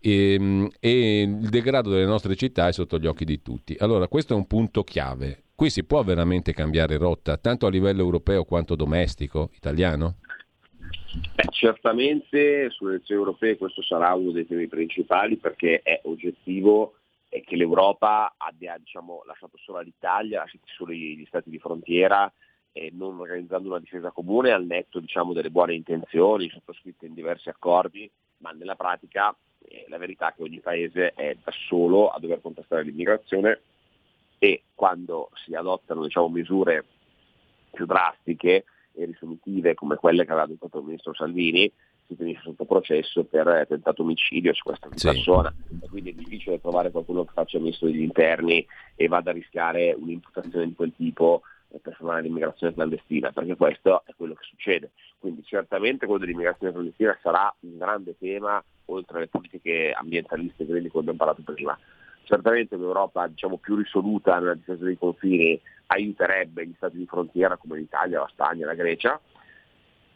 E, 0.00 0.34
ehm, 0.34 0.70
e, 0.80 1.22
il 1.22 1.48
degrado 1.48 1.90
delle 1.90 2.04
nostre 2.04 2.36
città 2.36 2.68
è 2.68 2.72
sotto 2.72 2.98
gli 2.98 3.06
occhi 3.06 3.24
di 3.24 3.42
tutti. 3.42 3.76
Allora, 3.78 4.08
questo 4.08 4.34
è 4.34 4.36
un 4.36 4.46
punto 4.46 4.84
chiave. 4.84 5.42
Qui 5.54 5.70
si 5.70 5.84
può 5.84 6.02
veramente 6.02 6.52
cambiare 6.52 6.96
rotta, 6.96 7.36
tanto 7.36 7.66
a 7.66 7.70
livello 7.70 8.02
europeo 8.02 8.44
quanto 8.44 8.74
domestico, 8.74 9.50
italiano? 9.54 10.16
Beh, 11.34 11.44
certamente 11.50 12.70
sulle 12.70 12.94
elezioni 12.94 13.20
europee 13.20 13.56
questo 13.56 13.82
sarà 13.82 14.12
uno 14.14 14.32
dei 14.32 14.46
temi 14.46 14.66
principali 14.66 15.36
perché 15.36 15.80
è 15.82 16.00
oggettivo 16.04 16.94
che 17.28 17.56
l'Europa 17.56 18.34
abbia 18.36 18.76
diciamo, 18.78 19.22
lasciato 19.26 19.56
solo 19.58 19.80
l'Italia, 19.80 20.40
lasciato 20.40 20.66
solo 20.66 20.92
gli 20.92 21.24
stati 21.26 21.50
di 21.50 21.58
frontiera 21.58 22.32
e 22.76 22.90
non 22.92 23.20
organizzando 23.20 23.68
una 23.68 23.78
difesa 23.78 24.10
comune 24.10 24.50
al 24.50 24.66
netto 24.66 24.98
diciamo, 24.98 25.32
delle 25.32 25.50
buone 25.50 25.74
intenzioni 25.74 26.50
sottoscritte 26.50 27.06
in 27.06 27.14
diversi 27.14 27.48
accordi, 27.48 28.10
ma 28.38 28.50
nella 28.50 28.74
pratica 28.74 29.34
eh, 29.60 29.84
la 29.86 29.96
verità 29.96 30.30
è 30.30 30.34
che 30.34 30.42
ogni 30.42 30.58
paese 30.58 31.12
è 31.14 31.36
da 31.42 31.52
solo 31.68 32.08
a 32.08 32.18
dover 32.18 32.40
contrastare 32.40 32.82
l'immigrazione 32.82 33.60
e 34.40 34.64
quando 34.74 35.30
si 35.34 35.54
adottano 35.54 36.02
diciamo, 36.02 36.28
misure 36.28 36.84
più 37.70 37.86
drastiche 37.86 38.64
e 38.92 39.04
risolutive 39.04 39.74
come 39.74 39.94
quelle 39.94 40.24
che 40.24 40.32
aveva 40.32 40.46
adottato 40.46 40.78
il 40.78 40.84
ministro 40.86 41.14
Salvini, 41.14 41.70
si 42.08 42.16
finisce 42.16 42.42
sotto 42.42 42.64
processo 42.64 43.22
per 43.22 43.66
tentato 43.68 44.02
omicidio 44.02 44.52
su 44.52 44.64
questa 44.64 44.88
sì. 44.94 45.06
persona. 45.06 45.54
Quindi 45.88 46.10
è 46.10 46.14
difficile 46.14 46.60
trovare 46.60 46.90
qualcuno 46.90 47.24
che 47.24 47.32
faccia 47.34 47.56
il 47.56 47.62
ministro 47.62 47.86
degli 47.86 48.02
interni 48.02 48.66
e 48.96 49.06
vada 49.06 49.30
a 49.30 49.34
rischiare 49.34 49.94
un'imputazione 49.96 50.66
di 50.66 50.74
quel 50.74 50.92
tipo 50.96 51.42
per 51.78 51.94
fermare 51.94 52.22
l'immigrazione 52.22 52.74
clandestina, 52.74 53.30
perché 53.32 53.56
questo 53.56 54.02
è 54.06 54.12
quello 54.16 54.34
che 54.34 54.44
succede. 54.44 54.90
Quindi 55.18 55.42
certamente 55.44 56.06
quello 56.06 56.20
dell'immigrazione 56.20 56.72
clandestina 56.72 57.18
sarà 57.22 57.54
un 57.60 57.78
grande 57.78 58.16
tema, 58.18 58.62
oltre 58.86 59.18
alle 59.18 59.28
politiche 59.28 59.92
ambientaliste 59.92 60.64
di 60.64 60.88
cui 60.88 61.00
abbiamo 61.00 61.18
parlato 61.18 61.42
prima. 61.42 61.78
Certamente 62.24 62.74
un'Europa 62.74 63.26
diciamo, 63.26 63.58
più 63.58 63.76
risoluta 63.76 64.38
nella 64.38 64.54
difesa 64.54 64.84
dei 64.84 64.96
confini 64.96 65.60
aiuterebbe 65.86 66.66
gli 66.66 66.74
stati 66.76 66.96
di 66.96 67.06
frontiera 67.06 67.56
come 67.56 67.78
l'Italia, 67.78 68.20
la 68.20 68.28
Spagna, 68.30 68.66
la 68.66 68.74
Grecia. 68.74 69.20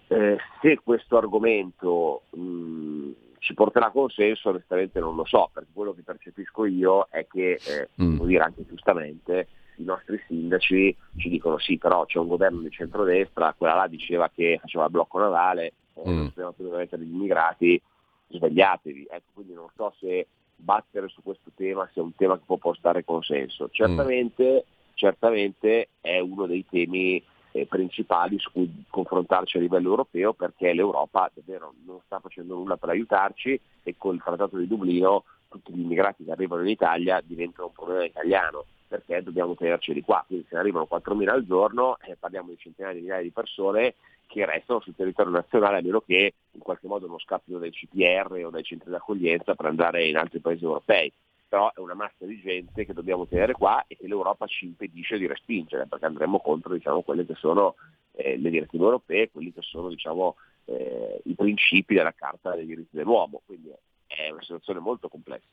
Eh, 0.08 0.38
se 0.62 0.80
questo 0.82 1.18
argomento 1.18 2.22
mh, 2.30 3.10
ci 3.40 3.54
porterà 3.54 3.90
consenso, 3.90 4.48
onestamente 4.48 5.00
non 5.00 5.14
lo 5.14 5.24
so, 5.24 5.50
perché 5.52 5.68
quello 5.72 5.92
che 5.92 6.02
percepisco 6.02 6.64
io 6.64 7.06
è 7.10 7.26
che, 7.26 7.60
eh, 7.66 7.88
mm. 8.02 8.12
devo 8.12 8.26
dire 8.26 8.42
anche 8.42 8.64
giustamente, 8.66 9.48
i 9.78 9.84
nostri 9.84 10.20
sindaci 10.26 10.96
ci 11.16 11.28
dicono 11.28 11.58
sì, 11.58 11.78
però 11.78 12.04
c'è 12.04 12.18
un 12.18 12.28
governo 12.28 12.60
di 12.60 12.70
centrodestra, 12.70 13.54
quella 13.56 13.74
là 13.74 13.86
diceva 13.86 14.30
che 14.34 14.58
faceva 14.60 14.84
il 14.84 14.90
blocco 14.90 15.18
navale, 15.18 15.72
eh, 15.94 16.10
mm. 16.10 16.24
dobbiamo 16.26 16.52
più 16.52 16.70
mettere 16.70 17.02
gli 17.02 17.12
immigrati, 17.12 17.80
svegliatevi. 18.28 19.06
Ecco, 19.10 19.30
quindi 19.34 19.54
non 19.54 19.68
so 19.74 19.94
se 19.98 20.26
battere 20.56 21.08
su 21.08 21.22
questo 21.22 21.50
tema 21.54 21.88
sia 21.92 22.02
un 22.02 22.14
tema 22.14 22.36
che 22.36 22.44
può 22.44 22.56
portare 22.56 23.04
consenso. 23.04 23.68
Certamente 23.70 24.64
mm 24.66 24.76
certamente 24.98 25.90
è 26.00 26.18
uno 26.18 26.46
dei 26.46 26.66
temi 26.68 27.22
eh, 27.52 27.66
principali 27.66 28.36
su 28.38 28.50
cui 28.50 28.84
confrontarci 28.90 29.56
a 29.56 29.60
livello 29.60 29.90
europeo 29.90 30.34
perché 30.34 30.74
l'Europa 30.74 31.30
davvero 31.32 31.72
non 31.86 32.00
sta 32.04 32.18
facendo 32.18 32.56
nulla 32.56 32.76
per 32.76 32.90
aiutarci 32.90 33.58
e 33.84 33.94
con 33.96 34.16
il 34.16 34.22
Trattato 34.22 34.58
di 34.58 34.66
Dublino 34.66 35.22
tutti 35.48 35.72
gli 35.72 35.80
immigrati 35.80 36.24
che 36.24 36.32
arrivano 36.32 36.62
in 36.62 36.68
Italia 36.68 37.22
diventano 37.24 37.68
un 37.68 37.72
problema 37.72 38.04
italiano 38.04 38.64
perché 38.88 39.22
dobbiamo 39.22 39.54
tenerceli 39.54 40.00
qua, 40.00 40.24
quindi 40.26 40.46
se 40.48 40.56
arrivano 40.56 40.88
4.000 40.90 41.28
al 41.28 41.46
giorno 41.46 41.98
eh, 42.00 42.16
parliamo 42.18 42.48
di 42.48 42.58
centinaia 42.58 42.94
di 42.94 43.00
migliaia 43.00 43.22
di 43.22 43.30
persone 43.30 43.94
che 44.26 44.44
restano 44.44 44.80
sul 44.80 44.94
territorio 44.96 45.32
nazionale 45.32 45.78
a 45.78 45.82
meno 45.82 46.00
che 46.00 46.34
in 46.50 46.60
qualche 46.60 46.86
modo 46.86 47.06
non 47.06 47.18
scappino 47.18 47.58
dai 47.58 47.70
CPR 47.70 48.44
o 48.44 48.50
dai 48.50 48.62
centri 48.62 48.90
d'accoglienza 48.90 49.54
per 49.54 49.66
andare 49.66 50.06
in 50.06 50.16
altri 50.16 50.40
paesi 50.40 50.64
europei 50.64 51.12
però 51.48 51.72
è 51.72 51.80
una 51.80 51.94
massa 51.94 52.26
di 52.26 52.38
gente 52.40 52.84
che 52.84 52.92
dobbiamo 52.92 53.26
tenere 53.26 53.54
qua 53.54 53.82
e 53.86 53.96
che 53.96 54.06
l'Europa 54.06 54.46
ci 54.46 54.66
impedisce 54.66 55.16
di 55.16 55.26
respingere, 55.26 55.86
perché 55.86 56.04
andremo 56.04 56.40
contro 56.40 56.74
diciamo, 56.74 57.00
quelle 57.00 57.24
che 57.24 57.34
sono 57.36 57.76
eh, 58.12 58.36
le 58.36 58.50
direttive 58.50 58.84
europee, 58.84 59.30
quelli 59.30 59.52
che 59.52 59.62
sono 59.62 59.88
diciamo, 59.88 60.36
eh, 60.66 61.22
i 61.24 61.34
principi 61.34 61.94
della 61.94 62.12
Carta 62.12 62.54
dei 62.54 62.66
diritti 62.66 62.96
dell'uomo. 62.96 63.40
Quindi 63.46 63.72
è 64.08 64.30
una 64.30 64.40
situazione 64.40 64.80
molto 64.80 65.08
complessa. 65.08 65.46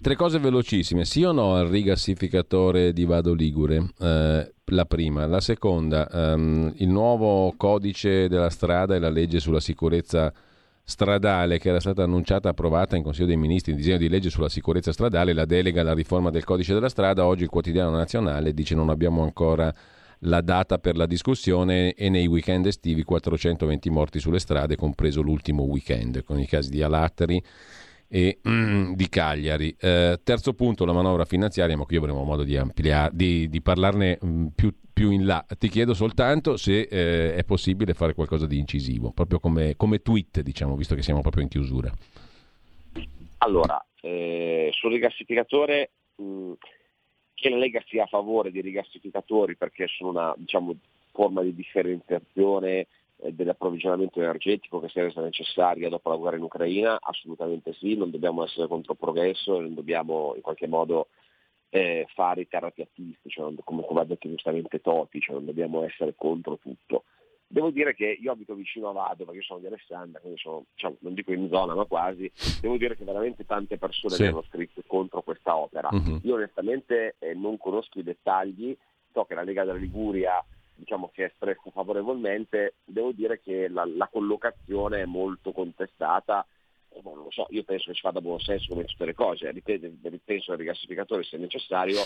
Tre 0.00 0.16
cose 0.16 0.38
velocissime, 0.38 1.04
sì 1.04 1.22
o 1.22 1.32
no 1.32 1.54
al 1.54 1.66
rigassificatore 1.66 2.92
di 2.92 3.04
Vado 3.04 3.34
Ligure? 3.34 3.90
Eh, 3.98 4.52
la 4.64 4.86
prima. 4.86 5.26
La 5.26 5.40
seconda, 5.40 6.08
um, 6.10 6.72
il 6.76 6.88
nuovo 6.88 7.52
codice 7.56 8.28
della 8.28 8.50
strada 8.50 8.94
e 8.94 8.98
la 8.98 9.10
legge 9.10 9.38
sulla 9.38 9.60
sicurezza 9.60 10.32
stradale 10.82 11.58
che 11.58 11.68
era 11.68 11.78
stata 11.78 12.02
annunciata 12.02 12.48
e 12.48 12.50
approvata 12.50 12.96
in 12.96 13.02
Consiglio 13.02 13.26
dei 13.26 13.36
Ministri, 13.36 13.72
il 13.72 13.78
disegno 13.78 13.98
di 13.98 14.08
legge 14.08 14.30
sulla 14.30 14.48
sicurezza 14.48 14.92
stradale, 14.92 15.32
la 15.32 15.44
delega 15.44 15.82
alla 15.82 15.94
riforma 15.94 16.30
del 16.30 16.44
codice 16.44 16.72
della 16.74 16.88
strada, 16.88 17.26
oggi 17.26 17.44
il 17.44 17.48
quotidiano 17.48 17.90
nazionale 17.90 18.52
dice 18.52 18.74
non 18.74 18.88
abbiamo 18.88 19.22
ancora 19.22 19.72
la 20.24 20.40
data 20.40 20.78
per 20.78 20.96
la 20.96 21.06
discussione 21.06 21.94
e 21.94 22.08
nei 22.08 22.26
weekend 22.26 22.66
estivi 22.66 23.04
420 23.04 23.88
morti 23.90 24.18
sulle 24.18 24.38
strade, 24.38 24.74
compreso 24.76 25.22
l'ultimo 25.22 25.62
weekend, 25.62 26.24
con 26.24 26.40
i 26.40 26.46
casi 26.46 26.70
di 26.70 26.82
Alatteri 26.82 27.42
e 28.12 28.40
mm, 28.46 28.94
di 28.94 29.08
Cagliari. 29.08 29.74
Eh, 29.78 30.18
terzo 30.24 30.52
punto, 30.52 30.84
la 30.84 30.92
manovra 30.92 31.24
finanziaria, 31.24 31.76
ma 31.76 31.84
qui 31.84 31.96
avremo 31.96 32.24
modo 32.24 32.42
di, 32.42 32.56
ampliare, 32.56 33.10
di, 33.14 33.48
di 33.48 33.62
parlarne 33.62 34.18
mm, 34.24 34.46
più, 34.48 34.74
più, 34.92 35.12
in 35.12 35.24
là. 35.24 35.46
Ti 35.46 35.68
chiedo 35.68 35.94
soltanto 35.94 36.56
se 36.56 36.88
eh, 36.90 37.34
è 37.36 37.44
possibile 37.44 37.94
fare 37.94 38.14
qualcosa 38.14 38.46
di 38.46 38.58
incisivo, 38.58 39.12
proprio 39.12 39.38
come, 39.38 39.76
come, 39.76 40.02
tweet, 40.02 40.40
diciamo, 40.40 40.76
visto 40.76 40.96
che 40.96 41.02
siamo 41.02 41.20
proprio 41.20 41.44
in 41.44 41.48
chiusura. 41.48 41.92
Allora, 43.38 43.82
eh, 44.00 44.70
sul 44.72 44.90
rigassificatore, 44.90 45.90
mm, 46.20 46.52
che 47.34 47.48
la 47.48 47.56
Lega 47.56 47.80
sia 47.86 48.02
a 48.02 48.08
favore 48.08 48.50
dei 48.50 48.60
rigassificatori 48.60 49.56
perché 49.56 49.86
sono 49.86 50.10
una 50.10 50.34
diciamo, 50.36 50.74
forma 51.12 51.42
di 51.42 51.54
differenziazione 51.54 52.88
dell'approvvigionamento 53.32 54.20
energetico 54.20 54.80
che 54.80 54.88
sia 54.88 55.02
resa 55.02 55.20
necessaria 55.20 55.88
dopo 55.88 56.10
la 56.10 56.16
guerra 56.16 56.36
in 56.36 56.42
Ucraina? 56.42 56.98
Assolutamente 57.00 57.74
sì, 57.74 57.96
non 57.96 58.10
dobbiamo 58.10 58.44
essere 58.44 58.66
contro 58.66 58.92
il 58.92 58.98
progresso 58.98 59.60
non 59.60 59.74
dobbiamo 59.74 60.32
in 60.34 60.42
qualche 60.42 60.66
modo 60.66 61.08
eh, 61.70 62.06
fare 62.14 62.42
i 62.42 62.48
terrapiattisti, 62.48 63.28
cioè, 63.28 63.52
come, 63.64 63.84
come 63.84 64.00
ha 64.00 64.04
detto 64.04 64.28
giustamente 64.28 64.80
Toti, 64.80 65.20
cioè 65.20 65.36
non 65.36 65.46
dobbiamo 65.46 65.84
essere 65.84 66.14
contro 66.16 66.58
tutto. 66.58 67.04
Devo 67.46 67.70
dire 67.70 67.94
che 67.94 68.16
io 68.20 68.30
abito 68.30 68.54
vicino 68.54 68.90
a 68.90 68.92
Vado, 68.92 69.24
perché 69.24 69.38
io 69.38 69.42
sono 69.42 69.58
di 69.58 69.66
Alessandria, 69.66 70.20
quindi 70.20 70.38
sono, 70.38 70.66
diciamo, 70.72 70.96
non 71.00 71.14
dico 71.14 71.32
in 71.32 71.48
zona, 71.48 71.74
ma 71.74 71.84
quasi, 71.84 72.30
devo 72.60 72.76
dire 72.76 72.96
che 72.96 73.04
veramente 73.04 73.44
tante 73.44 73.76
persone 73.76 74.14
sì. 74.14 74.22
mi 74.22 74.28
hanno 74.28 74.42
scritto 74.42 74.82
contro 74.86 75.22
questa 75.22 75.56
opera. 75.56 75.88
Uh-huh. 75.90 76.20
Io 76.22 76.34
onestamente 76.34 77.16
eh, 77.18 77.34
non 77.34 77.56
conosco 77.56 77.98
i 77.98 78.04
dettagli, 78.04 78.76
so 79.12 79.24
che 79.24 79.34
la 79.34 79.42
Lega 79.42 79.64
della 79.64 79.78
Liguria 79.78 80.44
diciamo, 80.80 81.10
si 81.14 81.20
è 81.20 81.26
espresso 81.26 81.70
favorevolmente, 81.70 82.74
devo 82.84 83.12
dire 83.12 83.40
che 83.40 83.68
la, 83.68 83.84
la 83.86 84.08
collocazione 84.10 85.02
è 85.02 85.06
molto 85.06 85.52
contestata, 85.52 86.44
eh, 86.88 87.00
non 87.04 87.18
lo 87.18 87.30
so, 87.30 87.46
io 87.50 87.62
penso 87.62 87.90
che 87.90 87.94
si 87.94 88.00
vada 88.02 88.20
buon 88.20 88.40
senso 88.40 88.72
come 88.72 88.84
tutte 88.84 89.04
le 89.04 89.14
cose, 89.14 89.50
ripenso 89.52 90.52
al 90.52 90.58
rigassificatore 90.58 91.22
se 91.22 91.36
necessario, 91.36 92.00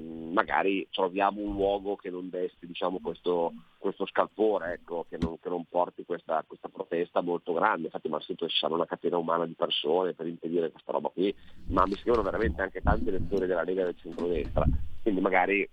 mm, 0.00 0.32
magari 0.32 0.88
troviamo 0.90 1.40
un 1.40 1.52
luogo 1.52 1.96
che 1.96 2.08
non 2.08 2.30
desti 2.30 2.66
diciamo, 2.66 3.00
questo, 3.02 3.52
questo, 3.76 4.06
scalpore, 4.06 4.74
ecco, 4.74 5.04
che, 5.08 5.18
non, 5.20 5.38
che, 5.38 5.48
non, 5.48 5.64
porti 5.68 6.04
questa, 6.04 6.42
questa, 6.46 6.68
protesta 6.68 7.20
molto 7.20 7.52
grande. 7.52 7.86
Infatti 7.86 8.08
mi 8.08 8.14
ha 8.14 8.20
sentito 8.20 8.46
che 8.46 8.52
ci 8.52 8.58
sarà 8.58 8.74
una 8.74 8.86
catena 8.86 9.18
umana 9.18 9.44
di 9.44 9.54
persone 9.54 10.14
per 10.14 10.26
impedire 10.26 10.70
questa 10.70 10.92
roba 10.92 11.08
qui, 11.08 11.34
ma 11.68 11.84
mi 11.86 11.96
scrivono 11.96 12.22
veramente 12.22 12.62
anche 12.62 12.80
tanti 12.80 13.08
elettori 13.08 13.46
della 13.46 13.64
Lega 13.64 13.84
del 13.84 13.98
centrodestra. 13.98 14.64
Quindi 15.02 15.20
magari 15.20 15.68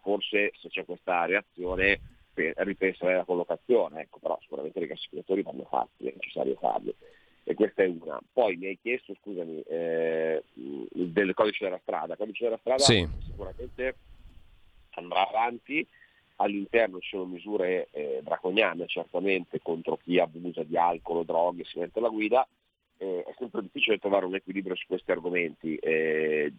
forse 0.00 0.52
se 0.60 0.68
c'è 0.68 0.84
questa 0.84 1.24
reazione 1.24 2.00
ripensare 2.56 3.16
la 3.16 3.24
collocazione, 3.24 4.02
ecco, 4.02 4.18
però 4.18 4.38
sicuramente 4.42 4.78
i 4.78 4.82
rigassificatori 4.82 5.42
vanno 5.42 5.64
fatti, 5.64 6.06
è 6.06 6.12
necessario 6.14 6.54
farli. 6.56 6.94
E 7.44 7.54
questa 7.54 7.84
è 7.84 7.86
una. 7.86 8.18
Poi 8.32 8.56
mi 8.56 8.66
hai 8.66 8.78
chiesto, 8.80 9.14
scusami, 9.22 9.62
eh, 9.62 10.42
del 10.52 11.32
codice 11.32 11.64
della 11.64 11.78
strada. 11.80 12.12
Il 12.12 12.18
codice 12.18 12.44
della 12.44 12.58
strada 12.58 12.82
sì. 12.82 13.08
sicuramente 13.24 13.96
andrà 14.90 15.28
avanti, 15.28 15.86
all'interno 16.36 16.98
ci 16.98 17.10
sono 17.10 17.24
misure 17.24 17.88
eh, 17.92 18.20
draconiane 18.22 18.86
certamente 18.86 19.60
contro 19.62 19.96
chi 19.96 20.18
abusa 20.18 20.62
di 20.64 20.76
alcol 20.76 21.24
droghe 21.24 21.64
si 21.64 21.78
mette 21.78 21.98
alla 21.98 22.08
guida, 22.08 22.46
eh, 22.98 23.22
è 23.22 23.34
sempre 23.38 23.62
difficile 23.62 23.98
trovare 23.98 24.26
un 24.26 24.34
equilibrio 24.34 24.74
su 24.74 24.86
questi 24.86 25.10
argomenti. 25.10 25.76
Eh, 25.76 26.52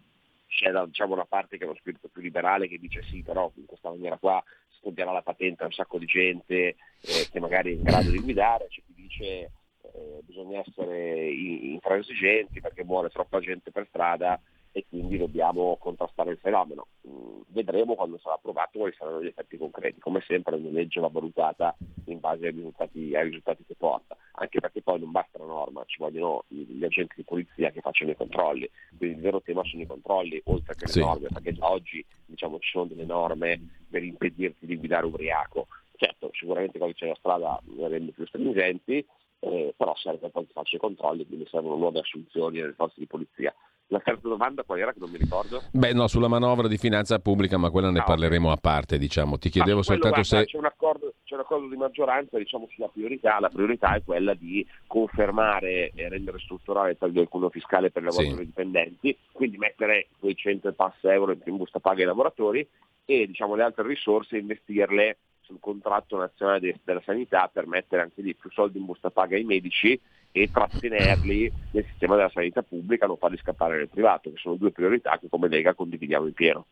c'è 0.48 0.70
da, 0.70 0.84
diciamo, 0.86 1.14
una 1.14 1.26
parte 1.26 1.56
che 1.56 1.64
è 1.64 1.66
uno 1.66 1.76
spirito 1.76 2.08
più 2.08 2.22
liberale 2.22 2.68
che 2.68 2.78
dice 2.78 3.02
sì, 3.04 3.22
però 3.22 3.50
in 3.54 3.66
questa 3.66 3.90
maniera 3.90 4.16
qua 4.16 4.42
toglierà 4.80 5.12
la 5.12 5.22
patente 5.22 5.62
a 5.62 5.66
un 5.66 5.72
sacco 5.72 5.98
di 5.98 6.06
gente 6.06 6.54
eh, 6.54 7.28
che 7.30 7.40
magari 7.40 7.72
è 7.72 7.76
in 7.76 7.82
grado 7.82 8.10
di 8.10 8.20
guidare, 8.20 8.66
c'è 8.68 8.80
chi 8.86 8.94
dice 8.94 9.24
eh, 9.24 10.20
bisogna 10.22 10.60
essere 10.66 11.30
intransigenti 11.30 12.60
perché 12.60 12.84
muore 12.84 13.10
troppa 13.10 13.40
gente 13.40 13.70
per 13.70 13.86
strada 13.88 14.40
e 14.78 14.86
quindi 14.88 15.16
dobbiamo 15.16 15.76
contrastare 15.76 16.30
il 16.30 16.38
fenomeno. 16.38 16.86
Mm, 17.08 17.40
vedremo 17.48 17.96
quando 17.96 18.18
sarà 18.18 18.36
approvato 18.36 18.78
quali 18.78 18.94
saranno 18.96 19.22
gli 19.22 19.26
effetti 19.26 19.56
concreti. 19.56 19.98
Come 19.98 20.22
sempre 20.24 20.54
una 20.54 20.70
legge 20.70 21.00
va 21.00 21.08
valutata 21.08 21.76
in 22.04 22.20
base 22.20 22.46
ai 22.46 22.52
risultati, 22.52 23.14
ai 23.14 23.24
risultati 23.24 23.64
che 23.66 23.74
porta, 23.76 24.16
anche 24.32 24.60
perché 24.60 24.80
poi 24.80 25.00
non 25.00 25.10
basta 25.10 25.38
la 25.38 25.46
norma, 25.46 25.82
ci 25.84 25.98
vogliono 25.98 26.44
gli 26.46 26.82
agenti 26.84 27.14
di 27.16 27.24
polizia 27.24 27.70
che 27.70 27.80
facciano 27.80 28.12
i 28.12 28.16
controlli. 28.16 28.70
Quindi 28.96 29.16
il 29.16 29.22
vero 29.22 29.42
tema 29.42 29.64
sono 29.64 29.82
i 29.82 29.86
controlli, 29.86 30.40
oltre 30.44 30.76
che 30.76 30.86
le 30.86 30.92
sì. 30.92 31.00
norme, 31.00 31.28
perché 31.28 31.52
già 31.52 31.70
oggi 31.70 32.04
diciamo, 32.24 32.58
ci 32.60 32.70
sono 32.70 32.84
delle 32.84 33.04
norme 33.04 33.60
per 33.90 34.04
impedirti 34.04 34.64
di 34.64 34.76
guidare 34.76 35.06
ubriaco. 35.06 35.66
Certo, 35.96 36.30
sicuramente 36.32 36.76
il 36.76 36.82
codice 36.82 37.06
della 37.06 37.18
strada 37.18 37.60
le 37.76 37.88
rende 37.88 38.12
più 38.12 38.24
stringenti, 38.26 39.04
eh, 39.40 39.74
però 39.76 39.94
serve 39.96 40.30
poi 40.30 40.46
farci 40.52 40.76
i 40.76 40.78
controlli, 40.78 41.26
quindi 41.26 41.46
servono 41.50 41.76
nuove 41.76 41.98
assunzioni 41.98 42.60
nelle 42.60 42.74
forze 42.74 42.94
di 42.98 43.06
polizia. 43.06 43.52
La 43.90 44.00
terza 44.00 44.28
domanda 44.28 44.62
qual 44.64 44.78
era 44.80 44.92
che 44.92 44.98
non 44.98 45.10
mi 45.10 45.16
ricordo? 45.16 45.62
Beh 45.72 45.94
no, 45.94 46.08
sulla 46.08 46.28
manovra 46.28 46.68
di 46.68 46.76
finanza 46.76 47.18
pubblica, 47.20 47.56
ma 47.56 47.70
quella 47.70 47.90
ne 47.90 48.00
no. 48.00 48.04
parleremo 48.04 48.50
a 48.50 48.56
parte, 48.56 48.98
diciamo. 48.98 49.38
Ti 49.38 49.48
chiedevo 49.48 49.82
soltanto 49.82 50.20
guarda, 50.20 50.24
se... 50.24 50.44
C'è 50.44 50.58
un, 50.58 50.66
accordo, 50.66 51.14
c'è 51.24 51.34
un, 51.34 51.40
accordo, 51.40 51.68
di 51.68 51.76
maggioranza, 51.76 52.36
diciamo, 52.36 52.68
sulla 52.70 52.88
priorità. 52.88 53.40
La 53.40 53.48
priorità 53.48 53.94
è 53.94 54.02
quella 54.04 54.34
di 54.34 54.66
confermare 54.86 55.92
e 55.94 56.08
rendere 56.08 56.38
strutturale 56.38 56.90
il 56.90 56.98
taglio 56.98 57.20
del 57.20 57.28
cuneo 57.28 57.48
fiscale 57.48 57.90
per 57.90 58.02
i 58.02 58.06
lavoratori 58.06 58.36
sì. 58.36 58.44
dipendenti, 58.44 59.16
quindi 59.32 59.56
mettere 59.56 60.08
quei 60.18 60.36
100 60.36 60.68
e 60.68 60.72
passa 60.72 61.12
euro 61.12 61.34
in 61.44 61.56
busta 61.56 61.78
paga 61.78 62.00
ai 62.00 62.06
lavoratori 62.06 62.68
e 63.06 63.26
diciamo, 63.26 63.54
le 63.54 63.62
altre 63.62 63.86
risorse 63.86 64.36
investirle 64.36 65.16
sul 65.40 65.56
contratto 65.60 66.18
nazionale 66.18 66.78
della 66.84 67.00
sanità 67.06 67.48
per 67.50 67.66
mettere 67.66 68.02
anche 68.02 68.20
lì 68.20 68.34
più 68.34 68.50
soldi 68.50 68.76
in 68.76 68.84
busta 68.84 69.08
paga 69.08 69.34
ai 69.34 69.44
medici 69.44 69.98
e 70.32 70.50
trattenerli 70.52 71.50
nel 71.72 71.84
sistema 71.88 72.16
della 72.16 72.30
sanità 72.32 72.62
pubblica, 72.62 73.06
non 73.06 73.16
farli 73.16 73.38
scappare 73.38 73.76
nel 73.76 73.88
privato, 73.88 74.30
che 74.30 74.36
sono 74.38 74.56
due 74.56 74.70
priorità 74.70 75.18
che 75.18 75.28
come 75.28 75.48
Lega 75.48 75.74
condividiamo 75.74 76.26
in 76.26 76.32
pieno. 76.32 76.66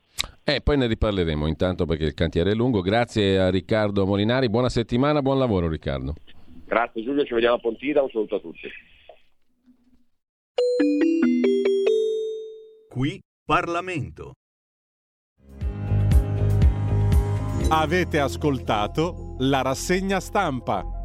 Eh, 0.45 0.61
poi 0.61 0.77
ne 0.77 0.87
riparleremo 0.87 1.47
intanto 1.47 1.87
perché 1.87 2.05
il 2.05 2.15
cantiere 2.15 2.53
è 2.53 2.55
lungo. 2.55 2.81
Grazie 2.81 3.39
a 3.39 3.51
Riccardo 3.51 4.07
Molinari, 4.07 4.49
buona 4.49 4.69
settimana, 4.69 5.23
buon 5.23 5.39
lavoro 5.39 5.69
Riccardo. 5.69 6.15
Grazie 6.67 7.03
Giulio, 7.03 7.25
ci 7.25 7.35
vediamo 7.35 7.57
a 7.57 7.59
Pontida, 7.59 8.03
un 8.03 8.11
saluto 8.11 8.37
a 8.37 8.41
tutti. 8.41 8.69
Qui 12.89 13.21
Parlamento. 13.45 14.33
Avete 17.69 18.21
ascoltato 18.21 19.35
la 19.39 19.63
rassegna 19.63 20.21
stampa. 20.21 20.96